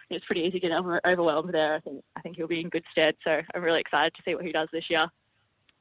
it's 0.10 0.26
pretty 0.26 0.42
easy 0.42 0.60
to 0.60 0.68
get 0.68 0.80
over, 0.80 1.00
overwhelmed 1.06 1.54
there. 1.54 1.76
I 1.76 1.80
think 1.80 2.04
I 2.16 2.22
think 2.22 2.38
he'll 2.38 2.48
be 2.48 2.62
in 2.62 2.70
good 2.70 2.86
stead. 2.92 3.16
So 3.24 3.40
I'm 3.54 3.62
really 3.62 3.82
excited 3.82 4.14
to 4.16 4.24
see 4.28 4.34
what 4.34 4.46
he 4.46 4.52
does 4.52 4.68
this 4.74 4.90
year. 4.90 5.06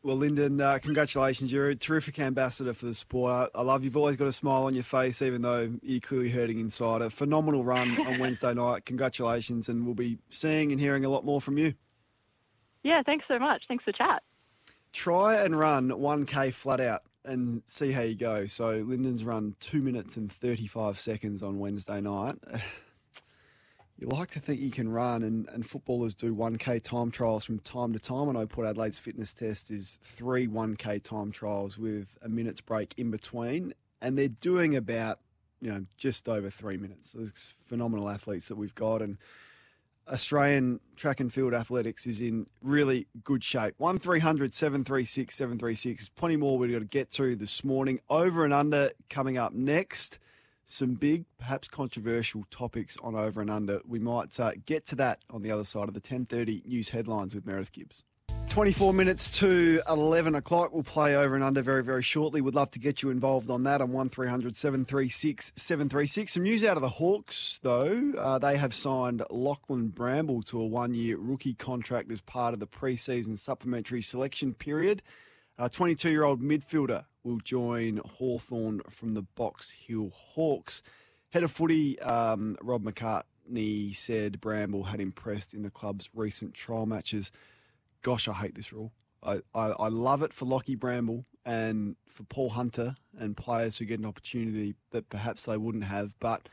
Well, 0.05 0.17
Linden, 0.17 0.61
uh, 0.61 0.79
congratulations. 0.81 1.53
You're 1.53 1.71
a 1.71 1.75
terrific 1.75 2.21
ambassador 2.21 2.73
for 2.73 2.87
the 2.87 2.95
sport. 2.95 3.51
I, 3.55 3.59
I 3.59 3.63
love 3.63 3.85
you've 3.85 3.97
always 3.97 4.17
got 4.17 4.29
a 4.29 4.33
smile 4.33 4.65
on 4.65 4.75
your 4.75 4.85
face, 4.85 5.23
even 5.23 5.43
though 5.43 5.73
you're 5.83 6.01
clearly 6.01 6.31
hurting 6.31 6.61
inside. 6.61 7.03
A 7.03 7.11
phenomenal 7.11 7.65
run 7.65 7.99
on 8.07 8.19
Wednesday 8.21 8.55
night. 8.55 8.85
Congratulations, 8.85 9.69
and 9.69 9.85
we'll 9.85 9.97
be 9.97 10.19
seeing 10.31 10.71
and 10.71 10.81
hearing 10.81 11.05
a 11.05 11.09
lot 11.09 11.25
more 11.25 11.41
from 11.41 11.59
you. 11.59 11.75
Yeah, 12.85 13.03
thanks 13.03 13.25
so 13.27 13.41
much. 13.41 13.65
Thanks 13.67 13.85
for 13.85 13.93
chat. 13.93 14.23
Try 14.93 15.43
and 15.43 15.59
run 15.59 15.89
1K 15.91 16.53
flat 16.53 16.81
out 16.81 17.03
and 17.25 17.63
see 17.67 17.91
how 17.91 18.03
you 18.03 18.15
go. 18.15 18.47
So, 18.47 18.85
Linden's 18.87 19.25
run 19.25 19.57
two 19.59 19.83
minutes 19.83 20.17
and 20.17 20.31
35 20.31 20.99
seconds 20.99 21.43
on 21.43 21.59
Wednesday 21.59 22.01
night. 22.01 22.37
You 23.99 24.07
like 24.07 24.31
to 24.31 24.41
think 24.41 24.61
you 24.61 24.71
can 24.71 24.89
run, 24.89 25.25
and, 25.25 25.49
and 25.49 25.67
footballers 25.67 26.15
do 26.15 26.33
1K 26.33 26.81
time 26.85 27.11
trials 27.11 27.45
from 27.45 27.59
time 27.59 27.93
to 27.93 27.99
time. 27.99 28.29
I 28.29 28.33
know 28.33 28.47
Port 28.47 28.69
Adelaide's 28.69 28.97
fitness 28.97 29.33
test 29.33 29.73
is 29.73 29.99
three 30.03 30.47
1K 30.47 31.03
time 31.03 31.33
trials 31.33 31.77
with 31.77 32.17
a 32.23 32.29
minute's 32.29 32.61
break 32.61 32.95
in 32.97 33.11
between, 33.11 33.75
and 34.01 34.17
they're 34.17 34.29
doing 34.29 34.77
about, 34.77 35.19
you 35.61 35.73
know, 35.73 35.85
just 35.97 36.29
over 36.29 36.49
three 36.49 36.77
minutes. 36.77 37.17
It's 37.19 37.57
phenomenal 37.67 38.09
athletes 38.09 38.47
that 38.47 38.57
we've 38.57 38.75
got, 38.77 39.03
and 39.03 39.19
Australian 40.07 40.79
track 40.95 41.19
and 41.19 41.33
field 41.33 41.53
athletics 41.53 42.07
is 42.07 42.21
in 42.21 42.47
really 42.63 43.09
good 43.25 43.43
shape. 43.43 43.75
1300 43.79 44.55
736 44.55 45.35
736. 45.35 46.09
Plenty 46.11 46.37
more 46.37 46.57
we've 46.57 46.71
got 46.71 46.79
to 46.79 46.85
get 46.85 47.11
to 47.11 47.35
this 47.35 47.65
morning. 47.65 47.99
Over 48.09 48.45
and 48.45 48.55
under 48.55 48.93
coming 49.11 49.37
up 49.37 49.53
next. 49.53 50.21
Some 50.71 50.95
big, 50.95 51.25
perhaps 51.39 51.67
controversial 51.67 52.45
topics 52.51 52.99
on 53.03 53.17
over 53.17 53.41
and 53.41 53.49
under. 53.49 53.81
We 53.89 53.99
might 53.99 54.39
uh, 54.39 54.53
get 54.67 54.85
to 54.89 54.97
that 54.97 55.21
on 55.31 55.41
the 55.41 55.51
other 55.51 55.65
side 55.65 55.89
of 55.89 55.95
the 55.95 56.01
10:30 56.01 56.67
news 56.67 56.91
headlines 56.91 57.35
with 57.35 57.47
Meredith 57.47 57.73
Gibbs. 57.73 58.05
24 58.51 58.93
minutes 58.93 59.39
to 59.39 59.81
11 59.89 60.35
o'clock. 60.35 60.75
We'll 60.75 60.83
play 60.83 61.17
over 61.17 61.35
and 61.35 61.43
under 61.43 61.63
very, 61.63 61.83
very 61.83 62.03
shortly. 62.03 62.43
Would 62.43 62.55
love 62.55 62.71
to 62.73 62.79
get 62.79 63.03
you 63.03 63.09
involved 63.09 63.49
on 63.49 63.63
that 63.65 63.81
on 63.81 63.93
1300 63.93 64.59
736 64.59 65.53
736. 65.57 66.33
Some 66.35 66.43
news 66.43 66.63
out 66.63 66.77
of 66.77 66.83
the 66.83 66.89
Hawks, 66.91 67.61
though. 67.63 68.13
Uh, 68.19 68.39
they 68.39 68.59
have 68.59 68.75
signed 68.75 69.23
Lachlan 69.31 69.89
Bramble 69.89 70.43
to 70.43 70.61
a 70.61 70.67
one 70.67 70.93
year 70.93 71.17
rookie 71.17 71.55
contract 71.55 72.13
as 72.13 72.21
part 72.21 72.53
of 72.53 72.61
the 72.61 72.67
preseason 72.67 73.39
supplementary 73.39 74.03
selection 74.03 74.53
period. 74.53 75.03
22 75.67 76.11
year 76.11 76.25
old 76.25 76.43
midfielder 76.43 77.05
will 77.29 77.39
join 77.39 77.99
Hawthorn 77.99 78.81
from 78.89 79.13
the 79.13 79.23
Box 79.23 79.71
Hill 79.71 80.11
Hawks. 80.15 80.83
Head 81.31 81.43
of 81.43 81.51
footy, 81.51 82.01
um, 82.01 82.57
Rob 82.63 82.83
McCartney, 82.83 83.95
said 83.95 84.41
Bramble 84.41 84.85
had 84.85 85.01
impressed 85.01 85.53
in 85.53 85.63
the 85.63 85.71
club's 85.71 86.09
recent 86.15 86.55
trial 86.55 86.87
matches. 86.87 87.31
Gosh, 88.01 88.29
I 88.29 88.33
hate 88.33 88.55
this 88.55 88.73
rule. 88.73 88.93
I, 89.23 89.41
I, 89.55 89.67
I 89.73 89.89
love 89.89 90.23
it 90.23 90.33
for 90.33 90.47
Lockie 90.47 90.75
Bramble 90.75 91.27
and 91.45 91.97
for 92.09 92.23
Paul 92.25 92.51
Hunter 92.51 92.97
and 93.19 93.37
players 93.37 93.77
who 93.77 93.85
get 93.85 94.01
an 94.01 94.07
opportunity 94.07 94.75
that 94.93 95.11
perhaps 95.11 95.45
they 95.45 95.59
wouldn't 95.59 95.85
have. 95.85 96.19
But 96.21 96.49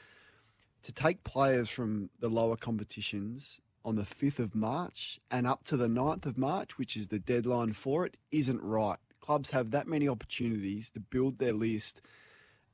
to 0.84 0.92
take 0.92 1.24
players 1.24 1.70
from 1.70 2.10
the 2.20 2.30
lower 2.30 2.58
competitions 2.58 3.62
on 3.86 3.96
the 3.96 4.04
5th 4.04 4.40
of 4.40 4.56
March 4.56 5.22
and 5.32 5.48
up 5.48 5.64
to 5.66 5.78
the 5.78 5.88
9th 5.88 6.26
of 6.26 6.38
March, 6.38 6.78
which 6.78 6.98
is 6.98 7.08
the 7.08 7.20
deadline 7.20 7.72
for 7.72 8.06
it, 8.06 8.18
isn't 8.32 8.62
right. 8.62 8.98
Clubs 9.26 9.50
have 9.50 9.72
that 9.72 9.88
many 9.88 10.08
opportunities 10.08 10.90
to 10.92 11.00
build 11.00 11.40
their 11.40 11.54
list 11.54 12.02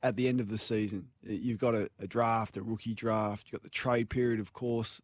at 0.02 0.16
the 0.16 0.28
end 0.28 0.40
of 0.40 0.48
the 0.48 0.58
season. 0.58 1.08
You've 1.22 1.58
got 1.58 1.74
a, 1.74 1.88
a 1.98 2.06
draft, 2.06 2.56
a 2.56 2.62
rookie 2.62 2.94
draft, 2.94 3.46
you've 3.46 3.60
got 3.60 3.62
the 3.62 3.70
trade 3.70 4.10
period, 4.10 4.40
of 4.40 4.52
course, 4.52 5.00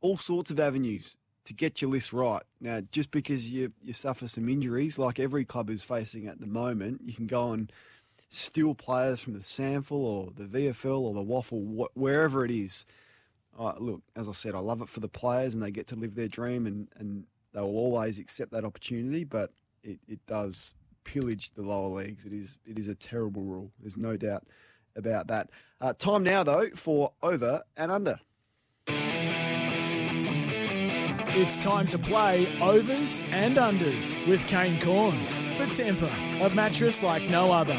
all 0.00 0.16
sorts 0.16 0.50
of 0.50 0.58
avenues 0.58 1.16
to 1.44 1.54
get 1.54 1.80
your 1.80 1.90
list 1.90 2.12
right. 2.12 2.42
Now, 2.60 2.80
just 2.90 3.10
because 3.10 3.50
you 3.50 3.72
you 3.82 3.92
suffer 3.92 4.26
some 4.26 4.48
injuries, 4.48 4.98
like 4.98 5.20
every 5.20 5.44
club 5.44 5.70
is 5.70 5.82
facing 5.82 6.26
at 6.26 6.40
the 6.40 6.46
moment, 6.46 7.02
you 7.04 7.14
can 7.14 7.26
go 7.26 7.52
and 7.52 7.70
steal 8.28 8.74
players 8.74 9.20
from 9.20 9.34
the 9.34 9.40
SANFL 9.40 9.92
or 9.92 10.30
the 10.36 10.44
VFL 10.44 10.98
or 10.98 11.14
the 11.14 11.24
WAFL, 11.24 11.86
wh- 11.86 11.96
wherever 11.96 12.44
it 12.44 12.50
is. 12.50 12.86
Uh, 13.58 13.74
look, 13.78 14.02
as 14.16 14.28
I 14.28 14.32
said, 14.32 14.54
I 14.54 14.60
love 14.60 14.80
it 14.80 14.88
for 14.88 15.00
the 15.00 15.08
players 15.08 15.54
and 15.54 15.62
they 15.62 15.70
get 15.70 15.88
to 15.88 15.96
live 15.96 16.14
their 16.14 16.28
dream 16.28 16.66
and, 16.66 16.88
and 16.96 17.24
they 17.52 17.60
will 17.60 17.76
always 17.76 18.18
accept 18.18 18.52
that 18.52 18.64
opportunity, 18.64 19.24
but 19.24 19.50
it, 19.82 19.98
it 20.08 20.24
does 20.26 20.74
pillage 21.04 21.50
the 21.50 21.62
lower 21.62 21.88
leagues. 21.88 22.24
It 22.24 22.32
is 22.32 22.58
it 22.64 22.78
is 22.78 22.86
a 22.86 22.94
terrible 22.94 23.42
rule. 23.42 23.70
There's 23.80 23.96
no 23.96 24.16
doubt 24.16 24.46
about 24.96 25.28
that. 25.28 25.50
Uh, 25.80 25.92
time 25.94 26.22
now, 26.22 26.42
though, 26.42 26.70
for 26.74 27.12
over 27.22 27.62
and 27.76 27.90
under. 27.90 28.18
It's 31.32 31.56
time 31.56 31.86
to 31.86 31.98
play 31.98 32.48
overs 32.60 33.22
and 33.30 33.56
unders 33.56 34.16
with 34.26 34.46
Kane 34.48 34.80
Cornes 34.80 35.38
for 35.54 35.64
Tempur, 35.66 36.10
a 36.44 36.54
mattress 36.54 37.04
like 37.04 37.22
no 37.30 37.52
other. 37.52 37.78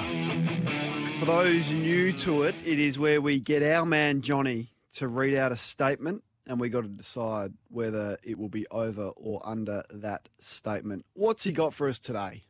For 1.20 1.26
those 1.26 1.74
new 1.74 2.14
to 2.14 2.44
it, 2.44 2.56
it 2.66 2.80
is 2.80 2.98
where 2.98 3.20
we 3.20 3.42
get 3.42 3.62
our 3.62 3.86
man 3.86 4.22
Johnny 4.22 4.72
to 4.94 5.08
read 5.08 5.36
out 5.36 5.52
a 5.52 5.58
statement 5.58 6.24
and 6.48 6.60
we 6.60 6.70
got 6.70 6.82
to 6.82 6.88
decide 6.88 7.54
whether 7.70 8.18
it 8.24 8.38
will 8.38 8.50
be 8.50 8.66
over 8.72 9.10
or 9.16 9.42
under 9.46 9.84
that 9.92 10.30
statement. 10.40 11.06
What's 11.14 11.44
he 11.44 11.52
got 11.52 11.74
for 11.74 11.88
us 11.88 12.00
today? 12.00 12.44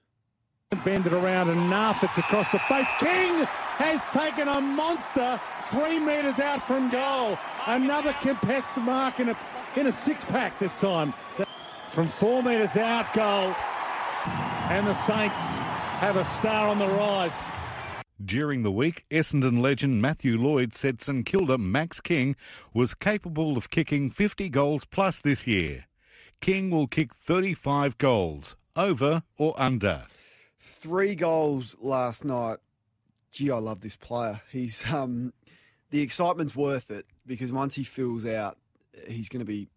Bend 0.86 1.06
it 1.06 1.12
around 1.12 1.50
enough. 1.50 2.02
It's 2.02 2.18
across 2.18 2.50
the 2.50 2.60
face. 2.60 2.88
King 2.98 3.44
has 3.76 4.02
taken 4.06 4.48
a 4.48 4.62
monster 4.62 5.38
three 5.64 6.00
metres 6.00 6.40
out 6.40 6.66
from 6.66 6.90
goal. 6.90 7.38
Another 7.68 8.14
contested 8.22 8.82
mark 8.84 9.20
in 9.20 9.30
a 9.30 9.38
in 9.76 9.88
a 9.88 9.92
six 9.92 10.24
pack 10.24 10.58
this 10.60 10.74
time. 10.80 11.14
From 11.90 12.08
four 12.08 12.42
metres 12.42 12.78
out, 12.78 13.14
goal. 13.14 13.54
And 14.72 14.88
the 14.88 14.94
Saints 14.94 15.40
have 16.00 16.16
a 16.16 16.24
star 16.24 16.70
on 16.70 16.80
the 16.80 16.88
rise. 16.88 17.50
During 18.24 18.64
the 18.64 18.72
week, 18.72 19.04
Essendon 19.12 19.60
legend 19.60 20.02
Matthew 20.02 20.38
Lloyd 20.38 20.74
said 20.74 21.02
St 21.02 21.26
Kilda 21.26 21.58
Max 21.58 22.00
King 22.00 22.38
was 22.74 22.94
capable 22.94 23.58
of 23.58 23.70
kicking 23.70 24.10
50 24.10 24.48
goals 24.48 24.86
plus 24.86 25.20
this 25.20 25.46
year. 25.46 25.88
King 26.40 26.70
will 26.70 26.88
kick 26.88 27.14
35 27.14 27.98
goals, 27.98 28.56
over 28.78 29.24
or 29.38 29.54
under. 29.62 30.06
Three 30.82 31.14
goals 31.14 31.78
last 31.80 32.26
night. 32.26 32.58
Gee, 33.32 33.52
I 33.52 33.58
love 33.58 33.82
this 33.82 33.96
player. 33.96 34.42
He's 34.52 34.92
um, 34.92 35.32
the 35.92 36.02
excitement's 36.02 36.56
worth 36.56 36.90
it 36.90 37.06
because 37.28 37.54
once 37.54 37.76
he 37.76 37.84
fills 37.84 38.26
out, 38.26 38.58
he's 39.08 39.30
going 39.30 39.42
to 39.42 39.46
be 39.46 39.68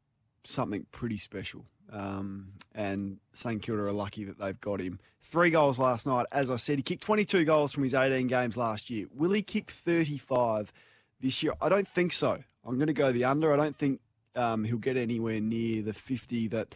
something 0.45 0.87
pretty 0.93 1.19
special. 1.19 1.67
Um, 1.93 2.55
and 2.75 3.19
St 3.35 3.61
Kilda 3.61 3.83
are 3.83 3.93
lucky 3.93 4.25
that 4.25 4.39
they've 4.39 4.61
got 4.61 4.81
him. 4.81 4.99
Three 5.23 5.51
goals 5.51 5.79
last 5.79 6.07
night. 6.07 6.25
As 6.33 6.51
I 6.51 6.57
said, 6.57 6.79
he 6.79 6.83
kicked 6.83 7.03
22 7.03 7.45
goals 7.45 7.73
from 7.73 7.83
his 7.83 7.93
18 7.93 8.27
games 8.27 8.57
last 8.57 8.89
year. 8.89 9.07
Will 9.15 9.33
he 9.33 9.43
kick 9.43 9.71
35 9.73 10.73
this 11.21 11.43
year? 11.43 11.53
I 11.61 11.69
don't 11.69 11.87
think 11.87 12.15
so. 12.15 12.43
I'm 12.65 12.77
going 12.77 12.87
to 12.87 12.95
go 12.95 13.13
the 13.13 13.25
under. 13.25 13.53
I 13.53 13.57
don't 13.57 13.77
think 13.77 14.01
um, 14.37 14.65
he'll 14.65 14.79
get 14.79 14.97
anywhere 14.97 15.41
near 15.41 15.83
the 15.83 15.93
50 15.93 16.49
that 16.49 16.75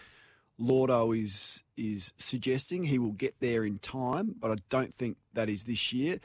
Lordo 0.59 1.13
is 1.13 1.63
is 1.77 2.13
suggesting. 2.19 2.83
He 2.83 2.99
will 2.99 3.13
get 3.13 3.35
there 3.41 3.65
in 3.65 3.79
time, 3.79 4.35
but 4.39 4.51
I 4.51 4.57
don't 4.69 4.93
think 4.93 5.17
that 5.35 5.49
is 5.49 5.65
this 5.65 5.93
year. 5.93 6.19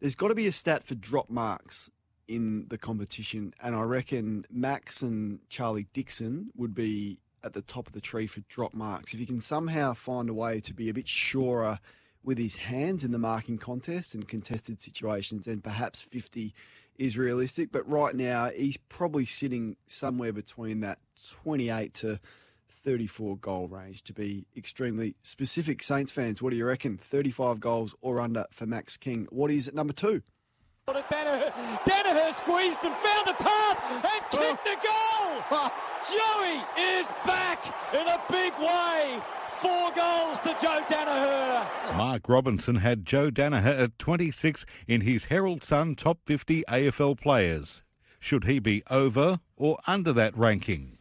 There's 0.00 0.14
got 0.14 0.28
to 0.28 0.34
be 0.34 0.46
a 0.46 0.52
stat 0.52 0.84
for 0.84 0.94
drop 0.94 1.30
marks 1.30 1.90
in 2.28 2.66
the 2.68 2.78
competition, 2.78 3.54
and 3.62 3.74
I 3.74 3.82
reckon 3.82 4.44
Max 4.50 5.02
and 5.02 5.40
Charlie 5.48 5.86
Dixon 5.92 6.50
would 6.56 6.74
be 6.74 7.18
at 7.42 7.54
the 7.54 7.62
top 7.62 7.86
of 7.86 7.92
the 7.92 8.00
tree 8.00 8.26
for 8.26 8.40
drop 8.48 8.74
marks. 8.74 9.14
If 9.14 9.20
you 9.20 9.26
can 9.26 9.40
somehow 9.40 9.94
find 9.94 10.28
a 10.28 10.34
way 10.34 10.60
to 10.60 10.74
be 10.74 10.88
a 10.88 10.94
bit 10.94 11.08
surer 11.08 11.78
with 12.22 12.38
his 12.38 12.56
hands 12.56 13.02
in 13.02 13.12
the 13.12 13.18
marking 13.18 13.58
contest 13.58 14.14
and 14.14 14.28
contested 14.28 14.80
situations, 14.80 15.46
then 15.46 15.60
perhaps 15.60 16.02
50 16.02 16.54
is 16.98 17.16
realistic. 17.16 17.72
But 17.72 17.88
right 17.90 18.14
now, 18.14 18.50
he's 18.50 18.76
probably 18.76 19.24
sitting 19.24 19.76
somewhere 19.86 20.32
between 20.32 20.80
that 20.80 20.98
28 21.32 21.94
to 21.94 22.20
34 22.82 23.36
goal 23.38 23.68
range 23.68 24.02
to 24.04 24.12
be 24.12 24.46
extremely 24.56 25.16
specific. 25.22 25.82
Saints 25.82 26.12
fans, 26.12 26.42
what 26.42 26.50
do 26.50 26.56
you 26.56 26.66
reckon? 26.66 26.96
35 26.96 27.60
goals 27.60 27.94
or 28.00 28.20
under 28.20 28.46
for 28.50 28.66
Max 28.66 28.96
King. 28.96 29.26
What 29.30 29.50
is 29.50 29.72
number 29.72 29.92
two? 29.92 30.22
Daniher, 30.88 31.52
Daniher 31.84 32.32
squeezed 32.32 32.84
and 32.84 32.94
found 32.96 33.28
a 33.28 33.34
path 33.34 34.04
and 34.04 34.30
kicked 34.30 34.64
the 34.64 34.76
goal. 34.82 35.70
Joey 36.10 36.60
is 36.98 37.06
back 37.24 37.64
in 37.92 38.06
a 38.06 38.20
big 38.28 38.52
way. 38.58 39.20
Four 39.50 39.92
goals 39.92 40.40
to 40.40 40.56
Joe 40.60 40.80
Daniher. 40.88 41.96
Mark 41.96 42.28
Robinson 42.28 42.76
had 42.76 43.04
Joe 43.04 43.30
Daniher 43.30 43.78
at 43.78 43.98
26 43.98 44.64
in 44.88 45.02
his 45.02 45.26
Herald 45.26 45.62
Sun 45.62 45.96
Top 45.96 46.18
50 46.24 46.64
AFL 46.68 47.20
players. 47.20 47.82
Should 48.18 48.44
he 48.44 48.58
be 48.58 48.82
over 48.90 49.40
or 49.56 49.78
under 49.86 50.12
that 50.14 50.36
ranking? 50.36 50.98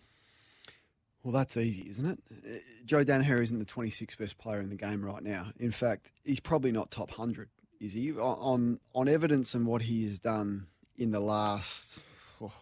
Well, 1.23 1.33
that's 1.33 1.57
easy, 1.57 1.89
isn't 1.89 2.05
it? 2.05 2.19
Uh, 2.31 2.59
Joe 2.85 3.03
Daniher 3.03 3.41
isn't 3.41 3.59
the 3.59 3.65
26th 3.65 4.17
best 4.17 4.37
player 4.37 4.61
in 4.61 4.69
the 4.69 4.75
game 4.75 5.03
right 5.03 5.21
now. 5.21 5.47
In 5.59 5.71
fact, 5.71 6.11
he's 6.23 6.39
probably 6.39 6.71
not 6.71 6.91
top 6.91 7.09
100, 7.09 7.49
is 7.81 7.93
he? 7.93 8.13
On 8.13 8.79
on 8.95 9.07
evidence 9.07 9.53
and 9.53 9.65
what 9.65 9.81
he 9.81 10.05
has 10.05 10.19
done 10.19 10.67
in 10.97 11.11
the 11.11 11.19
last 11.19 11.99
oh, 12.41 12.53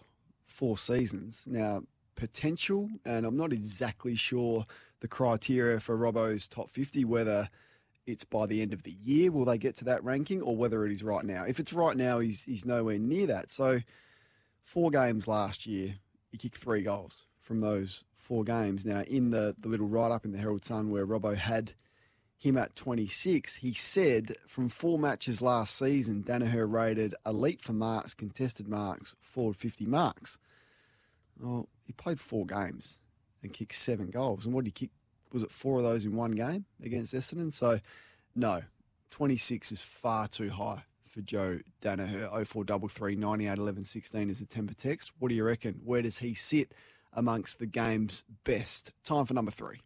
four 0.47 0.78
seasons. 0.78 1.45
Now, 1.47 1.84
potential, 2.16 2.89
and 3.05 3.26
I'm 3.26 3.38
not 3.38 3.53
exactly 3.53 4.16
sure 4.16 4.66
the 5.01 5.08
criteria 5.08 5.80
for 5.80 5.95
Robbo's 5.95 6.47
top 6.47 6.70
50, 6.70 7.05
whether 7.05 7.49
it's 8.08 8.24
by 8.24 8.47
the 8.47 8.62
end 8.62 8.74
of 8.74 8.84
the 8.84 8.95
year 9.03 9.32
will 9.32 9.45
they 9.45 9.58
get 9.58 9.76
to 9.78 9.86
that 9.86 10.03
ranking 10.03 10.41
or 10.41 10.55
whether 10.55 10.86
it 10.86 10.91
is 10.91 11.03
right 11.03 11.26
now. 11.26 11.43
If 11.43 11.60
it's 11.60 11.74
right 11.74 11.95
now, 11.95 12.20
he's, 12.20 12.43
he's 12.43 12.66
nowhere 12.66 12.97
near 12.97 13.28
that. 13.28 13.51
So, 13.51 13.82
four 14.64 14.89
games 14.89 15.28
last 15.28 15.68
year, 15.68 15.95
he 16.32 16.38
kicked 16.38 16.58
three 16.58 16.82
goals 16.82 17.24
from 17.41 17.62
those 17.62 18.03
four 18.28 18.43
games. 18.43 18.86
Now, 18.86 19.01
in 19.03 19.32
the, 19.32 19.55
the 19.61 19.69
little 19.69 19.88
write 19.88 20.11
up 20.11 20.25
in 20.25 20.34
the 20.34 20.38
Herald 20.38 20.65
Sun 20.65 20.89
where 20.89 21.07
Robbo 21.07 21.36
had 21.36 21.73
him 22.38 22.57
at 22.57 22.75
26, 22.75 23.55
he 23.55 23.73
said 23.73 24.36
from 24.45 24.69
four 24.69 24.99
matches 24.99 25.41
last 25.41 25.75
season, 25.75 26.23
Daniher 26.23 26.71
rated 26.71 27.15
elite 27.25 27.61
for 27.61 27.73
marks, 27.73 28.13
contested 28.13 28.67
marks, 28.67 29.15
forward 29.21 29.55
50 29.55 29.86
marks. 29.86 30.38
Well, 31.39 31.69
he 31.86 31.93
played 31.93 32.19
four 32.19 32.45
games 32.45 32.99
and 33.41 33.53
kicked 33.53 33.75
seven 33.75 34.09
goals. 34.09 34.45
And 34.45 34.53
what 34.53 34.65
did 34.65 34.78
he 34.78 34.88
kick? 34.88 34.91
Was 35.32 35.43
it 35.43 35.51
four 35.51 35.78
of 35.78 35.84
those 35.84 36.05
in 36.05 36.15
one 36.15 36.32
game 36.32 36.65
against 36.84 37.13
Essendon? 37.13 37.51
So, 37.51 37.80
no, 38.36 38.61
26 39.09 39.71
is 39.71 39.82
far 39.82 40.28
too 40.28 40.49
high 40.49 40.84
for 41.05 41.21
Joe 41.21 41.59
Daniher. 41.82 42.30
0433 42.30 43.15
98 43.15 43.57
11 43.57 43.86
16 43.86 44.30
is 44.30 44.41
a 44.41 44.45
Tempur 44.45 44.75
text. 44.75 45.11
What 45.19 45.30
do 45.30 45.36
you 45.36 45.43
reckon? 45.43 45.80
Where 45.84 46.01
does 46.01 46.17
he 46.17 46.34
sit 46.34 46.73
amongst 47.14 47.60
the 47.60 47.66
game's 47.66 48.24
best? 48.43 48.91
Time 49.03 49.26
for 49.26 49.34
number 49.34 49.51
three. 49.51 49.82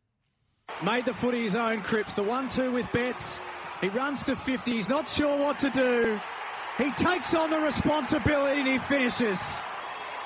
Made 0.83 1.05
the 1.05 1.13
footy 1.13 1.43
his 1.43 1.55
own, 1.55 1.81
Cripps. 1.81 2.13
The 2.13 2.23
1 2.23 2.47
2 2.47 2.71
with 2.71 2.91
Betts. 2.91 3.39
He 3.81 3.89
runs 3.89 4.23
to 4.25 4.35
50. 4.35 4.71
He's 4.71 4.89
not 4.89 5.07
sure 5.07 5.37
what 5.37 5.59
to 5.59 5.69
do. 5.69 6.19
He 6.77 6.91
takes 6.91 7.33
on 7.33 7.49
the 7.49 7.59
responsibility 7.59 8.59
and 8.59 8.67
he 8.67 8.77
finishes. 8.77 9.63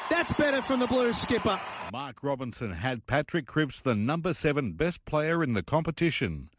That's 0.09 0.33
better 0.33 0.61
from 0.61 0.79
the 0.79 0.87
Blues 0.87 1.17
skipper. 1.17 1.59
Mark 1.91 2.23
Robinson 2.23 2.71
had 2.71 3.07
Patrick 3.07 3.45
Cripps 3.47 3.81
the 3.81 3.95
number 3.95 4.33
seven 4.33 4.73
best 4.73 5.03
player 5.05 5.43
in 5.43 5.53
the 5.53 5.63
competition. 5.63 6.49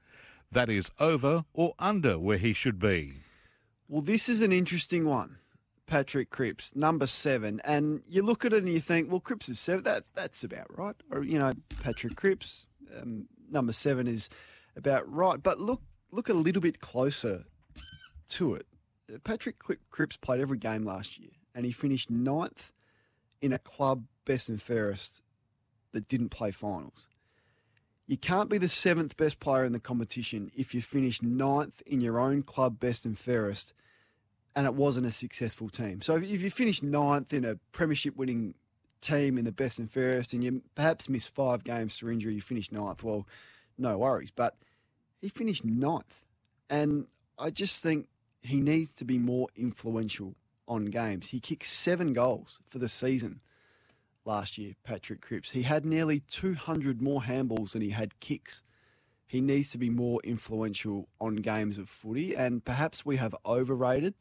That 0.50 0.68
is 0.68 0.90
over 0.98 1.44
or 1.52 1.74
under 1.78 2.18
where 2.18 2.38
he 2.38 2.52
should 2.52 2.78
be. 2.78 3.14
Well, 3.88 4.02
this 4.02 4.28
is 4.28 4.40
an 4.40 4.52
interesting 4.52 5.04
one. 5.04 5.38
Patrick 5.86 6.30
Cripps, 6.30 6.74
number 6.74 7.06
seven. 7.06 7.60
And 7.64 8.02
you 8.06 8.22
look 8.22 8.44
at 8.44 8.52
it 8.52 8.62
and 8.62 8.72
you 8.72 8.80
think, 8.80 9.10
well, 9.10 9.20
Cripps 9.20 9.48
is 9.48 9.58
seven. 9.60 9.84
That, 9.84 10.04
that's 10.14 10.44
about 10.44 10.66
right. 10.76 10.96
Or, 11.10 11.22
you 11.22 11.38
know, 11.38 11.52
Patrick 11.82 12.16
Cripps, 12.16 12.66
um, 13.00 13.26
number 13.50 13.72
seven 13.72 14.06
is 14.06 14.28
about 14.76 15.10
right. 15.10 15.42
But 15.42 15.60
look, 15.60 15.82
look 16.10 16.28
a 16.28 16.34
little 16.34 16.62
bit 16.62 16.80
closer 16.80 17.44
to 18.30 18.54
it. 18.54 18.66
Patrick 19.24 19.56
Cripps 19.90 20.16
played 20.16 20.40
every 20.40 20.58
game 20.58 20.84
last 20.84 21.18
year 21.18 21.30
and 21.54 21.64
he 21.64 21.72
finished 21.72 22.10
ninth 22.10 22.72
in 23.40 23.52
a 23.52 23.58
club 23.58 24.04
best 24.24 24.48
and 24.48 24.60
fairest 24.60 25.22
that 25.92 26.08
didn't 26.08 26.30
play 26.30 26.50
finals. 26.50 27.08
You 28.06 28.16
can't 28.16 28.50
be 28.50 28.58
the 28.58 28.68
seventh 28.68 29.16
best 29.16 29.40
player 29.40 29.64
in 29.64 29.72
the 29.72 29.80
competition 29.80 30.50
if 30.54 30.74
you 30.74 30.82
finish 30.82 31.22
ninth 31.22 31.82
in 31.86 32.00
your 32.00 32.18
own 32.18 32.42
club 32.42 32.78
best 32.78 33.04
and 33.04 33.18
fairest 33.18 33.74
and 34.56 34.64
it 34.66 34.74
wasn't 34.74 35.06
a 35.06 35.10
successful 35.12 35.68
team. 35.68 36.00
So 36.00 36.16
if 36.16 36.42
you 36.42 36.50
finish 36.50 36.82
ninth 36.82 37.34
in 37.34 37.44
a 37.44 37.56
premiership 37.72 38.16
winning 38.16 38.54
team 39.02 39.36
in 39.36 39.44
the 39.44 39.52
best 39.52 39.78
and 39.78 39.90
fairest 39.90 40.32
and 40.32 40.42
you 40.42 40.62
perhaps 40.74 41.10
miss 41.10 41.26
five 41.26 41.62
games 41.62 41.96
through 41.96 42.14
injury, 42.14 42.34
you 42.34 42.40
finish 42.40 42.72
ninth, 42.72 43.04
well, 43.04 43.28
no 43.76 43.98
worries. 43.98 44.30
But 44.30 44.56
he 45.20 45.28
finished 45.28 45.64
ninth. 45.64 46.24
And 46.70 47.06
I 47.38 47.50
just 47.50 47.82
think 47.82 48.08
he 48.40 48.62
needs 48.62 48.94
to 48.94 49.04
be 49.04 49.18
more 49.18 49.48
influential 49.54 50.34
on 50.66 50.86
games. 50.86 51.28
He 51.28 51.38
kicked 51.38 51.66
seven 51.66 52.14
goals 52.14 52.58
for 52.66 52.78
the 52.78 52.88
season 52.88 53.40
last 54.24 54.56
year, 54.56 54.72
Patrick 54.84 55.20
Cripps. 55.20 55.50
He 55.50 55.62
had 55.62 55.84
nearly 55.84 56.20
200 56.20 57.02
more 57.02 57.20
handballs 57.20 57.72
than 57.72 57.82
he 57.82 57.90
had 57.90 58.18
kicks. 58.20 58.62
He 59.26 59.42
needs 59.42 59.70
to 59.72 59.78
be 59.78 59.90
more 59.90 60.20
influential 60.24 61.08
on 61.20 61.36
games 61.36 61.76
of 61.76 61.88
footy, 61.90 62.34
and 62.34 62.64
perhaps 62.64 63.04
we 63.04 63.16
have 63.16 63.34
overrated. 63.44 64.14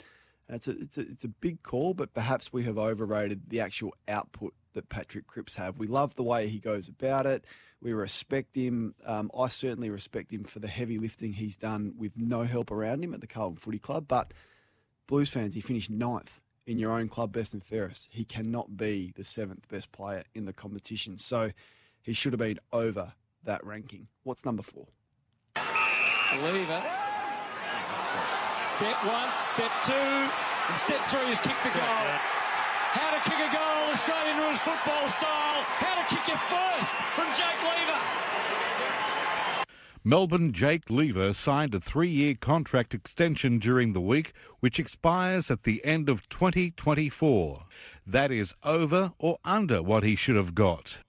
It's 0.47 0.67
a, 0.67 0.71
it's 0.71 0.97
a, 0.97 1.01
it's 1.01 1.23
a 1.23 1.29
big 1.29 1.63
call, 1.63 1.93
but 1.93 2.13
perhaps 2.13 2.53
we 2.53 2.63
have 2.65 2.77
overrated 2.77 3.49
the 3.49 3.61
actual 3.61 3.95
output 4.07 4.53
that 4.73 4.89
Patrick 4.89 5.25
Cripps 5.27 5.55
have. 5.55 5.79
We 5.79 5.87
love 5.87 6.15
the 6.15 6.23
way 6.23 6.47
he 6.47 6.59
goes 6.59 6.87
about 6.87 7.25
it. 7.25 7.45
We 7.81 7.93
respect 7.93 8.55
him. 8.55 8.93
Um, 9.05 9.31
I 9.37 9.47
certainly 9.47 9.89
respect 9.89 10.31
him 10.31 10.43
for 10.43 10.59
the 10.59 10.67
heavy 10.67 10.97
lifting 10.97 11.33
he's 11.33 11.55
done 11.55 11.93
with 11.97 12.11
no 12.15 12.43
help 12.43 12.71
around 12.71 13.03
him 13.03 13.13
at 13.13 13.21
the 13.21 13.27
Carlton 13.27 13.57
Footy 13.57 13.79
Club. 13.79 14.07
But 14.07 14.33
Blues 15.07 15.29
fans, 15.29 15.53
he 15.53 15.61
finished 15.61 15.89
ninth 15.89 16.41
in 16.67 16.79
your 16.79 16.91
own 16.91 17.09
club, 17.09 17.31
best 17.31 17.53
and 17.53 17.63
fairest. 17.63 18.09
He 18.11 18.25
cannot 18.25 18.75
be 18.75 19.13
the 19.15 19.23
seventh 19.23 19.67
best 19.67 19.91
player 19.91 20.23
in 20.33 20.45
the 20.45 20.53
competition. 20.53 21.17
So 21.17 21.51
he 22.01 22.13
should 22.13 22.33
have 22.33 22.39
been 22.39 22.59
over 22.71 23.13
that 23.43 23.63
ranking. 23.65 24.07
What's 24.23 24.45
number 24.45 24.63
four? 24.63 24.87
Lever. 26.41 26.83
Step 28.59 29.05
one, 29.05 29.31
step 29.31 29.71
two, 29.83 29.93
and 29.93 30.75
step 30.75 31.05
three 31.05 31.29
is 31.29 31.39
kick 31.39 31.55
the 31.63 31.69
goal. 31.69 32.07
How 32.95 33.11
to 33.11 33.29
kick 33.29 33.39
a 33.39 33.51
goal, 33.51 33.91
Australian 33.91 34.37
rules 34.37 34.59
football 34.59 35.07
style. 35.07 35.61
How 35.83 36.01
to 36.01 36.15
kick 36.15 36.27
it 36.29 36.39
first 36.39 36.95
from 37.15 37.27
Jake 37.33 37.61
Lever. 37.63 37.99
Melbourne 40.03 40.53
Jake 40.53 40.89
Lever 40.89 41.33
signed 41.33 41.73
a 41.73 41.79
three 41.79 42.09
year 42.09 42.35
contract 42.35 42.93
extension 42.93 43.59
during 43.59 43.93
the 43.93 44.01
week, 44.01 44.33
which 44.59 44.79
expires 44.79 45.51
at 45.51 45.63
the 45.63 45.83
end 45.83 46.09
of 46.09 46.27
2024. 46.29 47.65
That 48.07 48.31
is 48.31 48.53
over 48.63 49.13
or 49.19 49.39
under 49.43 49.81
what 49.81 50.03
he 50.03 50.15
should 50.15 50.35
have 50.35 50.55
got. 50.55 50.99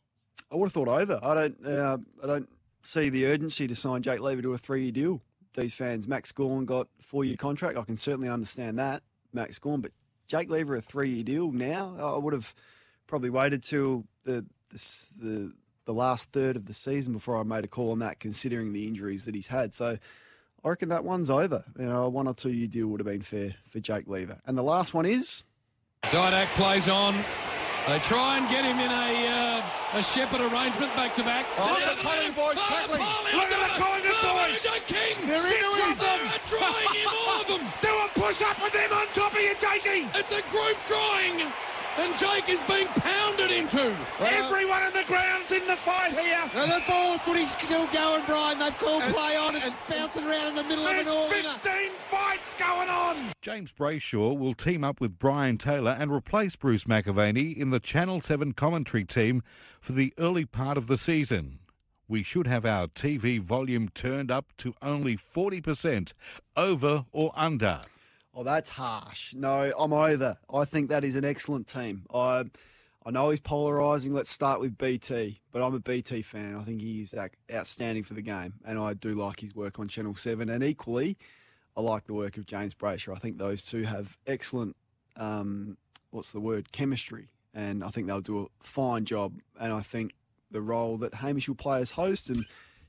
I 0.51 0.57
would 0.57 0.67
have 0.67 0.73
thought 0.73 0.89
over. 0.89 1.21
I 1.23 1.35
don't. 1.35 1.67
Uh, 1.67 1.99
I 2.23 2.27
don't 2.27 2.49
see 2.83 3.09
the 3.09 3.27
urgency 3.27 3.69
to 3.69 3.75
sign 3.75 4.03
Jake 4.03 4.21
Lever 4.21 4.43
to 4.43 4.55
a 4.55 4.59
three-year 4.59 4.93
deal. 4.93 5.21
These 5.57 5.75
fans, 5.75 6.07
Max 6.07 6.33
Gawn 6.33 6.65
got 6.65 6.89
four-year 7.01 7.37
contract. 7.37 7.79
I 7.79 7.83
can 7.83 7.97
certainly 7.97 8.29
understand 8.29 8.79
that, 8.79 9.03
Max 9.33 9.59
Gawn, 9.59 9.81
but 9.81 9.93
Jake 10.29 10.51
Lever 10.51 10.77
a 10.77 10.81
three-year 10.81 11.25
deal 11.25 11.51
now. 11.51 11.97
I 11.99 12.19
would 12.19 12.33
have 12.33 12.55
probably 13.07 13.31
waited 13.31 13.63
till 13.63 14.05
the 14.25 14.45
the 14.71 15.07
the, 15.19 15.53
the 15.87 15.95
last 15.95 16.31
third 16.33 16.57
of 16.57 16.67
the 16.67 16.75
season 16.75 17.13
before 17.13 17.39
I 17.39 17.43
made 17.43 17.65
a 17.65 17.69
call 17.69 17.93
on 17.93 18.01
that, 18.01 18.21
considering 18.21 18.73
the 18.73 18.87
injuries 18.87 19.25
that 19.25 19.35
he's 19.35 19.49
had. 19.49 19.75
So. 19.75 19.99
I 20.65 20.69
reckon 20.71 20.89
that 20.89 21.05
one's 21.05 21.31
over. 21.31 21.63
You 21.79 21.87
know, 21.87 22.03
a 22.05 22.09
one 22.09 22.27
or 22.27 22.35
two 22.35 22.51
year 22.51 22.67
deal 22.67 22.89
would 22.89 22.99
have 22.99 23.07
been 23.07 23.23
fair 23.23 23.55
for 23.69 23.79
Jake 23.79 24.09
Lever. 24.09 24.41
And 24.47 24.59
the 24.59 24.65
last 24.65 24.95
one 24.95 25.07
is 25.07 25.45
Didak 26.03 26.49
plays 26.57 26.89
on. 26.89 27.15
They 27.87 28.01
try 28.01 28.39
and 28.39 28.49
get 28.49 28.65
him 28.65 28.79
in 28.81 28.91
a 28.91 29.29
uh, 29.31 29.99
a 29.99 30.03
Shepherd 30.03 30.41
arrangement 30.41 30.93
back 30.97 31.15
to 31.15 31.23
back. 31.23 31.47
Oh, 31.57 31.71
look 31.71 31.83
at 31.87 31.97
the 31.97 32.03
Collingwood 32.03 32.35
boys 32.35 32.65
tackling. 32.67 32.99
Look 32.99 33.47
at 33.47 33.63
the 33.63 33.81
Collingwood 33.81 33.96
boys. 34.37 34.67
King. 34.87 35.17
They're 35.27 35.39
Six 35.39 35.65
into 35.65 35.83
him. 35.83 35.93
of 35.93 35.99
them 35.99 36.21
are 36.29 36.45
drawing 36.49 36.89
him, 36.95 37.09
all 37.09 37.41
of 37.41 37.47
them. 37.49 37.63
Do 37.83 37.89
a 37.89 38.09
push 38.21 38.43
up 38.43 38.61
with 38.63 38.73
them 38.73 38.93
on 38.93 39.07
top 39.15 39.33
of 39.33 39.41
you, 39.41 39.55
Jakey. 39.59 40.09
It's 40.15 40.33
a 40.33 40.43
group 40.53 40.77
drawing. 40.87 41.47
And 41.99 42.13
Jake 42.19 42.51
is 42.51 42.61
being 42.69 42.89
pounded 42.89 43.51
into. 43.51 43.81
Everyone 44.21 44.83
on 44.83 44.93
the 44.93 45.03
ground's 45.07 45.51
in 45.51 45.67
the 45.67 45.77
fight 45.77 46.13
here. 46.13 46.45
And 46.55 46.71
the 46.71 46.83
ball 46.87 47.17
footy's 47.17 47.51
still 47.57 47.87
going, 47.87 48.23
Brian. 48.27 48.59
They've 48.59 48.77
called 48.77 49.03
play 49.05 49.35
on. 49.37 49.57
It's 49.57 49.75
bouncing 49.89 50.27
around 50.27 50.49
in 50.49 50.55
the 50.57 50.65
middle 50.65 50.85
There's 50.85 51.07
of 51.07 51.15
it 51.15 51.47
all. 51.47 51.53
15 51.63 51.91
fights 51.93 52.53
going 52.55 52.91
on. 52.91 53.17
James 53.41 53.73
Brayshaw 53.73 54.37
will 54.37 54.53
team 54.53 54.85
up 54.85 55.01
with 55.01 55.19
Brian 55.19 55.57
Taylor 55.57 55.97
and 55.99 56.13
replace 56.13 56.55
Bruce 56.55 56.85
McAvaney 56.85 57.57
in 57.57 57.71
the 57.71 57.81
Channel 57.81 58.21
7 58.21 58.53
commentary 58.53 59.05
team 59.05 59.43
for 59.81 59.93
the 59.93 60.13
early 60.19 60.45
part 60.45 60.77
of 60.77 60.89
the 60.89 60.99
season. 60.99 61.61
We 62.09 62.23
should 62.23 62.47
have 62.47 62.65
our 62.65 62.87
TV 62.87 63.41
volume 63.41 63.89
turned 63.89 64.31
up 64.31 64.53
to 64.59 64.75
only 64.81 65.17
40%, 65.17 66.13
over 66.57 67.05
or 67.13 67.33
under. 67.35 67.81
Oh, 68.33 68.45
that's 68.45 68.71
harsh. 68.71 69.35
No, 69.35 69.73
I'm 69.79 69.93
over. 69.93 70.39
I 70.53 70.65
think 70.65 70.91
that 70.91 71.05
is 71.05 71.17
an 71.17 71.25
excellent 71.25 71.67
team. 71.67 72.05
I 72.13 72.45
I 73.07 73.11
know 73.11 73.31
he's 73.31 73.39
polarising. 73.39 74.13
Let's 74.13 74.31
start 74.31 74.61
with 74.61 74.77
BT, 74.77 75.41
but 75.53 75.63
I'm 75.63 75.75
a 75.75 75.79
BT 75.79 76.23
fan. 76.23 76.57
I 76.57 76.65
think 76.65 76.81
he 76.81 77.03
is 77.03 77.15
outstanding 77.53 78.03
for 78.03 78.15
the 78.15 78.23
game, 78.23 78.55
and 78.65 78.81
I 78.81 78.95
do 78.95 79.15
like 79.15 79.39
his 79.39 79.55
work 79.55 79.79
on 79.79 79.87
Channel 79.87 80.17
7. 80.17 80.49
And 80.49 80.65
equally, 80.65 81.17
I 81.77 81.83
like 81.83 82.07
the 82.07 82.15
work 82.15 82.37
of 82.37 82.47
James 82.47 82.75
Brayshaw. 82.75 83.15
I 83.15 83.21
think 83.21 83.39
those 83.39 83.63
two 83.63 83.85
have 83.85 84.19
excellent, 84.27 84.75
um, 85.17 85.77
what's 86.11 86.33
the 86.33 86.41
word, 86.41 86.73
chemistry, 86.73 87.29
and 87.55 87.85
I 87.85 87.91
think 87.91 88.09
they'll 88.09 88.21
do 88.21 88.41
a 88.41 88.47
fine 88.61 89.05
job. 89.05 89.35
And 89.61 89.73
I 89.73 89.83
think 89.83 90.13
the 90.51 90.63
role 90.63 90.97
that 90.99 91.15
Hamish 91.15 91.49
will 91.49 91.57
play 91.57 91.81
as 91.81 91.91
host 91.91 92.31
and 92.31 92.45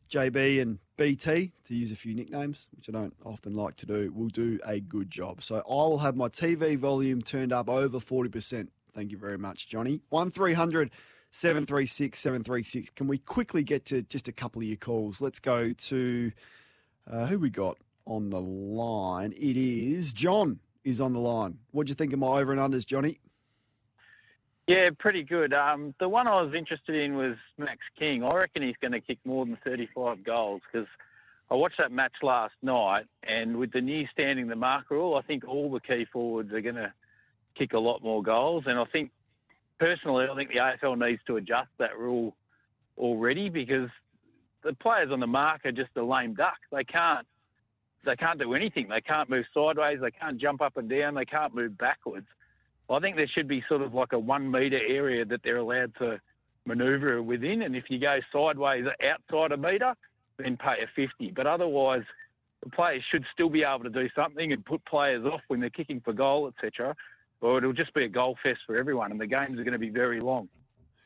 JB 0.09 0.61
and 0.61 0.79
BT, 0.95 1.51
to 1.65 1.75
use 1.75 1.91
a 1.91 1.95
few 1.95 2.15
nicknames, 2.15 2.69
which 2.75 2.89
I 2.89 2.91
don't 2.91 3.13
often 3.25 3.53
like 3.53 3.75
to 3.75 3.85
do, 3.85 4.11
will 4.13 4.29
do 4.29 4.59
a 4.65 4.79
good 4.79 5.09
job. 5.09 5.43
So 5.43 5.57
I 5.57 5.61
will 5.69 5.99
have 5.99 6.15
my 6.15 6.29
TV 6.29 6.77
volume 6.77 7.21
turned 7.21 7.53
up 7.53 7.69
over 7.69 7.99
40%. 7.99 8.67
Thank 8.93 9.11
you 9.11 9.17
very 9.17 9.37
much, 9.37 9.67
Johnny. 9.67 10.01
1300 10.09 10.91
736 11.31 12.17
736. 12.17 12.89
Can 12.91 13.07
we 13.07 13.17
quickly 13.17 13.63
get 13.63 13.85
to 13.85 14.01
just 14.03 14.27
a 14.27 14.31
couple 14.31 14.61
of 14.61 14.67
your 14.67 14.77
calls? 14.77 15.21
Let's 15.21 15.39
go 15.39 15.73
to 15.73 16.31
uh, 17.09 17.27
who 17.27 17.37
we 17.37 17.49
got 17.49 17.77
on 18.05 18.29
the 18.29 18.41
line. 18.41 19.33
It 19.33 19.57
is 19.57 20.13
John 20.13 20.59
is 20.83 21.01
on 21.01 21.13
the 21.13 21.19
line. 21.19 21.59
What 21.71 21.85
do 21.85 21.91
you 21.91 21.95
think 21.95 22.13
of 22.13 22.19
my 22.19 22.39
over 22.39 22.53
and 22.53 22.61
unders, 22.61 22.85
Johnny? 22.85 23.19
Yeah, 24.67 24.89
pretty 24.99 25.23
good. 25.23 25.53
Um, 25.53 25.95
the 25.97 26.09
one 26.09 26.27
I 26.27 26.41
was 26.41 26.53
interested 26.53 26.95
in 26.97 27.15
was 27.15 27.37
Max 27.57 27.79
King. 27.97 28.25
I 28.25 28.35
reckon 28.35 28.63
he's 28.63 28.75
going 28.81 28.91
to 28.91 28.99
kick 28.99 29.17
more 29.23 29.45
than 29.45 29.57
35 29.63 30.25
goals 30.25 30.61
because 30.69 30.89
I 31.49 31.55
watched 31.55 31.77
that 31.77 31.93
match 31.93 32.15
last 32.21 32.55
night, 32.61 33.05
and 33.23 33.55
with 33.55 33.71
the 33.71 33.79
new 33.79 34.05
standing 34.11 34.47
the 34.47 34.57
mark 34.57 34.91
rule, 34.91 35.15
I 35.15 35.21
think 35.21 35.47
all 35.47 35.71
the 35.71 35.79
key 35.79 36.05
forwards 36.11 36.51
are 36.51 36.59
going 36.59 36.75
to 36.75 36.91
kick 37.55 37.71
a 37.71 37.79
lot 37.79 38.03
more 38.03 38.21
goals. 38.21 38.65
And 38.67 38.77
I 38.77 38.83
think, 38.83 39.11
personally, 39.79 40.27
I 40.29 40.35
think 40.35 40.51
the 40.51 40.59
AFL 40.59 40.99
needs 40.99 41.21
to 41.27 41.37
adjust 41.37 41.69
that 41.77 41.97
rule 41.97 42.35
already 42.97 43.49
because 43.49 43.89
the 44.63 44.73
players 44.73 45.11
on 45.13 45.21
the 45.21 45.27
mark 45.27 45.65
are 45.65 45.71
just 45.71 45.91
a 45.95 46.03
lame 46.03 46.33
duck. 46.33 46.57
They 46.73 46.83
can't. 46.83 47.25
They 48.03 48.17
can't 48.17 48.39
do 48.39 48.53
anything. 48.53 48.89
They 48.89 49.01
can't 49.01 49.29
move 49.29 49.45
sideways. 49.53 49.99
They 50.01 50.11
can't 50.11 50.37
jump 50.37 50.61
up 50.61 50.75
and 50.75 50.89
down. 50.89 51.15
They 51.15 51.25
can't 51.25 51.55
move 51.55 51.77
backwards. 51.77 52.27
I 52.89 52.99
think 52.99 53.17
there 53.17 53.27
should 53.27 53.47
be 53.47 53.63
sort 53.67 53.81
of 53.81 53.93
like 53.93 54.13
a 54.13 54.19
one 54.19 54.49
metre 54.49 54.79
area 54.87 55.25
that 55.25 55.43
they're 55.43 55.57
allowed 55.57 55.93
to 55.99 56.19
manoeuvre 56.65 57.21
within. 57.21 57.61
And 57.61 57.75
if 57.75 57.89
you 57.89 57.99
go 57.99 58.19
sideways 58.31 58.85
outside 59.03 59.51
a 59.51 59.57
metre, 59.57 59.95
then 60.37 60.57
pay 60.57 60.81
a 60.81 60.87
50. 60.95 61.31
But 61.31 61.47
otherwise, 61.47 62.03
the 62.63 62.69
players 62.69 63.03
should 63.03 63.25
still 63.31 63.49
be 63.49 63.63
able 63.63 63.83
to 63.83 63.89
do 63.89 64.09
something 64.15 64.51
and 64.51 64.65
put 64.65 64.83
players 64.85 65.25
off 65.25 65.41
when 65.47 65.59
they're 65.59 65.69
kicking 65.69 65.99
for 66.01 66.13
goal, 66.13 66.47
etc. 66.47 66.95
Or 67.41 67.57
it'll 67.57 67.73
just 67.73 67.93
be 67.93 68.05
a 68.05 68.09
goal 68.09 68.37
fest 68.43 68.59
for 68.65 68.77
everyone, 68.77 69.11
and 69.11 69.19
the 69.19 69.27
games 69.27 69.59
are 69.59 69.63
going 69.63 69.73
to 69.73 69.79
be 69.79 69.89
very 69.89 70.19
long. 70.19 70.49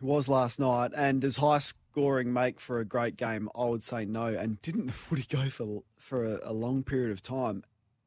It 0.01 0.05
was 0.05 0.27
last 0.27 0.59
night, 0.59 0.91
and 0.95 1.21
does 1.21 1.37
high 1.37 1.59
scoring 1.59 2.31
make 2.33 2.59
for 2.59 2.79
a 2.79 2.85
great 2.85 3.17
game? 3.17 3.49
I 3.55 3.65
would 3.65 3.83
say 3.83 4.05
no. 4.05 4.27
And 4.27 4.61
didn't 4.61 4.87
the 4.87 4.93
footy 4.93 5.25
go 5.29 5.49
for 5.49 5.83
for 5.97 6.25
a, 6.25 6.39
a 6.43 6.53
long 6.53 6.83
period 6.83 7.11
of 7.11 7.21
time? 7.21 7.63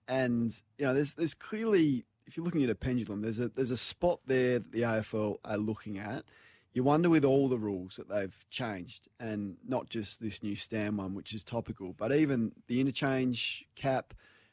And 0.08 0.50
you 0.78 0.86
know, 0.86 0.94
there's 0.94 1.12
there's 1.14 1.34
clearly, 1.34 2.04
if 2.26 2.36
you're 2.36 2.44
looking 2.44 2.64
at 2.64 2.70
a 2.70 2.74
pendulum, 2.74 3.22
there's 3.22 3.38
a 3.38 3.48
there's 3.48 3.70
a 3.70 3.76
spot 3.76 4.20
there 4.26 4.58
that 4.58 4.72
the 4.72 4.82
AFL 4.82 5.36
are 5.44 5.58
looking 5.58 5.98
at. 5.98 6.24
You 6.72 6.82
wonder 6.82 7.08
with 7.08 7.24
all 7.24 7.48
the 7.48 7.58
rules 7.58 7.96
that 7.96 8.08
they've 8.08 8.36
changed, 8.50 9.08
and 9.20 9.56
not 9.66 9.88
just 9.88 10.20
this 10.20 10.42
new 10.42 10.56
stand 10.56 10.98
one, 10.98 11.14
which 11.14 11.32
is 11.32 11.44
topical, 11.44 11.94
but 11.96 12.12
even 12.12 12.50
the 12.66 12.80
interchange 12.80 13.64
cap, 13.76 14.12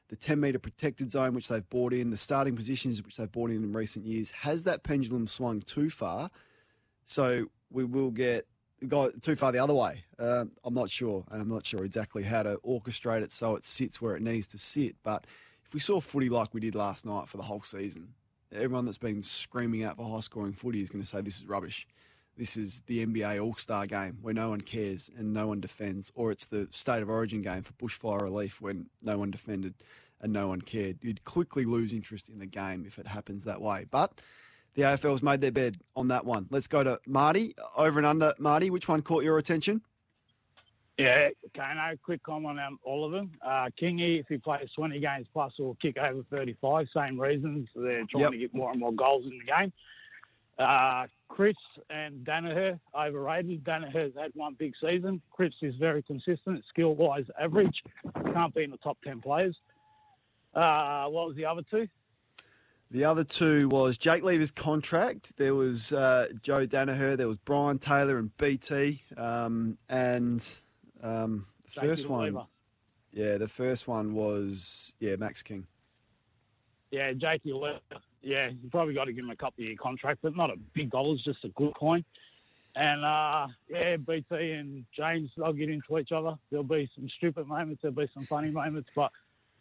the 0.09 0.15
10 0.15 0.39
metre 0.39 0.59
protected 0.59 1.09
zone, 1.09 1.33
which 1.33 1.47
they've 1.47 1.67
brought 1.69 1.93
in, 1.93 2.11
the 2.11 2.17
starting 2.17 2.55
positions, 2.55 3.01
which 3.01 3.17
they've 3.17 3.31
brought 3.31 3.49
in 3.49 3.63
in 3.63 3.73
recent 3.73 4.05
years, 4.05 4.29
has 4.29 4.63
that 4.65 4.83
pendulum 4.83 5.25
swung 5.25 5.61
too 5.61 5.89
far? 5.89 6.29
So 7.05 7.47
we 7.71 7.85
will 7.85 8.11
get 8.11 8.45
go 8.87 9.09
too 9.09 9.35
far 9.35 9.51
the 9.51 9.59
other 9.59 9.73
way. 9.73 10.03
Um, 10.19 10.51
I'm 10.63 10.73
not 10.73 10.91
sure, 10.91 11.23
and 11.31 11.41
I'm 11.41 11.49
not 11.49 11.65
sure 11.65 11.83
exactly 11.85 12.21
how 12.21 12.43
to 12.43 12.57
orchestrate 12.57 13.23
it 13.23 13.31
so 13.31 13.55
it 13.55 13.65
sits 13.65 13.99
where 13.99 14.15
it 14.15 14.21
needs 14.21 14.45
to 14.47 14.59
sit. 14.59 14.95
But 15.03 15.25
if 15.71 15.73
we 15.73 15.79
saw 15.79 16.01
footy 16.01 16.27
like 16.27 16.53
we 16.53 16.59
did 16.59 16.75
last 16.75 17.05
night 17.05 17.29
for 17.29 17.37
the 17.37 17.43
whole 17.43 17.61
season, 17.61 18.09
everyone 18.51 18.83
that's 18.83 18.97
been 18.97 19.21
screaming 19.21 19.85
out 19.85 19.95
for 19.95 20.03
high 20.03 20.19
scoring 20.19 20.51
footy 20.51 20.81
is 20.81 20.89
going 20.89 21.01
to 21.01 21.07
say 21.07 21.21
this 21.21 21.37
is 21.37 21.45
rubbish. 21.45 21.87
This 22.35 22.57
is 22.57 22.81
the 22.87 23.05
NBA 23.05 23.41
All 23.41 23.55
Star 23.55 23.87
game 23.87 24.17
where 24.21 24.33
no 24.33 24.49
one 24.49 24.59
cares 24.59 25.09
and 25.17 25.31
no 25.31 25.47
one 25.47 25.61
defends, 25.61 26.11
or 26.13 26.29
it's 26.29 26.43
the 26.43 26.67
State 26.71 27.01
of 27.01 27.09
Origin 27.09 27.41
game 27.41 27.63
for 27.63 27.71
bushfire 27.73 28.21
relief 28.21 28.59
when 28.59 28.89
no 29.01 29.17
one 29.17 29.31
defended 29.31 29.75
and 30.19 30.33
no 30.33 30.49
one 30.49 30.59
cared. 30.59 30.97
You'd 31.01 31.23
quickly 31.23 31.63
lose 31.63 31.93
interest 31.93 32.27
in 32.27 32.39
the 32.39 32.45
game 32.45 32.83
if 32.85 32.99
it 32.99 33.07
happens 33.07 33.45
that 33.45 33.61
way. 33.61 33.85
But 33.89 34.19
the 34.73 34.81
AFL's 34.81 35.23
made 35.23 35.39
their 35.39 35.53
bed 35.53 35.77
on 35.95 36.09
that 36.09 36.25
one. 36.25 36.47
Let's 36.49 36.67
go 36.67 36.83
to 36.83 36.99
Marty. 37.07 37.55
Over 37.77 37.97
and 37.97 38.05
under, 38.05 38.33
Marty, 38.37 38.69
which 38.69 38.89
one 38.89 39.03
caught 39.03 39.23
your 39.23 39.37
attention? 39.37 39.83
Yeah, 40.97 41.29
Kano, 41.55 41.95
quick 42.03 42.21
comment 42.23 42.59
on 42.59 42.77
all 42.83 43.05
of 43.05 43.11
them. 43.11 43.31
Uh, 43.41 43.69
Kingy, 43.81 44.19
if 44.19 44.27
he 44.27 44.37
plays 44.37 44.69
20 44.75 44.99
games 44.99 45.25
plus, 45.33 45.51
will 45.57 45.75
kick 45.81 45.97
over 45.97 46.21
35. 46.29 46.87
Same 46.95 47.19
reasons. 47.19 47.67
They're 47.75 48.05
trying 48.09 48.23
Yep. 48.23 48.31
to 48.31 48.37
get 48.37 48.53
more 48.53 48.71
and 48.71 48.79
more 48.79 48.91
goals 48.93 49.25
in 49.25 49.39
the 49.39 49.45
game. 49.45 49.73
Uh, 50.59 51.07
Cripps 51.27 51.57
and 51.89 52.23
Daniher 52.25 52.79
overrated. 52.93 53.63
Daniher's 53.63 54.13
had 54.15 54.31
one 54.35 54.53
big 54.53 54.73
season. 54.85 55.21
Cripps 55.31 55.55
is 55.61 55.73
very 55.75 56.03
consistent, 56.03 56.63
skill 56.69 56.93
wise, 56.93 57.25
average. 57.39 57.81
Can't 58.33 58.53
be 58.53 58.63
in 58.63 58.69
the 58.71 58.77
top 58.77 58.97
10 59.03 59.21
players. 59.21 59.57
Uh, 60.53 61.07
what 61.07 61.27
was 61.29 61.35
the 61.37 61.45
other 61.45 61.63
two? 61.71 61.87
The 62.91 63.05
other 63.05 63.23
two 63.23 63.69
was 63.69 63.97
Jake 63.97 64.21
Lever's 64.21 64.51
contract. 64.51 65.31
There 65.37 65.55
was 65.55 65.93
uh, 65.93 66.27
Joe 66.43 66.67
Daniher. 66.67 67.15
There 67.15 67.29
was 67.29 67.37
Brian 67.37 67.79
Taylor 67.79 68.17
and 68.17 68.35
BT. 68.37 69.01
Um, 69.15 69.77
and 69.87 70.45
um, 71.01 71.45
the 71.73 71.81
first 71.81 72.07
one, 72.07 72.37
yeah, 73.11 73.37
the 73.37 73.47
first 73.47 73.87
one 73.87 74.13
was 74.13 74.93
yeah 74.99 75.15
Max 75.15 75.41
King. 75.41 75.65
Yeah, 76.91 77.13
Jakey 77.13 77.53
Lever. 77.53 77.79
Yeah, 78.21 78.49
you 78.49 78.69
probably 78.69 78.93
got 78.93 79.05
to 79.05 79.13
give 79.13 79.23
him 79.23 79.31
a 79.31 79.35
couple 79.35 79.63
year 79.63 79.75
contract, 79.81 80.19
but 80.21 80.35
not 80.35 80.51
a 80.51 80.57
big 80.73 80.91
dollars, 80.91 81.23
just 81.23 81.43
a 81.43 81.49
good 81.49 81.73
coin. 81.75 82.03
And 82.75 83.03
uh, 83.03 83.47
yeah, 83.69 83.97
BT 83.97 84.51
and 84.51 84.85
James, 84.95 85.29
they'll 85.35 85.53
get 85.53 85.69
into 85.69 85.97
each 85.97 86.11
other. 86.11 86.35
There'll 86.49 86.63
be 86.63 86.89
some 86.95 87.09
stupid 87.17 87.47
moments. 87.47 87.81
There'll 87.81 87.95
be 87.95 88.09
some 88.13 88.25
funny 88.27 88.49
moments, 88.49 88.89
but 88.95 89.11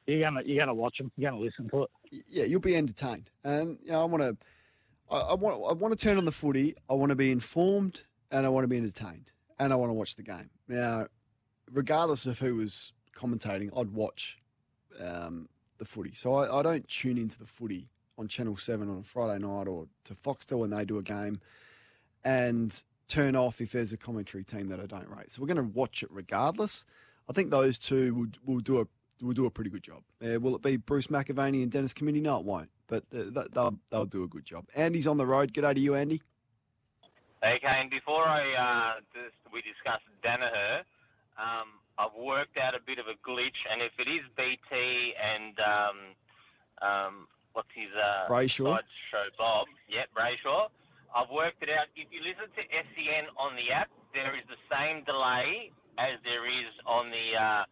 you're 0.07 0.23
gonna 0.23 0.43
you're 0.45 0.61
gonna 0.61 0.75
watch 0.75 0.99
them. 0.99 1.11
You're 1.17 1.31
gonna 1.31 1.43
listen 1.43 1.69
to 1.71 1.85
it. 1.85 2.25
Yeah, 2.29 2.45
you'll 2.45 2.61
be 2.61 2.77
entertained. 2.77 3.31
And 3.45 3.79
you 3.83 3.93
know, 3.93 4.03
I 4.03 4.05
want 4.05 4.23
to, 4.23 4.37
I, 5.11 5.19
I 5.19 5.35
want, 5.35 5.57
I 5.57 5.73
want 5.73 5.97
to 5.97 6.05
turn 6.05 6.19
on 6.19 6.25
the 6.25 6.33
footy. 6.33 6.75
I 6.89 6.95
want 6.95 7.11
to 7.11 7.17
be 7.17 7.33
informed, 7.33 8.03
and 8.31 8.47
I 8.47 8.49
want 8.49 8.65
to 8.65 8.69
be 8.69 8.77
entertained, 8.77 9.33
and 9.59 9.73
I 9.73 9.77
want 9.77 9.91
to 9.91 9.95
watch 9.95 10.15
the 10.17 10.23
game. 10.23 10.51
Now, 10.69 11.07
regardless 11.73 12.27
of 12.27 12.39
who 12.39 12.57
was 12.57 12.93
commentating, 13.15 13.71
I'd 13.77 13.91
watch 13.91 14.39
um, 14.99 15.49
the 15.79 15.85
footy. 15.85 16.15
So 16.15 16.35
I, 16.35 16.59
I 16.59 16.63
don't 16.63 16.87
tune 16.89 17.19
into 17.19 17.39
the 17.39 17.47
footy 17.47 17.89
on 18.19 18.29
Channel 18.29 18.57
Seven 18.57 18.91
on 18.91 18.99
a 18.99 19.03
Friday 19.03 19.45
night 19.45 19.67
or 19.67 19.87
to 20.05 20.15
Foxtel 20.15 20.59
when 20.59 20.71
they 20.71 20.85
do 20.85 20.99
a 20.99 21.03
game, 21.03 21.41
and 22.25 22.83
turn 23.09 23.35
off 23.35 23.61
if 23.61 23.73
there's 23.73 23.93
a 23.93 23.97
commentary 23.97 24.45
team 24.45 24.69
that 24.69 24.79
I 24.79 24.87
don't 24.87 25.09
rate. 25.09 25.33
So 25.33 25.41
we're 25.41 25.49
going 25.49 25.57
to 25.57 25.75
watch 25.75 26.03
it 26.03 26.11
regardless. 26.13 26.85
I 27.29 27.33
think 27.33 27.51
those 27.51 27.79
two 27.79 28.15
will 28.15 28.55
will 28.55 28.61
do 28.61 28.81
a 28.81 28.87
will 29.23 29.35
do 29.35 29.47
a 29.47 29.51
pretty 29.51 29.71
good 29.71 29.83
job. 29.83 30.03
Uh, 30.25 30.41
will 30.41 30.55
it 30.57 30.63
be 30.63 30.77
Bruce 30.77 31.09
McAvaney 31.09 31.63
and 31.63 31.71
Dennis 31.71 31.93
Cometti? 31.93 32.23
No, 32.23 32.39
it 32.39 32.45
won't. 32.45 32.71
But 32.87 33.05
they'll 33.11 33.79
they'll 33.91 34.07
do 34.07 34.25
a 34.25 34.29
good 34.29 34.45
job. 34.45 34.67
Andy's 34.75 35.07
on 35.07 35.17
the 35.17 35.27
road. 35.27 35.53
G'day 35.53 35.75
to 35.75 35.81
you, 35.81 35.95
Andy. 35.95 36.23
Okay, 37.43 37.61
and 37.65 37.89
before 37.89 38.27
I 38.27 38.53
uh, 38.55 39.21
we 39.53 39.63
discuss 39.63 40.01
Daniher, 40.23 40.83
um, 41.41 41.81
I've 41.99 42.15
worked 42.17 42.59
out 42.59 42.75
a 42.75 42.81
bit 42.85 42.99
of 42.99 43.07
a 43.07 43.17
glitch, 43.29 43.61
and 43.71 43.81
if 43.83 43.93
it 43.99 44.09
is 44.09 44.21
BT 44.37 45.15
and 45.17 45.59
um, 45.61 45.97
um, 46.83 47.27
what's 47.53 47.69
his 47.75 47.89
uh, 47.97 48.31
Brayshaw. 48.31 48.79
show, 49.11 49.25
Bob, 49.39 49.67
yeah, 49.89 50.05
Brayshaw, 50.17 50.69
I've 51.15 51.31
worked 51.31 51.63
it 51.63 51.71
out. 51.71 51.87
If 51.97 52.09
you 52.11 52.21
listen 52.21 52.49
to 52.57 52.63
SEN 52.71 53.25
on 53.37 53.57
the 53.57 53.73
app, 53.73 53.89
there 54.15 54.35
is 54.35 54.43
the 54.49 54.61
same 54.75 55.05
delay 55.05 55.73
as 55.99 56.19
there 56.25 56.47
is 56.47 56.71
on 56.87 57.11
the 57.11 57.37
uh, 57.37 57.65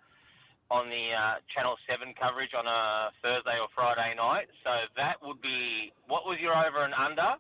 on 0.71 0.89
the 0.91 1.13
uh, 1.17 1.35
Channel 1.55 1.77
Seven 1.89 2.15
coverage 2.21 2.53
on 2.55 2.67
a 2.67 3.11
Thursday 3.23 3.59
or 3.61 3.69
Friday 3.75 4.15
night. 4.17 4.49
So 4.65 4.71
that 4.97 5.17
would 5.23 5.41
be 5.41 5.93
what 6.07 6.27
was 6.27 6.39
your 6.41 6.57
over 6.57 6.85
and 6.85 6.95
under? 6.95 7.37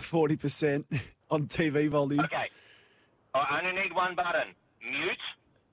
Forty 0.00 0.36
percent 0.36 0.86
on 1.30 1.46
TV 1.46 1.88
volume. 1.88 2.20
Okay. 2.24 2.48
I 3.34 3.60
only 3.60 3.80
need 3.80 3.94
one 3.94 4.16
button. 4.16 4.54
Mute, 4.82 5.24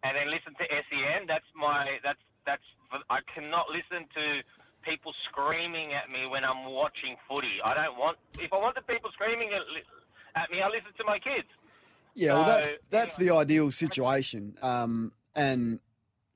and 0.04 0.18
then 0.18 0.28
listen 0.28 0.54
to 0.60 0.66
SEN. 0.70 1.28
That's 1.28 1.46
my. 1.56 2.00
That's 2.04 2.20
that's. 2.46 2.64
I 3.10 3.20
cannot 3.34 3.70
listen 3.70 4.08
to 4.16 4.44
people 4.84 5.14
screaming 5.26 5.94
at 5.94 6.10
me 6.10 6.28
when 6.28 6.44
I'm 6.46 6.66
watching 6.72 7.16
footy. 7.28 7.60
I 7.64 7.74
don't 7.74 7.98
want. 7.98 8.18
If 8.40 8.54
I 8.54 8.58
want 8.58 8.76
the 8.76 8.82
people 8.82 9.10
screaming 9.14 9.52
at, 9.54 9.62
at 10.36 10.52
me, 10.52 10.62
I 10.62 10.68
listen 10.68 10.92
to 10.98 11.04
my 11.04 11.20
kids. 11.20 11.48
Yeah, 12.16 12.34
well, 12.34 12.46
that's 12.46 12.66
So, 12.66 12.72
that's 12.90 13.16
the 13.16 13.30
ideal 13.30 13.72
situation. 13.72 14.58
Um, 14.62 15.12
and 15.36 15.80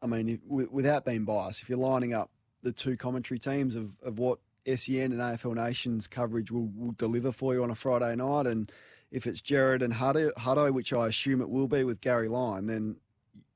I 0.02 0.08
mean, 0.08 0.30
if, 0.30 0.70
without 0.72 1.06
being 1.06 1.26
biased, 1.26 1.64
if 1.64 1.70
you're 1.70 1.80
lining 1.80 2.14
up 2.14 2.30
the 2.64 2.72
two 2.72 2.96
commentary 2.96 3.40
teams 3.40 3.76
of, 3.76 3.92
of 4.04 4.20
what 4.20 4.40
SEN 4.66 5.12
and 5.12 5.20
AFL 5.20 5.56
Nations 5.56 6.08
coverage 6.08 6.52
will, 6.52 6.70
will 6.76 6.92
deliver 6.92 7.32
for 7.32 7.54
you 7.54 7.64
on 7.64 7.72
a 7.72 7.76
Friday 7.76 8.16
night, 8.16 8.46
and 8.48 8.72
if 9.12 9.28
it's 9.28 9.42
Gerard 9.42 9.82
and 9.82 9.94
Hutto, 9.94 10.32
Hutto, 10.34 10.72
which 10.72 10.94
I 10.94 11.08
assume 11.08 11.42
it 11.42 11.50
will 11.50 11.68
be 11.68 11.84
with 11.84 12.02
Gary 12.02 12.30
Lyon, 12.30 12.68
then 12.68 12.96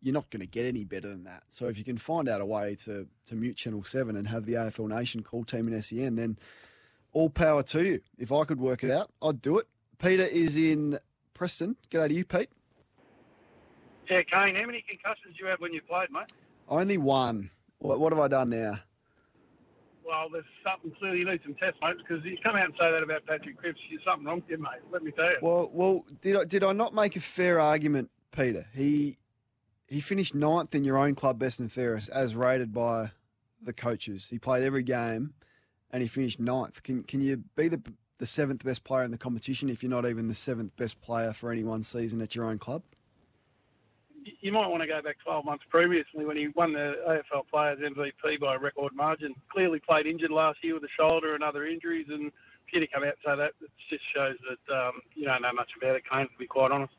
you're 0.02 0.14
not 0.14 0.30
going 0.30 0.42
to 0.42 0.48
get 0.48 0.66
any 0.66 0.84
better 0.84 1.08
than 1.08 1.24
that. 1.24 1.44
So 1.48 1.68
if 1.68 1.78
you 1.78 1.84
can 1.84 1.98
find 1.98 2.30
out 2.30 2.42
a 2.42 2.46
way 2.46 2.76
to 2.84 3.08
to 3.26 3.36
mute 3.36 3.56
Channel 3.56 3.84
Seven 3.84 4.18
and 4.18 4.28
have 4.28 4.46
the 4.46 4.54
AFL 4.54 4.90
Nation 4.90 5.24
call 5.24 5.44
team 5.44 5.68
in 5.68 5.82
SEN, 5.82 6.16
then 6.16 6.38
all 7.14 7.30
power 7.30 7.64
to 7.64 7.84
you. 7.84 8.02
If 8.20 8.32
I 8.32 8.44
could 8.44 8.60
work 8.60 8.84
it 8.84 8.92
out, 8.92 9.12
I'd 9.22 9.42
do 9.42 9.58
it. 9.58 9.68
Peter 9.98 10.24
is 10.24 10.58
in 10.58 11.00
Preston. 11.34 11.78
G'day 11.90 12.10
to 12.10 12.14
you, 12.14 12.26
Pete. 12.26 12.50
Yeah, 14.10 14.22
Kane, 14.22 14.56
how 14.56 14.66
many 14.68 14.84
concussions 14.88 15.34
did 15.34 15.40
you 15.40 15.48
have 15.48 15.60
when 15.60 15.74
you 15.74 15.82
played, 15.82 16.12
mate? 16.12 16.32
Only 16.68 16.98
one. 16.98 17.50
What, 17.80 18.00
what 18.00 18.14
have 18.14 18.20
I 18.20 18.28
done 18.28 18.50
now? 18.50 18.80
Well, 20.06 20.30
there's 20.32 20.46
something 20.66 20.92
clearly 21.00 21.20
you 21.20 21.26
need 21.26 21.42
some 21.44 21.56
tests, 21.56 21.80
mate, 21.82 21.96
because 21.98 22.24
you 22.24 22.38
come 22.44 22.56
out 22.56 22.66
and 22.66 22.74
say 22.80 22.92
that 22.92 23.02
about 23.02 23.26
Patrick 23.26 23.58
Cripps, 23.58 23.80
there's 23.90 24.04
something 24.06 24.26
wrong 24.26 24.42
with 24.42 24.50
you, 24.50 24.58
mate. 24.58 24.82
Let 24.92 25.04
me 25.04 25.12
tell 25.12 25.32
you. 25.32 25.38
Well, 25.42 25.70
well, 25.74 26.06
did 26.22 26.36
I 26.36 26.46
did 26.46 26.64
I 26.64 26.74
not 26.74 26.94
make 26.94 27.16
a 27.16 27.20
fair 27.20 27.60
argument, 27.60 28.12
Peter? 28.32 28.68
He 28.74 29.18
he 29.88 30.02
finished 30.02 30.36
ninth 30.36 30.76
in 30.76 30.84
your 30.84 30.98
own 30.98 31.16
club 31.16 31.40
best 31.40 31.60
and 31.60 31.72
fairest 31.72 32.10
as 32.10 32.36
rated 32.36 32.72
by 32.72 33.12
the 33.62 33.74
coaches. 33.74 34.28
He 34.30 34.38
played 34.38 34.64
every 34.64 34.84
game, 34.84 35.34
and 35.92 36.04
he 36.04 36.08
finished 36.08 36.40
ninth. 36.40 36.84
Can 36.84 37.04
can 37.04 37.22
you 37.22 37.38
be 37.56 37.68
the 37.68 37.82
the 38.20 38.28
seventh 38.28 38.64
best 38.64 38.84
player 38.84 39.04
in 39.04 39.12
the 39.12 39.18
competition 39.18 39.70
if 39.70 39.82
you're 39.82 39.90
not 39.90 40.06
even 40.06 40.28
the 40.28 40.36
seventh 40.36 40.76
best 40.78 41.02
player 41.02 41.34
for 41.34 41.52
any 41.52 41.64
one 41.64 41.82
season 41.82 42.22
at 42.22 42.36
your 42.36 42.46
own 42.46 42.60
club? 42.60 42.84
You 44.42 44.52
might 44.52 44.68
want 44.68 44.82
to 44.82 44.88
go 44.88 45.02
back 45.02 45.18
12 45.24 45.46
months 45.46 45.64
previously 45.70 46.26
when 46.26 46.38
he 46.38 46.48
won 46.50 46.74
the 46.74 46.96
AFL 47.08 47.48
Players 47.52 47.80
MVP 47.80 48.40
by 48.40 48.56
a 48.56 48.60
record 48.60 48.94
margin. 48.96 49.34
Clearly 49.50 49.80
played 49.80 50.08
injured 50.08 50.32
last 50.32 50.64
year 50.64 50.74
with 50.74 50.84
a 50.84 50.88
shoulder 51.00 51.36
and 51.36 51.44
other 51.44 51.66
injuries, 51.66 52.08
and 52.10 52.32
you 52.74 52.82
to 52.82 52.88
come 52.88 53.04
out 53.04 53.10
and 53.10 53.18
say 53.26 53.36
that, 53.38 53.52
it 53.62 53.72
just 53.90 54.04
shows 54.14 54.36
that 54.50 54.76
um, 54.76 54.94
you 55.16 55.26
don't 55.26 55.42
know 55.42 55.54
much 55.54 55.70
about 55.82 55.96
it, 55.96 56.04
Kane, 56.12 56.28
to 56.28 56.38
be 56.38 56.48
quite 56.48 56.72
honest. 56.72 56.94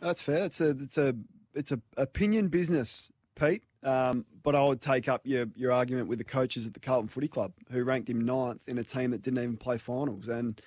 That's 0.00 0.22
fair. 0.22 0.44
It's 0.44 0.60
a 0.60 0.70
it's 0.70 0.98
a 0.98 1.14
it's 1.54 1.72
a 1.72 1.80
opinion 1.96 2.48
business, 2.48 3.12
Pete. 3.34 3.62
Um, 3.82 4.26
but 4.42 4.54
I 4.54 4.64
would 4.64 4.80
take 4.80 5.08
up 5.08 5.22
your 5.24 5.46
your 5.54 5.72
argument 5.72 6.08
with 6.08 6.18
the 6.18 6.24
coaches 6.24 6.66
at 6.66 6.74
the 6.74 6.80
Carlton 6.80 7.08
Footy 7.08 7.28
Club 7.28 7.52
who 7.70 7.84
ranked 7.84 8.08
him 8.08 8.20
ninth 8.24 8.62
in 8.66 8.78
a 8.78 8.84
team 8.84 9.10
that 9.12 9.22
didn't 9.22 9.38
even 9.38 9.56
play 9.56 9.78
finals. 9.78 10.28
And 10.28 10.60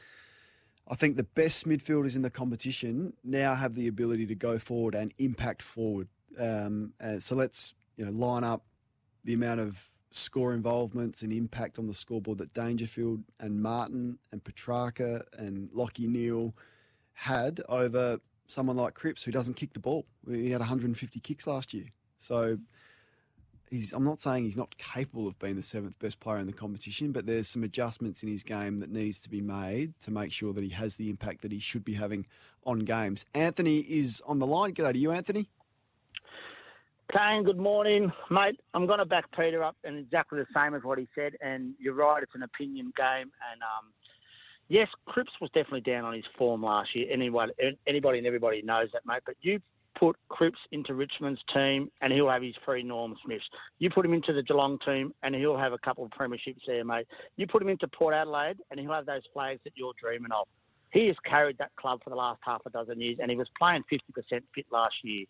I 0.88 0.96
think 0.96 1.16
the 1.16 1.24
best 1.24 1.68
midfielders 1.68 2.16
in 2.16 2.22
the 2.22 2.30
competition 2.30 3.14
now 3.24 3.56
have 3.56 3.74
the 3.74 3.88
ability 3.88 4.26
to 4.28 4.36
go 4.36 4.60
forward 4.60 4.96
and 4.96 5.14
impact 5.18 5.62
forward. 5.62 6.08
Um, 6.38 6.94
and 7.00 7.22
so 7.22 7.36
let's 7.36 7.74
you 7.96 8.06
know 8.06 8.12
line 8.12 8.44
up 8.44 8.66
the 9.24 9.34
amount 9.34 9.62
of 9.62 9.90
score 10.12 10.54
involvements 10.54 11.22
and 11.22 11.32
impact 11.32 11.80
on 11.80 11.88
the 11.88 11.94
scoreboard 11.94 12.38
that 12.38 12.54
Dangerfield 12.54 13.24
and 13.40 13.62
Martin 13.62 14.20
and 14.32 14.44
Petrarca 14.44 15.24
and 15.38 15.70
Lachie 15.70 16.08
Neale 16.08 16.54
had 17.14 17.62
over 17.70 18.20
someone 18.48 18.76
like 18.76 18.94
Cripps 18.94 19.24
who 19.24 19.32
doesn't 19.32 19.56
kick 19.56 19.74
the 19.74 19.80
ball. 19.80 20.06
He 20.30 20.52
had 20.52 20.60
150 20.60 21.20
kicks 21.22 21.48
last 21.48 21.74
year. 21.74 21.86
So 22.20 22.58
he's 23.74 23.92
I'm 23.92 24.04
not 24.04 24.22
saying 24.22 24.46
he's 24.46 24.58
not 24.58 24.78
capable 24.78 25.28
of 25.28 25.38
being 25.40 25.56
the 25.56 25.64
seventh 25.64 25.98
best 26.00 26.20
player 26.20 26.38
in 26.38 26.48
the 26.48 26.54
competition, 26.54 27.12
but 27.12 27.26
there's 27.26 27.48
some 27.48 27.64
adjustments 27.64 28.24
in 28.24 28.30
his 28.30 28.44
game 28.44 28.78
that 28.80 28.92
needs 28.92 29.20
to 29.20 29.30
be 29.30 29.42
made 29.42 30.00
to 30.02 30.12
make 30.12 30.32
sure 30.32 30.54
that 30.54 30.64
he 30.64 30.70
has 30.70 30.96
the 30.96 31.10
impact 31.10 31.42
that 31.42 31.52
he 31.52 31.60
should 31.60 31.84
be 31.84 31.94
having 31.94 32.26
on 32.66 32.80
games. 32.80 33.26
Anthony 33.34 33.80
is 33.80 34.22
on 34.26 34.40
the 34.40 34.48
line. 34.48 34.74
G'day 34.74 34.94
to 34.94 35.00
you, 35.00 35.12
Anthony. 35.12 35.50
Kane, 37.12 37.44
good 37.44 37.60
morning, 37.60 38.12
mate. 38.30 38.60
I'm 38.74 38.88
going 38.88 39.00
to 39.00 39.06
back 39.06 39.26
Peter 39.38 39.62
up 39.62 39.76
and 39.84 40.00
exactly 40.00 40.40
the 40.40 40.48
same 40.60 40.74
as 40.74 40.84
what 40.84 40.98
he 40.98 41.08
said. 41.14 41.34
And 41.42 41.74
you're 41.78 41.94
right, 41.94 42.24
it's 42.24 42.34
an 42.34 42.44
opinion 42.44 42.94
game. 42.98 43.32
And 43.52 43.62
um, 43.62 43.92
yes, 44.68 44.88
Cripps 45.06 45.34
was 45.42 45.50
definitely 45.52 45.82
down 45.82 46.06
on 46.06 46.14
his 46.14 46.24
form 46.38 46.64
last 46.64 46.96
year. 46.96 47.08
Anybody, 47.12 47.54
anybody 47.86 48.18
and 48.20 48.26
everybody 48.26 48.62
knows 48.62 48.90
that, 48.94 49.06
mate. 49.06 49.22
But 49.26 49.36
you 49.42 49.60
put 49.96 50.18
Cripps 50.30 50.60
into 50.72 50.94
Richmond's 50.94 51.42
team 51.54 51.90
and 52.02 52.12
he'll 52.12 52.30
have 52.30 52.42
his 52.42 52.56
three 52.64 52.84
Norm 52.84 53.16
Smiths. 53.24 53.46
You 53.80 53.90
put 53.90 54.06
him 54.06 54.14
into 54.14 54.34
the 54.34 54.44
Geelong 54.44 54.80
team 54.80 55.14
and 55.24 55.36
he'll 55.36 55.58
have 55.58 55.74
a 55.74 55.78
couple 55.78 56.06
of 56.06 56.12
premierships 56.12 56.66
there, 56.68 56.84
mate. 56.84 57.08
You 57.36 57.48
put 57.48 57.62
him 57.62 57.70
into 57.70 57.88
Port 57.88 58.14
Adelaide 58.14 58.58
and 58.72 58.80
he'll 58.80 58.94
have 58.94 59.06
those 59.06 59.24
flags 59.34 59.62
that 59.64 59.74
you're 59.76 59.94
dreaming 60.00 60.32
of. 60.32 60.48
He 60.92 61.06
has 61.08 61.16
carried 61.26 61.58
that 61.58 61.76
club 61.76 62.02
for 62.04 62.10
the 62.10 62.16
last 62.16 62.40
half 62.44 62.62
a 62.66 62.70
dozen 62.70 63.02
years 63.02 63.18
and 63.22 63.30
he 63.30 63.38
was 63.38 63.50
playing 63.60 63.84
50% 63.92 64.42
fit 64.54 64.66
last 64.72 64.96
year. 65.04 65.26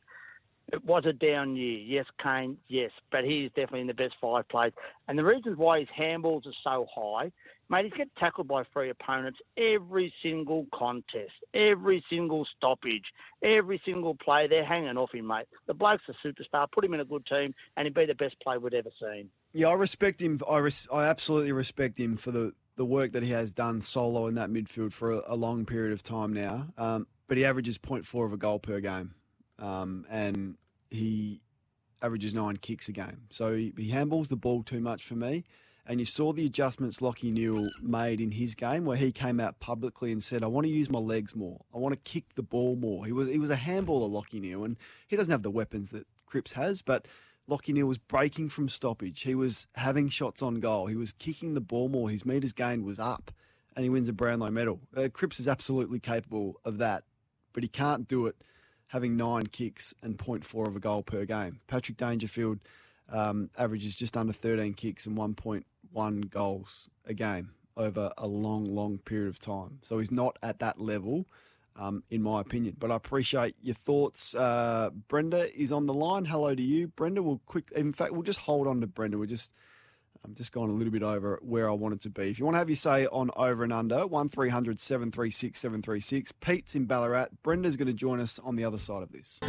It 0.71 0.83
was 0.85 1.03
a 1.05 1.13
down 1.13 1.55
year. 1.55 1.79
Yes, 1.79 2.05
Kane, 2.21 2.57
yes, 2.67 2.91
but 3.11 3.25
he 3.25 3.45
is 3.45 3.51
definitely 3.51 3.81
in 3.81 3.87
the 3.87 3.93
best 3.93 4.15
five 4.19 4.47
plays. 4.47 4.71
And 5.07 5.19
the 5.19 5.25
reasons 5.25 5.57
why 5.57 5.79
his 5.79 5.89
handballs 5.89 6.47
are 6.47 6.53
so 6.63 6.87
high, 6.93 7.31
mate, 7.73 7.85
he's 7.85 7.93
getting 7.93 8.11
tackled 8.19 8.47
by 8.47 8.63
three 8.71 8.89
opponents 8.89 9.39
every 9.57 10.13
single 10.21 10.67
contest, 10.73 11.31
every 11.53 12.03
single 12.09 12.45
stoppage, 12.55 13.05
every 13.41 13.81
single 13.83 14.15
play. 14.15 14.47
They're 14.47 14.65
hanging 14.65 14.95
off 14.97 15.13
him, 15.13 15.27
mate. 15.27 15.47
The 15.65 15.73
bloke's 15.73 16.03
a 16.07 16.27
superstar. 16.27 16.71
Put 16.71 16.85
him 16.85 16.93
in 16.93 16.99
a 16.99 17.05
good 17.05 17.25
team, 17.25 17.53
and 17.75 17.85
he'd 17.85 17.95
be 17.95 18.05
the 18.05 18.15
best 18.15 18.39
player 18.41 18.59
we'd 18.59 18.75
ever 18.75 18.91
seen. 19.01 19.29
Yeah, 19.53 19.69
I 19.69 19.73
respect 19.73 20.21
him. 20.21 20.39
I 20.49 20.59
res- 20.59 20.87
I 20.93 21.05
absolutely 21.05 21.51
respect 21.51 21.99
him 21.99 22.15
for 22.15 22.31
the 22.31 22.53
the 22.75 22.85
work 22.85 23.11
that 23.11 23.23
he 23.23 23.31
has 23.31 23.51
done 23.51 23.81
solo 23.81 24.27
in 24.27 24.35
that 24.35 24.49
midfield 24.49 24.93
for 24.93 25.11
a, 25.11 25.21
a 25.27 25.35
long 25.35 25.65
period 25.65 25.93
of 25.93 26.01
time 26.01 26.33
now. 26.33 26.67
Um, 26.77 27.07
but 27.27 27.37
he 27.37 27.45
averages 27.45 27.77
0.4 27.77 28.25
of 28.25 28.33
a 28.33 28.37
goal 28.37 28.57
per 28.59 28.79
game, 28.79 29.13
um, 29.59 30.05
and 30.09 30.57
he 30.89 31.41
averages 32.01 32.33
nine 32.33 32.57
kicks 32.57 32.89
a 32.89 32.91
game. 32.91 33.21
So 33.29 33.55
he, 33.55 33.73
he 33.77 33.91
handballs 33.91 34.27
the 34.27 34.35
ball 34.35 34.63
too 34.63 34.81
much 34.81 35.03
for 35.03 35.15
me. 35.15 35.45
And 35.85 35.99
you 35.99 36.05
saw 36.05 36.31
the 36.31 36.45
adjustments 36.45 36.99
Lachie 36.99 37.33
Neale 37.33 37.69
made 37.81 38.21
in 38.21 38.31
his 38.31 38.55
game, 38.55 38.85
where 38.85 38.95
he 38.95 39.11
came 39.11 39.39
out 39.39 39.59
publicly 39.59 40.11
and 40.11 40.23
said, 40.23 40.41
"I 40.41 40.47
want 40.47 40.65
to 40.65 40.71
use 40.71 40.89
my 40.89 40.99
legs 40.99 41.35
more. 41.35 41.65
I 41.73 41.77
want 41.77 41.93
to 41.93 41.99
kick 42.09 42.35
the 42.35 42.43
ball 42.43 42.75
more." 42.75 43.05
He 43.05 43.11
was 43.11 43.27
he 43.27 43.39
was 43.39 43.49
a 43.49 43.57
handballer, 43.57 44.09
Lachie 44.09 44.39
Neale, 44.39 44.63
and 44.63 44.77
he 45.07 45.17
doesn't 45.17 45.31
have 45.31 45.43
the 45.43 45.51
weapons 45.51 45.89
that 45.89 46.07
Cripps 46.25 46.53
has, 46.53 46.81
but 46.81 47.07
Lachie 47.49 47.73
Neale 47.73 47.85
was 47.85 47.97
breaking 47.97 48.49
from 48.49 48.69
stoppage. 48.69 49.21
He 49.21 49.35
was 49.35 49.67
having 49.75 50.07
shots 50.07 50.41
on 50.41 50.61
goal. 50.61 50.87
He 50.87 50.95
was 50.95 51.13
kicking 51.13 51.53
the 51.53 51.61
ball 51.61 51.89
more. 51.89 52.09
His 52.09 52.25
meters 52.25 52.53
gained 52.53 52.85
was 52.85 52.99
up, 52.99 53.31
and 53.75 53.83
he 53.83 53.89
wins 53.89 54.07
a 54.07 54.13
Brownlow 54.13 54.51
medal. 54.51 54.79
Uh, 54.95 55.09
Cripps 55.11 55.39
is 55.39 55.47
absolutely 55.47 55.99
capable 55.99 56.59
of 56.63 56.77
that, 56.77 57.03
but 57.51 57.63
he 57.63 57.69
can't 57.69 58.07
do 58.07 58.27
it 58.27 58.37
having 58.87 59.17
nine 59.17 59.47
kicks 59.47 59.93
and 60.03 60.17
0.4 60.17 60.67
of 60.67 60.75
a 60.75 60.79
goal 60.79 61.01
per 61.01 61.25
game. 61.25 61.59
Patrick 61.67 61.97
Dangerfield 61.97 62.59
um, 63.11 63.49
averages 63.57 63.95
just 63.95 64.15
under 64.15 64.31
13 64.31 64.75
kicks 64.75 65.07
and 65.07 65.17
1.1 65.95 66.29
goals 66.29 66.89
a 67.05 67.13
game 67.13 67.51
over 67.75 68.11
a 68.17 68.27
long, 68.27 68.65
long 68.65 68.97
period 68.99 69.29
of 69.29 69.39
time. 69.39 69.79
So 69.81 69.99
he's 69.99 70.11
not 70.11 70.37
at 70.43 70.59
that 70.59 70.79
level, 70.79 71.25
um, 71.75 72.03
in 72.09 72.21
my 72.21 72.41
opinion. 72.41 72.75
But 72.79 72.91
I 72.91 72.95
appreciate 72.95 73.55
your 73.61 73.75
thoughts. 73.75 74.35
Uh, 74.35 74.91
Brenda 75.07 75.55
is 75.59 75.71
on 75.71 75.85
the 75.85 75.93
line. 75.93 76.25
Hello 76.25 76.53
to 76.53 76.61
you, 76.61 76.87
Brenda. 76.87 77.23
We'll 77.23 77.41
quick. 77.45 77.71
In 77.75 77.93
fact, 77.93 78.13
we'll 78.13 78.23
just 78.23 78.39
hold 78.39 78.67
on 78.67 78.81
to 78.81 78.87
Brenda. 78.87 79.17
We're 79.17 79.25
just. 79.25 79.51
I'm 80.25 80.35
just 80.35 80.53
going 80.53 80.69
a 80.69 80.73
little 80.73 80.93
bit 80.93 81.03
over 81.03 81.37
where 81.41 81.69
I 81.69 81.73
wanted 81.73 81.99
to 82.01 82.09
be. 82.09 82.29
If 82.29 82.39
you 82.39 82.45
want 82.45 82.55
to 82.55 82.59
have 82.59 82.69
your 82.69 82.77
say 82.77 83.07
on 83.07 83.29
over 83.35 83.65
and 83.65 83.73
under, 83.73 84.07
1300 84.07 84.79
736 84.79 85.59
736. 85.59 86.31
Pete's 86.39 86.75
in 86.75 86.85
Ballarat. 86.85 87.27
Brenda's 87.43 87.75
going 87.75 87.87
to 87.87 87.93
join 87.93 88.21
us 88.21 88.39
on 88.39 88.55
the 88.55 88.63
other 88.63 88.77
side 88.77 89.03
of 89.03 89.11
this. 89.11 89.41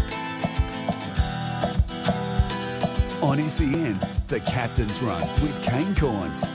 On 3.24 3.40
SEN, 3.40 3.98
the 4.28 4.38
Captain's 4.40 5.00
Run 5.00 5.22
with 5.40 5.64
Kane 5.64 5.94
Cornes. 5.94 6.46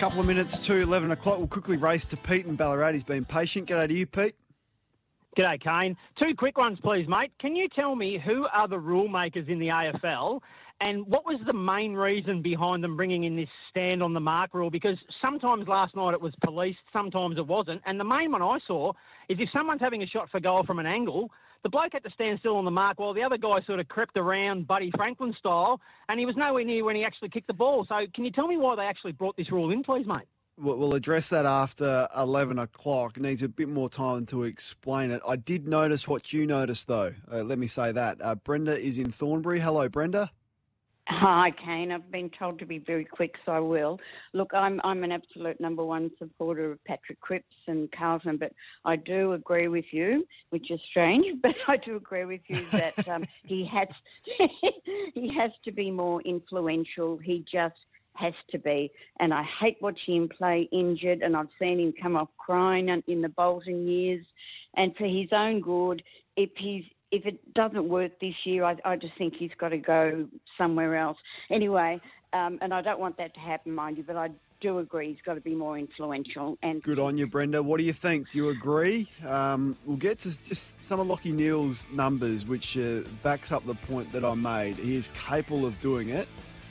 Couple 0.00 0.18
of 0.18 0.26
minutes 0.26 0.58
to 0.66 0.74
11 0.74 1.12
o'clock. 1.12 1.38
We'll 1.38 1.46
quickly 1.46 1.76
race 1.76 2.06
to 2.06 2.16
Pete 2.16 2.44
in 2.46 2.56
Ballarat. 2.56 2.94
He's 2.94 3.04
been 3.04 3.24
patient. 3.24 3.68
G'day 3.68 3.86
to 3.86 3.94
you, 3.94 4.04
Pete. 4.04 4.34
G'day, 5.38 5.60
Kane. 5.62 5.96
Two 6.18 6.34
quick 6.34 6.58
ones, 6.58 6.80
please, 6.82 7.06
mate. 7.06 7.30
Can 7.38 7.54
you 7.54 7.68
tell 7.68 7.94
me 7.94 8.18
who 8.18 8.48
are 8.52 8.66
the 8.66 8.80
rule 8.80 9.06
makers 9.06 9.46
in 9.46 9.60
the 9.60 9.68
AFL 9.68 10.40
and 10.80 11.06
what 11.06 11.24
was 11.24 11.38
the 11.46 11.52
main 11.52 11.94
reason 11.94 12.42
behind 12.42 12.82
them 12.82 12.96
bringing 12.96 13.22
in 13.22 13.36
this 13.36 13.48
stand 13.68 14.02
on 14.02 14.12
the 14.12 14.20
mark 14.20 14.54
rule? 14.54 14.70
Because 14.70 14.98
sometimes 15.24 15.68
last 15.68 15.94
night 15.94 16.14
it 16.14 16.20
was 16.20 16.34
policed, 16.42 16.80
sometimes 16.92 17.38
it 17.38 17.46
wasn't. 17.46 17.80
And 17.86 18.00
the 18.00 18.04
main 18.04 18.32
one 18.32 18.42
I 18.42 18.58
saw 18.66 18.92
is 19.28 19.38
if 19.38 19.48
someone's 19.52 19.80
having 19.80 20.02
a 20.02 20.06
shot 20.06 20.30
for 20.32 20.40
goal 20.40 20.64
from 20.64 20.80
an 20.80 20.86
angle, 20.86 21.30
the 21.62 21.68
bloke 21.68 21.92
had 21.92 22.04
to 22.04 22.10
stand 22.10 22.38
still 22.40 22.56
on 22.56 22.64
the 22.64 22.70
mark 22.70 22.98
while 22.98 23.12
the 23.12 23.22
other 23.22 23.36
guy 23.36 23.60
sort 23.66 23.80
of 23.80 23.88
crept 23.88 24.18
around 24.18 24.66
Buddy 24.66 24.90
Franklin 24.96 25.34
style, 25.38 25.80
and 26.08 26.18
he 26.18 26.26
was 26.26 26.36
nowhere 26.36 26.64
near 26.64 26.84
when 26.84 26.96
he 26.96 27.04
actually 27.04 27.28
kicked 27.28 27.46
the 27.46 27.54
ball. 27.54 27.86
So 27.88 27.98
can 28.14 28.24
you 28.24 28.30
tell 28.30 28.46
me 28.46 28.56
why 28.56 28.76
they 28.76 28.84
actually 28.84 29.12
brought 29.12 29.36
this 29.36 29.50
rule 29.50 29.70
in, 29.70 29.82
please, 29.82 30.06
mate? 30.06 30.26
We'll 30.62 30.94
address 30.94 31.30
that 31.30 31.46
after 31.46 32.06
11 32.14 32.58
o'clock. 32.58 33.16
It 33.16 33.22
needs 33.22 33.42
a 33.42 33.48
bit 33.48 33.68
more 33.68 33.88
time 33.88 34.26
to 34.26 34.44
explain 34.44 35.10
it. 35.10 35.22
I 35.26 35.36
did 35.36 35.66
notice 35.66 36.06
what 36.06 36.34
you 36.34 36.46
noticed, 36.46 36.86
though. 36.86 37.14
Uh, 37.32 37.42
let 37.44 37.58
me 37.58 37.66
say 37.66 37.92
that. 37.92 38.18
Uh, 38.20 38.34
Brenda 38.34 38.78
is 38.78 38.98
in 38.98 39.10
Thornbury. 39.10 39.58
Hello, 39.58 39.88
Brenda. 39.88 40.30
Hi, 41.12 41.50
Kane. 41.50 41.90
I've 41.90 42.08
been 42.12 42.30
told 42.30 42.60
to 42.60 42.66
be 42.66 42.78
very 42.78 43.04
quick, 43.04 43.34
so 43.44 43.50
I 43.50 43.58
will. 43.58 43.98
Look, 44.32 44.52
I'm 44.54 44.80
I'm 44.84 45.02
an 45.02 45.10
absolute 45.10 45.60
number 45.60 45.84
one 45.84 46.12
supporter 46.20 46.70
of 46.70 46.84
Patrick 46.84 47.20
Cripps 47.20 47.56
and 47.66 47.90
Carlton, 47.90 48.36
but 48.36 48.52
I 48.84 48.94
do 48.94 49.32
agree 49.32 49.66
with 49.66 49.86
you, 49.90 50.24
which 50.50 50.70
is 50.70 50.78
strange, 50.88 51.26
but 51.42 51.56
I 51.66 51.78
do 51.78 51.96
agree 51.96 52.26
with 52.26 52.42
you 52.46 52.64
that 52.70 53.08
um, 53.08 53.24
he 53.44 53.66
has 53.66 53.88
he 55.14 55.28
has 55.36 55.50
to 55.64 55.72
be 55.72 55.90
more 55.90 56.22
influential. 56.22 57.18
He 57.18 57.44
just 57.52 57.74
has 58.14 58.34
to 58.52 58.58
be, 58.58 58.92
and 59.18 59.34
I 59.34 59.42
hate 59.42 59.78
watching 59.80 60.14
him 60.14 60.28
play 60.28 60.68
injured, 60.70 61.22
and 61.22 61.36
I've 61.36 61.48
seen 61.60 61.80
him 61.80 61.92
come 62.00 62.14
off 62.14 62.28
crying 62.38 62.88
in 63.08 63.20
the 63.20 63.30
Bolton 63.30 63.88
years, 63.88 64.24
and 64.76 64.94
for 64.94 65.06
his 65.06 65.28
own 65.32 65.60
good, 65.60 66.04
if 66.36 66.50
he's 66.56 66.84
if 67.10 67.26
it 67.26 67.54
doesn't 67.54 67.88
work 67.88 68.12
this 68.20 68.34
year, 68.44 68.64
I, 68.64 68.76
I 68.84 68.96
just 68.96 69.14
think 69.16 69.34
he's 69.34 69.50
got 69.58 69.70
to 69.70 69.78
go 69.78 70.28
somewhere 70.56 70.96
else. 70.96 71.18
Anyway, 71.50 72.00
um, 72.32 72.58
and 72.60 72.72
I 72.72 72.82
don't 72.82 73.00
want 73.00 73.16
that 73.18 73.34
to 73.34 73.40
happen, 73.40 73.74
mind 73.74 73.98
you, 73.98 74.04
but 74.04 74.16
I 74.16 74.30
do 74.60 74.78
agree 74.78 75.08
he's 75.08 75.22
got 75.24 75.34
to 75.34 75.40
be 75.40 75.54
more 75.54 75.78
influential. 75.78 76.58
And 76.62 76.82
Good 76.82 76.98
on 76.98 77.18
you, 77.18 77.26
Brenda. 77.26 77.62
What 77.62 77.78
do 77.78 77.84
you 77.84 77.92
think? 77.92 78.30
Do 78.30 78.38
you 78.38 78.50
agree? 78.50 79.08
Um, 79.26 79.76
we'll 79.84 79.96
get 79.96 80.20
to 80.20 80.42
just 80.42 80.82
some 80.84 81.00
of 81.00 81.06
Lachie 81.06 81.32
Neale's 81.32 81.86
numbers, 81.92 82.46
which 82.46 82.76
uh, 82.78 83.00
backs 83.22 83.50
up 83.50 83.66
the 83.66 83.74
point 83.74 84.12
that 84.12 84.24
I 84.24 84.34
made. 84.34 84.76
He 84.76 84.94
is 84.94 85.10
capable 85.14 85.66
of 85.66 85.80
doing 85.80 86.10
it, 86.10 86.28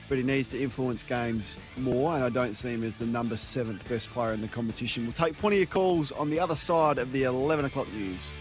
but 0.08 0.18
he 0.18 0.24
needs 0.24 0.48
to 0.50 0.62
influence 0.62 1.04
games 1.04 1.58
more, 1.78 2.14
and 2.16 2.24
I 2.24 2.30
don't 2.30 2.54
see 2.54 2.70
him 2.70 2.84
as 2.84 2.98
the 2.98 3.08
number 3.08 3.36
seventh 3.36 3.88
best 3.90 4.10
player 4.12 4.34
in 4.34 4.42
the 4.42 4.48
competition. 4.48 5.04
We'll 5.04 5.14
take 5.14 5.38
plenty 5.38 5.62
of 5.62 5.70
calls 5.70 6.12
on 6.12 6.30
the 6.30 6.40
other 6.40 6.56
side 6.56 6.98
of 6.98 7.12
the 7.12 7.24
11 7.24 7.66
o'clock 7.66 7.92
news. 7.94 8.32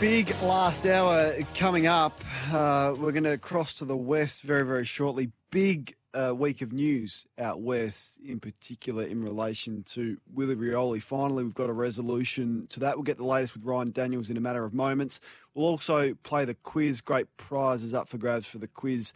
Big 0.00 0.34
last 0.42 0.84
hour 0.86 1.34
coming 1.54 1.86
up. 1.86 2.20
Uh, 2.52 2.94
we're 2.98 3.12
going 3.12 3.24
to 3.24 3.38
cross 3.38 3.74
to 3.74 3.84
the 3.84 3.96
west 3.96 4.42
very, 4.42 4.66
very 4.66 4.84
shortly. 4.84 5.30
Big 5.50 5.94
uh, 6.12 6.34
week 6.34 6.62
of 6.62 6.72
news 6.72 7.26
out 7.38 7.60
west, 7.60 8.18
in 8.26 8.40
particular 8.40 9.04
in 9.04 9.22
relation 9.22 9.82
to 9.84 10.18
Willie 10.34 10.56
Rioli. 10.56 11.00
Finally, 11.00 11.44
we've 11.44 11.54
got 11.54 11.70
a 11.70 11.72
resolution 11.72 12.66
to 12.70 12.80
that. 12.80 12.96
We'll 12.96 13.04
get 13.04 13.18
the 13.18 13.24
latest 13.24 13.54
with 13.54 13.64
Ryan 13.64 13.92
Daniels 13.92 14.30
in 14.30 14.36
a 14.36 14.40
matter 14.40 14.64
of 14.64 14.74
moments. 14.74 15.20
We'll 15.54 15.66
also 15.66 16.14
play 16.24 16.44
the 16.44 16.54
quiz. 16.54 17.00
Great 17.00 17.34
prizes 17.36 17.94
up 17.94 18.08
for 18.08 18.18
grabs 18.18 18.46
for 18.46 18.58
the 18.58 18.68
quiz, 18.68 19.12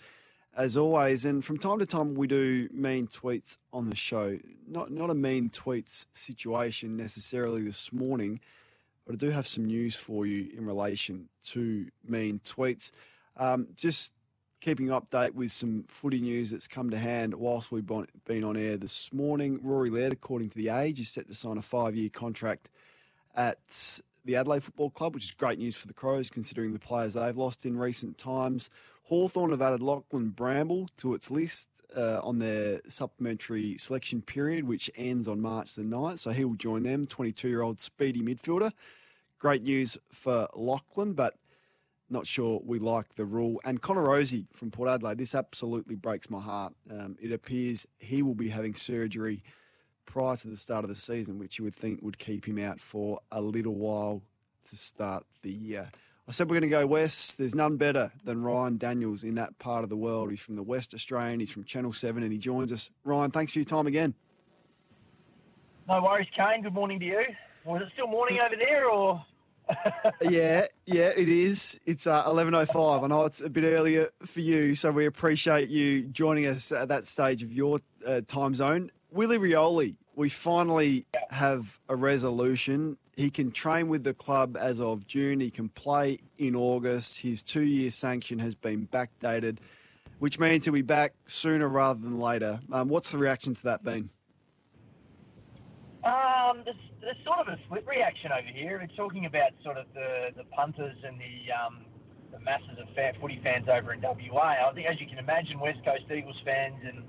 as 0.56 0.76
always. 0.76 1.24
And 1.24 1.44
from 1.44 1.58
time 1.58 1.80
to 1.80 1.86
time, 1.86 2.14
we 2.14 2.28
do 2.28 2.68
mean 2.72 3.08
tweets 3.08 3.58
on 3.72 3.90
the 3.90 3.96
show. 3.96 4.38
Not 4.66 4.92
not 4.92 5.10
a 5.10 5.14
mean 5.14 5.50
tweets 5.50 6.06
situation 6.12 6.96
necessarily 6.96 7.62
this 7.62 7.92
morning 7.92 8.40
but 9.08 9.14
I 9.14 9.16
do 9.16 9.30
have 9.30 9.48
some 9.48 9.64
news 9.64 9.96
for 9.96 10.26
you 10.26 10.50
in 10.54 10.66
relation 10.66 11.30
to 11.46 11.86
mean 12.06 12.42
tweets. 12.44 12.92
Um, 13.38 13.68
just 13.74 14.12
keeping 14.60 14.88
update 14.88 15.32
with 15.32 15.50
some 15.50 15.84
footy 15.88 16.20
news 16.20 16.50
that's 16.50 16.68
come 16.68 16.90
to 16.90 16.98
hand 16.98 17.32
whilst 17.32 17.72
we've 17.72 17.86
been 17.86 18.44
on 18.44 18.56
air 18.58 18.76
this 18.76 19.10
morning. 19.14 19.60
Rory 19.62 19.88
Laird, 19.88 20.12
according 20.12 20.50
to 20.50 20.58
The 20.58 20.68
Age, 20.68 21.00
is 21.00 21.08
set 21.08 21.26
to 21.26 21.32
sign 21.32 21.56
a 21.56 21.62
five 21.62 21.96
year 21.96 22.10
contract 22.10 22.68
at 23.34 24.00
the 24.26 24.36
Adelaide 24.36 24.62
Football 24.62 24.90
Club, 24.90 25.14
which 25.14 25.24
is 25.24 25.30
great 25.30 25.58
news 25.58 25.74
for 25.74 25.86
the 25.86 25.94
Crows 25.94 26.28
considering 26.28 26.74
the 26.74 26.78
players 26.78 27.14
they've 27.14 27.34
lost 27.34 27.64
in 27.64 27.78
recent 27.78 28.18
times. 28.18 28.68
Hawthorn 29.04 29.52
have 29.52 29.62
added 29.62 29.80
Lachlan 29.80 30.28
Bramble 30.28 30.86
to 30.98 31.14
its 31.14 31.30
list 31.30 31.68
uh, 31.96 32.20
on 32.22 32.40
their 32.40 32.82
supplementary 32.88 33.78
selection 33.78 34.20
period, 34.20 34.64
which 34.64 34.90
ends 34.96 35.26
on 35.26 35.40
March 35.40 35.74
the 35.76 35.82
9th. 35.82 36.18
So 36.18 36.30
he 36.30 36.44
will 36.44 36.56
join 36.56 36.82
them, 36.82 37.06
22 37.06 37.48
year 37.48 37.62
old 37.62 37.80
speedy 37.80 38.20
midfielder. 38.20 38.72
Great 39.38 39.62
news 39.62 39.96
for 40.10 40.48
Lachlan, 40.54 41.12
but 41.12 41.34
not 42.10 42.26
sure 42.26 42.60
we 42.64 42.78
like 42.78 43.14
the 43.14 43.24
rule. 43.24 43.60
And 43.64 43.80
Connor 43.80 44.04
Rozee 44.04 44.46
from 44.52 44.70
Port 44.70 44.88
Adelaide, 44.88 45.18
this 45.18 45.34
absolutely 45.34 45.94
breaks 45.94 46.30
my 46.30 46.40
heart. 46.40 46.74
Um, 46.90 47.16
it 47.20 47.32
appears 47.32 47.86
he 47.98 48.22
will 48.22 48.34
be 48.34 48.48
having 48.48 48.74
surgery 48.74 49.42
prior 50.06 50.36
to 50.36 50.48
the 50.48 50.56
start 50.56 50.84
of 50.84 50.88
the 50.88 50.96
season, 50.96 51.38
which 51.38 51.58
you 51.58 51.64
would 51.64 51.76
think 51.76 52.00
would 52.02 52.18
keep 52.18 52.46
him 52.46 52.58
out 52.58 52.80
for 52.80 53.20
a 53.30 53.40
little 53.40 53.74
while 53.74 54.22
to 54.68 54.76
start 54.76 55.24
the 55.42 55.52
year. 55.52 55.90
I 56.26 56.32
said 56.32 56.50
we're 56.50 56.60
going 56.60 56.70
to 56.70 56.76
go 56.76 56.86
west. 56.86 57.38
There's 57.38 57.54
none 57.54 57.76
better 57.76 58.12
than 58.24 58.42
Ryan 58.42 58.76
Daniels 58.76 59.24
in 59.24 59.34
that 59.36 59.58
part 59.58 59.82
of 59.82 59.88
the 59.88 59.96
world. 59.96 60.30
He's 60.30 60.40
from 60.40 60.56
the 60.56 60.62
West 60.62 60.94
Australian, 60.94 61.40
he's 61.40 61.50
from 61.50 61.64
Channel 61.64 61.92
7, 61.92 62.22
and 62.22 62.32
he 62.32 62.38
joins 62.38 62.72
us. 62.72 62.90
Ryan, 63.04 63.30
thanks 63.30 63.52
for 63.52 63.60
your 63.60 63.66
time 63.66 63.86
again. 63.86 64.14
No 65.88 66.02
worries, 66.02 66.26
Kane. 66.34 66.62
Good 66.62 66.74
morning 66.74 67.00
to 67.00 67.06
you. 67.06 67.22
Was 67.68 67.82
it 67.82 67.88
still 67.92 68.06
morning 68.06 68.40
over 68.40 68.56
there, 68.56 68.88
or? 68.88 69.22
yeah, 70.22 70.66
yeah, 70.86 71.12
it 71.14 71.28
is. 71.28 71.78
It's 71.84 72.06
uh, 72.06 72.24
eleven 72.26 72.54
oh 72.54 72.64
five. 72.64 73.04
I 73.04 73.06
know 73.08 73.26
it's 73.26 73.42
a 73.42 73.50
bit 73.50 73.64
earlier 73.64 74.08
for 74.24 74.40
you, 74.40 74.74
so 74.74 74.90
we 74.90 75.04
appreciate 75.04 75.68
you 75.68 76.04
joining 76.04 76.46
us 76.46 76.72
at 76.72 76.88
that 76.88 77.06
stage 77.06 77.42
of 77.42 77.52
your 77.52 77.80
uh, 78.06 78.22
time 78.26 78.54
zone. 78.54 78.90
Willie 79.10 79.36
Rioli, 79.36 79.96
we 80.16 80.30
finally 80.30 81.04
have 81.28 81.78
a 81.90 81.94
resolution. 81.94 82.96
He 83.16 83.28
can 83.28 83.50
train 83.50 83.88
with 83.88 84.02
the 84.02 84.14
club 84.14 84.56
as 84.58 84.80
of 84.80 85.06
June. 85.06 85.38
He 85.38 85.50
can 85.50 85.68
play 85.68 86.20
in 86.38 86.56
August. 86.56 87.20
His 87.20 87.42
two-year 87.42 87.90
sanction 87.90 88.38
has 88.38 88.54
been 88.54 88.88
backdated, 88.90 89.58
which 90.20 90.38
means 90.38 90.64
he'll 90.64 90.72
be 90.72 90.80
back 90.80 91.12
sooner 91.26 91.68
rather 91.68 92.00
than 92.00 92.18
later. 92.18 92.60
Um, 92.72 92.88
what's 92.88 93.10
the 93.10 93.18
reaction 93.18 93.54
to 93.56 93.62
that 93.64 93.84
been? 93.84 94.08
Um, 96.04 96.62
there's, 96.64 96.76
there's 97.00 97.16
sort 97.24 97.40
of 97.40 97.48
a 97.48 97.58
split 97.66 97.86
reaction 97.86 98.30
over 98.32 98.46
here. 98.46 98.78
We're 98.80 98.96
talking 98.96 99.26
about 99.26 99.50
sort 99.64 99.76
of 99.76 99.86
the, 99.94 100.30
the 100.36 100.44
punters 100.44 100.96
and 101.04 101.18
the 101.18 101.52
um, 101.52 101.84
the 102.32 102.38
masses 102.40 102.78
of 102.78 102.88
fan, 102.94 103.14
footy 103.20 103.40
fans 103.42 103.68
over 103.68 103.92
in 103.92 104.00
WA. 104.00 104.56
I 104.68 104.72
think, 104.74 104.86
as 104.86 105.00
you 105.00 105.06
can 105.06 105.18
imagine, 105.18 105.58
West 105.58 105.84
Coast 105.84 106.04
Eagles 106.10 106.40
fans 106.44 106.76
and 106.84 107.02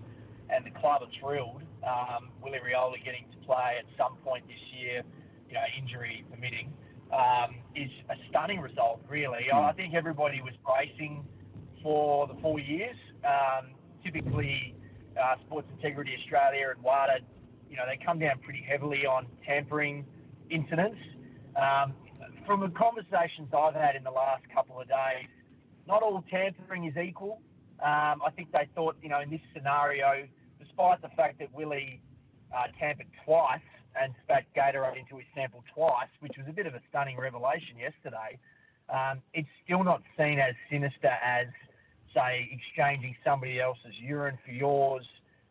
and 0.49 0.66
the 0.66 0.72
club 0.72 1.03
are 1.03 1.20
thrilled. 1.20 1.61
Um, 1.84 2.30
Willie 2.41 2.60
Rioli 2.60 3.03
getting 3.03 3.26
to 3.32 3.45
play 3.45 3.76
at 3.78 3.86
some 3.98 4.16
point 4.26 4.48
this 4.48 4.80
year, 4.80 5.03
you 5.48 5.53
know, 5.53 5.61
injury 5.78 6.26
permitting, 6.32 6.74
um, 7.14 7.56
is 7.76 7.91
a 8.10 8.16
stunning 8.30 8.60
result. 8.60 9.02
Really, 9.07 9.52
I 9.52 9.72
think 9.74 9.94
everybody 9.94 10.41
was 10.41 10.53
bracing 10.66 11.24
for 11.84 12.28
the 12.28 12.34
four 12.41 12.60
years. 12.60 12.98
Um, 13.24 13.68
typically, 14.03 14.76
uh, 15.22 15.36
Sports 15.45 15.68
Integrity 15.76 16.16
Australia 16.20 16.74
and 16.76 16.84
WADA, 16.84 17.20
you 17.70 17.78
know, 17.78 17.84
they 17.88 17.98
come 18.04 18.20
down 18.20 18.40
pretty 18.40 18.62
heavily 18.62 19.06
on 19.06 19.28
tampering 19.46 20.06
incidents. 20.50 21.00
Um, 21.56 21.94
from 22.46 22.62
the 22.62 22.70
conversations 22.70 23.50
I've 23.56 23.76
had 23.76 23.96
in 23.96 24.04
the 24.04 24.12
last 24.12 24.44
couple 24.54 24.80
of 24.80 24.88
days, 24.88 25.28
not 25.88 26.02
all 26.02 26.24
tampering 26.30 26.86
is 26.86 26.98
equal. 26.98 27.41
Um, 27.82 28.22
I 28.26 28.32
think 28.36 28.50
they 28.52 28.68
thought, 28.76 28.98
you 29.02 29.10
know, 29.10 29.20
in 29.22 29.30
this 29.30 29.41
scenario, 29.54 30.28
despite 30.60 31.02
the 31.02 31.10
fact 31.10 31.40
that 31.40 31.54
Willie 31.54 32.02
uh, 32.56 32.64
tampered 32.80 33.08
twice 33.24 33.62
and 34.00 34.14
spat 34.24 34.46
Gatorade 34.56 34.98
into 34.98 35.18
his 35.18 35.26
sample 35.36 35.64
twice, 35.74 36.10
which 36.20 36.34
was 36.38 36.48
a 36.48 36.52
bit 36.52 36.66
of 36.66 36.74
a 36.74 36.82
stunning 36.90 37.18
revelation 37.18 37.78
yesterday, 37.78 38.38
um, 38.90 39.22
it's 39.34 39.50
still 39.64 39.84
not 39.84 40.02
seen 40.18 40.40
as 40.40 40.56
sinister 40.72 41.16
as, 41.24 41.48
say, 42.16 42.50
exchanging 42.52 43.16
somebody 43.24 43.60
else's 43.60 43.94
urine 44.00 44.38
for 44.44 44.52
yours, 44.52 45.06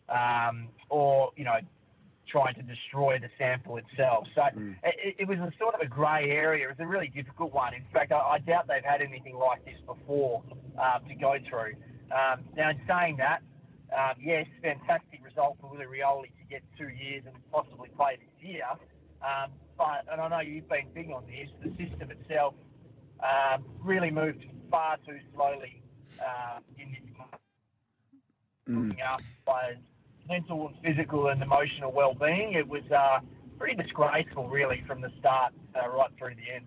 um, 0.09 0.69
or 0.89 1.33
you 1.37 1.45
know, 1.45 1.59
trying 2.29 2.55
to 2.55 2.63
destroy 2.63 3.19
the 3.19 3.29
sample 3.39 3.77
itself. 3.77 4.27
So 4.35 4.43
it, 4.85 5.17
it 5.19 5.29
was 5.29 5.39
a 5.39 5.53
sort 5.59 5.75
of 5.75 5.81
a 5.81 5.87
grey 5.87 6.31
area. 6.31 6.67
It 6.67 6.79
was 6.79 6.81
a 6.81 6.87
really 6.87 7.09
difficult 7.09 7.53
one. 7.53 7.75
In 7.75 7.85
fact, 7.93 8.13
I, 8.13 8.19
I 8.19 8.39
doubt 8.39 8.67
they've 8.69 8.85
had 8.85 9.03
anything 9.03 9.37
like 9.37 9.65
this 9.65 9.79
before 9.87 10.43
um, 10.79 11.09
to 11.09 11.15
go 11.15 11.37
through. 11.49 11.75
Um, 12.11 12.45
now, 12.57 12.71
in 12.71 12.81
saying 12.89 13.17
that, 13.19 13.43
um, 13.97 14.17
yes, 14.21 14.47
fantastic 14.63 15.25
result 15.25 15.57
for 15.61 15.71
Willie 15.71 15.87
Rioli 15.87 16.27
to 16.27 16.45
get 16.51 16.63
two 16.79 16.89
years 16.89 17.23
and 17.27 17.35
possibly 17.51 17.89
play 17.97 18.19
this 18.21 18.49
year. 18.51 18.65
Um, 19.23 19.51
but, 19.77 20.05
and 20.11 20.21
I 20.21 20.29
know 20.29 20.41
you've 20.41 20.69
been 20.69 20.87
big 20.95 21.11
on 21.11 21.25
this, 21.27 21.49
the 21.63 21.71
system 21.71 22.11
itself 22.11 22.55
um, 23.21 23.65
really 23.83 24.11
moved 24.11 24.45
far 24.71 24.97
too 25.07 25.19
slowly 25.35 25.83
uh, 26.21 26.59
in 26.79 26.91
this 26.91 27.01
looking 28.69 29.01
after 29.01 29.25
players' 29.47 29.79
mental 30.29 30.69
and 30.69 30.77
physical 30.85 31.29
and 31.29 31.43
emotional 31.43 31.93
well-being. 31.93 32.53
It 32.53 32.69
was 32.69 32.83
uh, 32.95 33.21
pretty 33.59 33.81
disgraceful, 33.83 34.49
really, 34.49 34.85
from 34.87 35.01
the 35.01 35.11
start 35.19 35.53
uh, 35.75 35.89
right 35.89 36.11
through 36.19 36.35
the 36.35 36.55
end. 36.55 36.65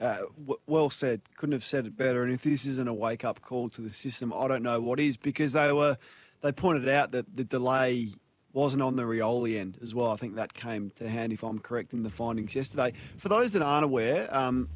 Uh, 0.00 0.26
w- 0.38 0.60
well 0.66 0.90
said. 0.90 1.22
Couldn't 1.36 1.54
have 1.54 1.64
said 1.64 1.86
it 1.86 1.96
better. 1.96 2.22
And 2.22 2.32
if 2.32 2.42
this 2.42 2.66
isn't 2.66 2.88
a 2.88 2.94
wake 2.94 3.24
up 3.24 3.40
call 3.40 3.68
to 3.70 3.80
the 3.80 3.90
system, 3.90 4.32
I 4.32 4.48
don't 4.48 4.62
know 4.62 4.80
what 4.80 5.00
is 5.00 5.16
because 5.16 5.52
they 5.52 5.72
were 5.72 5.96
they 6.42 6.52
pointed 6.52 6.88
out 6.88 7.12
that 7.12 7.34
the 7.34 7.44
delay 7.44 8.12
wasn't 8.52 8.82
on 8.82 8.96
the 8.96 9.02
Rioli 9.02 9.58
end 9.58 9.78
as 9.82 9.94
well. 9.94 10.10
I 10.10 10.16
think 10.16 10.34
that 10.36 10.52
came 10.54 10.90
to 10.96 11.08
hand, 11.08 11.32
if 11.32 11.42
I'm 11.42 11.58
correct, 11.58 11.92
in 11.92 12.02
the 12.02 12.10
findings 12.10 12.54
yesterday. 12.54 12.92
For 13.18 13.28
those 13.28 13.52
that 13.52 13.62
aren't 13.62 13.84
aware, 13.84 14.34
um, 14.34 14.68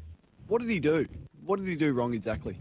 what 0.47 0.61
did 0.61 0.69
he 0.69 0.79
do? 0.79 1.07
What 1.45 1.59
did 1.59 1.67
he 1.67 1.75
do 1.75 1.93
wrong 1.93 2.13
exactly? 2.13 2.59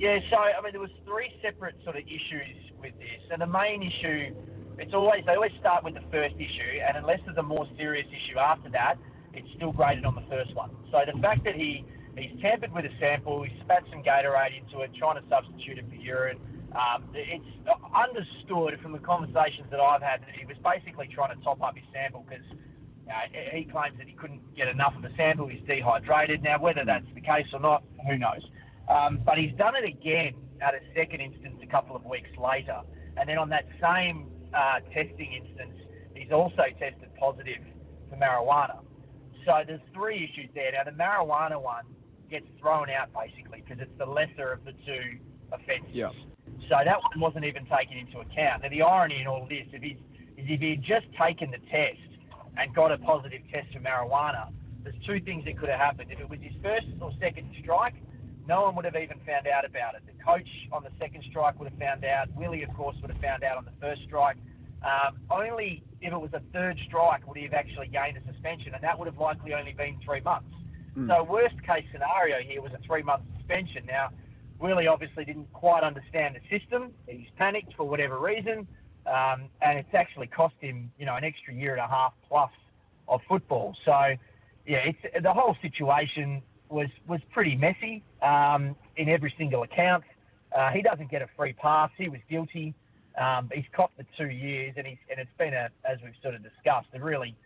Yeah, 0.00 0.18
so 0.30 0.38
I 0.38 0.58
mean, 0.62 0.72
there 0.72 0.80
was 0.80 0.96
three 1.04 1.30
separate 1.42 1.74
sort 1.84 1.96
of 1.96 2.04
issues 2.06 2.56
with 2.80 2.94
this, 2.98 3.20
and 3.30 3.42
the 3.42 3.46
main 3.46 3.82
issue, 3.82 4.34
it's 4.78 4.94
always 4.94 5.22
they 5.26 5.34
always 5.34 5.52
start 5.60 5.84
with 5.84 5.92
the 5.92 6.00
first 6.10 6.36
issue, 6.38 6.80
and 6.88 6.96
unless 6.96 7.20
there's 7.26 7.36
a 7.36 7.42
more 7.42 7.68
serious 7.76 8.06
issue 8.10 8.38
after 8.38 8.70
that, 8.70 8.96
it's 9.34 9.46
still 9.56 9.72
graded 9.72 10.06
on 10.06 10.14
the 10.14 10.24
first 10.30 10.54
one. 10.54 10.70
So 10.90 11.02
the 11.04 11.20
fact 11.20 11.44
that 11.44 11.54
he 11.54 11.84
he's 12.16 12.32
tampered 12.40 12.72
with 12.72 12.86
a 12.86 12.98
sample, 12.98 13.42
he 13.42 13.52
spat 13.60 13.84
some 13.90 14.02
Gatorade 14.02 14.56
into 14.58 14.80
it, 14.80 14.90
trying 14.94 15.20
to 15.22 15.28
substitute 15.28 15.76
it 15.76 15.84
for 15.90 15.96
urine. 15.96 16.38
Um, 16.72 17.04
it's 17.12 17.44
understood 17.94 18.80
from 18.80 18.92
the 18.92 19.00
conversations 19.00 19.66
that 19.70 19.80
I've 19.80 20.00
had 20.00 20.22
that 20.22 20.34
he 20.34 20.46
was 20.46 20.56
basically 20.64 21.08
trying 21.08 21.36
to 21.36 21.44
top 21.44 21.62
up 21.62 21.76
his 21.76 21.84
sample 21.92 22.24
because 22.26 22.46
uh, 23.12 23.20
he 23.52 23.64
claims 23.64 23.98
that 23.98 24.06
he 24.06 24.14
couldn't 24.14 24.40
get 24.56 24.72
enough 24.72 24.96
of 24.96 25.02
the 25.02 25.10
sample. 25.14 25.46
He's 25.46 25.60
dehydrated. 25.68 26.42
Now, 26.42 26.58
whether 26.58 26.86
that's 26.86 27.04
the 27.14 27.20
case 27.20 27.48
or 27.52 27.60
not, 27.60 27.82
who 28.08 28.16
knows? 28.16 28.40
Um, 28.90 29.20
but 29.24 29.38
he's 29.38 29.54
done 29.56 29.76
it 29.76 29.88
again 29.88 30.34
at 30.60 30.74
a 30.74 30.80
second 30.96 31.20
instance 31.20 31.56
a 31.62 31.66
couple 31.66 31.94
of 31.94 32.04
weeks 32.04 32.30
later. 32.36 32.80
And 33.16 33.28
then 33.28 33.38
on 33.38 33.48
that 33.50 33.66
same 33.80 34.26
uh, 34.52 34.80
testing 34.92 35.32
instance, 35.32 35.74
he's 36.14 36.32
also 36.32 36.64
tested 36.78 37.08
positive 37.18 37.58
for 38.10 38.16
marijuana. 38.16 38.80
So 39.46 39.62
there's 39.66 39.80
three 39.94 40.16
issues 40.16 40.50
there. 40.54 40.72
Now, 40.72 40.84
the 40.84 40.90
marijuana 40.90 41.62
one 41.62 41.84
gets 42.30 42.46
thrown 42.60 42.90
out 42.90 43.10
basically 43.14 43.62
because 43.64 43.80
it's 43.80 43.96
the 43.98 44.06
lesser 44.06 44.52
of 44.52 44.64
the 44.64 44.72
two 44.84 45.18
offences. 45.52 45.90
Yeah. 45.92 46.10
So 46.68 46.76
that 46.84 46.98
one 47.00 47.20
wasn't 47.20 47.44
even 47.44 47.66
taken 47.66 47.96
into 47.96 48.18
account. 48.18 48.62
Now, 48.62 48.68
the 48.68 48.82
irony 48.82 49.20
in 49.20 49.26
all 49.26 49.46
this 49.48 49.66
if 49.72 49.82
he's, 49.82 49.96
is 50.36 50.46
if 50.48 50.60
he 50.60 50.70
had 50.70 50.82
just 50.82 51.06
taken 51.20 51.50
the 51.50 51.58
test 51.70 51.98
and 52.56 52.74
got 52.74 52.92
a 52.92 52.98
positive 52.98 53.42
test 53.52 53.72
for 53.72 53.80
marijuana, 53.80 54.50
there's 54.82 54.96
two 55.06 55.20
things 55.20 55.44
that 55.44 55.58
could 55.58 55.68
have 55.68 55.78
happened. 55.78 56.10
If 56.10 56.20
it 56.20 56.28
was 56.28 56.40
his 56.40 56.52
first 56.62 56.86
or 57.00 57.12
second 57.20 57.54
strike, 57.60 57.94
no 58.50 58.62
one 58.62 58.74
would 58.74 58.84
have 58.84 58.96
even 58.96 59.16
found 59.24 59.46
out 59.46 59.64
about 59.64 59.94
it. 59.94 60.02
The 60.04 60.24
coach 60.24 60.48
on 60.72 60.82
the 60.82 60.90
second 61.00 61.22
strike 61.30 61.56
would 61.60 61.70
have 61.70 61.78
found 61.78 62.04
out. 62.04 62.28
Willie, 62.34 62.64
of 62.64 62.74
course, 62.74 62.96
would 63.00 63.12
have 63.12 63.20
found 63.20 63.44
out 63.44 63.56
on 63.56 63.64
the 63.64 63.70
first 63.80 64.02
strike. 64.02 64.36
Um, 64.82 65.18
only 65.30 65.84
if 66.00 66.12
it 66.12 66.20
was 66.20 66.32
a 66.32 66.42
third 66.52 66.80
strike 66.84 67.28
would 67.28 67.36
he 67.36 67.44
have 67.44 67.54
actually 67.54 67.86
gained 67.86 68.16
a 68.16 68.32
suspension, 68.32 68.74
and 68.74 68.82
that 68.82 68.98
would 68.98 69.06
have 69.06 69.18
likely 69.18 69.54
only 69.54 69.72
been 69.72 69.98
three 70.04 70.20
months. 70.20 70.52
So 71.06 71.22
worst 71.22 71.62
case 71.62 71.84
scenario 71.92 72.38
here 72.40 72.60
was 72.60 72.72
a 72.72 72.78
three 72.78 73.02
month 73.04 73.22
suspension. 73.36 73.86
Now, 73.86 74.10
Willie 74.58 74.88
obviously 74.88 75.24
didn't 75.24 75.52
quite 75.52 75.84
understand 75.84 76.34
the 76.34 76.58
system. 76.58 76.90
He's 77.06 77.28
panicked 77.38 77.74
for 77.74 77.84
whatever 77.84 78.18
reason, 78.18 78.66
um, 79.06 79.44
and 79.62 79.78
it's 79.78 79.94
actually 79.94 80.26
cost 80.26 80.56
him, 80.60 80.90
you 80.98 81.06
know, 81.06 81.14
an 81.14 81.22
extra 81.22 81.54
year 81.54 81.72
and 81.72 81.80
a 81.80 81.86
half 81.86 82.14
plus 82.28 82.50
of 83.06 83.20
football. 83.28 83.76
So, 83.84 84.16
yeah, 84.66 84.90
it's 84.90 85.22
the 85.22 85.32
whole 85.32 85.56
situation 85.62 86.42
was 86.68 86.88
was 87.06 87.20
pretty 87.30 87.54
messy 87.54 88.02
um, 88.22 88.76
in 88.96 89.08
every 89.08 89.34
single 89.38 89.62
account. 89.62 90.04
Uh, 90.54 90.70
he 90.70 90.82
doesn't 90.82 91.10
get 91.10 91.22
a 91.22 91.28
free 91.36 91.52
pass. 91.52 91.90
He 91.96 92.08
was 92.08 92.20
guilty. 92.28 92.74
Um, 93.18 93.50
he's 93.52 93.64
copped 93.72 93.96
the 93.98 94.06
two 94.16 94.30
years, 94.30 94.74
and 94.76 94.86
he's 94.86 94.98
and 95.10 95.18
it's 95.20 95.30
been 95.38 95.54
a, 95.54 95.68
as 95.84 95.98
we've 96.02 96.14
sort 96.22 96.34
of 96.34 96.42
discussed, 96.42 96.88
a 96.94 97.00
really 97.00 97.36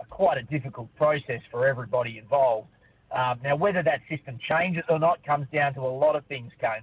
a, 0.00 0.04
quite 0.06 0.38
a 0.38 0.42
difficult 0.42 0.94
process 0.96 1.40
for 1.50 1.66
everybody 1.66 2.18
involved. 2.18 2.68
Um, 3.10 3.38
now, 3.42 3.56
whether 3.56 3.82
that 3.82 4.00
system 4.08 4.38
changes 4.50 4.82
or 4.88 4.98
not 4.98 5.24
comes 5.24 5.46
down 5.52 5.74
to 5.74 5.80
a 5.80 5.82
lot 5.82 6.16
of 6.16 6.24
things, 6.26 6.52
Kane. 6.60 6.82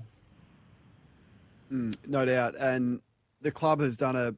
Mm, 1.71 1.95
no 2.07 2.25
doubt. 2.25 2.55
And 2.59 3.01
the 3.41 3.51
club 3.51 3.79
has 3.81 3.97
done 3.97 4.15
a 4.15 4.33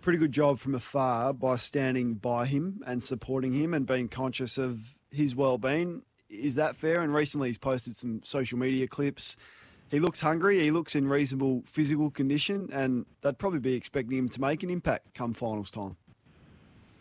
pretty 0.00 0.18
good 0.18 0.32
job 0.32 0.58
from 0.58 0.74
afar 0.74 1.32
by 1.32 1.56
standing 1.56 2.14
by 2.14 2.46
him 2.46 2.82
and 2.86 3.02
supporting 3.02 3.52
him 3.52 3.74
and 3.74 3.86
being 3.86 4.08
conscious 4.08 4.56
of 4.58 4.96
his 5.10 5.34
well-being. 5.34 6.02
Is 6.36 6.54
that 6.56 6.76
fair? 6.76 7.02
And 7.02 7.14
recently 7.14 7.48
he's 7.48 7.58
posted 7.58 7.96
some 7.96 8.20
social 8.24 8.58
media 8.58 8.86
clips. 8.86 9.36
He 9.90 10.00
looks 10.00 10.20
hungry. 10.20 10.60
He 10.60 10.70
looks 10.70 10.94
in 10.94 11.08
reasonable 11.08 11.62
physical 11.66 12.10
condition, 12.10 12.68
and 12.72 13.06
they'd 13.22 13.38
probably 13.38 13.60
be 13.60 13.74
expecting 13.74 14.18
him 14.18 14.28
to 14.30 14.40
make 14.40 14.62
an 14.62 14.70
impact 14.70 15.14
come 15.14 15.32
finals 15.32 15.70
time. 15.70 15.96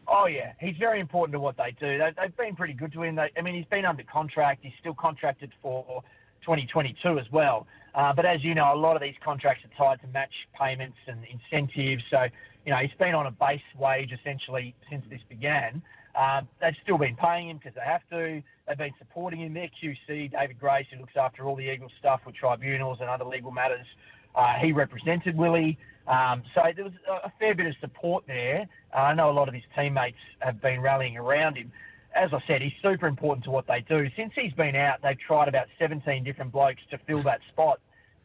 Oh 0.08 0.28
yeah, 0.28 0.54
he's 0.60 0.78
very 0.78 1.00
important 1.00 1.34
to 1.34 1.40
what 1.40 1.58
they 1.58 1.72
do. 1.80 1.98
They, 1.98 2.12
they've 2.20 2.38
been 2.38 2.56
pretty 2.56 2.74
good 2.74 2.94
to 2.94 3.02
him. 3.02 3.16
They, 3.16 3.32
I 3.38 3.42
mean, 3.42 3.56
he's 3.56 3.66
been 3.66 3.86
under 3.86 4.04
contract. 4.04 4.60
He's 4.64 4.74
still 4.80 4.94
contracted 4.94 5.52
for 5.64 6.04
2022 6.42 7.18
as 7.18 7.32
well. 7.32 7.66
Uh, 7.96 8.14
but 8.14 8.26
as 8.26 8.44
you 8.44 8.54
know, 8.54 8.72
a 8.72 8.76
lot 8.76 8.96
of 8.96 9.02
these 9.02 9.16
contracts 9.24 9.64
are 9.66 9.76
tied 9.76 10.02
to 10.02 10.08
match 10.10 10.48
payments 10.60 10.98
and 11.08 11.26
incentives. 11.26 12.04
So 12.12 12.28
you 12.66 12.72
know, 12.72 12.78
he's 12.78 12.92
been 13.00 13.16
on 13.16 13.26
a 13.26 13.32
base 13.32 13.62
wage 13.78 14.12
essentially 14.12 14.76
since 14.90 15.06
this 15.10 15.22
began. 15.28 15.82
Um, 16.16 16.48
they've 16.62 16.76
still 16.82 16.98
been 16.98 17.16
paying 17.16 17.50
him 17.50 17.58
because 17.58 17.76
they 17.76 17.82
have 17.82 18.02
to. 18.12 18.42
They've 18.68 18.78
been 18.78 18.94
supporting 18.98 19.42
him. 19.42 19.54
Their 19.54 19.70
QC, 19.82 20.32
David 20.32 20.60
Grace, 20.60 20.88
who 20.92 21.00
looks 21.00 21.18
after 21.18 21.44
all 21.44 21.56
the 21.56 21.70
Eagles 21.70 21.92
stuff 22.00 22.22
with 22.26 22.36
tribunals 22.36 23.00
and 23.02 23.10
other 23.10 23.26
legal 23.26 23.52
matters, 23.52 23.86
uh, 24.34 24.54
he 24.54 24.72
represented 24.72 25.38
Willie. 25.38 25.78
Um, 26.08 26.44
so 26.54 26.62
there 26.76 26.86
was 26.86 26.94
a, 27.24 27.32
fair 27.40 27.56
bit 27.56 27.68
of 27.68 27.76
support 27.82 28.26
there. 28.28 28.68
Uh, 28.94 28.98
I 28.98 29.14
know 29.16 29.30
a 29.30 29.34
lot 29.34 29.48
of 29.48 29.54
his 29.54 29.64
teammates 29.76 30.18
have 30.40 30.62
been 30.62 30.82
rallying 30.82 31.18
around 31.18 31.58
him. 31.58 31.72
As 32.14 32.32
I 32.32 32.42
said, 32.48 32.62
he's 32.62 32.74
super 32.82 33.08
important 33.08 33.44
to 33.46 33.52
what 33.52 33.68
they 33.68 33.82
do. 33.82 34.10
Since 34.16 34.34
he's 34.36 34.54
been 34.54 34.76
out, 34.76 35.02
they've 35.02 35.20
tried 35.20 35.48
about 35.48 35.68
17 35.80 36.24
different 36.24 36.52
blokes 36.52 36.82
to 36.92 36.98
fill 37.00 37.24
that 37.24 37.42
spot. 37.50 37.80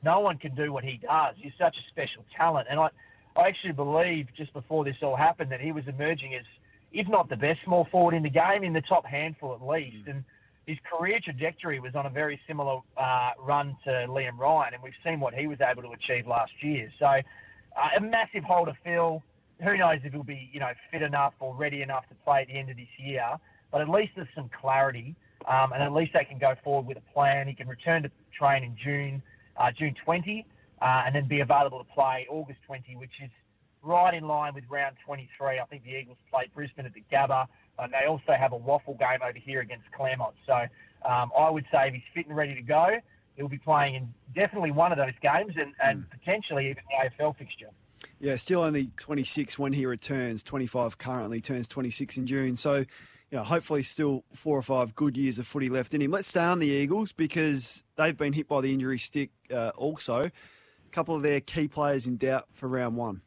No 0.05 0.21
one 0.21 0.39
can 0.39 0.55
do 0.55 0.73
what 0.73 0.85
he 0.85 0.99
does. 0.99 1.35
He's 1.39 1.53
such 1.59 1.79
a 1.79 1.83
special 1.89 2.25
talent. 2.37 2.69
And 2.71 2.79
I, 2.79 2.91
I 3.35 3.49
actually 3.49 3.73
believe 3.73 4.29
just 4.37 4.53
before 4.53 4.85
this 4.85 4.97
all 5.03 5.17
happened 5.17 5.51
that 5.51 5.61
he 5.61 5.73
was 5.73 5.89
emerging 5.89 6.35
as, 6.35 6.45
if 6.93 7.09
not 7.09 7.29
the 7.29 7.37
best 7.37 7.61
small 7.65 7.87
forward 7.91 8.15
in 8.15 8.23
the 8.23 8.31
game, 8.31 8.65
in 8.65 8.73
the 8.73 8.83
top 8.83 9.07
handful 9.07 9.55
at 9.55 9.67
least. 9.67 10.07
And 10.07 10.25
his 10.67 10.79
career 10.91 11.19
trajectory 11.23 11.81
was 11.81 11.95
on 11.95 12.07
a 12.07 12.11
very 12.11 12.41
similar 12.47 12.81
uh, 12.97 13.31
run 13.39 13.77
to 13.85 13.91
Liam 14.09 14.39
Ryan, 14.39 14.75
and 14.75 14.83
we've 14.83 14.93
seen 15.05 15.21
what 15.21 15.35
he 15.35 15.47
was 15.47 15.59
able 15.67 15.83
to 15.83 15.91
achieve 15.91 16.27
last 16.27 16.53
year. 16.61 16.93
So, 16.99 17.07
uh, 17.07 17.89
a 17.97 18.01
massive 18.01 18.45
hole 18.45 18.67
to 18.67 18.77
fill. 18.85 19.23
Who 19.63 19.77
knows 19.77 19.99
if 20.05 20.13
he'll 20.13 20.23
be, 20.23 20.49
you 20.53 20.61
know, 20.61 20.73
fit 20.91 21.03
enough 21.03 21.35
or 21.41 21.55
ready 21.55 21.83
enough 21.83 22.09
to 22.09 22.15
play 22.25 22.43
at 22.43 22.49
the 22.49 22.55
end 22.55 22.71
of 22.71 22.77
this 22.77 22.89
year? 22.99 23.29
But 23.71 23.83
at 23.83 23.89
least 23.89 24.13
there's 24.17 24.29
some 24.35 24.51
clarity, 24.61 25.15
um, 25.47 25.73
and 25.73 25.83
at 25.83 25.93
least 25.93 26.13
they 26.15 26.25
can 26.25 26.39
go 26.39 26.55
forward 26.65 26.87
with 26.87 26.97
a 26.97 27.13
plan. 27.13 27.47
He 27.47 27.55
can 27.55 27.69
return 27.69 28.03
to 28.03 28.11
train 28.37 28.65
in 28.65 28.77
June, 28.83 29.23
uh, 29.57 29.71
June 29.71 29.95
20, 30.05 30.47
uh, 30.81 31.03
and 31.07 31.15
then 31.15 31.27
be 31.29 31.41
available 31.41 31.79
to 31.79 31.93
play 31.93 32.27
August 32.31 32.61
20, 32.67 32.97
which 32.97 33.11
is 33.23 33.31
right 33.83 34.15
in 34.15 34.27
line 34.27 34.55
with 34.55 34.65
round 34.69 34.97
23. 35.05 35.59
I 35.59 35.65
think 35.65 35.85
the 35.85 35.97
Eagles 35.97 36.19
play 36.31 36.51
Brisbane 36.55 36.87
at 36.87 36.95
the 36.95 37.03
Gabba, 37.13 37.47
and 37.79 37.93
they 37.93 38.07
also 38.07 38.33
have 38.33 38.53
a 38.53 38.59
WAFL 38.59 38.99
game 38.99 39.21
over 39.23 39.39
here 39.39 39.61
against 39.61 39.91
Claremont. 39.93 40.35
So 40.47 40.55
um, 41.09 41.31
I 41.37 41.51
would 41.51 41.67
say 41.73 41.89
if 41.89 41.95
he's 41.95 42.03
fit 42.15 42.27
and 42.27 42.37
ready 42.37 42.55
to 42.55 42.63
go, 42.63 42.97
he'll 43.37 43.49
be 43.49 43.59
playing 43.59 43.95
in 43.95 44.15
definitely 44.35 44.71
one 44.71 44.93
of 44.93 44.99
those 44.99 45.15
games 45.23 45.55
and, 45.57 45.73
and 45.83 46.09
potentially 46.11 46.71
even 46.71 46.83
the 46.91 47.25
AFL 47.25 47.37
fixture. 47.37 47.71
Yeah, 48.19 48.37
still 48.37 48.61
only 48.63 48.91
26 48.99 49.59
when 49.59 49.73
he 49.73 49.87
returns. 49.87 50.43
25 50.43 50.99
currently, 50.99 51.41
turns 51.41 51.67
26 51.69 52.19
in 52.19 52.27
June. 52.27 52.57
So, 52.57 52.77
you 52.77 52.87
know, 53.33 53.43
hopefully 53.43 53.83
still 53.83 54.25
four 54.35 54.59
or 54.59 54.63
five 54.63 54.95
good 54.95 55.17
years 55.17 55.39
of 55.39 55.47
footy 55.47 55.71
left 55.71 55.95
in 55.95 56.03
him. 56.03 56.11
Let's 56.11 56.29
stay 56.29 56.41
on 56.41 56.59
the 56.59 56.67
Eagles 56.67 57.13
because 57.13 57.83
they've 57.97 58.17
been 58.17 58.35
hit 58.35 58.47
by 58.47 58.61
the 58.61 58.73
injury 58.73 58.99
stick 58.99 59.31
uh, 59.51 59.73
also. 59.75 60.25
A 60.25 60.91
couple 60.91 61.15
of 61.15 61.23
their 61.23 61.41
key 61.41 61.69
players 61.69 62.07
in 62.07 62.17
doubt 62.17 62.47
for 62.53 62.69
round 62.69 62.97
one. 62.97 63.23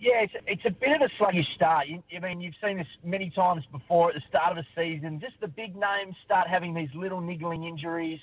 Yeah, 0.00 0.22
it's, 0.22 0.32
it's 0.46 0.64
a 0.64 0.70
bit 0.70 0.96
of 0.96 1.02
a 1.02 1.10
sluggish 1.18 1.54
start. 1.54 1.86
You, 1.86 2.02
I 2.16 2.20
mean, 2.20 2.40
you've 2.40 2.54
seen 2.64 2.78
this 2.78 2.86
many 3.04 3.28
times 3.28 3.64
before 3.70 4.08
at 4.08 4.14
the 4.14 4.22
start 4.26 4.56
of 4.56 4.64
a 4.64 4.66
season. 4.74 5.20
Just 5.20 5.38
the 5.40 5.48
big 5.48 5.76
names 5.76 6.16
start 6.24 6.48
having 6.48 6.72
these 6.72 6.88
little 6.94 7.20
niggling 7.20 7.64
injuries, 7.64 8.18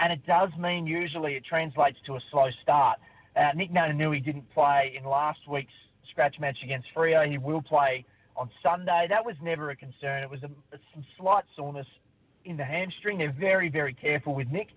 and 0.00 0.12
it 0.12 0.26
does 0.26 0.50
mean 0.58 0.84
usually 0.84 1.36
it 1.36 1.44
translates 1.44 1.98
to 2.06 2.16
a 2.16 2.20
slow 2.32 2.50
start. 2.60 2.98
Uh, 3.36 3.52
Nick 3.54 3.72
Naitanui 3.72 4.24
didn't 4.24 4.50
play 4.50 4.96
in 4.98 5.04
last 5.04 5.46
week's 5.48 5.72
scratch 6.10 6.40
match 6.40 6.58
against 6.64 6.88
Freo. 6.92 7.24
He 7.24 7.38
will 7.38 7.62
play 7.62 8.04
on 8.36 8.50
Sunday. 8.60 9.06
That 9.08 9.24
was 9.24 9.36
never 9.40 9.70
a 9.70 9.76
concern. 9.76 10.24
It 10.24 10.30
was 10.30 10.42
a, 10.42 10.50
a, 10.74 10.78
some 10.92 11.04
slight 11.16 11.44
soreness 11.54 11.86
in 12.44 12.56
the 12.56 12.64
hamstring. 12.64 13.18
They're 13.18 13.30
very, 13.30 13.68
very 13.68 13.94
careful 13.94 14.34
with 14.34 14.50
Nick, 14.50 14.70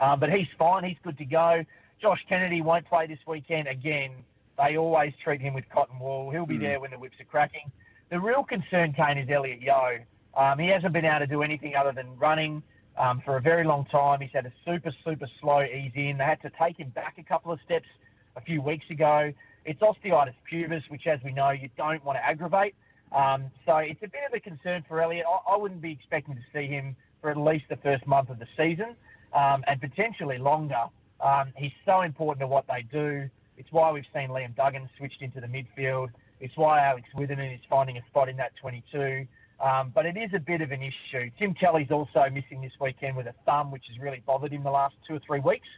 uh, 0.00 0.16
but 0.16 0.32
he's 0.32 0.48
fine. 0.58 0.82
He's 0.84 0.96
good 1.02 1.18
to 1.18 1.26
go. 1.26 1.62
Josh 2.00 2.24
Kennedy 2.26 2.62
won't 2.62 2.86
play 2.86 3.06
this 3.06 3.18
weekend 3.26 3.68
again. 3.68 4.12
They 4.60 4.76
always 4.76 5.12
treat 5.22 5.40
him 5.40 5.54
with 5.54 5.68
cotton 5.70 5.98
wool. 5.98 6.30
He'll 6.30 6.46
be 6.46 6.56
Mm. 6.58 6.60
there 6.60 6.80
when 6.80 6.90
the 6.90 6.98
whips 6.98 7.18
are 7.20 7.24
cracking. 7.24 7.70
The 8.10 8.20
real 8.20 8.44
concern, 8.44 8.92
Kane, 8.92 9.18
is 9.18 9.30
Elliot 9.30 9.60
Yeo. 9.60 10.00
Um, 10.34 10.58
he 10.58 10.68
hasn't 10.68 10.92
been 10.92 11.04
able 11.04 11.20
to 11.20 11.26
do 11.26 11.42
anything 11.42 11.76
other 11.76 11.92
than 11.92 12.16
running 12.18 12.62
um, 12.96 13.20
for 13.20 13.36
a 13.36 13.40
very 13.40 13.64
long 13.64 13.84
time. 13.86 14.20
He's 14.20 14.32
had 14.32 14.46
a 14.46 14.52
super, 14.64 14.92
super 15.04 15.26
slow 15.40 15.62
ease 15.62 15.92
in. 15.94 16.18
They 16.18 16.24
had 16.24 16.42
to 16.42 16.50
take 16.50 16.76
him 16.76 16.90
back 16.90 17.18
a 17.18 17.22
couple 17.22 17.52
of 17.52 17.60
steps 17.62 17.88
a 18.36 18.40
few 18.40 18.60
weeks 18.60 18.84
ago. 18.90 19.32
It's 19.64 19.80
osteitis 19.80 20.34
pubis, 20.50 20.82
which, 20.90 21.06
as 21.06 21.22
we 21.22 21.32
know, 21.32 21.50
you 21.50 21.68
don't 21.76 22.04
want 22.04 22.18
to 22.18 22.24
aggravate. 22.24 22.74
Um, 23.12 23.50
so 23.66 23.78
it's 23.78 24.02
a 24.02 24.08
bit 24.08 24.22
of 24.28 24.34
a 24.34 24.40
concern 24.40 24.84
for 24.86 25.00
Elliot. 25.00 25.26
I, 25.28 25.54
I 25.54 25.56
wouldn't 25.56 25.80
be 25.80 25.92
expecting 25.92 26.34
to 26.34 26.42
see 26.52 26.66
him 26.66 26.96
for 27.20 27.30
at 27.30 27.36
least 27.36 27.64
the 27.68 27.76
first 27.76 28.06
month 28.06 28.30
of 28.30 28.38
the 28.38 28.46
season 28.56 28.94
um, 29.32 29.64
and 29.66 29.80
potentially 29.80 30.38
longer. 30.38 30.84
Um, 31.20 31.52
he's 31.56 31.72
so 31.84 32.00
important 32.00 32.40
to 32.40 32.46
what 32.46 32.66
they 32.66 32.82
do. 32.82 33.28
It's 33.60 33.70
why 33.70 33.92
we've 33.92 34.06
seen 34.14 34.30
Liam 34.30 34.56
Duggan 34.56 34.88
switched 34.96 35.20
into 35.20 35.38
the 35.38 35.46
midfield. 35.46 36.08
It's 36.40 36.56
why 36.56 36.80
Alex 36.80 37.06
Witherden 37.14 37.52
is 37.52 37.60
finding 37.68 37.98
a 37.98 38.02
spot 38.06 38.30
in 38.30 38.38
that 38.38 38.52
22. 38.56 39.26
Um, 39.60 39.92
but 39.94 40.06
it 40.06 40.16
is 40.16 40.30
a 40.32 40.38
bit 40.38 40.62
of 40.62 40.70
an 40.70 40.80
issue. 40.82 41.30
Tim 41.38 41.52
Kelly's 41.52 41.90
also 41.90 42.24
missing 42.32 42.62
this 42.62 42.72
weekend 42.80 43.18
with 43.18 43.26
a 43.26 43.34
thumb, 43.44 43.70
which 43.70 43.84
has 43.88 43.98
really 43.98 44.22
bothered 44.24 44.50
him 44.50 44.62
the 44.62 44.70
last 44.70 44.94
two 45.06 45.16
or 45.16 45.20
three 45.26 45.40
weeks. 45.40 45.68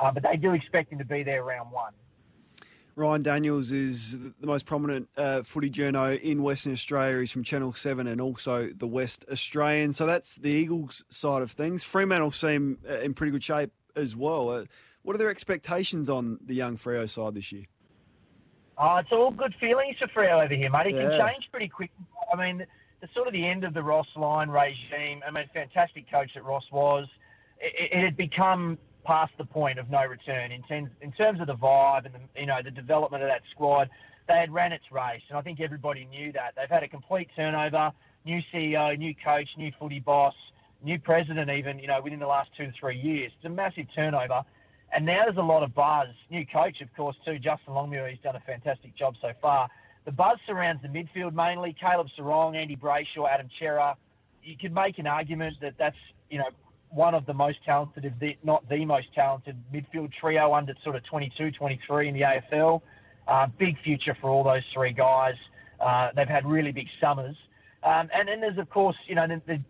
Uh, 0.00 0.10
but 0.10 0.24
they 0.24 0.36
do 0.36 0.52
expect 0.52 0.90
him 0.92 0.98
to 0.98 1.04
be 1.04 1.22
there 1.22 1.44
round 1.44 1.70
one. 1.70 1.92
Ryan 2.96 3.22
Daniels 3.22 3.70
is 3.70 4.18
the 4.18 4.46
most 4.48 4.66
prominent 4.66 5.08
uh, 5.16 5.44
footy 5.44 5.70
journo 5.70 6.20
in 6.20 6.42
Western 6.42 6.72
Australia. 6.72 7.20
He's 7.20 7.30
from 7.30 7.44
Channel 7.44 7.72
7 7.72 8.08
and 8.08 8.20
also 8.20 8.70
the 8.76 8.88
West 8.88 9.24
Australian. 9.30 9.92
So 9.92 10.06
that's 10.06 10.34
the 10.34 10.50
Eagles 10.50 11.04
side 11.08 11.42
of 11.42 11.52
things. 11.52 11.84
Fremantle 11.84 12.32
seem 12.32 12.78
uh, 12.90 12.94
in 12.94 13.14
pretty 13.14 13.30
good 13.30 13.44
shape 13.44 13.70
as 13.94 14.16
well. 14.16 14.50
Uh, 14.50 14.64
what 15.08 15.14
are 15.14 15.18
their 15.18 15.30
expectations 15.30 16.10
on 16.10 16.38
the 16.44 16.54
young 16.54 16.76
Freo 16.76 17.08
side 17.08 17.32
this 17.32 17.50
year? 17.50 17.64
Oh, 18.76 18.96
it's 18.96 19.10
all 19.10 19.30
good 19.30 19.54
feelings 19.58 19.96
for 19.98 20.06
Freo 20.08 20.44
over 20.44 20.54
here, 20.54 20.68
mate. 20.68 20.88
It 20.88 20.96
Yeah. 20.96 21.16
can 21.16 21.26
change 21.28 21.48
pretty 21.50 21.66
quick. 21.66 21.90
I 22.30 22.36
mean, 22.36 22.66
the 23.00 23.08
sort 23.14 23.26
of 23.26 23.32
the 23.32 23.46
end 23.46 23.64
of 23.64 23.72
the 23.72 23.82
Ross 23.82 24.06
Lyon 24.16 24.50
regime. 24.50 25.22
I 25.26 25.30
mean, 25.30 25.48
fantastic 25.54 26.10
coach 26.10 26.34
that 26.34 26.44
Ross 26.44 26.70
was. 26.70 27.08
It, 27.58 27.88
it 27.90 28.02
had 28.04 28.18
become 28.18 28.76
past 29.02 29.32
the 29.38 29.46
point 29.46 29.78
of 29.78 29.88
no 29.88 30.04
return 30.04 30.52
in 30.52 30.62
terms 30.64 30.90
in 31.00 31.10
terms 31.12 31.40
of 31.40 31.46
the 31.46 31.56
vibe 31.56 32.04
and 32.04 32.14
the, 32.14 32.40
you 32.40 32.44
know 32.46 32.60
the 32.62 32.70
development 32.70 33.22
of 33.22 33.30
that 33.30 33.40
squad. 33.50 33.88
They 34.26 34.34
had 34.34 34.52
ran 34.52 34.72
its 34.72 34.92
race, 34.92 35.22
and 35.30 35.38
I 35.38 35.40
think 35.40 35.58
everybody 35.58 36.04
knew 36.04 36.32
that. 36.32 36.52
They've 36.54 36.68
had 36.68 36.82
a 36.82 36.88
complete 36.88 37.30
turnover, 37.34 37.92
new 38.26 38.42
CEO, 38.52 38.98
new 38.98 39.14
coach, 39.14 39.48
new 39.56 39.72
footy 39.78 40.00
boss, 40.00 40.34
new 40.82 40.98
president, 40.98 41.48
even 41.48 41.78
you 41.78 41.86
know 41.86 42.02
within 42.02 42.18
the 42.18 42.26
last 42.26 42.50
two 42.58 42.66
to 42.66 42.72
three 42.72 42.98
years. 42.98 43.32
It's 43.36 43.46
a 43.46 43.48
massive 43.48 43.86
turnover. 43.94 44.44
And 44.92 45.04
now 45.04 45.24
there's 45.24 45.36
a 45.36 45.42
lot 45.42 45.62
of 45.62 45.74
buzz. 45.74 46.08
New 46.30 46.46
coach, 46.46 46.80
of 46.80 46.94
course, 46.94 47.16
too, 47.24 47.38
Justin 47.38 47.74
Longmuir. 47.74 48.08
He's 48.08 48.20
done 48.20 48.36
a 48.36 48.40
fantastic 48.40 48.94
job 48.94 49.16
so 49.20 49.32
far. 49.40 49.68
The 50.04 50.12
buzz 50.12 50.38
surrounds 50.46 50.82
the 50.82 50.88
midfield 50.88 51.34
mainly. 51.34 51.76
Caleb 51.78 52.08
Serong, 52.18 52.56
Andy 52.56 52.76
Brayshaw, 52.76 53.28
Adam 53.28 53.48
Cerra. 53.58 53.96
You 54.42 54.56
could 54.56 54.74
make 54.74 54.98
an 54.98 55.06
argument 55.06 55.56
that 55.60 55.74
that's 55.76 55.98
you 56.30 56.38
know 56.38 56.48
one 56.90 57.14
of 57.14 57.26
the 57.26 57.34
most 57.34 57.58
talented, 57.64 58.04
if 58.06 58.18
the, 58.18 58.36
not 58.42 58.66
the 58.68 58.84
most 58.84 59.12
talented 59.14 59.56
midfield 59.72 60.12
trio 60.12 60.54
under 60.54 60.74
sort 60.82 60.96
of 60.96 61.04
22, 61.04 61.50
23 61.50 62.08
in 62.08 62.14
the 62.14 62.22
AFL. 62.22 62.80
Uh, 63.26 63.46
big 63.58 63.78
future 63.82 64.16
for 64.18 64.30
all 64.30 64.42
those 64.42 64.64
three 64.72 64.92
guys. 64.92 65.34
Uh, 65.80 66.10
they've 66.16 66.28
had 66.28 66.46
really 66.46 66.72
big 66.72 66.88
summers. 66.98 67.36
Um, 67.82 68.08
and 68.14 68.28
then 68.28 68.40
there's, 68.40 68.58
of 68.58 68.70
course, 68.70 68.96
you 69.06 69.14
know, 69.14 69.26
the, 69.26 69.42
the, 69.46 69.60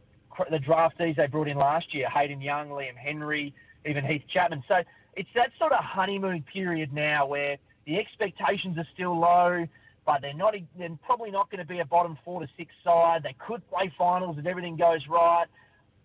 the 0.51 0.59
draftees 0.59 1.17
they 1.17 1.27
brought 1.27 1.49
in 1.49 1.59
last 1.59 1.93
year, 1.93 2.09
Hayden 2.09 2.41
Young, 2.41 2.69
Liam 2.69 2.97
Henry, 2.97 3.53
even 3.85 4.05
Heath 4.05 4.23
Chapman. 4.29 4.63
So 4.69 4.83
it's 5.17 5.29
that 5.35 5.53
sort 5.59 5.73
of 5.73 5.85
honeymoon 5.85 6.43
period 6.43 6.93
now 6.93 7.27
where 7.27 7.59
the 7.87 7.99
expectations 7.99 8.79
are 8.79 8.87
still 8.95 9.19
low, 9.19 9.67
but 10.07 10.23
they're 10.23 10.35
not. 10.35 10.55
They're 10.79 10.91
probably 11.05 11.31
not 11.31 11.51
going 11.51 11.59
to 11.59 11.67
be 11.67 11.81
a 11.81 11.85
bottom 11.85 12.19
four 12.25 12.41
to 12.41 12.49
six 12.57 12.73
side. 12.85 13.23
They 13.23 13.35
could 13.39 13.69
play 13.71 13.93
finals 13.97 14.39
if 14.39 14.47
everything 14.47 14.77
goes 14.77 15.07
right. 15.09 15.47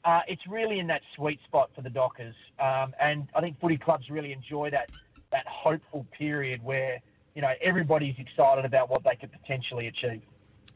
Uh, 0.05 0.21
it's 0.27 0.45
really 0.47 0.79
in 0.79 0.87
that 0.87 1.01
sweet 1.15 1.39
spot 1.43 1.69
for 1.73 1.81
the 1.81 1.89
Dockers, 1.89 2.35
um, 2.59 2.93
and 2.99 3.27
I 3.33 3.39
think 3.39 3.59
footy 3.61 3.77
clubs 3.77 4.09
really 4.09 4.33
enjoy 4.33 4.69
that 4.71 4.89
that 5.31 5.47
hopeful 5.47 6.05
period 6.17 6.63
where 6.63 6.99
you 7.35 7.41
know 7.41 7.51
everybody's 7.61 8.15
excited 8.17 8.65
about 8.65 8.89
what 8.89 9.03
they 9.03 9.15
could 9.15 9.31
potentially 9.31 9.87
achieve. 9.87 10.21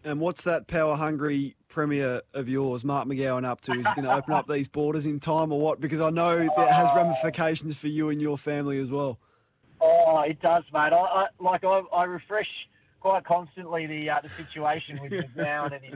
And 0.04 0.20
what's 0.20 0.44
that 0.44 0.68
power 0.68 0.96
hungry 0.96 1.56
premier 1.68 2.22
of 2.34 2.48
yours, 2.48 2.86
Mark 2.86 3.08
McGowan, 3.08 3.46
up 3.46 3.62
to? 3.62 3.74
Is 3.74 3.88
he 3.88 3.96
going 3.96 4.04
to 4.06 4.16
open 4.16 4.34
up 4.34 4.48
these 4.48 4.68
borders 4.68 5.06
in 5.06 5.20
time 5.20 5.52
or 5.52 5.60
what? 5.60 5.82
Because 5.82 6.00
I 6.00 6.10
know 6.10 6.38
that 6.38 6.72
has 6.72 6.90
ramifications 6.96 7.78
for 7.78 7.88
you 7.88 8.10
and 8.10 8.22
your 8.22 8.38
family 8.38 8.80
as 8.80 8.90
well. 8.90 9.20
Oh, 9.82 10.22
it 10.22 10.42
does, 10.42 10.64
mate. 10.74 10.94
I, 10.94 10.96
I 10.96 11.28
like 11.40 11.64
I, 11.64 11.82
I 11.94 12.06
refresh 12.06 12.50
quite 13.00 13.26
constantly 13.26 13.86
the 13.86 14.10
uh, 14.10 14.22
the 14.22 14.30
situation 14.44 15.00
with 15.02 15.12
McGowan 15.12 15.74
and 15.74 15.84
his. 15.84 15.96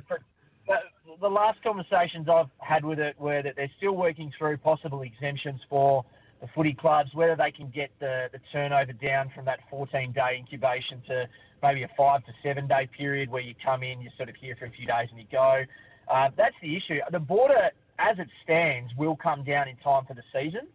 The 1.20 1.30
last 1.30 1.62
conversations 1.64 2.30
I've 2.30 2.50
had 2.60 2.86
with 2.86 3.00
it 3.00 3.20
were 3.20 3.42
that 3.42 3.56
they're 3.56 3.72
still 3.78 3.94
working 3.94 4.32
through 4.38 4.58
possible 4.58 5.02
exemptions 5.02 5.62
for 5.70 6.06
the 6.42 6.48
footy 6.48 6.74
clubs, 6.74 7.14
whether 7.14 7.36
they 7.36 7.52
can 7.52 7.70
get 7.70 7.92
the, 8.00 8.30
the 8.32 8.40
turnover 8.52 8.94
down 8.94 9.30
from 9.30 9.46
that 9.46 9.60
14 9.70 10.12
day 10.12 10.38
incubation 10.38 11.02
to 11.08 11.28
maybe 11.62 11.84
a 11.84 11.90
five 11.98 12.26
to 12.26 12.34
seven 12.44 12.68
day 12.68 12.88
period 12.88 13.30
where 13.30 13.42
you 13.42 13.54
come 13.64 13.84
in, 13.84 14.02
you're 14.02 14.12
sort 14.18 14.30
of 14.30 14.36
here 14.36 14.56
for 14.56 14.66
a 14.66 14.70
few 14.72 14.86
days 14.86 15.08
and 15.12 15.20
you 15.20 15.26
go. 15.32 15.64
Uh, 16.08 16.30
that's 16.36 16.56
the 16.62 16.76
issue. 16.76 17.00
The 17.12 17.20
border, 17.20 17.72
as 18.00 18.20
it 18.20 18.28
stands, 18.44 18.94
will 18.96 19.16
come 19.16 19.44
down 19.44 19.68
in 19.68 19.78
time 19.78 20.06
for 20.06 20.14
the 20.14 20.24
season. 20.34 20.68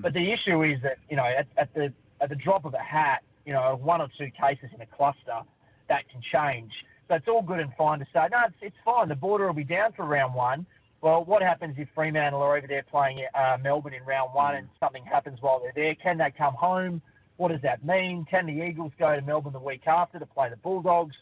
But 0.00 0.14
the 0.14 0.32
issue 0.32 0.62
is 0.62 0.80
that 0.82 0.98
you 1.10 1.16
know 1.16 1.24
at, 1.24 1.46
at 1.56 1.74
the 1.74 1.92
at 2.20 2.28
the 2.28 2.36
drop 2.36 2.64
of 2.64 2.74
a 2.74 2.78
hat, 2.78 3.22
you 3.44 3.52
know 3.52 3.78
one 3.82 4.00
or 4.00 4.08
two 4.16 4.30
cases 4.30 4.70
in 4.74 4.80
a 4.80 4.86
cluster, 4.86 5.40
that 5.88 6.08
can 6.08 6.20
change. 6.22 6.72
So 7.08 7.16
it's 7.16 7.28
all 7.28 7.42
good 7.42 7.60
and 7.60 7.70
fine 7.76 7.98
to 7.98 8.06
say 8.14 8.28
no, 8.30 8.38
it's, 8.46 8.56
it's 8.62 8.76
fine. 8.84 9.08
The 9.08 9.16
border 9.16 9.46
will 9.46 9.54
be 9.54 9.64
down 9.64 9.92
for 9.92 10.04
round 10.04 10.34
one. 10.34 10.66
Well, 11.02 11.22
what 11.22 11.42
happens 11.42 11.74
if 11.76 11.88
Fremantle 11.94 12.40
are 12.40 12.56
over 12.56 12.66
there 12.66 12.82
playing 12.82 13.20
uh, 13.34 13.58
Melbourne 13.62 13.92
in 13.92 14.02
round 14.04 14.32
one 14.32 14.54
and 14.54 14.68
something 14.80 15.04
happens 15.04 15.42
while 15.42 15.60
they're 15.60 15.72
there? 15.74 15.94
Can 15.94 16.16
they 16.16 16.30
come 16.30 16.54
home? 16.54 17.02
What 17.36 17.50
does 17.50 17.62
that 17.62 17.84
mean? 17.84 18.26
Can 18.30 18.46
the 18.46 18.64
Eagles 18.64 18.92
go 18.98 19.14
to 19.14 19.22
Melbourne 19.22 19.52
the 19.52 19.58
week 19.58 19.86
after 19.86 20.18
to 20.18 20.26
play 20.26 20.48
the 20.48 20.56
Bulldogs? 20.56 21.16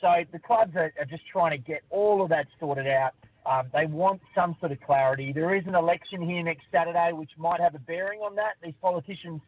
So 0.00 0.12
the 0.32 0.38
clubs 0.38 0.74
are, 0.76 0.92
are 0.98 1.04
just 1.04 1.26
trying 1.26 1.50
to 1.52 1.58
get 1.58 1.82
all 1.90 2.22
of 2.22 2.30
that 2.30 2.46
sorted 2.58 2.86
out. 2.86 3.12
Um, 3.44 3.66
they 3.74 3.86
want 3.86 4.20
some 4.34 4.56
sort 4.60 4.72
of 4.72 4.80
clarity. 4.80 5.32
There 5.32 5.54
is 5.54 5.66
an 5.66 5.74
election 5.74 6.22
here 6.22 6.42
next 6.42 6.64
Saturday, 6.72 7.12
which 7.12 7.30
might 7.36 7.60
have 7.60 7.74
a 7.74 7.78
bearing 7.78 8.20
on 8.20 8.34
that. 8.36 8.54
These 8.62 8.74
politicians, 8.80 9.40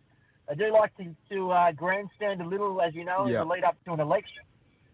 they 0.48 0.55
do 0.55 0.72
like 0.72 0.97
to, 0.97 1.14
to 1.30 1.51
uh, 1.51 1.72
grandstand 1.72 2.40
a 2.43 2.47
little, 2.47 2.80
as 2.80 2.94
you 2.94 3.05
know, 3.05 3.24
in 3.24 3.32
the 3.40 3.44
lead 3.44 3.64
up 3.64 3.76
to 3.84 3.93
an 3.93 4.01
election. 4.01 4.43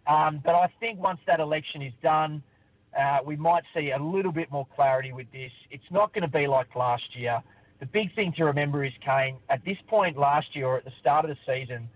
Um, 0.07 0.41
but 0.45 0.55
I 0.55 0.69
think 0.81 1.01
once 1.01 1.21
that 1.27 1.41
election 1.41 1.83
is 1.83 1.93
done, 2.03 2.43
uh, 2.99 3.19
we 3.25 3.37
might 3.37 3.65
see 3.75 3.91
a 3.91 3.99
little 4.03 4.33
bit 4.33 4.51
more 4.51 4.67
clarity 4.75 5.13
with 5.13 5.31
this. 5.33 5.53
It's 5.71 5.91
not 5.91 6.13
going 6.13 6.23
to 6.23 6.29
be 6.29 6.47
like 6.47 6.75
last 6.75 7.17
year. 7.17 7.43
The 7.81 7.87
big 7.87 8.15
thing 8.15 8.33
to 8.33 8.45
remember 8.45 8.85
is, 8.85 8.93
Kane, 9.01 9.37
at 9.49 9.65
this 9.65 9.79
point 9.87 10.19
last 10.19 10.57
year 10.57 10.67
or 10.67 10.77
at 10.79 10.85
the 10.85 10.93
start 11.01 11.25
of 11.25 11.31
the 11.31 11.39
season, 11.47 11.89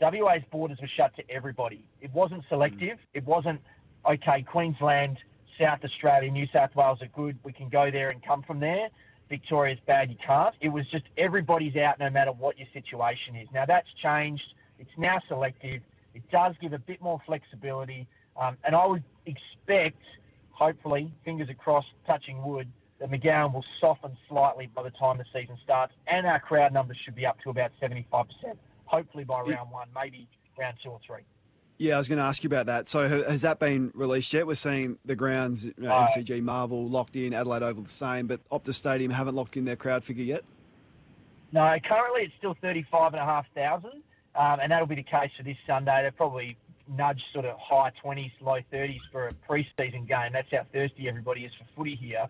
WA's 0.00 0.42
borders 0.50 0.78
were 0.80 0.88
shut 0.88 1.14
to 1.16 1.30
everybody. 1.30 1.84
It 2.00 2.12
wasn't 2.12 2.44
selective. 2.48 2.98
It 3.12 3.24
wasn't, 3.24 3.60
okay, 4.08 4.42
Queensland, 4.42 5.18
South 5.58 5.84
Australia, 5.84 6.30
New 6.30 6.46
South 6.52 6.74
Wales 6.74 7.02
are 7.02 7.08
good. 7.08 7.38
We 7.44 7.52
can 7.52 7.68
go 7.68 7.90
there 7.90 8.08
and 8.08 8.22
come 8.22 8.42
from 8.42 8.60
there. 8.60 8.88
Victoria's 9.28 9.78
bad, 9.86 10.10
you 10.10 10.16
can't. 10.24 10.54
It 10.60 10.68
was 10.68 10.86
just 10.86 11.04
everybody's 11.18 11.76
out 11.76 11.98
no 11.98 12.08
matter 12.10 12.32
what 12.32 12.58
your 12.58 12.68
situation 12.72 13.36
is. 13.36 13.48
Now 13.52 13.66
that's 13.66 13.88
changed. 14.00 14.54
It's 14.78 14.90
now 14.96 15.20
selective. 15.28 15.82
It 16.14 16.30
does 16.30 16.54
give 16.60 16.72
a 16.72 16.78
bit 16.78 17.02
more 17.02 17.20
flexibility, 17.26 18.06
um, 18.40 18.56
and 18.64 18.74
I 18.74 18.86
would 18.86 19.02
expect, 19.26 20.02
hopefully, 20.50 21.10
fingers 21.24 21.48
crossed, 21.58 21.92
touching 22.06 22.42
wood, 22.42 22.68
that 22.98 23.10
McGowan 23.10 23.52
will 23.52 23.64
soften 23.80 24.16
slightly 24.28 24.70
by 24.74 24.82
the 24.82 24.90
time 24.90 25.18
the 25.18 25.24
season 25.32 25.56
starts, 25.62 25.92
and 26.06 26.26
our 26.26 26.40
crowd 26.40 26.72
numbers 26.72 26.96
should 27.04 27.14
be 27.14 27.26
up 27.26 27.40
to 27.42 27.50
about 27.50 27.72
75%, 27.80 28.26
hopefully 28.86 29.24
by 29.24 29.40
round 29.40 29.70
one, 29.70 29.88
maybe 29.94 30.26
round 30.58 30.76
two 30.82 30.90
or 30.90 31.00
three. 31.06 31.22
Yeah, 31.78 31.96
I 31.96 31.98
was 31.98 32.08
going 32.08 32.18
to 32.18 32.24
ask 32.24 32.42
you 32.42 32.48
about 32.48 32.66
that. 32.66 32.88
So 32.88 33.06
has 33.24 33.42
that 33.42 33.58
been 33.58 33.90
released 33.94 34.32
yet? 34.32 34.46
We're 34.46 34.54
seeing 34.54 34.98
the 35.04 35.14
grounds, 35.14 35.66
you 35.66 35.74
know, 35.76 35.90
Uh, 35.90 36.06
MCG, 36.08 36.42
Marvel 36.42 36.88
locked 36.88 37.16
in, 37.16 37.34
Adelaide 37.34 37.62
Oval 37.62 37.82
the 37.82 37.90
same, 37.90 38.26
but 38.26 38.40
Optus 38.48 38.74
Stadium 38.74 39.10
haven't 39.10 39.34
locked 39.34 39.58
in 39.58 39.66
their 39.66 39.76
crowd 39.76 40.02
figure 40.02 40.24
yet. 40.24 40.42
No, 41.52 41.76
currently 41.84 42.22
it's 42.22 42.34
still 42.38 42.56
35,500, 42.62 43.92
um, 44.34 44.60
and 44.60 44.72
that'll 44.72 44.86
be 44.86 44.94
the 44.94 45.02
case 45.02 45.30
for 45.36 45.42
this 45.42 45.58
Sunday. 45.66 46.00
They'll 46.02 46.12
probably 46.12 46.56
nudge 46.88 47.22
sort 47.32 47.44
of 47.44 47.58
high 47.58 47.92
20s, 48.02 48.32
low 48.40 48.60
30s 48.72 49.02
for 49.12 49.28
a 49.28 49.34
pre-season 49.46 50.06
game. 50.06 50.32
That's 50.32 50.50
how 50.50 50.64
thirsty 50.72 51.08
everybody 51.08 51.44
is 51.44 51.52
for 51.54 51.64
footy 51.76 51.94
here. 51.94 52.26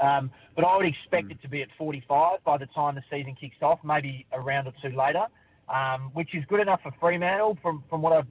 Um, 0.00 0.30
but 0.56 0.64
I 0.64 0.76
would 0.76 0.86
expect 0.86 1.30
it 1.30 1.42
to 1.42 1.48
be 1.48 1.62
at 1.62 1.68
45 1.76 2.42
by 2.42 2.56
the 2.56 2.66
time 2.66 2.94
the 2.94 3.02
season 3.10 3.34
kicks 3.34 3.56
off, 3.62 3.80
maybe 3.84 4.26
a 4.32 4.40
round 4.40 4.66
or 4.66 4.72
two 4.82 4.96
later, 4.96 5.26
um, 5.68 6.10
which 6.14 6.34
is 6.34 6.44
good 6.46 6.60
enough 6.60 6.82
for 6.82 6.92
Fremantle. 6.98 7.58
From 7.62 7.84
from 7.88 8.02
what 8.02 8.12
I've 8.12 8.26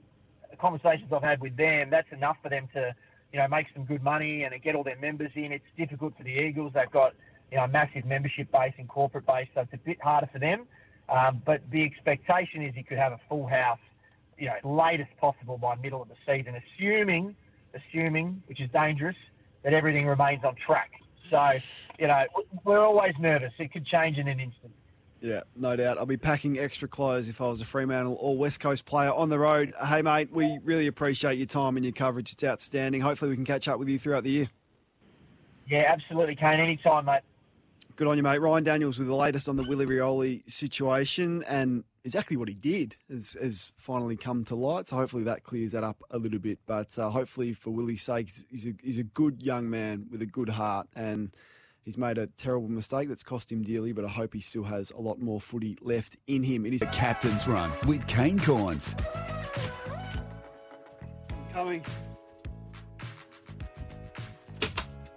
conversations 0.60 1.12
I've 1.12 1.22
had 1.22 1.40
with 1.40 1.56
them, 1.56 1.90
that's 1.90 2.10
enough 2.12 2.36
for 2.42 2.48
them 2.48 2.68
to, 2.74 2.94
you 3.32 3.38
know, 3.38 3.48
make 3.48 3.66
some 3.74 3.84
good 3.84 4.02
money 4.02 4.44
and 4.44 4.62
get 4.62 4.74
all 4.74 4.84
their 4.84 4.98
members 4.98 5.30
in. 5.34 5.52
It's 5.52 5.64
difficult 5.76 6.16
for 6.16 6.22
the 6.22 6.32
Eagles. 6.32 6.72
They've 6.74 6.90
got, 6.90 7.14
you 7.50 7.56
know, 7.56 7.64
a 7.64 7.68
massive 7.68 8.04
membership 8.04 8.52
base 8.52 8.74
and 8.78 8.88
corporate 8.88 9.26
base, 9.26 9.48
so 9.54 9.62
it's 9.62 9.72
a 9.72 9.78
bit 9.78 10.00
harder 10.02 10.28
for 10.32 10.38
them. 10.38 10.66
Um, 11.08 11.42
but 11.44 11.62
the 11.70 11.82
expectation 11.82 12.62
is 12.62 12.76
you 12.76 12.84
could 12.84 12.98
have 12.98 13.12
a 13.12 13.20
full 13.28 13.46
house, 13.46 13.80
you 14.38 14.46
know, 14.46 14.70
late 14.70 15.00
as 15.00 15.08
possible 15.20 15.58
by 15.58 15.74
middle 15.76 16.02
of 16.02 16.08
the 16.08 16.14
season, 16.26 16.54
assuming, 16.54 17.34
assuming, 17.74 18.42
which 18.46 18.60
is 18.60 18.70
dangerous, 18.70 19.16
that 19.62 19.72
everything 19.72 20.06
remains 20.06 20.44
on 20.44 20.54
track. 20.54 20.92
So, 21.28 21.52
you 21.98 22.06
know, 22.06 22.24
we're 22.64 22.84
always 22.84 23.14
nervous. 23.18 23.52
It 23.58 23.72
could 23.72 23.84
change 23.84 24.18
in 24.18 24.28
an 24.28 24.40
instant. 24.40 24.72
Yeah, 25.20 25.40
no 25.54 25.76
doubt. 25.76 25.98
I'll 25.98 26.06
be 26.06 26.16
packing 26.16 26.58
extra 26.58 26.88
clothes 26.88 27.28
if 27.28 27.40
I 27.42 27.48
was 27.48 27.60
a 27.60 27.66
Fremantle 27.66 28.16
or 28.18 28.38
West 28.38 28.60
Coast 28.60 28.86
player 28.86 29.12
on 29.12 29.28
the 29.28 29.38
road. 29.38 29.74
Hey, 29.86 30.00
mate, 30.00 30.32
we 30.32 30.58
really 30.64 30.86
appreciate 30.86 31.36
your 31.36 31.46
time 31.46 31.76
and 31.76 31.84
your 31.84 31.92
coverage. 31.92 32.32
It's 32.32 32.42
outstanding. 32.42 33.02
Hopefully, 33.02 33.28
we 33.28 33.36
can 33.36 33.44
catch 33.44 33.68
up 33.68 33.78
with 33.78 33.88
you 33.88 33.98
throughout 33.98 34.24
the 34.24 34.30
year. 34.30 34.50
Yeah, 35.68 35.84
absolutely, 35.92 36.36
Kane. 36.36 36.58
Anytime, 36.58 37.04
mate. 37.04 37.20
Good 37.96 38.08
on 38.08 38.16
you, 38.16 38.22
mate. 38.22 38.38
Ryan 38.38 38.64
Daniels 38.64 38.98
with 38.98 39.08
the 39.08 39.14
latest 39.14 39.46
on 39.46 39.56
the 39.56 39.62
Willie 39.64 39.84
Rioli 39.84 40.50
situation 40.50 41.44
and 41.46 41.84
exactly 42.04 42.36
what 42.36 42.48
he 42.48 42.54
did 42.54 42.96
has, 43.10 43.36
has 43.40 43.72
finally 43.76 44.16
come 44.16 44.44
to 44.46 44.54
light. 44.54 44.88
So 44.88 44.96
hopefully 44.96 45.24
that 45.24 45.42
clears 45.44 45.72
that 45.72 45.84
up 45.84 46.02
a 46.10 46.18
little 46.18 46.38
bit. 46.38 46.58
But 46.66 46.98
uh, 46.98 47.10
hopefully, 47.10 47.52
for 47.52 47.70
Willie's 47.70 48.02
sake, 48.02 48.30
he's- 48.50 48.66
a, 48.66 48.74
he's 48.82 48.98
a 48.98 49.02
good 49.04 49.42
young 49.42 49.68
man 49.68 50.06
with 50.10 50.22
a 50.22 50.26
good 50.26 50.48
heart 50.48 50.88
and 50.96 51.34
he's 51.84 51.96
made 51.98 52.18
a 52.18 52.26
terrible 52.26 52.68
mistake 52.68 53.08
that's 53.08 53.22
cost 53.22 53.50
him 53.52 53.62
dearly. 53.62 53.92
But 53.92 54.04
I 54.04 54.08
hope 54.08 54.34
he 54.34 54.40
still 54.40 54.64
has 54.64 54.90
a 54.92 55.00
lot 55.00 55.20
more 55.20 55.40
footy 55.40 55.76
left 55.82 56.16
in 56.26 56.42
him. 56.42 56.64
It 56.66 56.74
is 56.74 56.80
The 56.80 56.86
Captain's 56.86 57.46
Run 57.46 57.70
with 57.86 58.06
Kane 58.06 58.38
Cornes. 58.38 58.94
coming. 61.52 61.84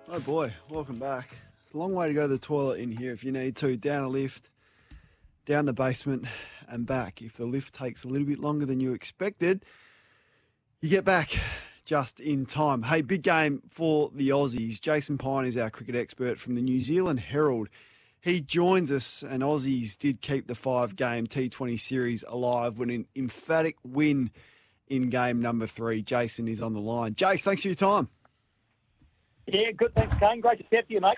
Oh 0.09 0.19
boy, 0.19 0.53
welcome 0.69 0.99
back. 0.99 1.35
It's 1.65 1.73
a 1.73 1.77
long 1.77 1.93
way 1.95 2.07
to 2.07 2.13
go 2.13 2.21
to 2.23 2.27
the 2.27 2.37
toilet 2.37 2.79
in 2.79 2.91
here 2.91 3.11
if 3.13 3.23
you 3.23 3.31
need 3.31 3.55
to. 3.57 3.75
Down 3.77 4.03
a 4.03 4.09
lift, 4.09 4.49
down 5.45 5.65
the 5.65 5.73
basement, 5.73 6.27
and 6.67 6.85
back. 6.85 7.21
If 7.21 7.37
the 7.37 7.45
lift 7.45 7.73
takes 7.73 8.03
a 8.03 8.07
little 8.07 8.27
bit 8.27 8.39
longer 8.39 8.65
than 8.65 8.79
you 8.79 8.93
expected, 8.93 9.65
you 10.81 10.89
get 10.89 11.05
back 11.05 11.37
just 11.85 12.19
in 12.19 12.45
time. 12.45 12.83
Hey, 12.83 13.01
big 13.01 13.23
game 13.23 13.61
for 13.69 14.11
the 14.13 14.29
Aussies. 14.29 14.79
Jason 14.79 15.17
Pine 15.17 15.45
is 15.45 15.57
our 15.57 15.69
cricket 15.69 15.95
expert 15.95 16.39
from 16.39 16.55
the 16.55 16.61
New 16.61 16.79
Zealand 16.79 17.19
Herald. 17.19 17.69
He 18.21 18.39
joins 18.39 18.91
us, 18.91 19.21
and 19.21 19.43
Aussies 19.43 19.97
did 19.97 20.21
keep 20.21 20.47
the 20.47 20.55
five 20.55 20.95
game 20.95 21.27
T20 21.27 21.79
series 21.79 22.23
alive 22.27 22.77
with 22.77 22.89
an 22.89 23.05
emphatic 23.15 23.75
win 23.83 24.31
in 24.87 25.09
game 25.09 25.41
number 25.41 25.67
three. 25.67 26.01
Jason 26.01 26.47
is 26.47 26.61
on 26.61 26.73
the 26.73 26.79
line. 26.79 27.15
Jace, 27.15 27.43
thanks 27.43 27.63
for 27.63 27.67
your 27.67 27.75
time. 27.75 28.07
Yeah, 29.47 29.71
good. 29.71 29.93
Thanks, 29.93 30.15
Kane. 30.19 30.39
Great 30.39 30.69
to 30.69 30.81
to 30.81 30.93
you, 30.93 31.01
mate. 31.01 31.17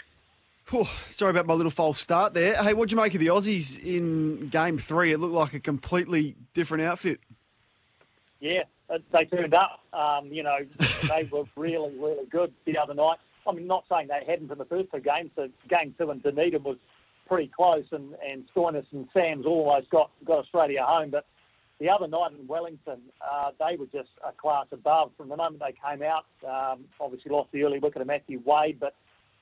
Whew, 0.71 0.87
sorry 1.11 1.29
about 1.29 1.45
my 1.45 1.53
little 1.53 1.71
false 1.71 2.01
start 2.01 2.33
there. 2.33 2.55
Hey, 2.55 2.73
what'd 2.73 2.91
you 2.91 2.97
make 2.97 3.13
of 3.13 3.19
the 3.19 3.27
Aussies 3.27 3.77
in 3.77 4.49
game 4.49 4.79
three? 4.79 5.11
It 5.11 5.19
looked 5.19 5.33
like 5.33 5.53
a 5.53 5.59
completely 5.59 6.35
different 6.55 6.83
outfit. 6.83 7.19
Yeah, 8.39 8.63
they 8.89 9.25
turned 9.25 9.53
up. 9.53 9.81
Um, 9.93 10.27
you 10.31 10.41
know, 10.41 10.57
they 11.07 11.29
were 11.31 11.43
really, 11.55 11.95
really 11.99 12.25
good 12.25 12.51
the 12.65 12.79
other 12.79 12.95
night. 12.95 13.19
I 13.47 13.51
mean, 13.51 13.67
not 13.67 13.85
saying 13.91 14.07
they 14.07 14.25
hadn't 14.25 14.51
in 14.51 14.57
the 14.57 14.65
first 14.65 14.91
two 14.91 15.01
games. 15.01 15.29
So 15.35 15.49
game 15.69 15.93
two 15.99 16.09
in 16.09 16.19
Dunedin 16.19 16.63
was 16.63 16.77
pretty 17.27 17.51
close, 17.55 17.85
and 17.91 18.15
and 18.27 18.45
Stoinis 18.55 18.85
and 18.91 19.07
Sams 19.13 19.45
almost 19.45 19.91
got 19.91 20.09
got 20.25 20.39
Australia 20.39 20.83
home. 20.83 21.11
But 21.11 21.27
the 21.79 21.89
other 21.89 22.07
night 22.07 22.31
in 22.31 22.47
Wellington, 22.47 23.01
uh, 23.21 23.51
they 23.59 23.75
were 23.75 23.85
just 23.87 24.09
a 24.27 24.31
class 24.31 24.65
above. 24.71 25.11
From 25.15 25.29
the 25.29 25.37
moment 25.37 25.61
they 25.61 25.75
came 25.87 26.01
out, 26.01 26.25
um, 26.43 26.85
obviously 26.99 27.31
lost 27.31 27.51
the 27.51 27.63
early 27.63 27.77
wicket 27.77 27.99
to 27.99 28.05
Matthew 28.05 28.41
Wade, 28.43 28.79
but 28.79 28.95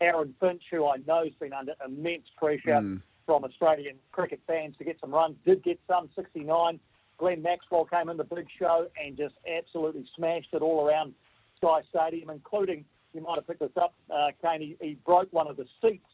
Aaron 0.03 0.35
Finch, 0.39 0.63
who 0.69 0.85
I 0.85 0.97
know 1.07 1.23
has 1.23 1.33
been 1.39 1.53
under 1.53 1.73
immense 1.85 2.27
pressure 2.37 2.79
Hmm. 2.81 2.97
from 3.25 3.45
Australian 3.45 3.97
cricket 4.11 4.41
fans 4.45 4.75
to 4.77 4.83
get 4.83 4.99
some 4.99 5.11
runs, 5.11 5.37
did 5.45 5.63
get 5.63 5.79
some, 5.87 6.09
69. 6.15 6.79
Glenn 7.17 7.41
Maxwell 7.41 7.85
came 7.85 8.09
in 8.09 8.17
the 8.17 8.23
big 8.25 8.47
show 8.59 8.87
and 9.01 9.15
just 9.15 9.35
absolutely 9.47 10.05
smashed 10.15 10.49
it 10.53 10.61
all 10.61 10.85
around 10.85 11.13
Sky 11.57 11.81
Stadium, 11.89 12.29
including, 12.29 12.83
you 13.13 13.21
might 13.21 13.37
have 13.37 13.47
picked 13.47 13.61
this 13.61 13.77
up, 13.77 13.93
uh, 14.09 14.31
Kane, 14.43 14.59
he, 14.59 14.77
he 14.85 14.95
broke 15.05 15.31
one 15.31 15.47
of 15.47 15.55
the 15.55 15.65
seats 15.81 16.09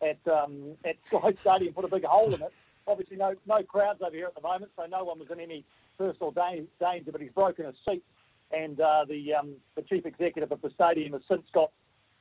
at, 0.00 0.16
um, 0.26 0.76
at 0.84 0.96
Sky 1.08 1.34
Stadium, 1.42 1.74
put 1.74 1.84
a 1.84 1.88
big 1.88 2.04
hole 2.04 2.32
in 2.32 2.40
it. 2.40 2.52
Obviously, 2.86 3.16
no, 3.16 3.34
no 3.46 3.62
crowds 3.62 4.00
over 4.00 4.14
here 4.14 4.26
at 4.26 4.34
the 4.34 4.40
moment, 4.40 4.72
so 4.76 4.86
no 4.86 5.04
one 5.04 5.18
was 5.18 5.30
in 5.30 5.40
any 5.40 5.64
personal 5.98 6.30
danger, 6.30 7.12
but 7.12 7.20
he's 7.20 7.32
broken 7.32 7.66
a 7.66 7.72
seat. 7.88 8.04
And 8.50 8.80
uh, 8.80 9.04
the, 9.06 9.34
um, 9.34 9.54
the 9.74 9.82
chief 9.82 10.06
executive 10.06 10.52
of 10.52 10.62
the 10.62 10.70
stadium 10.70 11.12
has 11.12 11.22
since 11.28 11.42
got 11.52 11.72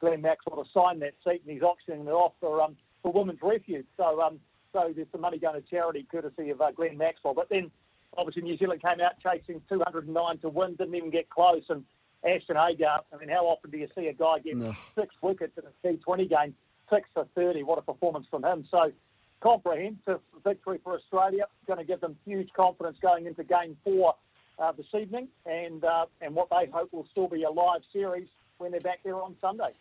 Glenn 0.03 0.21
Maxwell 0.21 0.61
to 0.61 0.69
sign 0.73 0.99
that 0.99 1.13
seat, 1.23 1.41
and 1.45 1.53
he's 1.53 1.61
auctioning 1.61 2.05
it 2.05 2.11
off 2.11 2.33
for 2.41 2.61
um, 2.61 2.75
for 3.01 3.13
women's 3.13 3.41
refuge. 3.41 3.85
So 3.95 4.21
um, 4.21 4.37
so 4.73 4.91
there's 4.93 5.07
some 5.13 5.21
money 5.21 5.37
going 5.37 5.61
to 5.61 5.69
charity, 5.69 6.05
courtesy 6.11 6.49
of 6.49 6.59
uh, 6.59 6.71
Glenn 6.71 6.97
Maxwell. 6.97 7.33
But 7.33 7.47
then 7.49 7.71
obviously 8.17 8.41
New 8.41 8.57
Zealand 8.57 8.81
came 8.83 8.99
out 8.99 9.13
chasing 9.21 9.61
209 9.69 10.37
to 10.39 10.49
win, 10.49 10.75
didn't 10.75 10.95
even 10.95 11.09
get 11.09 11.29
close. 11.29 11.63
And 11.69 11.85
Ashton 12.27 12.57
Agar, 12.57 12.99
I 13.13 13.17
mean, 13.17 13.29
how 13.29 13.45
often 13.45 13.71
do 13.71 13.77
you 13.77 13.87
see 13.95 14.07
a 14.07 14.13
guy 14.13 14.39
get 14.39 14.57
No. 14.57 14.75
six 14.93 15.15
wickets 15.21 15.57
in 15.57 15.63
a 15.63 15.97
T20 15.97 16.29
game, 16.29 16.53
six 16.93 17.07
for 17.13 17.25
30? 17.33 17.63
What 17.63 17.79
a 17.79 17.81
performance 17.81 18.27
from 18.29 18.43
him! 18.43 18.67
So 18.69 18.91
comprehensive 19.39 20.19
victory 20.43 20.79
for 20.83 20.95
Australia, 20.95 21.45
going 21.65 21.79
to 21.79 21.85
give 21.85 22.01
them 22.01 22.17
huge 22.25 22.49
confidence 22.51 22.97
going 23.01 23.25
into 23.25 23.45
Game 23.45 23.77
Four 23.85 24.15
uh, 24.59 24.73
this 24.73 24.87
evening, 24.99 25.29
and 25.45 25.85
uh, 25.85 26.07
and 26.19 26.35
what 26.35 26.49
they 26.49 26.69
hope 26.73 26.91
will 26.91 27.07
still 27.09 27.29
be 27.29 27.43
a 27.43 27.49
live 27.49 27.83
series 27.93 28.27
when 28.57 28.71
they're 28.71 28.81
back 28.81 28.99
there 29.03 29.21
on 29.21 29.35
Sunday. 29.39 29.71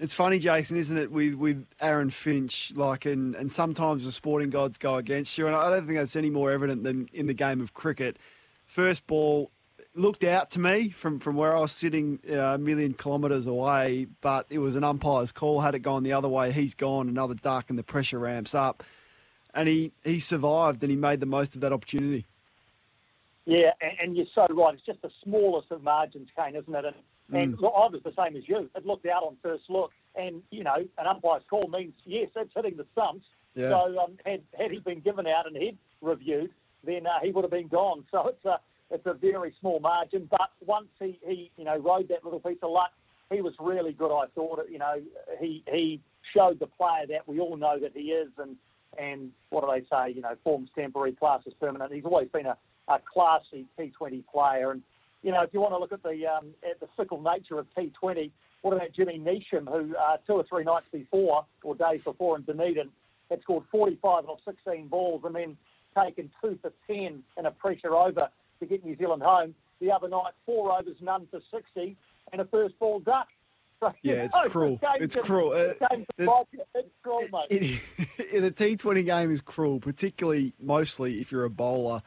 It's 0.00 0.12
funny, 0.12 0.38
Jason, 0.38 0.76
isn't 0.76 0.98
it, 0.98 1.12
with, 1.12 1.34
with 1.34 1.66
Aaron 1.80 2.10
Finch, 2.10 2.72
like, 2.74 3.06
and, 3.06 3.34
and 3.36 3.50
sometimes 3.50 4.04
the 4.04 4.12
sporting 4.12 4.50
gods 4.50 4.76
go 4.76 4.96
against 4.96 5.38
you, 5.38 5.46
and 5.46 5.54
I 5.54 5.70
don't 5.70 5.86
think 5.86 5.98
that's 5.98 6.16
any 6.16 6.30
more 6.30 6.50
evident 6.50 6.82
than 6.82 7.08
in 7.12 7.26
the 7.26 7.34
game 7.34 7.60
of 7.60 7.74
cricket. 7.74 8.18
First 8.66 9.06
ball 9.06 9.50
looked 9.94 10.24
out 10.24 10.50
to 10.50 10.60
me 10.60 10.90
from, 10.90 11.20
from 11.20 11.36
where 11.36 11.56
I 11.56 11.60
was 11.60 11.70
sitting 11.70 12.18
uh, 12.28 12.34
a 12.54 12.58
million 12.58 12.94
kilometres 12.94 13.46
away, 13.46 14.08
but 14.20 14.46
it 14.50 14.58
was 14.58 14.74
an 14.74 14.82
umpire's 14.82 15.30
call. 15.30 15.60
Had 15.60 15.76
it 15.76 15.80
gone 15.80 16.02
the 16.02 16.12
other 16.12 16.28
way, 16.28 16.50
he's 16.50 16.74
gone, 16.74 17.08
another 17.08 17.34
duck, 17.34 17.66
and 17.70 17.78
the 17.78 17.84
pressure 17.84 18.18
ramps 18.18 18.54
up. 18.54 18.82
And 19.54 19.68
he, 19.68 19.92
he 20.02 20.18
survived 20.18 20.82
and 20.82 20.90
he 20.90 20.96
made 20.96 21.20
the 21.20 21.26
most 21.26 21.54
of 21.54 21.60
that 21.60 21.72
opportunity. 21.72 22.26
Yeah, 23.46 23.70
and, 23.80 23.92
and 24.00 24.16
you're 24.16 24.26
so 24.34 24.46
right. 24.50 24.74
It's 24.74 24.84
just 24.84 25.02
the 25.02 25.10
smallest 25.22 25.70
of 25.70 25.84
margins, 25.84 26.28
Kane, 26.36 26.56
isn't 26.56 26.74
it? 26.74 26.84
And, 26.84 26.96
and 27.32 27.56
Mm. 27.56 27.60
look, 27.60 27.72
I 27.76 27.86
was 27.88 28.02
the 28.02 28.12
same 28.12 28.36
as 28.36 28.48
you. 28.48 28.68
It 28.74 28.84
looked 28.86 29.06
out 29.06 29.22
on 29.22 29.36
first 29.42 29.68
look, 29.70 29.92
and 30.14 30.42
you 30.50 30.62
know, 30.64 30.76
an 30.98 31.06
umpire's 31.06 31.42
call 31.48 31.66
means 31.68 31.94
yes, 32.04 32.30
it's 32.36 32.52
hitting 32.54 32.76
the 32.76 32.86
stumps. 32.92 33.26
Yeah. 33.54 33.70
So 33.70 33.98
um, 34.00 34.18
had 34.26 34.42
had 34.58 34.70
he 34.70 34.78
been 34.78 35.00
given 35.00 35.26
out 35.26 35.46
and 35.46 35.56
he'd 35.56 35.78
reviewed, 36.00 36.50
then 36.82 37.06
uh, 37.06 37.20
he 37.22 37.30
would 37.30 37.44
have 37.44 37.50
been 37.50 37.68
gone. 37.68 38.04
So 38.10 38.28
it's 38.28 38.44
a 38.44 38.60
it's 38.90 39.06
a 39.06 39.14
very 39.14 39.54
small 39.60 39.80
margin. 39.80 40.26
But 40.30 40.50
once 40.64 40.88
he, 41.00 41.18
he 41.26 41.50
you 41.56 41.64
know 41.64 41.76
rode 41.76 42.08
that 42.08 42.24
little 42.24 42.40
piece 42.40 42.58
of 42.62 42.70
luck, 42.70 42.92
he 43.32 43.40
was 43.40 43.54
really 43.58 43.92
good. 43.92 44.14
I 44.14 44.26
thought 44.34 44.66
you 44.70 44.78
know 44.78 45.00
he 45.40 45.62
he 45.72 46.00
showed 46.36 46.58
the 46.58 46.66
player 46.66 47.06
that 47.08 47.26
we 47.26 47.40
all 47.40 47.56
know 47.56 47.78
that 47.78 47.92
he 47.94 48.12
is, 48.12 48.30
and 48.38 48.56
and 48.98 49.32
what 49.50 49.62
do 49.64 49.72
they 49.72 49.86
say? 49.88 50.12
You 50.14 50.22
know, 50.22 50.36
form's 50.44 50.68
temporary, 50.74 51.12
class 51.12 51.40
is 51.46 51.54
permanent. 51.54 51.92
He's 51.92 52.04
always 52.04 52.28
been 52.28 52.46
a, 52.46 52.56
a 52.88 53.00
classy 53.12 53.66
T20 53.78 54.24
player, 54.32 54.70
and 54.72 54.82
you 55.24 55.32
know, 55.32 55.42
if 55.42 55.50
you 55.52 55.60
want 55.60 55.72
to 55.74 55.78
look 55.78 55.90
at 55.92 56.02
the 56.04 56.26
um, 56.26 56.54
at 56.70 56.78
the 56.78 56.86
fickle 56.96 57.20
nature 57.20 57.58
of 57.58 57.66
T20, 57.76 58.30
what 58.62 58.74
about 58.76 58.92
Jimmy 58.92 59.18
Neesham, 59.18 59.66
who 59.66 59.96
uh, 59.96 60.18
two 60.26 60.34
or 60.34 60.44
three 60.48 60.62
nights 60.64 60.86
before 60.92 61.44
or 61.64 61.74
days 61.74 62.04
before 62.04 62.36
in 62.36 62.42
Dunedin 62.42 62.90
had 63.30 63.40
scored 63.42 63.64
45 63.72 64.26
off 64.26 64.38
16 64.44 64.86
balls 64.88 65.22
and 65.24 65.34
then 65.34 65.56
taken 65.98 66.30
two 66.42 66.58
for 66.62 66.70
10 66.86 67.22
in 67.38 67.46
a 67.46 67.50
pressure 67.50 67.94
over 67.96 68.28
to 68.60 68.66
get 68.66 68.84
New 68.84 68.96
Zealand 68.96 69.22
home. 69.22 69.54
the 69.80 69.90
other 69.90 70.08
night, 70.08 70.32
four 70.46 70.72
overs, 70.78 70.96
none 71.00 71.26
for 71.30 71.40
60, 71.50 71.96
and 72.32 72.40
a 72.40 72.44
first 72.44 72.78
ball 72.78 73.00
duck. 73.00 73.28
So, 73.80 73.92
Yeah, 74.02 74.22
it's 74.24 74.36
know, 74.36 74.44
cruel. 74.48 74.78
the 74.80 75.02
It's 75.02 75.14
can- 75.16 75.24
cruel. 75.24 75.50
the 75.50 75.70
Uh, 75.70 75.88
game 75.90 76.06
can 76.06 76.06
the- 76.16 76.26
bite 76.26 76.46
you. 76.52 76.60
It's 76.76 76.88
cruel, 77.02 77.18
mate. 77.32 77.46
It, 77.50 78.32
in 78.32 78.44
a 78.44 78.50
T20 78.52 79.04
game 79.04 79.30
is 79.32 79.40
cruel, 79.40 79.80
particularly 79.80 80.52
mostly 80.60 81.20
if 81.20 81.32
you're 81.32 81.44
a 81.44 81.50
bowler. 81.50 82.00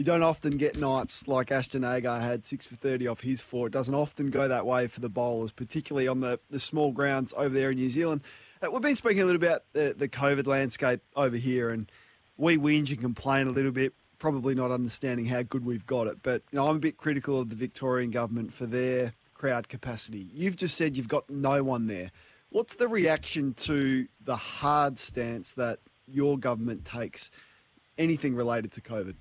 You 0.00 0.04
don't 0.04 0.22
often 0.22 0.56
get 0.56 0.78
nights 0.78 1.28
like 1.28 1.52
Ashton 1.52 1.84
Agar 1.84 2.20
had 2.20 2.46
six 2.46 2.66
for 2.66 2.74
30 2.74 3.06
off 3.06 3.20
his 3.20 3.42
four. 3.42 3.66
It 3.66 3.74
doesn't 3.74 3.94
often 3.94 4.30
go 4.30 4.48
that 4.48 4.64
way 4.64 4.86
for 4.86 5.00
the 5.00 5.10
bowlers, 5.10 5.52
particularly 5.52 6.08
on 6.08 6.20
the, 6.20 6.40
the 6.48 6.58
small 6.58 6.90
grounds 6.90 7.34
over 7.36 7.50
there 7.50 7.70
in 7.70 7.76
New 7.76 7.90
Zealand. 7.90 8.22
Uh, 8.62 8.70
we've 8.70 8.80
been 8.80 8.96
speaking 8.96 9.20
a 9.20 9.26
little 9.26 9.36
about 9.36 9.64
the, 9.74 9.94
the 9.94 10.08
COVID 10.08 10.46
landscape 10.46 11.02
over 11.16 11.36
here, 11.36 11.68
and 11.68 11.92
we 12.38 12.56
whinge 12.56 12.88
and 12.88 13.02
complain 13.02 13.46
a 13.46 13.50
little 13.50 13.72
bit, 13.72 13.92
probably 14.18 14.54
not 14.54 14.70
understanding 14.70 15.26
how 15.26 15.42
good 15.42 15.66
we've 15.66 15.86
got 15.86 16.06
it. 16.06 16.22
But 16.22 16.44
you 16.50 16.56
know, 16.56 16.68
I'm 16.68 16.76
a 16.76 16.80
bit 16.80 16.96
critical 16.96 17.38
of 17.38 17.50
the 17.50 17.56
Victorian 17.56 18.10
government 18.10 18.54
for 18.54 18.64
their 18.64 19.12
crowd 19.34 19.68
capacity. 19.68 20.30
You've 20.32 20.56
just 20.56 20.78
said 20.78 20.96
you've 20.96 21.08
got 21.08 21.28
no 21.28 21.62
one 21.62 21.88
there. 21.88 22.10
What's 22.48 22.76
the 22.76 22.88
reaction 22.88 23.52
to 23.52 24.08
the 24.24 24.36
hard 24.36 24.98
stance 24.98 25.52
that 25.52 25.78
your 26.08 26.38
government 26.38 26.86
takes, 26.86 27.30
anything 27.98 28.34
related 28.34 28.72
to 28.72 28.80
COVID? 28.80 29.16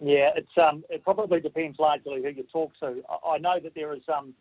Yeah, 0.00 0.30
it's 0.36 0.56
um, 0.62 0.84
it 0.90 1.02
probably 1.02 1.40
depends 1.40 1.78
largely 1.78 2.22
who 2.22 2.28
you 2.28 2.44
talk 2.52 2.72
to. 2.80 3.02
I, 3.26 3.38
know 3.38 3.58
that 3.58 3.74
there 3.74 3.92
is 3.94 4.02
um, 4.08 4.32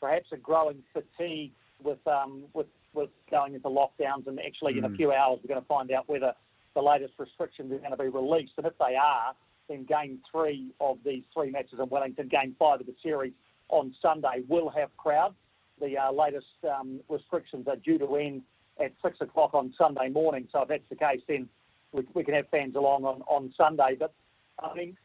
perhaps 0.00 0.26
a 0.32 0.36
growing 0.36 0.82
fatigue 0.92 1.52
with 1.82 2.04
um, 2.06 2.44
with 2.52 2.66
with 2.94 3.10
going 3.30 3.54
into 3.54 3.68
lockdowns, 3.68 4.26
and 4.26 4.40
actually 4.40 4.76
in 4.78 4.84
a 4.84 4.88
Mm. 4.88 4.96
few 4.96 5.12
hours 5.12 5.38
we're 5.42 5.48
going 5.54 5.60
to 5.60 5.66
find 5.68 5.90
out 5.92 6.08
whether 6.08 6.34
the 6.74 6.82
latest 6.82 7.14
restrictions 7.18 7.72
are 7.72 7.78
going 7.78 7.92
to 7.92 7.96
be 7.96 8.08
released, 8.08 8.52
and 8.56 8.66
if 8.66 8.76
they 8.78 8.96
are, 8.96 9.34
then 9.68 9.84
Game 9.84 10.18
Three 10.32 10.72
of 10.80 10.98
these 11.04 11.22
three 11.32 11.50
matches 11.50 11.78
in 11.78 11.88
Wellington, 11.88 12.26
Game 12.26 12.56
Five 12.58 12.80
of 12.80 12.86
the 12.86 12.94
series 13.00 13.32
on 13.68 13.94
Sunday 14.02 14.42
will 14.48 14.68
have 14.70 14.94
crowds. 14.96 15.36
The 15.80 15.96
uh, 15.96 16.12
latest 16.12 16.46
um, 16.68 17.00
restrictions 17.08 17.68
are 17.68 17.76
due 17.76 17.98
to 17.98 18.16
end 18.16 18.42
at 18.80 18.92
six 19.00 19.20
o'clock 19.20 19.54
on 19.54 19.72
Sunday 19.78 20.08
morning. 20.08 20.48
So 20.50 20.62
if 20.62 20.68
that's 20.68 20.88
the 20.88 20.96
case, 20.96 21.20
then 21.28 21.48
we, 21.92 22.04
we 22.14 22.24
can 22.24 22.34
have 22.34 22.48
fans 22.48 22.74
along 22.74 23.04
on, 23.04 23.22
on 23.28 23.52
Sunday. 23.56 23.96
But 23.98 24.12
I 24.60 24.74
mean, 24.74 24.96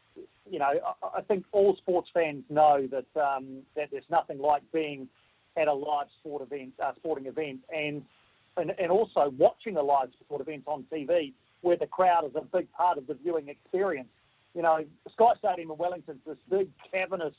you 0.50 0.58
know, 0.58 0.72
I, 1.16 1.20
think 1.22 1.44
all 1.52 1.76
sports 1.76 2.10
fans 2.12 2.44
know 2.50 2.88
that 2.88 3.20
um, 3.20 3.62
that 3.76 3.90
there's 3.92 4.08
nothing 4.10 4.38
like 4.38 4.62
being 4.72 5.08
at 5.56 5.68
a 5.68 5.72
live 5.72 6.06
sport 6.18 6.42
event, 6.42 6.72
uh, 6.84 6.92
sporting 6.96 7.26
event, 7.26 7.60
and, 7.74 8.02
and 8.56 8.72
and 8.78 8.90
also 8.90 9.32
watching 9.38 9.76
a 9.76 9.82
live 9.82 10.08
sport 10.20 10.40
event 10.40 10.64
on 10.66 10.84
TV 10.92 11.32
where 11.62 11.76
the 11.76 11.86
crowd 11.86 12.24
is 12.24 12.32
a 12.34 12.40
big 12.40 12.70
part 12.72 12.98
of 12.98 13.06
the 13.06 13.14
viewing 13.14 13.48
experience. 13.48 14.08
You 14.54 14.62
know, 14.62 14.84
Sky 15.12 15.32
Stadium 15.38 15.70
in 15.70 15.76
Wellington's 15.76 16.20
this 16.26 16.36
big 16.48 16.68
cavernous 16.92 17.34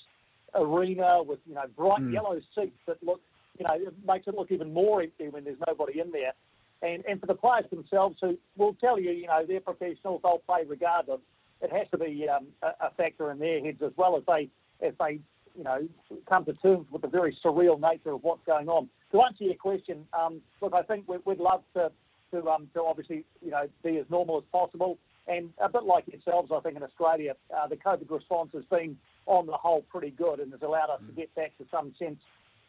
arena 0.55 1.21
with 1.23 1.39
you 1.45 1.55
know 1.55 1.65
bright 1.75 2.01
Mm. 2.01 2.13
yellow 2.13 2.39
seats 2.55 2.79
that 2.85 3.03
look, 3.03 3.21
you 3.59 3.65
know, 3.65 3.73
it 3.73 3.93
makes 4.05 4.27
it 4.27 4.35
look 4.35 4.51
even 4.51 4.73
more 4.73 5.01
empty 5.01 5.27
when 5.29 5.43
there's 5.43 5.59
nobody 5.67 5.99
in 5.99 6.11
there. 6.11 6.33
And 6.81 7.03
and 7.07 7.19
for 7.19 7.27
the 7.27 7.35
players 7.35 7.69
themselves, 7.69 8.17
who 8.21 8.37
will 8.55 8.73
tell 8.75 8.99
you, 8.99 9.11
you 9.11 9.27
know, 9.27 9.45
they're 9.45 9.59
professionals, 9.59 10.21
they'll 10.23 10.41
play 10.47 10.63
regardless. 10.65 11.19
It 11.61 11.71
has 11.71 11.87
to 11.91 11.97
be 11.97 12.27
um, 12.27 12.47
a, 12.61 12.91
factor 12.97 13.31
in 13.31 13.39
their 13.39 13.63
heads 13.63 13.81
as 13.83 13.91
well 13.95 14.17
as 14.17 14.23
they 14.27 14.49
as 14.85 14.93
they 14.99 15.19
you 15.55 15.63
know 15.63 15.87
come 16.29 16.45
to 16.45 16.53
terms 16.53 16.87
with 16.91 17.03
the 17.03 17.07
very 17.07 17.37
surreal 17.43 17.79
nature 17.79 18.13
of 18.13 18.23
what's 18.23 18.43
going 18.45 18.67
on. 18.67 18.89
To 19.11 19.21
answer 19.21 19.43
your 19.43 19.55
question, 19.55 20.05
um, 20.13 20.41
look, 20.61 20.73
I 20.73 20.81
think 20.81 21.07
we, 21.07 21.17
we'd 21.25 21.39
love 21.39 21.63
to 21.75 21.91
to 22.31 22.47
um, 22.49 22.67
to 22.73 22.83
obviously 22.83 23.25
you 23.43 23.51
know 23.51 23.67
be 23.83 23.97
as 23.97 24.05
normal 24.09 24.37
as 24.37 24.43
possible. 24.51 24.97
And 25.27 25.51
a 25.59 25.69
bit 25.69 25.83
like 25.83 26.05
yourselves, 26.07 26.51
I 26.53 26.59
think 26.61 26.77
in 26.77 26.83
Australia, 26.83 27.35
uh, 27.55 27.67
the 27.67 27.75
COVID 27.75 28.09
response 28.09 28.49
has 28.53 28.63
been, 28.65 28.97
on 29.27 29.45
the 29.45 29.53
whole, 29.53 29.83
pretty 29.83 30.09
good 30.09 30.39
and 30.39 30.51
has 30.51 30.61
allowed 30.63 30.89
us 30.89 30.99
to 31.07 31.13
get 31.13 31.33
back 31.35 31.55
to 31.59 31.65
some 31.69 31.93
sense 31.99 32.19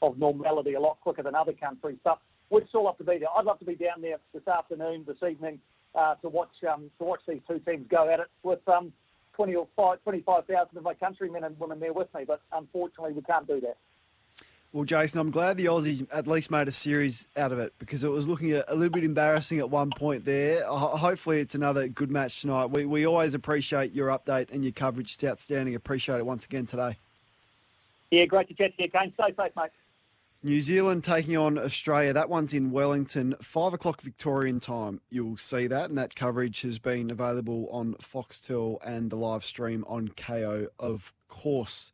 of 0.02 0.19
normality 0.19 0.74
a 0.74 0.81
lot 0.81 0.98
quicker 1.01 1.23
than 1.23 1.35
other 1.35 1.55
countries. 1.55 1.97
But 2.05 2.19
we'd 2.51 2.69
still 2.69 2.85
love 2.85 2.98
to 2.98 3.05
be 3.05 3.19
there. 3.19 3.28
I'd 3.36 3.47
love 3.47 3.59
to 3.60 3.64
be 3.64 3.74
down 3.74 4.02
there 4.02 4.19
this 4.35 4.47
afternoon, 4.47 5.05
this 5.06 5.16
evening, 5.28 5.60
uh, 5.94 6.14
to 6.16 6.28
watch 6.28 6.52
um, 6.69 6.90
to 6.98 7.05
watch 7.05 7.20
these 7.27 7.40
two 7.48 7.59
teams 7.60 7.86
go 7.89 8.09
at 8.09 8.20
it 8.20 8.28
with 8.43 8.66
um, 8.69 8.93
20 9.35 9.55
or 9.55 9.66
5, 9.77 10.02
25,000 10.02 10.77
of 10.77 10.82
my 10.82 10.94
countrymen 10.94 11.44
and 11.44 11.59
women 11.59 11.81
there 11.81 11.93
with 11.93 12.12
me. 12.14 12.24
But 12.27 12.43
unfortunately, 12.52 13.12
we 13.14 13.23
can't 13.23 13.47
do 13.47 13.60
that. 13.60 13.77
Well, 14.73 14.85
Jason, 14.85 15.20
I'm 15.20 15.31
glad 15.31 15.59
the 15.59 15.66
Aussies 15.66 16.06
at 16.10 16.27
least 16.27 16.51
made 16.51 16.66
a 16.66 16.73
series 16.73 17.28
out 17.36 17.52
of 17.52 17.59
it 17.59 17.74
because 17.78 18.05
it 18.05 18.09
was 18.09 18.27
looking 18.27 18.55
a, 18.55 18.64
a 18.69 18.74
little 18.74 18.93
bit 18.93 19.05
embarrassing 19.05 19.59
at 19.59 19.69
one 19.69 19.90
point 19.90 20.24
there. 20.24 20.64
Ho- 20.64 20.97
Hopefully, 20.97 21.40
it's 21.40 21.55
another 21.55 21.89
good 21.89 22.10
match 22.10 22.40
tonight. 22.40 22.66
We, 22.66 22.86
we 22.86 23.06
always 23.06 23.35
appreciate 23.35 23.93
your 23.93 24.09
update 24.09 24.51
and 24.51 24.64
your 24.64 24.73
coverage. 24.73 25.14
It's 25.14 25.24
outstanding. 25.24 25.74
Appreciate 25.74 26.19
it 26.19 26.27
once 26.27 26.47
again 26.47 26.64
today. 26.64 26.97
Yeah, 28.10 28.24
great 28.24 28.48
to 28.48 28.55
chat 28.55 28.74
to 28.77 28.82
you, 28.82 28.90
Kane. 28.90 29.12
Stay 29.14 29.35
safe, 29.39 29.52
mate. 29.56 29.70
New 30.44 30.60
Zealand 30.60 31.05
taking 31.05 31.36
on 31.36 31.56
Australia. 31.56 32.12
That 32.12 32.28
one's 32.28 32.52
in 32.52 32.73
Wellington, 32.73 33.36
five 33.40 33.74
o'clock 33.74 34.01
Victorian 34.01 34.59
time. 34.59 35.01
You'll 35.09 35.36
see 35.36 35.69
that, 35.69 35.89
and 35.89 35.97
that 35.97 36.16
coverage 36.16 36.62
has 36.62 36.81
been 36.81 37.12
available 37.12 37.69
on 37.70 37.94
Foxtel 37.94 38.78
and 38.85 39.09
the 39.09 39.16
live 39.16 39.44
stream 39.44 39.85
on 39.86 40.09
KO, 40.09 40.66
of 40.81 41.12
course. 41.28 41.93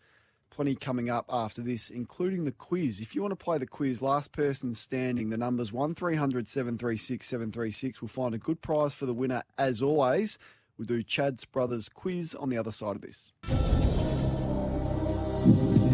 Plenty 0.49 0.77
coming 0.77 1.11
up 1.11 1.27
after 1.29 1.61
this, 1.61 1.91
including 1.91 2.47
the 2.47 2.53
quiz. 2.53 3.01
If 3.01 3.15
you 3.15 3.21
want 3.21 3.33
to 3.33 3.37
play 3.37 3.59
the 3.59 3.67
quiz, 3.67 4.01
last 4.01 4.33
person 4.33 4.75
standing, 4.75 5.29
the 5.29 5.37
numbers 5.37 5.71
1300 5.71 6.49
736 6.49 7.27
736. 7.27 8.01
We'll 8.01 8.09
find 8.09 8.35
a 8.35 8.39
good 8.39 8.63
prize 8.63 8.95
for 8.95 9.05
the 9.05 9.13
winner 9.13 9.43
as 9.59 9.83
always. 9.83 10.39
We'll 10.79 10.87
do 10.87 11.03
Chad's 11.03 11.45
Brothers 11.45 11.91
quiz 11.91 12.35
on 12.35 12.49
the 12.49 12.57
other 12.57 12.73
side 12.73 12.97
of 12.97 13.03
this. 13.03 13.35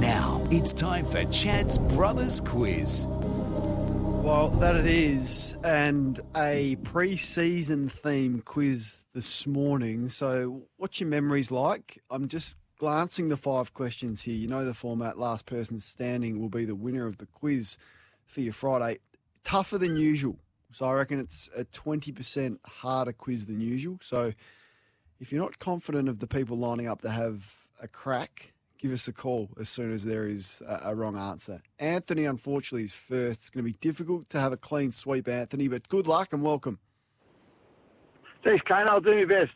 Now 0.05 0.47
it's 0.51 0.75
time 0.75 1.07
for 1.07 1.25
Chad's 1.25 1.79
Brothers 1.79 2.39
Quiz. 2.43 3.07
Well, 3.09 4.51
that 4.61 4.77
it 4.77 4.85
is, 4.85 5.57
and 5.65 6.21
a 6.37 6.77
pre-season 6.83 7.89
theme 7.89 8.43
quiz 8.43 8.99
this 9.15 9.47
morning. 9.47 10.11
So, 10.11 10.65
what's 10.77 11.01
your 11.01 11.09
memories 11.09 11.51
like? 11.51 12.03
I'm 12.11 12.29
just 12.29 12.59
glancing 12.79 13.31
the 13.31 13.39
five 13.39 13.73
questions 13.73 14.21
here. 14.21 14.35
You 14.35 14.47
know 14.47 14.67
the 14.67 14.75
format. 14.75 15.19
Last 15.19 15.47
person 15.47 15.81
standing 15.81 16.39
will 16.39 16.51
be 16.51 16.67
the 16.67 16.75
winner 16.75 17.07
of 17.07 17.17
the 17.17 17.27
quiz 17.27 17.79
for 18.27 18.43
your 18.43 18.53
Friday. 18.53 18.99
Tougher 19.43 19.79
than 19.79 19.97
usual. 19.97 20.37
So 20.71 20.85
I 20.85 20.93
reckon 20.93 21.19
it's 21.19 21.49
a 21.57 21.65
20% 21.65 22.59
harder 22.67 23.15
quiz 23.15 23.47
than 23.47 23.59
usual. 23.59 23.99
So 24.03 24.35
if 25.19 25.33
you're 25.33 25.43
not 25.43 25.59
confident 25.61 26.11
of 26.11 26.19
the 26.19 26.27
people 26.27 26.59
lining 26.59 26.89
up 26.89 27.01
to 27.01 27.11
have 27.11 27.51
a 27.81 27.89
crack, 27.89 28.54
give 28.85 28.93
us 28.93 29.09
a 29.09 29.13
call 29.15 29.49
as 29.59 29.71
soon 29.71 29.91
as 29.95 30.05
there 30.05 30.29
is 30.29 30.61
a, 30.69 30.91
a 30.91 30.95
wrong 30.95 31.17
answer. 31.17 31.63
Anthony, 31.79 32.27
unfortunately, 32.27 32.85
is 32.85 32.93
first. 32.93 33.41
It's 33.41 33.49
going 33.49 33.65
to 33.65 33.71
be 33.71 33.79
difficult 33.81 34.29
to 34.29 34.39
have 34.39 34.53
a 34.53 34.59
clean 34.59 34.93
sweep, 34.93 35.27
Anthony, 35.27 35.69
but 35.69 35.89
good 35.89 36.07
luck 36.07 36.35
and 36.35 36.43
welcome. 36.43 36.79
Thanks, 38.45 38.63
Kane. 38.69 38.85
I'll 38.91 39.01
do 39.01 39.15
my 39.15 39.25
best. 39.25 39.55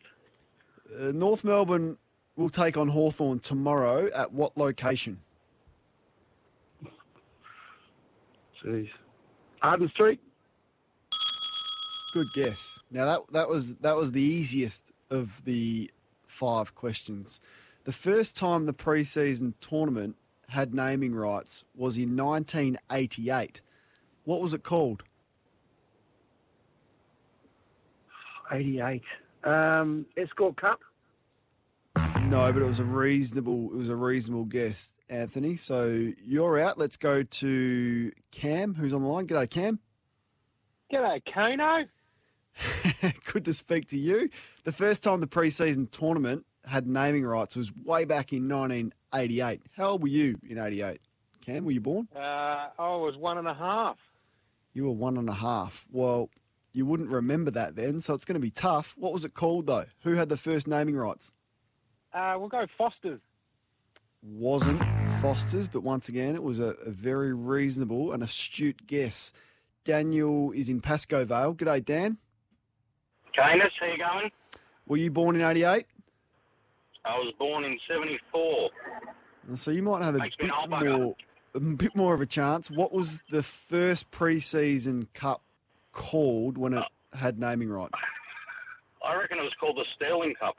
Uh, 0.98 1.12
North 1.12 1.44
Melbourne 1.44 1.98
will 2.36 2.48
take 2.48 2.78
on 2.78 2.88
Hawthorn 2.88 3.40
tomorrow 3.40 4.08
at 4.14 4.32
what 4.32 4.56
location? 4.56 5.20
Jeez. 8.64 8.88
Arden 9.60 9.90
Street. 9.90 10.20
Good 12.14 12.28
guess. 12.34 12.80
Now 12.90 13.04
that 13.04 13.20
that 13.32 13.48
was 13.50 13.74
that 13.76 13.94
was 13.94 14.12
the 14.12 14.22
easiest 14.22 14.90
of 15.10 15.44
the 15.44 15.90
five 16.26 16.74
questions. 16.74 17.42
The 17.88 17.94
first 17.94 18.36
time 18.36 18.66
the 18.66 18.74
preseason 18.74 19.54
tournament 19.62 20.16
had 20.48 20.74
naming 20.74 21.14
rights 21.14 21.64
was 21.74 21.96
in 21.96 22.14
1988. 22.18 23.62
What 24.24 24.42
was 24.42 24.52
it 24.52 24.62
called? 24.62 25.04
88. 28.52 29.02
Um, 29.42 30.04
Escort 30.18 30.60
Cup. 30.60 30.80
No, 32.24 32.52
but 32.52 32.60
it 32.60 32.66
was 32.66 32.78
a 32.78 32.84
reasonable 32.84 33.70
it 33.72 33.76
was 33.76 33.88
a 33.88 33.96
reasonable 33.96 34.44
guess, 34.44 34.92
Anthony. 35.08 35.56
So 35.56 36.12
you're 36.22 36.58
out. 36.58 36.76
Let's 36.76 36.98
go 36.98 37.22
to 37.22 38.12
Cam, 38.32 38.74
who's 38.74 38.92
on 38.92 39.00
the 39.00 39.08
line. 39.08 39.26
G'day, 39.26 39.48
Cam. 39.48 39.78
G'day, 40.92 41.22
Kano. 41.32 41.86
Good 43.32 43.46
to 43.46 43.54
speak 43.54 43.88
to 43.88 43.96
you. 43.96 44.28
The 44.64 44.72
first 44.72 45.02
time 45.02 45.20
the 45.20 45.26
preseason 45.26 45.90
tournament 45.90 46.44
had 46.68 46.86
naming 46.86 47.24
rights 47.24 47.56
was 47.56 47.72
way 47.84 48.04
back 48.04 48.32
in 48.32 48.48
1988. 48.48 49.62
How 49.76 49.90
old 49.90 50.02
were 50.02 50.08
you 50.08 50.38
in 50.48 50.58
88? 50.58 51.00
Cam, 51.40 51.64
were 51.64 51.72
you 51.72 51.80
born? 51.80 52.08
Uh, 52.14 52.18
I 52.78 52.96
was 52.96 53.16
one 53.16 53.38
and 53.38 53.48
a 53.48 53.54
half. 53.54 53.96
You 54.74 54.84
were 54.84 54.92
one 54.92 55.16
and 55.16 55.28
a 55.28 55.34
half. 55.34 55.86
Well, 55.90 56.28
you 56.72 56.84
wouldn't 56.84 57.08
remember 57.08 57.50
that 57.52 57.74
then, 57.74 58.00
so 58.00 58.14
it's 58.14 58.24
going 58.24 58.34
to 58.34 58.40
be 58.40 58.50
tough. 58.50 58.94
What 58.98 59.12
was 59.12 59.24
it 59.24 59.34
called, 59.34 59.66
though? 59.66 59.86
Who 60.02 60.12
had 60.12 60.28
the 60.28 60.36
first 60.36 60.68
naming 60.68 60.96
rights? 60.96 61.32
Uh, 62.12 62.36
we'll 62.38 62.48
go 62.48 62.66
Foster's. 62.76 63.20
Wasn't 64.22 64.82
Foster's, 65.20 65.68
but 65.68 65.82
once 65.82 66.08
again, 66.08 66.34
it 66.34 66.42
was 66.42 66.58
a, 66.58 66.74
a 66.84 66.90
very 66.90 67.32
reasonable 67.32 68.12
and 68.12 68.22
astute 68.22 68.86
guess. 68.86 69.32
Daniel 69.84 70.52
is 70.52 70.68
in 70.68 70.80
Pascoe 70.80 71.24
Vale. 71.24 71.54
G'day, 71.54 71.84
Dan. 71.84 72.18
Canis, 73.34 73.72
how 73.80 73.86
you 73.86 73.98
going? 73.98 74.30
Were 74.86 74.96
you 74.96 75.10
born 75.10 75.36
in 75.36 75.42
88? 75.42 75.86
I 77.08 77.18
was 77.18 77.32
born 77.38 77.64
in 77.64 77.78
74. 77.88 78.70
So 79.54 79.70
you 79.70 79.82
might 79.82 80.02
have 80.04 80.14
a 80.14 80.18
Makes 80.18 80.36
bit 80.36 80.46
an 80.46 80.52
old 80.52 80.70
bugger. 80.70 80.98
more, 80.98 81.16
a 81.54 81.60
bit 81.60 81.96
more 81.96 82.12
of 82.14 82.20
a 82.20 82.26
chance. 82.26 82.70
What 82.70 82.92
was 82.92 83.22
the 83.30 83.42
first 83.42 84.10
pre-season 84.10 85.08
cup 85.14 85.40
called 85.92 86.58
when 86.58 86.74
it 86.74 86.84
uh, 87.12 87.16
had 87.16 87.38
naming 87.38 87.70
rights? 87.70 87.98
I 89.02 89.16
reckon 89.16 89.38
it 89.38 89.44
was 89.44 89.54
called 89.58 89.78
the 89.78 89.86
Sterling 89.94 90.34
Cup. 90.34 90.56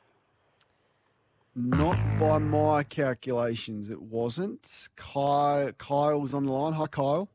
Not 1.56 1.98
by 2.20 2.38
my 2.40 2.84
calculations, 2.84 3.90
it 3.90 4.02
wasn't. 4.02 4.88
Kyle, 4.96 5.72
Kyle's 5.74 6.34
on 6.34 6.46
the 6.46 6.52
line. 6.52 6.74
Hi, 6.74 6.88
Kyle. 6.88 7.28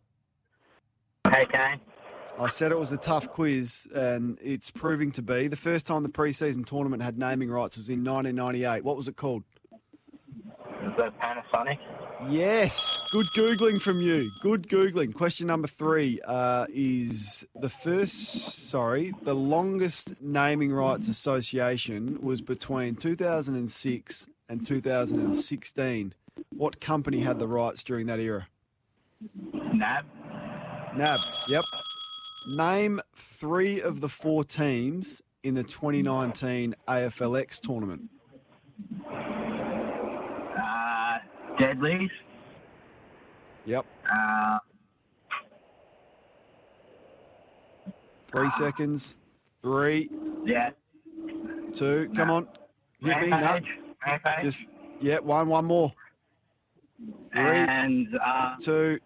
Hey, 1.31 1.47
Kane. 1.53 1.81
I 2.39 2.49
said 2.49 2.73
it 2.73 2.79
was 2.79 2.91
a 2.91 2.97
tough 2.97 3.29
quiz, 3.29 3.87
and 3.95 4.39
it's 4.43 4.71
proving 4.71 5.13
to 5.13 5.23
be. 5.23 5.47
The 5.47 5.57
first 5.57 5.87
time 5.87 6.03
the 6.03 6.09
preseason 6.09 6.67
tournament 6.67 7.03
had 7.03 7.17
naming 7.17 7.51
rights 7.51 7.77
was 7.77 7.89
in 7.89 8.03
1998. 8.03 8.83
What 8.85 8.97
was 8.97 9.07
it 9.07 9.17
called? 9.17 9.45
That 10.99 11.19
Panasonic? 11.21 11.79
Yes. 12.29 13.09
Good 13.13 13.27
Googling 13.37 13.81
from 13.81 14.01
you. 14.01 14.31
Good 14.43 14.69
Googling. 14.69 15.15
Question 15.15 15.47
number 15.47 15.69
three 15.69 16.21
uh, 16.25 16.67
is 16.69 17.47
the 17.55 17.69
first, 17.69 18.69
sorry, 18.69 19.15
the 19.23 19.35
longest 19.35 20.21
naming 20.21 20.73
rights 20.73 21.09
association 21.09 22.19
was 22.21 22.43
between 22.43 22.97
2006 22.97 24.27
and 24.49 24.67
2016. 24.67 26.15
What 26.51 26.81
company 26.81 27.21
had 27.21 27.39
the 27.39 27.49
rights 27.49 27.85
during 27.85 28.07
that 28.07 28.19
era? 28.19 28.49
NAB. 29.73 30.05
NAB, 30.97 31.21
yep. 31.49 31.65
Name 32.47 33.01
three 33.17 33.81
of 33.81 34.01
the 34.01 34.09
four 34.09 34.45
teams 34.45 35.23
in 35.45 35.55
the 35.55 35.63
2019 35.65 36.75
AFLX 36.89 37.61
tournament. 37.61 38.03
Uh, 39.11 41.19
Deadlies. 41.59 42.11
Yep. 43.67 43.87
Uh, 44.13 44.59
Three 48.35 48.51
seconds. 48.51 49.15
Three, 49.63 50.11
yeah. 50.45 50.71
two, 51.73 52.11
come 52.17 52.31
on. 52.31 52.49
Hit 53.01 53.21
me. 53.21 53.29
No. 53.29 53.61
Rampage. 54.05 54.43
Just, 54.43 54.67
yeah, 55.01 55.21
one, 55.21 55.47
one 55.49 55.65
more. 55.65 55.93
Three, 57.33 57.43
And, 57.43 58.09
uh, 58.23 58.57
two, 58.61 58.99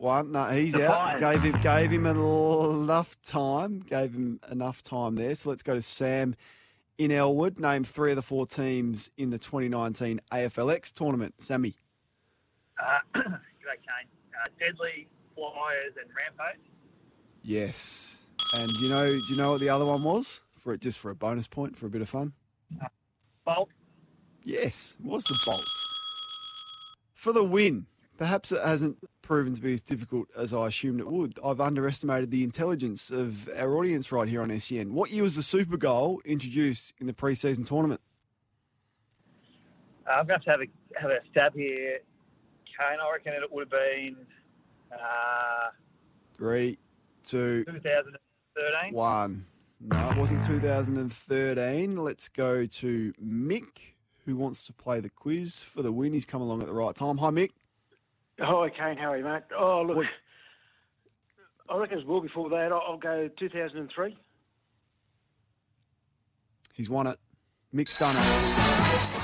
one. 0.00 0.32
No, 0.32 0.44
he's 0.46 0.72
The 0.72 0.90
out. 0.90 1.20
Gave 1.20 1.42
him, 1.42 1.60
gave 1.60 1.90
him 1.90 2.06
enough 2.06 3.16
time. 3.22 3.80
Gave 3.80 4.12
him 4.12 4.40
enough 4.50 4.82
time 4.82 5.14
there. 5.14 5.34
So 5.34 5.50
let's 5.50 5.62
go 5.62 5.74
to 5.74 5.82
Sam 5.82 6.34
in 6.98 7.12
Elwood. 7.12 7.58
Name 7.58 7.84
three 7.84 8.10
of 8.10 8.16
the 8.16 8.22
four 8.22 8.46
teams 8.46 9.10
in 9.16 9.30
the 9.30 9.38
2019 9.38 10.20
AFLX 10.32 10.92
tournament. 10.92 11.34
Sammy. 11.38 11.76
Uh, 12.82 12.98
G'day, 13.14 13.24
Kane. 13.76 14.08
Uh, 14.34 14.48
Deadly, 14.58 15.08
Flyers, 15.34 15.94
and 16.00 16.08
Rampage. 16.16 16.60
Yes. 17.42 18.26
And 18.54 18.70
you 18.80 18.88
know, 18.90 19.06
do 19.08 19.22
you 19.28 19.36
know 19.36 19.52
what 19.52 19.60
the 19.60 19.68
other 19.68 19.86
one 19.86 20.02
was? 20.02 20.40
For 20.58 20.74
it, 20.74 20.80
just 20.80 20.98
for 20.98 21.10
a 21.10 21.14
bonus 21.14 21.46
point, 21.46 21.76
for 21.76 21.86
a 21.86 21.90
bit 21.90 22.02
of 22.02 22.08
fun. 22.08 22.32
Bolt. 23.44 23.70
Yes, 24.44 24.96
it 24.98 25.06
was 25.06 25.24
the 25.24 25.38
Bolts. 25.46 25.94
For 27.14 27.32
the 27.32 27.44
win. 27.44 27.86
Perhaps 28.20 28.52
it 28.52 28.62
hasn't 28.62 28.98
proven 29.22 29.54
to 29.54 29.62
be 29.62 29.72
as 29.72 29.80
difficult 29.80 30.28
as 30.36 30.52
I 30.52 30.66
assumed 30.68 31.00
it 31.00 31.06
would. 31.06 31.38
I've 31.42 31.58
underestimated 31.58 32.30
the 32.30 32.44
intelligence 32.44 33.10
of 33.10 33.48
our 33.56 33.78
audience 33.78 34.12
right 34.12 34.28
here 34.28 34.42
on 34.42 34.60
SEN. 34.60 34.92
What 34.92 35.10
year 35.10 35.22
was 35.22 35.36
the 35.36 35.42
Super 35.42 35.78
Goal 35.78 36.20
introduced 36.26 36.92
in 37.00 37.06
the 37.06 37.14
preseason 37.14 37.64
tournament? 37.64 38.02
Uh, 40.06 40.16
I'm 40.18 40.26
going 40.26 40.38
to 40.38 40.50
have 40.50 40.60
to 40.60 40.66
have 40.66 40.68
a, 41.00 41.00
have 41.00 41.10
a 41.12 41.18
stab 41.30 41.54
here. 41.54 42.00
Kane, 42.66 42.98
I 43.02 43.10
reckon 43.10 43.32
it 43.32 43.50
would 43.50 43.72
have 43.72 43.80
been 43.80 44.16
uh, 44.92 45.70
Three, 46.36 46.76
two, 47.24 47.64
2013. 47.64 48.92
one. 48.92 49.46
No, 49.80 50.10
it 50.10 50.18
wasn't 50.18 50.44
2013. 50.44 51.96
Let's 51.96 52.28
go 52.28 52.66
to 52.66 53.14
Mick, 53.24 53.94
who 54.26 54.36
wants 54.36 54.66
to 54.66 54.74
play 54.74 55.00
the 55.00 55.08
quiz 55.08 55.60
for 55.60 55.80
the 55.80 55.90
win. 55.90 56.12
He's 56.12 56.26
come 56.26 56.42
along 56.42 56.60
at 56.60 56.66
the 56.66 56.74
right 56.74 56.94
time. 56.94 57.16
Hi, 57.16 57.30
Mick. 57.30 57.52
Oh, 58.40 58.62
hi, 58.62 58.70
Kane. 58.70 58.96
How 58.96 59.12
are 59.12 59.18
you, 59.18 59.24
mate? 59.24 59.42
Oh, 59.56 59.82
look, 59.82 60.06
I 61.68 61.76
reckon 61.76 61.98
it's 61.98 62.06
well 62.06 62.20
before 62.20 62.48
that. 62.50 62.72
I'll, 62.72 62.96
go 62.96 63.28
2003. 63.38 64.16
He's 66.72 66.88
won 66.88 67.06
it. 67.06 67.18
Mick's 67.72 67.98
done 67.98 68.16
it. 68.16 69.16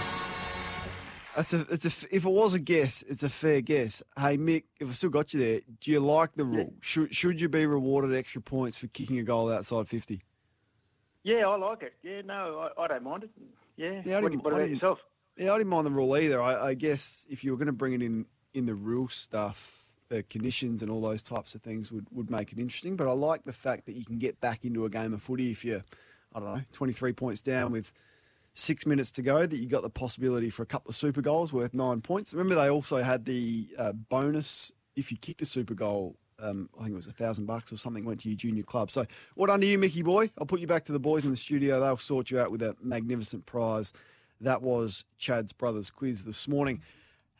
That's 1.35 1.53
a, 1.53 1.61
it's 1.71 1.85
a, 1.85 2.07
if 2.15 2.25
it 2.25 2.31
was 2.31 2.55
a 2.55 2.59
guess, 2.59 3.03
it's 3.09 3.23
a 3.23 3.29
fair 3.29 3.61
guess. 3.61 4.03
Hey, 4.19 4.39
Mick, 4.39 4.65
if 4.81 4.89
I 4.89 4.93
still 4.93 5.11
got 5.11 5.35
you 5.35 5.41
there, 5.41 5.61
do 5.81 5.91
you 5.91 6.01
like 6.01 6.35
the 6.35 6.45
rule? 6.45 6.73
Should, 6.81 7.15
should 7.15 7.41
you 7.41 7.49
be 7.49 7.67
rewarded 7.67 8.15
extra 8.15 8.41
points 8.41 8.77
for 8.79 8.87
kicking 8.89 9.19
a 9.19 9.23
goal 9.23 9.53
outside 9.53 9.89
50? 9.89 10.23
Yeah, 11.25 11.47
I 11.49 11.57
like 11.57 11.83
it. 11.83 11.95
Yeah, 12.03 12.23
no, 12.23 12.71
I, 12.79 12.83
I 12.83 12.87
don't 12.89 13.03
mind 13.03 13.25
it. 13.25 13.31
Yeah. 13.77 14.01
Yeah, 14.05 14.19
I 14.19 14.21
what, 14.21 14.31
didn't- 14.31 14.45
what 14.45 14.53
I 14.53 14.57
about 14.57 14.63
didn't- 14.67 14.75
yourself? 14.77 14.99
Yeah, 15.39 15.53
I 15.53 15.59
didn't 15.59 15.69
mind 15.71 15.87
the 15.87 15.91
rule 15.91 16.17
either. 16.17 16.41
I, 16.41 16.69
I 16.69 16.75
guess 16.75 17.27
if 17.29 17.45
you 17.45 17.51
were 17.51 17.59
going 17.59 17.67
to 17.67 17.73
bring 17.73 17.93
it 17.93 18.01
in 18.01 18.25
in 18.57 18.65
the 18.65 18.75
real 18.75 19.07
stuff, 19.09 19.87
the 20.09 20.23
conditions 20.25 20.81
and 20.81 20.91
all 20.91 21.03
those 21.03 21.23
types 21.23 21.55
of 21.55 21.61
things 21.61 21.93
would, 21.93 22.07
would 22.11 22.31
make 22.31 22.53
it 22.53 22.59
interesting. 22.59 22.97
But 22.97 23.07
I 23.07 23.13
like 23.13 23.45
the 23.45 23.53
fact 23.53 23.85
that 23.87 23.93
you 23.93 24.05
can 24.05 24.19
get 24.19 24.41
back 24.41 24.65
into 24.65 24.87
a 24.87 24.91
game 24.91 25.13
of 25.13 25.23
footy 25.23 25.51
if 25.51 25.63
you're, 25.63 25.85
I 26.35 26.41
don't 26.41 26.55
know, 26.55 26.63
23 26.73 27.13
points 27.13 27.43
down 27.43 27.71
with 27.71 27.93
six 28.55 28.87
minutes 28.87 29.11
to 29.13 29.23
go, 29.23 29.45
that 29.45 29.57
you 29.57 29.67
got 29.67 29.83
the 29.83 29.91
possibility 29.91 30.49
for 30.49 30.63
a 30.63 30.67
couple 30.67 30.89
of 30.89 30.97
super 30.97 31.21
goals 31.21 31.53
worth 31.53 31.75
nine 31.75 32.01
points. 32.01 32.33
Remember, 32.33 32.55
they 32.55 32.71
also 32.71 32.97
had 32.97 33.27
the 33.27 33.69
uh, 33.79 33.93
bonus 33.93 34.73
if 34.97 35.13
you 35.13 35.19
kicked 35.19 35.43
a 35.43 35.47
super 35.47 35.75
goal. 35.75 36.17
Um, 36.39 36.71
I 36.79 36.85
think 36.85 36.93
it 36.93 36.97
was 36.97 37.07
a 37.07 37.13
thousand 37.13 37.45
bucks 37.45 37.73
or 37.73 37.77
something 37.77 38.05
went 38.05 38.21
to 38.21 38.29
your 38.29 38.37
junior 38.37 38.63
club. 38.63 38.91
So, 38.91 39.07
what 39.35 39.51
under 39.51 39.67
you, 39.67 39.79
Mickey 39.79 40.03
boy? 40.03 40.31
I'll 40.39 40.47
put 40.47 40.61
you 40.61 40.67
back 40.67 40.85
to 40.85 40.93
the 40.93 40.99
boys 40.99 41.25
in 41.25 41.31
the 41.31 41.37
studio. 41.37 41.81
They'll 41.81 41.97
sort 41.99 42.31
you 42.31 42.39
out 42.39 42.51
with 42.51 42.63
a 42.63 42.75
magnificent 42.83 43.45
prize. 43.45 43.93
That 44.41 44.63
was 44.63 45.05
Chad's 45.19 45.53
brothers 45.53 45.91
quiz 45.91 46.25
this 46.25 46.47
morning. 46.47 46.83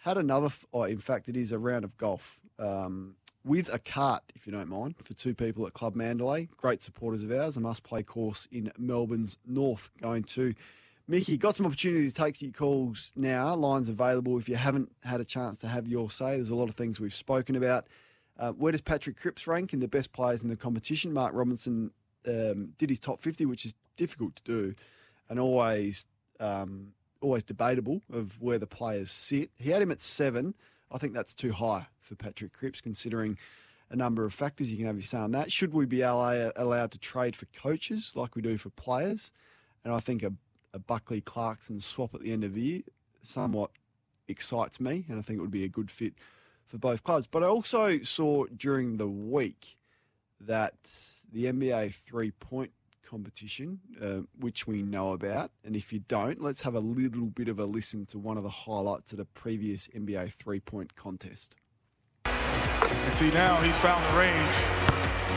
Had 0.07 0.19
another, 0.19 0.51
th- 0.51 0.69
oh, 0.73 0.85
in 0.85 1.01
fact, 1.01 1.29
it 1.29 1.37
is 1.37 1.51
a 1.51 1.59
round 1.59 1.85
of 1.85 1.97
golf 1.97 2.39
um, 2.61 3.17
with 3.45 3.69
a 3.75 3.81
cart, 3.81 4.23
if 4.37 4.47
you 4.47 4.53
don't 4.53 4.69
mind, 4.69 4.95
for 5.03 5.15
two 5.15 5.35
people 5.35 5.67
at 5.67 5.73
Club 5.73 5.97
Mandalay. 5.97 6.49
Great 6.57 6.81
supporters 6.81 7.25
of 7.25 7.33
ours. 7.33 7.57
A 7.57 7.61
must 7.61 7.83
play 7.83 8.05
course 8.05 8.47
in 8.53 8.71
Melbourne's 8.79 9.37
North. 9.45 9.91
Going 10.01 10.23
to 10.23 10.55
Mickey, 11.09 11.37
got 11.37 11.57
some 11.57 11.67
opportunity 11.67 12.09
to 12.09 12.15
take 12.15 12.41
your 12.41 12.53
calls 12.53 13.11
now. 13.17 13.53
Lines 13.57 13.89
available 13.89 14.39
if 14.39 14.49
you 14.49 14.55
haven't 14.55 14.93
had 15.03 15.21
a 15.21 15.25
chance 15.25 15.59
to 15.59 15.67
have 15.67 15.89
your 15.89 16.09
say. 16.09 16.37
There's 16.37 16.51
a 16.51 16.55
lot 16.55 16.69
of 16.69 16.77
things 16.77 17.01
we've 17.01 17.13
spoken 17.13 17.57
about. 17.57 17.89
Uh, 18.39 18.53
where 18.53 18.71
does 18.71 18.83
Patrick 18.83 19.21
Cripps 19.21 19.49
rank 19.49 19.73
in 19.73 19.81
the 19.81 19.89
best 19.89 20.13
players 20.13 20.45
in 20.45 20.49
the 20.49 20.57
competition? 20.57 21.13
Mark 21.13 21.35
Robinson 21.35 21.91
um, 22.29 22.75
did 22.79 22.91
his 22.91 23.01
top 23.01 23.23
50, 23.23 23.45
which 23.47 23.67
is 23.67 23.75
difficult 23.97 24.37
to 24.37 24.45
do, 24.45 24.75
and 25.29 25.41
always 25.41 26.07
um, 26.39 26.93
always 27.21 27.45
debatable 27.45 28.03
of 28.13 28.41
where 28.41 28.59
the 28.59 28.67
players 28.67 29.11
sit. 29.11 29.51
He 29.59 29.71
had 29.71 29.83
him 29.83 29.91
at 29.91 30.01
seven. 30.01 30.55
I 30.91 30.99
think 30.99 31.15
that's 31.15 31.35
too 31.35 31.53
high 31.53 31.87
for 32.01 32.15
Patrick 32.15 32.53
Cripps, 32.53 32.81
considering 32.81 33.39
a 33.91 33.97
number 33.97 34.25
of 34.25 34.33
factors. 34.33 34.71
You 34.71 34.77
can 34.77 34.87
have 34.87 34.97
your 34.97 35.03
say 35.03 35.19
on 35.19 35.33
that. 35.33 35.51
Should 35.51 35.73
we 35.73 35.87
be 35.87 36.03
allowed 36.03 36.91
to 36.93 36.99
trade 36.99 37.37
for 37.37 37.47
coaches 37.47 38.13
like 38.15 38.37
we 38.37 38.43
do 38.43 38.57
for 38.57 38.71
players? 38.71 39.33
And 39.85 39.95
I 39.95 40.01
think 40.01 40.23
a, 40.23 40.33
a 40.73 40.79
Buckley 40.79 41.21
Clarkson 41.21 41.81
swap 41.81 42.15
at 42.15 42.21
the 42.21 42.33
end 42.33 42.45
of 42.45 42.55
the 42.55 42.61
year 42.61 42.83
somewhat 43.23 43.71
excites 44.29 44.81
me, 44.81 45.05
and 45.09 45.19
I 45.19 45.23
think 45.23 45.39
it 45.39 45.43
would 45.43 45.51
be 45.51 45.65
a 45.65 45.69
good 45.69 45.91
fit 45.91 46.15
for 46.67 46.79
both 46.79 47.05
clubs. 47.05 47.27
But 47.27 47.43
I 47.43 47.47
also 47.47 48.01
saw 48.03 48.47
during 48.57 48.97
the 48.97 49.09
week 49.09 49.77
that 50.41 50.75
the 51.33 51.47
NBA 51.47 51.95
three 51.95 52.31
point 52.33 52.73
competition, 53.07 53.81
uh, 54.03 54.21
which 54.41 54.67
we 54.67 54.83
know 54.83 55.13
about, 55.13 55.51
and 55.65 55.75
if 55.77 55.93
you 55.93 56.01
don't, 56.09 56.43
let's 56.43 56.61
have 56.63 56.75
a 56.75 56.81
little 56.81 57.27
bit 57.27 57.49
of 57.49 57.59
a 57.59 57.65
listen 57.65 58.05
to 58.07 58.19
one 58.19 58.37
of 58.37 58.43
the 58.43 58.51
highlights 58.51 59.13
of 59.13 59.19
the 59.19 59.25
previous 59.25 59.89
NBA 59.89 60.33
three 60.33 60.61
point 60.61 60.95
contest. 60.97 61.55
And 62.27 63.15
see 63.15 63.31
now 63.31 63.57
he's 63.63 63.77
found 63.79 64.03
the 64.13 64.19
range. 64.19 64.55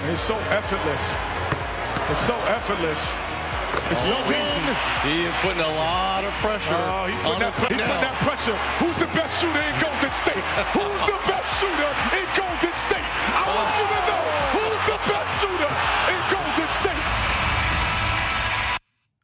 And 0.02 0.12
it's 0.12 0.22
so 0.22 0.38
effortless. 0.50 1.06
It's 2.10 2.26
so 2.26 2.36
effortless. 2.50 3.02
It's 3.92 4.06
so 4.06 4.18
easy. 4.26 4.66
He 5.06 5.26
is 5.26 5.34
putting 5.42 5.62
a 5.62 5.74
lot 5.78 6.24
of 6.26 6.34
pressure 6.42 6.74
Oh, 6.74 7.06
he 7.06 7.14
on 7.22 7.22
putting 7.22 7.38
him 7.38 7.40
that, 7.40 7.54
he 7.54 7.66
putting 7.70 7.86
that 7.86 8.18
pressure. 8.26 8.58
Who's 8.82 8.98
the 8.98 9.10
best 9.14 9.34
shooter 9.42 9.62
in 9.62 9.76
Golden 9.82 10.14
State? 10.14 10.44
Who's 10.74 11.02
the 11.06 11.18
best 11.30 11.50
shooter 11.62 11.92
in 12.18 12.26
Golden 12.34 12.76
State? 12.78 13.08
I 13.34 13.46
want 13.46 13.70
you 13.78 13.86
to 13.86 14.00
know 14.10 14.19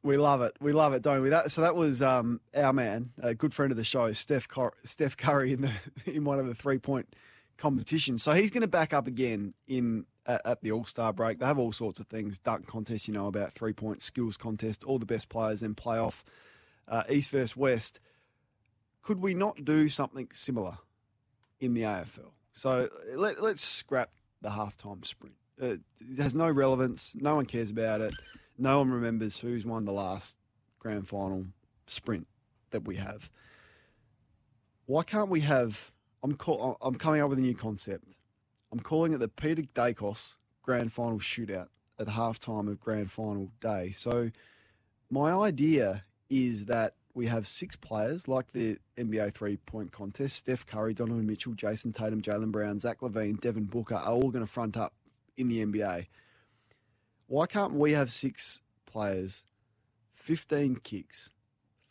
We 0.06 0.18
love 0.18 0.44
it. 0.44 0.56
We 0.62 0.72
love 0.72 0.94
it, 0.94 1.02
don't 1.02 1.24
we? 1.24 1.30
That 1.30 1.52
so 1.52 1.62
that 1.62 1.76
was 1.76 2.00
um, 2.00 2.40
our 2.56 2.72
man, 2.72 3.10
a 3.20 3.34
good 3.34 3.56
friend 3.56 3.72
of 3.72 3.78
the 3.78 3.84
show, 3.84 4.14
Steph 4.14 4.48
Cur- 4.48 4.76
Steph 4.84 5.18
Curry 5.18 5.54
in 5.54 5.62
the 5.62 5.72
in 6.06 6.24
one 6.24 6.38
of 6.38 6.46
the 6.46 6.54
three 6.54 6.78
point 6.78 7.16
competitions. 7.58 8.22
So 8.22 8.34
he's 8.34 8.52
going 8.52 8.62
to 8.62 8.68
back 8.68 8.94
up 8.94 9.08
again 9.08 9.56
in 9.68 10.06
at, 10.28 10.42
at 10.46 10.62
the 10.62 10.72
All 10.72 10.86
Star 10.86 11.12
break. 11.12 11.40
They 11.40 11.48
have 11.48 11.58
all 11.58 11.72
sorts 11.72 12.00
of 12.00 12.06
things, 12.06 12.38
dunk 12.38 12.68
contest, 12.68 13.08
you 13.08 13.16
know 13.16 13.26
about 13.26 13.54
three 13.54 13.74
point 13.74 14.04
skills 14.04 14.38
contest, 14.38 14.84
all 14.84 15.00
the 15.00 15.08
best 15.08 15.28
players 15.28 15.64
in 15.64 15.74
playoff, 15.74 16.22
uh, 16.88 17.02
East 17.10 17.32
versus 17.32 17.58
West. 17.58 18.00
could 19.02 19.20
we 19.20 19.34
not 19.34 19.66
do 19.66 19.90
something 19.90 20.28
similar 20.32 20.78
in 21.60 21.74
the 21.74 21.82
AFL? 21.82 22.30
So 22.54 22.90
let, 23.16 23.42
let's 23.42 23.62
scrap 23.62 24.12
the 24.44 24.50
halftime 24.50 25.04
sprint. 25.04 25.36
Uh, 25.60 25.78
it 26.00 26.20
has 26.20 26.36
no 26.36 26.48
relevance. 26.52 27.16
No 27.20 27.34
one 27.34 27.48
cares 27.48 27.72
about 27.72 28.02
it. 28.02 28.14
No 28.58 28.80
one 28.80 28.92
remembers 28.92 29.38
who's 29.38 29.66
won 29.66 29.86
the 29.86 29.92
last 29.92 30.38
grand 30.80 31.08
final 31.08 31.46
sprint 31.88 32.28
that 32.72 32.86
we 32.86 32.96
mm. 32.96 33.06
have. 33.06 33.30
Why 34.86 35.04
can't 35.04 35.30
we 35.30 35.42
have? 35.42 35.92
I'm 36.24 36.36
call, 36.36 36.78
I'm 36.82 36.96
coming 36.96 37.22
up 37.22 37.30
with 37.30 37.40
a 37.40 37.42
new 37.42 37.56
concept. 37.56 38.06
I'm 38.72 38.80
calling 38.80 39.14
it 39.14 39.20
the 39.20 39.28
Peter 39.28 39.64
Daicos 39.74 40.36
Grand 40.62 40.92
Final 40.92 41.20
Shootout 41.20 41.68
at 42.00 42.08
halftime 42.08 42.68
of 42.68 42.80
Grand 42.80 43.12
Final 43.12 43.52
day. 43.62 43.92
So 43.92 44.32
my 45.10 45.32
idea 45.32 46.04
is 46.30 46.66
that 46.66 46.96
we 47.14 47.28
have 47.28 47.48
six 47.48 47.76
players 47.76 48.28
like 48.28 48.52
the 48.52 48.78
NBA 48.98 49.34
three 49.34 49.58
point 49.58 49.92
contest. 49.92 50.36
Steph 50.36 50.66
Curry, 50.66 50.94
Donovan 50.94 51.26
Mitchell, 51.26 51.54
Jayson 51.54 51.94
Tatum, 51.94 52.22
Jaylen 52.22 52.52
Brown, 52.52 52.80
Zach 52.80 53.00
LaVine, 53.00 53.40
Devin 53.40 53.66
Booker 53.66 53.96
are 53.96 54.12
all 54.12 54.30
going 54.30 54.46
to 54.46 54.52
front 54.52 54.76
up 54.76 54.94
in 55.38 55.48
the 55.48 55.66
NBA. 55.66 56.08
Why 57.28 57.48
can't 57.48 57.74
we 57.74 57.94
have 57.94 58.12
six 58.12 58.62
players, 58.86 59.46
15 60.14 60.78
kicks, 60.78 61.32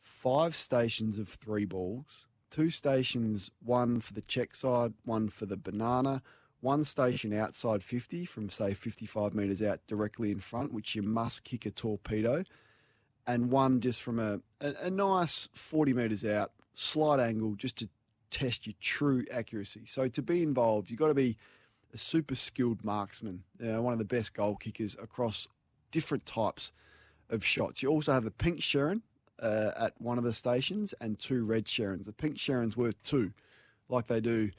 five 0.00 0.54
stations 0.54 1.18
of 1.18 1.28
three 1.28 1.64
balls, 1.64 2.26
two 2.50 2.70
stations, 2.70 3.50
one 3.64 4.00
for 4.00 4.12
the 4.12 4.22
check 4.22 4.54
side, 4.54 4.94
one 5.04 5.28
for 5.28 5.46
the 5.46 5.56
banana, 5.56 6.22
one 6.60 6.84
station 6.84 7.32
outside 7.34 7.82
50 7.82 8.24
from, 8.24 8.48
say, 8.48 8.74
55 8.74 9.34
metres 9.34 9.60
out 9.60 9.80
directly 9.86 10.30
in 10.30 10.40
front, 10.40 10.72
which 10.72 10.94
you 10.94 11.02
must 11.02 11.44
kick 11.44 11.66
a 11.66 11.70
torpedo, 11.70 12.44
and 13.26 13.50
one 13.50 13.80
just 13.80 14.02
from 14.02 14.18
a, 14.18 14.40
a, 14.60 14.74
a 14.82 14.90
nice 14.90 15.48
40 15.52 15.92
metres 15.94 16.24
out, 16.24 16.52
slight 16.74 17.18
angle, 17.18 17.54
just 17.56 17.76
to 17.78 17.88
test 18.30 18.66
your 18.66 18.74
true 18.80 19.24
accuracy. 19.30 19.82
So 19.86 20.08
to 20.08 20.22
be 20.22 20.42
involved, 20.42 20.90
you've 20.90 21.00
got 21.00 21.08
to 21.08 21.14
be 21.14 21.36
a 21.94 21.98
super 21.98 22.34
skilled 22.34 22.84
marksman, 22.84 23.44
you 23.60 23.66
know, 23.72 23.80
one 23.80 23.92
of 23.92 23.98
the 23.98 24.04
best 24.04 24.34
goal 24.34 24.56
kickers 24.56 24.96
across 25.00 25.46
different 25.92 26.26
types 26.26 26.72
of 27.30 27.44
shots. 27.44 27.82
You 27.82 27.88
also 27.88 28.12
have 28.12 28.26
a 28.26 28.30
pink 28.30 28.58
Sherrin 28.60 29.00
uh, 29.40 29.70
at 29.76 29.94
one 29.98 30.18
of 30.18 30.24
the 30.24 30.32
stations 30.32 30.92
and 31.00 31.18
two 31.18 31.44
red 31.44 31.66
Sherrins. 31.66 32.04
The 32.04 32.12
pink 32.12 32.36
Sherrin's 32.36 32.76
worth 32.76 33.00
two, 33.02 33.32
like 33.88 34.08
they 34.08 34.20
do 34.20 34.50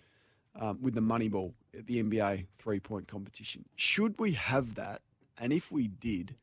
um, 0.60 0.82
with 0.82 0.95
the 0.95 1.02
money 1.02 1.28
ball 1.28 1.53
at 1.78 1.86
the 1.88 2.02
NBA 2.02 2.45
three 2.57 2.80
point 2.80 3.07
competition. 3.07 3.66
Should 3.76 4.18
we 4.20 4.32
have 4.32 4.76
that? 4.76 5.02
And 5.38 5.52
if 5.52 5.72
we 5.72 5.90
did, 5.90 6.36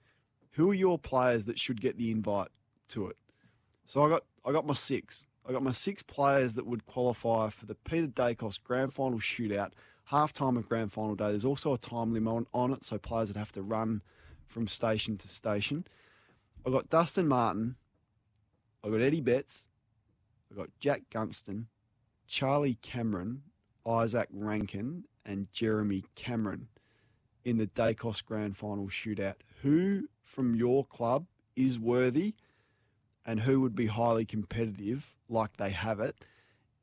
who 0.53 0.71
are 0.71 0.75
your 0.75 0.99
players 0.99 1.47
that 1.47 1.59
should 1.59 1.81
get 1.81 1.97
the 1.97 2.11
invite 2.11 2.49
to 2.89 3.07
it? 3.07 3.17
So 3.87 4.05
I 4.05 4.09
got 4.11 4.25
I 4.45 4.53
got 4.53 4.67
my 4.67 4.75
six. 4.75 5.27
I 5.49 5.53
got 5.53 5.63
my 5.63 5.73
six 5.73 6.03
players 6.03 6.55
that 6.55 6.67
would 6.67 6.87
qualify 6.87 7.51
for 7.51 7.67
the 7.67 7.75
Peter 7.75 8.07
Daicos 8.07 8.63
Grand 8.63 8.93
Final 8.93 9.19
Shootout, 9.19 9.73
half 10.13 10.33
time 10.35 10.59
of 10.59 10.69
Grand 10.69 10.93
Final 10.93 11.15
day. 11.15 11.31
There's 11.31 11.45
also 11.45 11.73
a 11.73 11.79
time 11.79 12.13
limit 12.13 12.33
on, 12.33 12.47
on 12.53 12.73
it, 12.75 12.85
so 12.85 12.99
players 12.99 13.29
would 13.29 13.37
have 13.39 13.53
to 13.53 13.63
run 13.63 14.03
from 14.47 14.67
station 14.67 15.17
to 15.17 15.27
station. 15.27 15.87
I 16.67 16.71
got 16.71 16.91
Dustin 16.91 17.27
Martin. 17.27 17.77
I 18.85 18.91
got 18.91 19.01
Eddie 19.01 19.23
Betts. 19.23 19.69
I 20.53 20.55
got 20.55 20.69
Jack 20.81 21.05
Gunston, 21.11 21.67
Charlie 22.27 22.79
Cameron, 22.83 23.43
Izak 23.87 24.27
Rankine, 24.31 25.05
and 25.25 25.51
Jeremy 25.51 26.05
Cameron 26.15 26.69
in 27.43 27.57
the 27.57 27.69
Daicos 27.69 28.23
Grand 28.23 28.55
Final 28.55 28.89
shootout. 28.89 29.37
Who 29.63 30.09
from 30.23 30.55
your 30.55 30.85
club 30.85 31.25
is 31.57 31.79
worthy 31.79 32.35
and 33.25 33.41
who 33.41 33.63
would 33.63 33.75
be 33.75 33.87
highly 33.87 34.27
competitive 34.27 35.15
like 35.31 35.57
they 35.57 35.71
have 35.71 36.01
it 36.01 36.17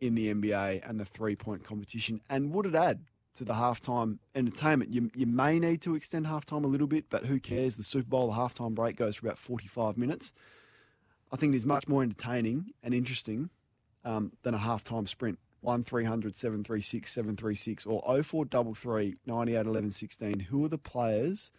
in 0.01 0.15
the 0.15 0.33
NBA 0.33 0.89
and 0.89 0.99
the 0.99 1.05
three 1.05 1.35
point 1.35 1.63
competition? 1.63 2.21
And 2.27 2.51
would 2.53 2.65
it 2.65 2.75
add 2.75 3.01
to 3.35 3.45
the 3.45 3.53
halftime 3.53 4.19
entertainment? 4.35 4.91
You, 4.91 5.11
you 5.15 5.25
may 5.25 5.59
need 5.59 5.81
to 5.81 5.95
extend 5.95 6.25
halftime 6.25 6.63
a 6.63 6.67
little 6.67 6.87
bit, 6.87 7.05
but 7.09 7.25
who 7.25 7.39
cares? 7.39 7.75
The 7.75 7.83
Super 7.83 8.09
Bowl, 8.09 8.27
the 8.27 8.33
halftime 8.33 8.75
break 8.75 8.95
goes 8.95 9.15
for 9.15 9.27
about 9.27 9.37
45 9.37 9.97
minutes. 9.97 10.33
I 11.31 11.35
think 11.35 11.53
it 11.53 11.57
is 11.57 11.65
much 11.65 11.87
more 11.87 12.03
entertaining 12.03 12.71
and 12.83 12.93
interesting 12.93 13.49
um, 14.03 14.31
than 14.43 14.53
a 14.53 14.57
halftime 14.57 15.07
sprint. 15.07 15.39
1 15.61 15.83
300 15.83 16.37
736 16.37 17.11
736 17.11 17.85
or 17.85 18.01
0433 18.01 19.17
98 19.25 19.65
11 19.65 19.91
16. 19.91 20.39
Who 20.39 20.63
are 20.63 20.69
the 20.69 20.77
players 20.77 21.51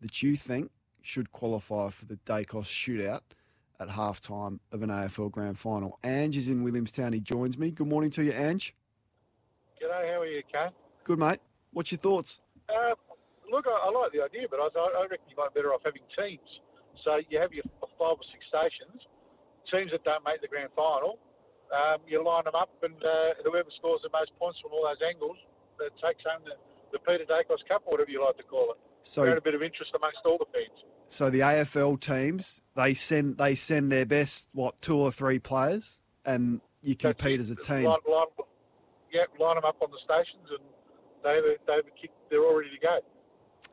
that 0.00 0.22
you 0.22 0.36
think 0.36 0.70
should 1.02 1.30
qualify 1.30 1.90
for 1.90 2.06
the 2.06 2.16
Daicos 2.26 2.66
shootout 2.66 3.20
at 3.80 3.88
halftime 3.88 4.58
of 4.72 4.82
an 4.82 4.90
AFL 4.90 5.30
grand 5.30 5.58
final? 5.58 5.98
Ange 6.02 6.36
is 6.36 6.48
in 6.48 6.64
Williamstown. 6.64 7.12
He 7.12 7.20
joins 7.20 7.56
me. 7.56 7.70
Good 7.70 7.86
morning 7.86 8.10
to 8.10 8.24
you, 8.24 8.32
Ange. 8.32 8.74
G'day, 9.80 10.12
how 10.12 10.20
are 10.20 10.26
you, 10.26 10.42
Kane? 10.52 10.70
Good, 11.08 11.18
mate. 11.18 11.40
What's 11.72 11.90
your 11.90 11.98
thoughts? 12.04 12.40
Uh, 12.68 12.92
look, 13.50 13.64
I, 13.66 13.88
I 13.88 13.90
like 13.90 14.12
the 14.12 14.20
idea, 14.22 14.44
but 14.50 14.60
I, 14.60 14.68
I 14.76 15.08
reckon 15.08 15.24
you 15.32 15.36
might 15.40 15.54
be 15.54 15.60
better 15.60 15.72
off 15.72 15.80
having 15.82 16.04
teams. 16.12 16.44
So 17.02 17.16
you 17.30 17.40
have 17.40 17.48
your 17.54 17.64
five 17.80 18.20
or 18.20 18.26
six 18.28 18.44
stations, 18.44 19.00
teams 19.72 19.90
that 19.92 20.04
don't 20.04 20.22
make 20.22 20.42
the 20.42 20.48
grand 20.48 20.68
final, 20.76 21.18
um, 21.72 22.04
you 22.06 22.22
line 22.22 22.44
them 22.44 22.54
up, 22.54 22.68
and 22.82 22.92
uh, 23.02 23.40
whoever 23.42 23.70
scores 23.78 24.00
the 24.04 24.10
most 24.12 24.32
points 24.38 24.60
from 24.60 24.72
all 24.76 24.84
those 24.84 25.00
angles 25.08 25.36
that 25.78 25.96
takes 25.96 26.20
home 26.28 26.44
the, 26.44 26.60
the 26.92 26.98
Peter 27.08 27.24
Daicos 27.24 27.64
Cup, 27.66 27.84
or 27.86 27.92
whatever 27.96 28.10
you 28.10 28.22
like 28.22 28.36
to 28.36 28.42
call 28.42 28.72
it. 28.72 28.78
So- 29.02 29.22
Create 29.22 29.38
a 29.38 29.40
bit 29.40 29.54
of 29.54 29.62
interest 29.62 29.92
amongst 29.96 30.18
all 30.26 30.36
the 30.36 30.44
fans. 30.52 30.76
So 31.08 31.30
the 31.30 31.40
AFL 31.40 31.98
teams 32.00 32.60
they 32.76 32.92
send 32.92 33.38
they 33.38 33.54
send 33.54 33.90
their 33.90 34.04
best 34.04 34.48
what 34.52 34.78
two 34.82 34.98
or 34.98 35.10
three 35.10 35.38
players, 35.38 36.00
and 36.26 36.60
you 36.82 36.96
compete 36.96 37.40
as 37.40 37.48
a 37.48 37.56
team. 37.56 37.84
Line, 37.84 37.96
line, 38.06 38.26
yeah, 39.10 39.22
line 39.40 39.54
them 39.54 39.64
up 39.64 39.76
on 39.80 39.88
the 39.90 39.96
stations, 40.04 40.44
and 40.50 40.58
they 41.22 41.40
they 41.66 41.80
they're 42.30 42.44
all 42.44 42.56
ready 42.56 42.70
to 42.70 42.78
go. 42.78 42.98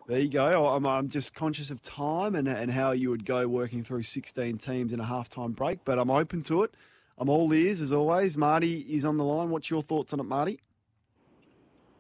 There 0.08 0.20
you 0.20 0.30
go. 0.30 0.68
I'm, 0.68 0.86
I'm 0.86 1.10
just 1.10 1.34
conscious 1.34 1.72
of 1.72 1.82
time 1.82 2.36
and, 2.36 2.48
and 2.48 2.70
how 2.72 2.92
you 2.92 3.10
would 3.10 3.26
go 3.26 3.48
working 3.48 3.84
through 3.84 4.04
16 4.04 4.60
teams 4.60 4.94
in 4.94 5.00
a 5.00 5.04
halftime 5.04 5.56
break, 5.56 5.80
but 5.84 5.98
I'm 5.98 6.12
open 6.12 6.44
to 6.44 6.62
it. 6.62 6.76
I'm 7.18 7.28
all 7.28 7.52
ears 7.54 7.82
as 7.82 7.92
always. 7.92 8.38
Marty 8.38 8.82
is 8.82 9.04
on 9.04 9.18
the 9.18 9.24
line. 9.24 9.50
What's 9.50 9.70
your 9.72 9.82
thoughts 9.82 10.14
on 10.14 10.20
it, 10.20 10.24
Marty? 10.24 10.60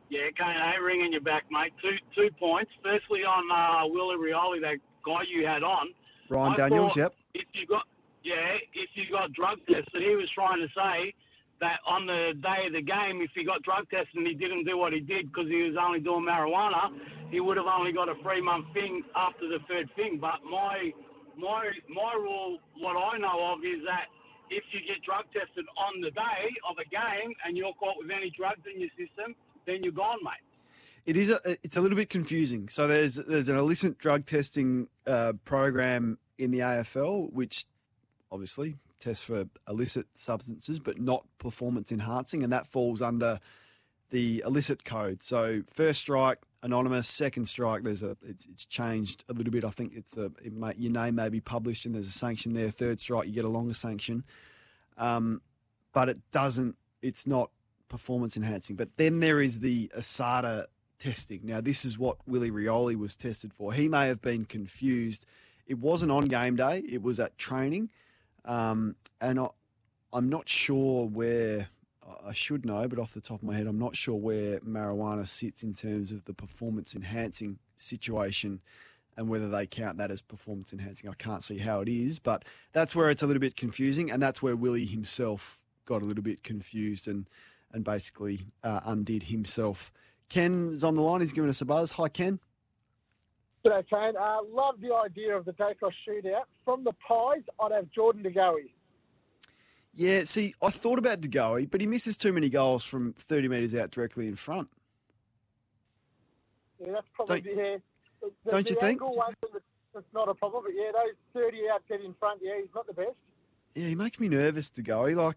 Yeah, 0.10 0.28
Kane, 0.38 0.56
I 0.56 0.74
ain't 0.74 0.84
ringing 0.84 1.14
you 1.14 1.20
back, 1.20 1.46
mate. 1.50 1.74
Two 1.82 1.98
two 2.16 2.30
points. 2.40 2.72
Firstly, 2.84 3.26
on 3.26 3.44
uh, 3.52 3.88
Willie 3.88 4.18
Rioli, 4.18 4.62
that 4.62 4.78
guy 5.04 5.24
you 5.28 5.48
had 5.48 5.64
on. 5.64 5.88
Ryan 6.30 6.54
I 6.54 6.56
Daniels, 6.56 6.96
yep. 6.96 7.16
If 7.34 7.46
you 7.54 7.66
got, 7.66 7.88
yeah, 8.24 8.58
if 8.74 8.90
you 8.94 9.10
got 9.10 9.34
drug 9.34 9.60
tested, 9.68 10.04
he 10.04 10.16
was 10.16 10.30
trying 10.30 10.60
to 10.60 10.68
say 10.78 11.14
that 11.62 11.80
on 11.88 12.06
the 12.06 12.34
day 12.42 12.68
of 12.68 12.74
the 12.74 12.82
game, 12.82 13.22
if 13.22 13.32
he 13.34 13.44
got 13.44 13.62
drug 13.64 13.90
tested 13.90 14.16
and 14.16 14.28
he 14.28 14.34
didn't 14.34 14.66
do 14.66 14.78
what 14.78 14.94
he 14.94 15.00
did 15.00 15.32
because 15.32 15.50
he 15.50 15.64
was 15.64 15.76
only 15.80 16.00
doing 16.00 16.26
marijuana, 16.26 16.92
he 17.32 17.40
would 17.40 17.58
have 17.58 17.68
only 17.68 17.92
got 17.92 18.10
a 18.10 18.16
three 18.22 18.42
month 18.42 18.66
thing 18.74 19.04
after 19.16 19.48
the 19.48 19.60
third 19.70 19.90
thing. 19.96 20.18
But 20.20 20.40
my 20.50 20.92
my 21.38 21.70
my 21.90 22.14
rule, 22.16 22.60
what 22.80 22.96
I 22.96 23.18
know 23.18 23.54
of, 23.54 23.64
is 23.64 23.80
that 23.86 24.06
if 24.50 24.64
you 24.72 24.82
get 24.86 25.02
drug 25.04 25.26
tested 25.34 25.66
on 25.78 26.02
the 26.02 26.12
day 26.12 26.54
of 26.70 26.78
a 26.78 26.88
game 26.90 27.34
and 27.46 27.58
you're 27.58 27.74
caught 27.74 27.98
with 27.98 28.12
any 28.12 28.30
drugs 28.30 28.62
in 28.72 28.80
your 28.80 28.90
system, 28.90 29.36
then 29.66 29.84
you're 29.84 29.94
gone, 29.94 30.20
mate. 30.24 30.34
It 31.06 31.18
is. 31.18 31.30
A, 31.30 31.40
it's 31.64 31.78
a 31.78 31.82
little 31.82 31.96
bit 31.96 32.10
confusing. 32.10 32.68
So 32.68 32.88
there's 32.88 33.16
there's 33.16 33.50
an 33.50 33.58
illicit 33.58 33.98
drug 33.98 34.26
testing 34.26 34.88
uh, 35.08 35.34
program 35.46 36.18
in 36.38 36.52
the 36.52 36.60
AFL, 36.60 37.32
which 37.32 37.66
obviously 38.32 38.76
tests 39.00 39.24
for 39.24 39.46
illicit 39.68 40.08
substances, 40.14 40.80
but 40.80 41.00
not 41.00 41.26
performance 41.38 41.92
enhancing, 41.92 42.44
and 42.44 42.52
that 42.54 42.68
falls 42.68 43.02
under 43.02 43.40
the 44.10 44.44
illicit 44.46 44.86
code. 44.86 45.22
So 45.22 45.62
first 45.72 46.02
strike, 46.02 46.40
anonymous. 46.64 47.08
Second 47.08 47.46
strike, 47.46 47.84
there's 47.84 48.04
a 48.04 48.18
it's, 48.24 48.46
it's 48.46 48.66
changed 48.66 49.24
a 49.30 49.34
little 49.34 49.52
bit. 49.52 49.64
I 49.64 49.70
think 49.70 49.94
it's 49.96 50.18
a 50.18 50.26
it 50.44 50.54
may, 50.54 50.74
your 50.78 50.92
name 50.92 51.16
may 51.16 51.30
be 51.30 51.40
published 51.40 51.86
and 51.86 51.96
there's 51.96 52.08
a 52.08 52.12
sanction 52.12 52.54
there. 52.54 52.70
Third 52.70 53.00
strike, 53.00 53.28
you 53.28 53.34
get 53.34 53.46
a 53.46 53.50
longer 53.50 53.74
sanction, 53.74 54.24
um, 54.98 55.42
but 55.94 56.10
it 56.10 56.20
doesn't. 56.32 56.76
It's 57.02 57.28
not 57.28 57.52
performance 57.88 58.36
enhancing. 58.36 58.76
But 58.76 58.98
then 58.98 59.20
there 59.20 59.40
is 59.40 59.60
the 59.60 59.90
ASADA 59.96 60.66
testing. 60.98 61.42
Now 61.44 61.62
this 61.62 61.86
is 61.86 61.98
what 61.98 62.18
Willie 62.28 62.52
Rioli 62.52 62.96
was 62.96 63.16
tested 63.16 63.54
for. 63.54 63.72
He 63.74 63.88
may 63.88 64.08
have 64.08 64.22
been 64.22 64.46
confused. 64.46 65.26
It 65.68 65.80
wasn't 65.80 66.12
on 66.12 66.26
game 66.26 66.56
day. 66.56 66.84
It 66.88 67.02
was 67.02 67.20
at 67.20 67.38
training, 67.38 67.90
um, 68.46 68.96
and 69.22 69.40
I, 69.40 69.48
I'm 70.14 70.30
not 70.30 70.48
sure 70.50 71.08
where. 71.08 71.68
I 72.24 72.34
should 72.34 72.68
know, 72.68 72.88
but 72.88 73.00
off 73.00 73.16
the 73.16 73.22
top 73.22 73.42
of 73.42 73.48
my 73.48 73.56
head, 73.56 73.66
I'm 73.66 73.80
not 73.80 73.96
sure 73.96 74.14
where 74.14 74.60
marijuana 74.60 75.28
sits 75.28 75.64
in 75.64 75.74
terms 75.74 76.12
of 76.12 76.24
the 76.26 76.36
performance 76.36 76.96
enhancing 76.96 77.58
situation 77.78 78.62
and 79.18 79.28
whether 79.28 79.50
they 79.50 79.66
count 79.66 79.98
that 79.98 80.12
as 80.12 80.22
performance 80.22 80.74
enhancing. 80.74 81.10
I 81.10 81.14
can't 81.14 81.44
see 81.44 81.58
how 81.58 81.82
it 81.82 81.90
is, 81.90 82.20
but 82.20 82.46
that's 82.74 82.96
where 82.96 83.10
it's 83.10 83.24
a 83.24 83.28
little 83.28 83.40
bit 83.40 83.56
confusing, 83.56 84.12
and 84.12 84.22
that's 84.22 84.42
where 84.42 84.56
Willie 84.56 84.86
himself 84.86 85.60
got 85.86 86.02
a 86.02 86.06
little 86.06 86.24
bit 86.24 86.44
confused 86.44 87.08
and 87.08 87.28
and 87.72 87.84
basically 87.84 88.46
uh, 88.64 88.82
undid 88.86 89.24
himself. 89.24 89.92
Ken's 90.30 90.84
on 90.84 90.96
the 90.96 91.02
line. 91.02 91.22
He's 91.22 91.34
giving 91.34 91.50
us 91.50 91.62
a 91.62 91.66
buzz. 91.66 91.92
Hi, 91.94 92.08
Ken. 92.08 92.40
G'day, 93.66 93.84
Kane. 93.90 94.16
Uh, 94.16 94.38
love 94.52 94.76
the 94.82 94.94
idea 94.94 95.36
of 95.36 95.46
the 95.46 95.54
Daicos 95.54 95.92
shootout. 96.08 96.44
From 96.64 96.84
the 96.84 96.94
pies, 96.94 97.42
I'd 97.60 97.72
have 97.72 97.90
Jordan 97.92 98.22
De 98.24 98.32
Goey. 98.32 98.72
Yeah, 99.94 100.26
see, 100.26 100.54
I 100.62 100.70
thought 100.72 101.00
about 101.00 101.22
De 101.22 101.28
Goey, 101.28 101.66
but 101.70 101.80
he 101.82 101.88
misses 101.88 102.18
too 102.18 102.34
many 102.34 102.50
goals 102.50 102.84
from 102.84 103.14
30 103.14 103.48
metres 103.48 103.74
out 103.74 103.92
directly 103.92 104.28
in 104.28 104.36
front. 104.36 104.68
Yeah, 106.80 106.92
that's 106.94 107.08
probably 107.14 107.42
Don't- 107.42 107.58
yeah. 107.58 107.78
The, 108.22 108.32
the, 108.44 108.52
don't 108.52 108.70
you 108.70 108.76
the 108.76 108.82
think? 108.82 109.02
Angle 109.02 109.16
one, 109.16 109.34
that's 109.94 110.06
not 110.14 110.28
a 110.28 110.34
problem, 110.34 110.64
but 110.66 110.74
yeah, 110.76 110.92
those 110.92 111.16
30 111.34 111.58
out 111.72 111.82
get 111.88 112.02
in 112.02 112.14
front. 112.20 112.42
Yeah, 112.44 112.54
he's 112.60 112.74
not 112.76 112.88
the 112.88 112.94
best. 112.94 113.12
Yeah, 113.76 113.88
he 113.88 113.96
makes 113.96 114.20
me 114.20 114.28
nervous 114.30 114.70
to 114.72 114.82
go. 114.82 115.06
He 115.06 115.16
like 115.16 115.36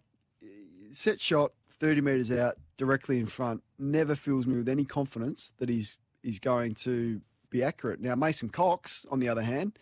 set 0.90 1.20
shot 1.20 1.52
30 1.80 2.00
metres 2.00 2.30
out 2.32 2.56
directly 2.76 3.18
in 3.18 3.26
front. 3.26 3.62
Never 3.78 4.14
fills 4.14 4.46
me 4.46 4.56
with 4.56 4.68
any 4.68 4.84
confidence 4.84 5.52
that 5.58 5.68
he's 5.68 5.98
he's 6.22 6.38
going 6.38 6.74
to 6.74 7.20
be 7.50 7.62
accurate. 7.62 8.00
Now 8.00 8.14
Mason 8.14 8.48
Cox, 8.48 9.06
on 9.10 9.20
the 9.20 9.28
other 9.28 9.42
hand, 9.42 9.78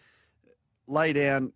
lay 0.86 1.12
down, 1.12 1.52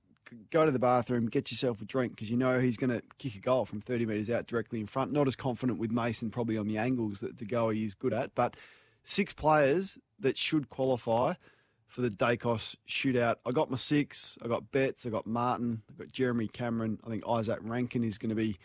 go 0.50 0.64
to 0.64 0.70
the 0.70 0.78
bathroom, 0.78 1.26
get 1.26 1.50
yourself 1.50 1.80
a 1.80 1.84
drink 1.84 2.12
because 2.12 2.30
you 2.30 2.36
know 2.36 2.58
he's 2.58 2.76
going 2.76 2.90
to 2.90 3.02
kick 3.18 3.34
a 3.34 3.40
goal 3.40 3.64
from 3.64 3.80
30 3.80 4.06
metres 4.06 4.30
out 4.30 4.46
directly 4.46 4.80
in 4.80 4.86
front. 4.86 5.12
Not 5.12 5.26
as 5.26 5.36
confident 5.36 5.78
with 5.78 5.90
Mason 5.90 6.30
probably 6.30 6.56
on 6.56 6.66
the 6.66 6.78
angles 6.78 7.20
that 7.20 7.36
De 7.36 7.44
Goey 7.44 7.84
is 7.84 7.94
good 7.94 8.12
at, 8.12 8.34
but 8.34 8.56
six 9.04 9.32
players 9.32 9.98
that 10.18 10.36
should 10.36 10.68
qualify 10.68 11.34
for 11.86 12.02
the 12.02 12.10
Daicos 12.10 12.76
shootout. 12.88 13.36
I 13.44 13.50
got 13.50 13.70
my 13.70 13.76
six. 13.76 14.38
I 14.44 14.48
got 14.48 14.70
Betts. 14.70 15.06
I 15.06 15.10
got 15.10 15.26
Martin. 15.26 15.82
I 15.90 16.04
got 16.04 16.12
Jeremy 16.12 16.46
Cameron. 16.46 17.00
I 17.04 17.10
think 17.10 17.24
Izak 17.24 17.58
Rankine 17.62 18.04
is 18.04 18.16
going 18.16 18.30
to 18.30 18.36
be 18.36 18.58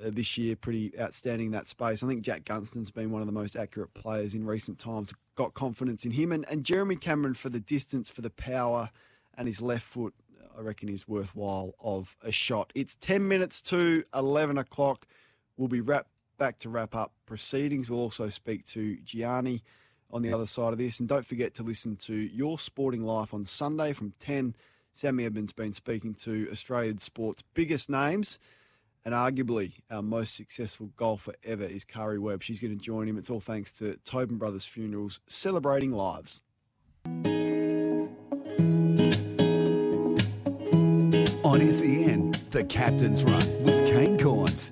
Uh, 0.00 0.10
this 0.12 0.38
year 0.38 0.54
pretty 0.54 0.92
outstanding 1.00 1.46
in 1.46 1.52
that 1.52 1.66
space. 1.66 2.04
I 2.04 2.06
think 2.06 2.22
Jack 2.22 2.44
Gunston's 2.44 2.90
been 2.90 3.10
one 3.10 3.20
of 3.20 3.26
the 3.26 3.32
most 3.32 3.56
accurate 3.56 3.92
players 3.94 4.32
in 4.32 4.46
recent 4.46 4.78
times. 4.78 5.12
Got 5.34 5.54
confidence 5.54 6.04
in 6.04 6.12
him 6.12 6.30
and, 6.30 6.46
and 6.48 6.62
Jeremy 6.64 6.94
Cameron 6.94 7.34
for 7.34 7.48
the 7.48 7.58
distance, 7.58 8.08
for 8.08 8.22
the 8.22 8.30
power, 8.30 8.90
and 9.36 9.48
his 9.48 9.60
left 9.60 9.84
foot. 9.84 10.14
I 10.56 10.60
reckon 10.60 10.88
is 10.88 11.06
worthwhile 11.06 11.74
of 11.80 12.16
a 12.22 12.32
shot. 12.32 12.72
It's 12.74 12.96
ten 12.96 13.26
minutes 13.26 13.60
to 13.62 14.04
eleven 14.14 14.58
o'clock. 14.58 15.06
We'll 15.56 15.68
be 15.68 15.80
wrap 15.80 16.06
back 16.38 16.58
to 16.60 16.68
wrap 16.68 16.94
up 16.94 17.12
proceedings. 17.26 17.90
We'll 17.90 18.00
also 18.00 18.28
speak 18.28 18.64
to 18.66 18.96
Gianni 19.04 19.62
on 20.10 20.22
the 20.22 20.32
other 20.32 20.46
side 20.46 20.72
of 20.72 20.78
this. 20.78 21.00
And 21.00 21.08
don't 21.08 21.26
forget 21.26 21.54
to 21.54 21.62
listen 21.62 21.96
to 21.96 22.14
Your 22.14 22.58
Sporting 22.58 23.02
Life 23.02 23.34
on 23.34 23.44
Sunday 23.44 23.92
from 23.92 24.14
10. 24.20 24.54
Sammy 24.92 25.26
Edmonds 25.26 25.52
been 25.52 25.72
speaking 25.72 26.14
to 26.14 26.48
Australian 26.50 26.98
sport's 26.98 27.42
biggest 27.54 27.90
names. 27.90 28.38
And 29.08 29.16
arguably 29.16 29.72
our 29.90 30.02
most 30.02 30.36
successful 30.36 30.90
golfer 30.94 31.32
ever 31.42 31.64
is 31.64 31.82
Karrie 31.82 32.18
Webb. 32.18 32.42
She's 32.42 32.60
going 32.60 32.76
to 32.76 32.84
join 32.84 33.08
him. 33.08 33.16
It's 33.16 33.30
all 33.30 33.40
thanks 33.40 33.72
to 33.78 33.96
Tobin 34.04 34.36
Brothers 34.36 34.66
Funerals, 34.66 35.20
celebrating 35.26 35.92
lives. 35.92 36.42
On 37.06 37.40
SEN, 41.72 42.32
the 42.50 42.66
Captain's 42.68 43.24
Run 43.24 43.64
with 43.64 43.86
Kane 43.86 44.18
Cornes. 44.18 44.68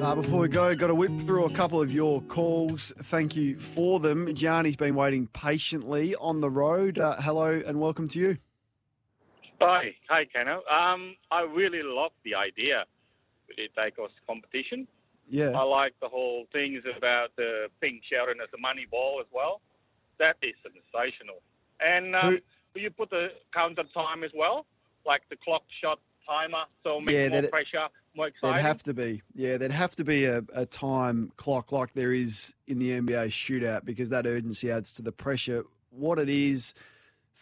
Uh, 0.00 0.14
before 0.14 0.38
we 0.38 0.46
go, 0.46 0.72
got 0.76 0.86
to 0.86 0.94
whip 0.94 1.10
through 1.22 1.46
a 1.46 1.50
couple 1.50 1.82
of 1.82 1.90
your 1.90 2.22
calls. 2.22 2.92
Thank 2.98 3.34
you 3.34 3.58
for 3.58 3.98
them. 3.98 4.32
Gianni's 4.32 4.76
been 4.76 4.94
waiting 4.94 5.26
patiently 5.26 6.14
on 6.20 6.40
the 6.40 6.50
road. 6.50 7.00
Uh, 7.00 7.16
hello 7.16 7.60
and 7.66 7.80
welcome 7.80 8.06
to 8.10 8.20
you. 8.20 8.38
Hi, 9.60 9.94
hi, 10.08 10.24
Kano. 10.24 10.62
Um, 10.70 11.16
I 11.32 11.42
really 11.42 11.82
love 11.82 12.12
the 12.24 12.36
idea 12.36 12.84
with 13.56 13.68
the 13.74 13.80
Daicos 13.80 14.10
competition. 14.26 14.86
Yeah. 15.28 15.50
I 15.50 15.62
like 15.62 15.94
the 16.00 16.08
whole 16.08 16.46
things 16.52 16.82
about 16.96 17.34
the 17.36 17.68
pink 17.80 18.02
shouting 18.10 18.40
at 18.42 18.50
the 18.50 18.58
money 18.58 18.86
ball 18.90 19.18
as 19.20 19.26
well. 19.32 19.60
That 20.18 20.36
is 20.42 20.52
sensational. 20.62 21.40
And 21.80 22.14
um, 22.16 22.38
you 22.74 22.90
put 22.90 23.10
the 23.10 23.32
counter 23.54 23.84
time 23.94 24.24
as 24.24 24.30
well, 24.34 24.66
like 25.06 25.22
the 25.30 25.36
clock 25.36 25.62
shot 25.80 25.98
timer, 26.28 26.64
so 26.84 27.00
make 27.00 27.14
Yeah, 27.14 27.28
more 27.28 27.50
pressure, 27.50 27.88
more 28.14 28.28
exciting. 28.28 28.54
There'd 28.54 28.66
have 28.66 28.82
to 28.84 28.94
be, 28.94 29.22
yeah, 29.34 29.56
there'd 29.56 29.72
have 29.72 29.96
to 29.96 30.04
be 30.04 30.26
a, 30.26 30.42
a 30.54 30.66
time 30.66 31.32
clock 31.36 31.72
like 31.72 31.92
there 31.94 32.12
is 32.12 32.54
in 32.68 32.78
the 32.78 32.90
NBA 32.90 33.28
shootout 33.28 33.84
because 33.84 34.08
that 34.10 34.26
urgency 34.26 34.70
adds 34.70 34.92
to 34.92 35.02
the 35.02 35.12
pressure. 35.12 35.64
What 35.90 36.18
it 36.18 36.28
is, 36.28 36.74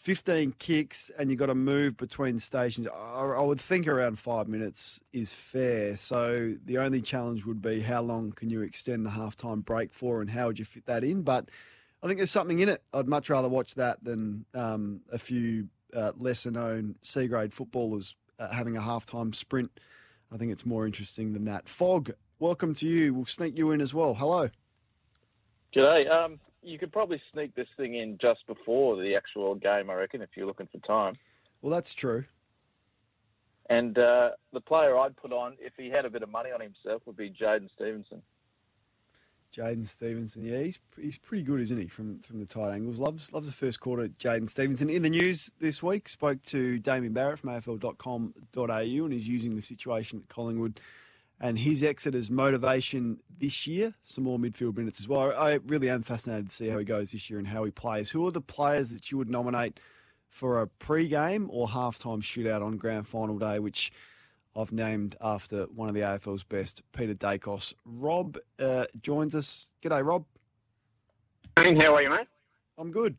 15 0.00 0.52
kicks 0.58 1.10
and 1.18 1.28
you've 1.28 1.38
got 1.38 1.46
to 1.46 1.54
move 1.54 1.94
between 1.98 2.38
stations. 2.38 2.88
I, 2.88 3.38
would 3.38 3.60
think 3.60 3.86
around 3.86 4.18
five 4.18 4.48
minutes 4.48 4.98
is 5.12 5.30
fair. 5.30 5.94
So 5.98 6.54
the 6.64 6.78
only 6.78 7.02
challenge 7.02 7.44
would 7.44 7.60
be 7.60 7.80
how 7.80 8.00
long 8.00 8.32
can 8.32 8.48
you 8.48 8.62
extend 8.62 9.04
the 9.04 9.10
halftime 9.10 9.62
break 9.62 9.92
for 9.92 10.22
and 10.22 10.30
how 10.30 10.46
would 10.46 10.58
you 10.58 10.64
fit 10.64 10.86
that 10.86 11.04
in? 11.04 11.20
But 11.20 11.50
I 12.02 12.06
think 12.06 12.16
there's 12.16 12.30
something 12.30 12.60
in 12.60 12.70
it. 12.70 12.82
I'd 12.94 13.08
much 13.08 13.28
rather 13.28 13.50
watch 13.50 13.74
that 13.74 14.02
than 14.02 14.46
um, 14.54 15.02
a 15.12 15.18
few 15.18 15.68
uh, 15.94 16.12
lesser 16.16 16.50
known 16.50 16.94
C 17.02 17.26
grade 17.26 17.52
footballers 17.52 18.16
uh, 18.38 18.50
having 18.50 18.78
a 18.78 18.80
halftime 18.80 19.34
sprint. 19.34 19.70
I 20.32 20.38
think 20.38 20.50
it's 20.50 20.64
more 20.64 20.86
interesting 20.86 21.34
than 21.34 21.44
that. 21.44 21.68
Fog, 21.68 22.10
welcome 22.38 22.72
to 22.76 22.86
you. 22.86 23.12
We'll 23.12 23.26
sneak 23.26 23.58
you 23.58 23.72
in 23.72 23.82
as 23.82 23.92
well. 23.92 24.14
Hello. 24.14 24.48
G'day. 25.74 26.10
Um, 26.10 26.40
you 26.62 26.78
could 26.78 26.92
probably 26.92 27.20
sneak 27.32 27.54
this 27.54 27.68
thing 27.76 27.94
in 27.94 28.18
just 28.18 28.46
before 28.46 28.96
the 28.96 29.14
actual 29.14 29.54
game, 29.54 29.90
I 29.90 29.94
reckon, 29.94 30.22
if 30.22 30.30
you're 30.34 30.46
looking 30.46 30.68
for 30.70 30.78
time. 30.86 31.16
Well, 31.62 31.72
that's 31.72 31.94
true. 31.94 32.24
And 33.68 33.98
uh, 33.98 34.30
the 34.52 34.60
player 34.60 34.98
I'd 34.98 35.16
put 35.16 35.32
on, 35.32 35.56
if 35.60 35.72
he 35.76 35.90
had 35.90 36.04
a 36.04 36.10
bit 36.10 36.22
of 36.22 36.28
money 36.28 36.50
on 36.50 36.60
himself, 36.60 37.02
would 37.06 37.16
be 37.16 37.30
Jaidyn 37.30 37.68
Stephenson. 37.74 38.22
Jaidyn 39.54 39.86
Stephenson, 39.86 40.44
yeah, 40.44 40.62
he's 40.62 40.78
he's 41.00 41.18
pretty 41.18 41.42
good, 41.42 41.60
isn't 41.60 41.78
he? 41.78 41.88
From 41.88 42.20
from 42.20 42.38
the 42.38 42.46
tight 42.46 42.72
angles, 42.72 43.00
loves 43.00 43.32
loves 43.32 43.46
the 43.46 43.52
first 43.52 43.80
quarter. 43.80 44.08
Jaidyn 44.08 44.48
Stephenson 44.48 44.88
in 44.88 45.02
the 45.02 45.10
news 45.10 45.50
this 45.58 45.82
week 45.82 46.08
spoke 46.08 46.40
to 46.42 46.78
Damien 46.78 47.12
Barrett 47.12 47.40
from 47.40 47.50
AFL.com.au, 47.50 48.70
and 48.70 49.12
he's 49.12 49.28
using 49.28 49.56
the 49.56 49.62
situation 49.62 50.20
at 50.20 50.28
Collingwood 50.28 50.80
and 51.40 51.58
his 51.58 51.82
exit 51.82 52.14
as 52.14 52.30
motivation 52.30 53.18
this 53.38 53.66
year. 53.66 53.94
Some 54.02 54.24
more 54.24 54.38
midfield 54.38 54.76
minutes 54.76 55.00
as 55.00 55.08
well. 55.08 55.32
I 55.36 55.58
really 55.66 55.88
am 55.88 56.02
fascinated 56.02 56.50
to 56.50 56.54
see 56.54 56.68
how 56.68 56.78
he 56.78 56.84
goes 56.84 57.12
this 57.12 57.30
year 57.30 57.38
and 57.38 57.48
how 57.48 57.64
he 57.64 57.70
plays. 57.70 58.10
Who 58.10 58.26
are 58.26 58.30
the 58.30 58.40
players 58.40 58.90
that 58.90 59.10
you 59.10 59.18
would 59.18 59.30
nominate 59.30 59.80
for 60.28 60.60
a 60.60 60.66
pre-game 60.66 61.48
or 61.50 61.66
halftime 61.66 62.22
shootout 62.22 62.64
on 62.64 62.76
grand 62.76 63.08
final 63.08 63.38
day, 63.38 63.58
which 63.58 63.90
I've 64.54 64.72
named 64.72 65.16
after 65.20 65.64
one 65.74 65.88
of 65.88 65.94
the 65.94 66.02
AFL's 66.02 66.44
best, 66.44 66.82
Peter 66.92 67.14
Daicos. 67.14 67.72
Rob 67.84 68.38
uh, 68.58 68.84
joins 69.00 69.34
us. 69.34 69.70
G'day, 69.82 70.04
Rob. 70.04 70.24
Hey, 71.56 71.74
how 71.74 71.94
are 71.94 72.02
you, 72.02 72.10
mate? 72.10 72.28
I'm 72.78 72.90
good. 72.90 73.16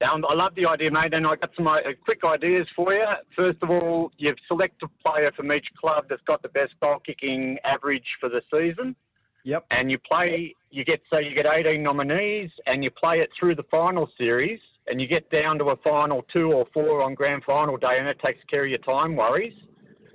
Um, 0.00 0.24
I 0.28 0.34
love 0.34 0.54
the 0.54 0.66
idea, 0.66 0.90
mate, 0.90 1.14
and 1.14 1.26
I 1.26 1.36
got 1.36 1.50
some 1.56 1.66
uh, 1.66 1.78
quick 2.04 2.24
ideas 2.24 2.66
for 2.74 2.92
you. 2.92 3.04
First 3.36 3.58
of 3.62 3.70
all, 3.70 4.10
you 4.18 4.34
select 4.48 4.82
a 4.82 4.88
player 5.06 5.30
from 5.36 5.52
each 5.52 5.72
club 5.80 6.06
that's 6.08 6.22
got 6.22 6.42
the 6.42 6.48
best 6.48 6.74
goal 6.82 6.98
kicking 6.98 7.58
average 7.64 8.16
for 8.20 8.28
the 8.28 8.42
season. 8.52 8.96
Yep. 9.44 9.66
And 9.70 9.90
you 9.90 9.98
play, 9.98 10.54
you 10.70 10.84
get 10.84 11.02
so 11.12 11.18
you 11.18 11.34
get 11.34 11.46
18 11.46 11.82
nominees, 11.82 12.50
and 12.66 12.82
you 12.82 12.90
play 12.90 13.20
it 13.20 13.30
through 13.38 13.54
the 13.54 13.62
final 13.64 14.10
series, 14.18 14.60
and 14.88 15.00
you 15.00 15.06
get 15.06 15.30
down 15.30 15.58
to 15.58 15.66
a 15.66 15.76
final 15.76 16.24
two 16.34 16.52
or 16.52 16.66
four 16.72 17.02
on 17.02 17.14
grand 17.14 17.44
final 17.44 17.76
day, 17.76 17.98
and 17.98 18.08
it 18.08 18.18
takes 18.24 18.42
care 18.50 18.64
of 18.64 18.68
your 18.68 18.78
time 18.78 19.16
worries. 19.16 19.54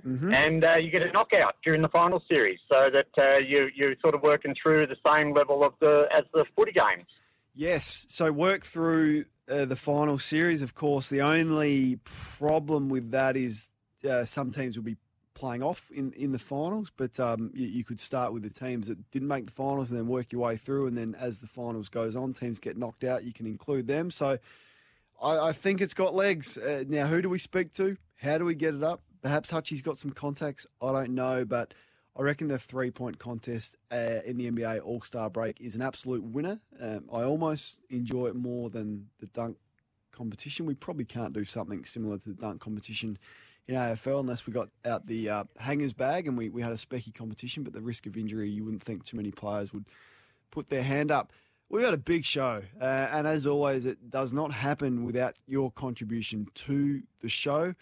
Mm-hmm. 0.06 0.32
And 0.32 0.64
uh, 0.64 0.76
you 0.80 0.90
get 0.90 1.02
a 1.02 1.12
knockout 1.12 1.56
during 1.64 1.82
the 1.82 1.88
final 1.88 2.22
series, 2.30 2.58
so 2.70 2.90
that 2.90 3.08
uh, 3.18 3.38
you 3.38 3.70
you're 3.74 3.94
sort 4.00 4.14
of 4.14 4.22
working 4.22 4.54
through 4.60 4.86
the 4.86 4.96
same 5.10 5.32
level 5.32 5.62
of 5.62 5.74
the 5.80 6.08
as 6.12 6.24
the 6.34 6.44
footy 6.56 6.72
games. 6.72 7.06
Yes. 7.54 8.06
So 8.08 8.32
work 8.32 8.64
through 8.64 9.26
uh, 9.50 9.64
the 9.64 9.76
final 9.76 10.18
series. 10.18 10.62
Of 10.62 10.74
course, 10.74 11.08
the 11.08 11.22
only 11.22 11.98
problem 12.04 12.88
with 12.88 13.10
that 13.10 13.36
is 13.36 13.70
uh, 14.08 14.24
some 14.24 14.50
teams 14.50 14.76
will 14.76 14.84
be 14.84 14.96
playing 15.34 15.62
off 15.62 15.90
in, 15.90 16.12
in 16.12 16.32
the 16.32 16.38
finals, 16.38 16.90
but 16.96 17.18
um, 17.18 17.50
you, 17.54 17.66
you 17.66 17.84
could 17.84 17.98
start 17.98 18.32
with 18.32 18.42
the 18.42 18.50
teams 18.50 18.88
that 18.88 19.10
didn't 19.10 19.28
make 19.28 19.46
the 19.46 19.52
finals 19.52 19.88
and 19.90 19.98
then 19.98 20.06
work 20.06 20.32
your 20.32 20.42
way 20.42 20.56
through. 20.56 20.86
And 20.86 20.96
then 20.96 21.16
as 21.18 21.38
the 21.38 21.46
finals 21.46 21.88
goes 21.88 22.14
on, 22.14 22.32
teams 22.32 22.58
get 22.58 22.76
knocked 22.76 23.04
out. 23.04 23.24
You 23.24 23.32
can 23.32 23.46
include 23.46 23.86
them. 23.86 24.10
So 24.10 24.38
I, 25.20 25.48
I 25.48 25.52
think 25.52 25.80
it's 25.80 25.94
got 25.94 26.14
legs. 26.14 26.58
Uh, 26.58 26.84
now, 26.86 27.06
who 27.06 27.22
do 27.22 27.28
we 27.28 27.38
speak 27.38 27.72
to? 27.74 27.96
How 28.16 28.38
do 28.38 28.44
we 28.44 28.54
get 28.54 28.74
it 28.74 28.82
up? 28.82 29.00
Perhaps 29.22 29.50
Hutchie's 29.50 29.82
got 29.82 29.96
some 29.96 30.10
contacts. 30.10 30.66
I 30.82 30.92
don't 30.92 31.14
know, 31.14 31.44
but 31.44 31.72
I 32.20 32.22
reckon 32.22 32.48
the 32.48 32.58
three 32.58 32.90
point 32.90 33.18
contest 33.18 33.76
uh, 33.90 34.18
in 34.26 34.36
the 34.36 34.50
NBA 34.50 34.84
All 34.84 35.00
Star 35.00 35.30
break 35.30 35.58
is 35.58 35.74
an 35.74 35.80
absolute 35.80 36.22
winner. 36.22 36.60
Um, 36.78 37.04
I 37.10 37.22
almost 37.22 37.78
enjoy 37.88 38.26
it 38.26 38.36
more 38.36 38.68
than 38.68 39.06
the 39.20 39.26
dunk 39.28 39.56
competition. 40.12 40.66
We 40.66 40.74
probably 40.74 41.06
can't 41.06 41.32
do 41.32 41.44
something 41.44 41.82
similar 41.86 42.18
to 42.18 42.28
the 42.28 42.34
dunk 42.34 42.60
competition 42.60 43.18
in 43.68 43.74
AFL 43.74 44.20
unless 44.20 44.46
we 44.46 44.52
got 44.52 44.68
out 44.84 45.06
the 45.06 45.30
uh, 45.30 45.44
hangers 45.58 45.94
bag 45.94 46.28
and 46.28 46.36
we, 46.36 46.50
we 46.50 46.60
had 46.60 46.72
a 46.72 46.76
specky 46.76 47.14
competition, 47.14 47.62
but 47.62 47.72
the 47.72 47.80
risk 47.80 48.04
of 48.04 48.18
injury, 48.18 48.50
you 48.50 48.64
wouldn't 48.64 48.82
think 48.82 49.02
too 49.02 49.16
many 49.16 49.30
players 49.30 49.72
would 49.72 49.86
put 50.50 50.68
their 50.68 50.82
hand 50.82 51.10
up. 51.10 51.32
We've 51.70 51.82
got 51.82 51.94
a 51.94 51.98
big 51.98 52.26
show, 52.26 52.60
uh, 52.82 52.84
and 52.84 53.26
as 53.26 53.46
always, 53.46 53.86
it 53.86 54.10
does 54.10 54.34
not 54.34 54.52
happen 54.52 55.06
without 55.06 55.38
your 55.46 55.70
contribution 55.70 56.48
to 56.54 57.00
the 57.22 57.30
show. 57.30 57.74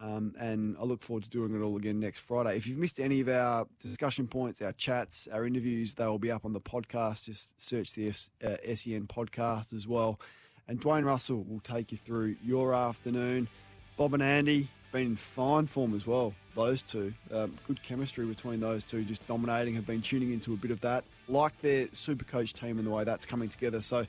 Um, 0.00 0.34
and 0.38 0.76
I 0.80 0.84
look 0.84 1.02
forward 1.02 1.24
to 1.24 1.30
doing 1.30 1.54
it 1.54 1.64
all 1.64 1.76
again 1.76 2.00
next 2.00 2.20
Friday. 2.20 2.56
If 2.56 2.66
you've 2.66 2.78
missed 2.78 3.00
any 3.00 3.20
of 3.20 3.28
our 3.28 3.66
discussion 3.80 4.26
points, 4.26 4.60
our 4.62 4.72
chats, 4.72 5.28
our 5.32 5.46
interviews, 5.46 5.94
they 5.94 6.06
will 6.06 6.18
be 6.18 6.30
up 6.30 6.44
on 6.44 6.52
the 6.52 6.60
podcast. 6.60 7.24
Just 7.24 7.48
search 7.56 7.94
the 7.94 8.08
S, 8.08 8.30
uh, 8.44 8.56
SEN 8.74 9.06
podcast 9.06 9.72
as 9.72 9.86
well. 9.86 10.20
And 10.68 10.80
Dwayne 10.80 11.04
Russell 11.04 11.44
will 11.44 11.60
take 11.60 11.92
you 11.92 11.98
through 11.98 12.36
your 12.44 12.74
afternoon. 12.74 13.48
Bob 13.96 14.14
and 14.14 14.22
Andy, 14.22 14.68
been 14.92 15.06
in 15.06 15.16
fine 15.16 15.66
form 15.66 15.94
as 15.94 16.06
well. 16.06 16.34
Those 16.54 16.82
two, 16.82 17.12
um, 17.30 17.54
good 17.66 17.82
chemistry 17.82 18.24
between 18.24 18.60
those 18.60 18.82
two, 18.82 19.04
just 19.04 19.26
dominating. 19.26 19.74
Have 19.74 19.86
been 19.86 20.02
tuning 20.02 20.32
into 20.32 20.54
a 20.54 20.56
bit 20.56 20.70
of 20.70 20.80
that, 20.80 21.04
like 21.28 21.60
their 21.60 21.88
super 21.92 22.24
coach 22.24 22.54
team 22.54 22.78
and 22.78 22.86
the 22.86 22.90
way 22.90 23.04
that's 23.04 23.26
coming 23.26 23.48
together. 23.48 23.82
So 23.82 24.06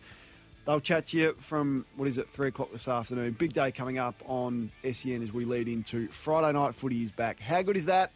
they'll 0.68 0.82
chat 0.82 1.08
to 1.08 1.18
you 1.18 1.36
from 1.40 1.86
what 1.96 2.08
is 2.08 2.20
it, 2.20 2.30
three 2.30 2.50
o'clock 2.50 2.72
this 2.72 2.88
afternoon. 2.88 3.32
Big 3.40 3.54
day 3.54 3.72
coming 3.72 3.98
up 3.98 4.22
on 4.28 4.70
SEN 4.92 5.24
as 5.24 5.34
we 5.34 5.46
lead 5.46 5.68
into 5.68 6.08
Friday 6.10 6.52
night 6.56 6.76
footy 6.76 7.02
is 7.02 7.12
back. 7.12 7.40
How 7.40 7.64
good 7.64 7.78
is 7.78 7.86
that? 7.86 8.12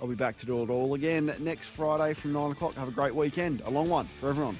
I'll 0.00 0.08
be 0.08 0.14
back 0.14 0.36
to 0.38 0.46
do 0.46 0.62
it 0.62 0.70
all 0.70 0.94
again 0.94 1.34
next 1.40 1.68
Friday 1.68 2.14
from 2.14 2.32
nine 2.32 2.52
o'clock. 2.52 2.74
Have 2.76 2.88
a 2.88 2.92
great 2.92 3.14
weekend, 3.14 3.60
a 3.66 3.70
long 3.70 3.90
one 3.90 4.08
for 4.18 4.30
everyone. 4.30 4.56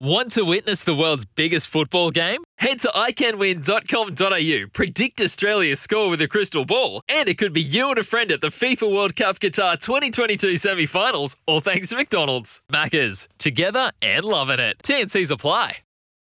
Want 0.00 0.32
to 0.32 0.42
witness 0.42 0.82
the 0.82 0.94
world's 0.94 1.24
biggest 1.24 1.68
football 1.68 2.10
game? 2.10 2.42
Head 2.58 2.80
to 2.80 2.88
iCanWin.com.au, 2.88 4.66
predict 4.72 5.20
Australia's 5.20 5.80
score 5.80 6.10
with 6.10 6.20
a 6.20 6.28
crystal 6.28 6.64
ball, 6.64 7.00
and 7.08 7.28
it 7.28 7.38
could 7.38 7.52
be 7.52 7.62
you 7.62 7.90
and 7.90 7.98
a 7.98 8.02
friend 8.02 8.32
at 8.32 8.40
the 8.40 8.48
FIFA 8.48 8.92
World 8.92 9.16
Cup 9.16 9.38
Qatar 9.38 9.80
2022 9.80 10.56
semi 10.56 10.86
finals, 10.86 11.36
all 11.46 11.60
thanks 11.60 11.88
to 11.90 11.96
McDonald's. 11.96 12.60
Maccas, 12.70 13.28
together 13.38 13.92
and 14.02 14.24
loving 14.24 14.58
it. 14.58 14.78
TNCs 14.82 15.30
apply. 15.30 15.83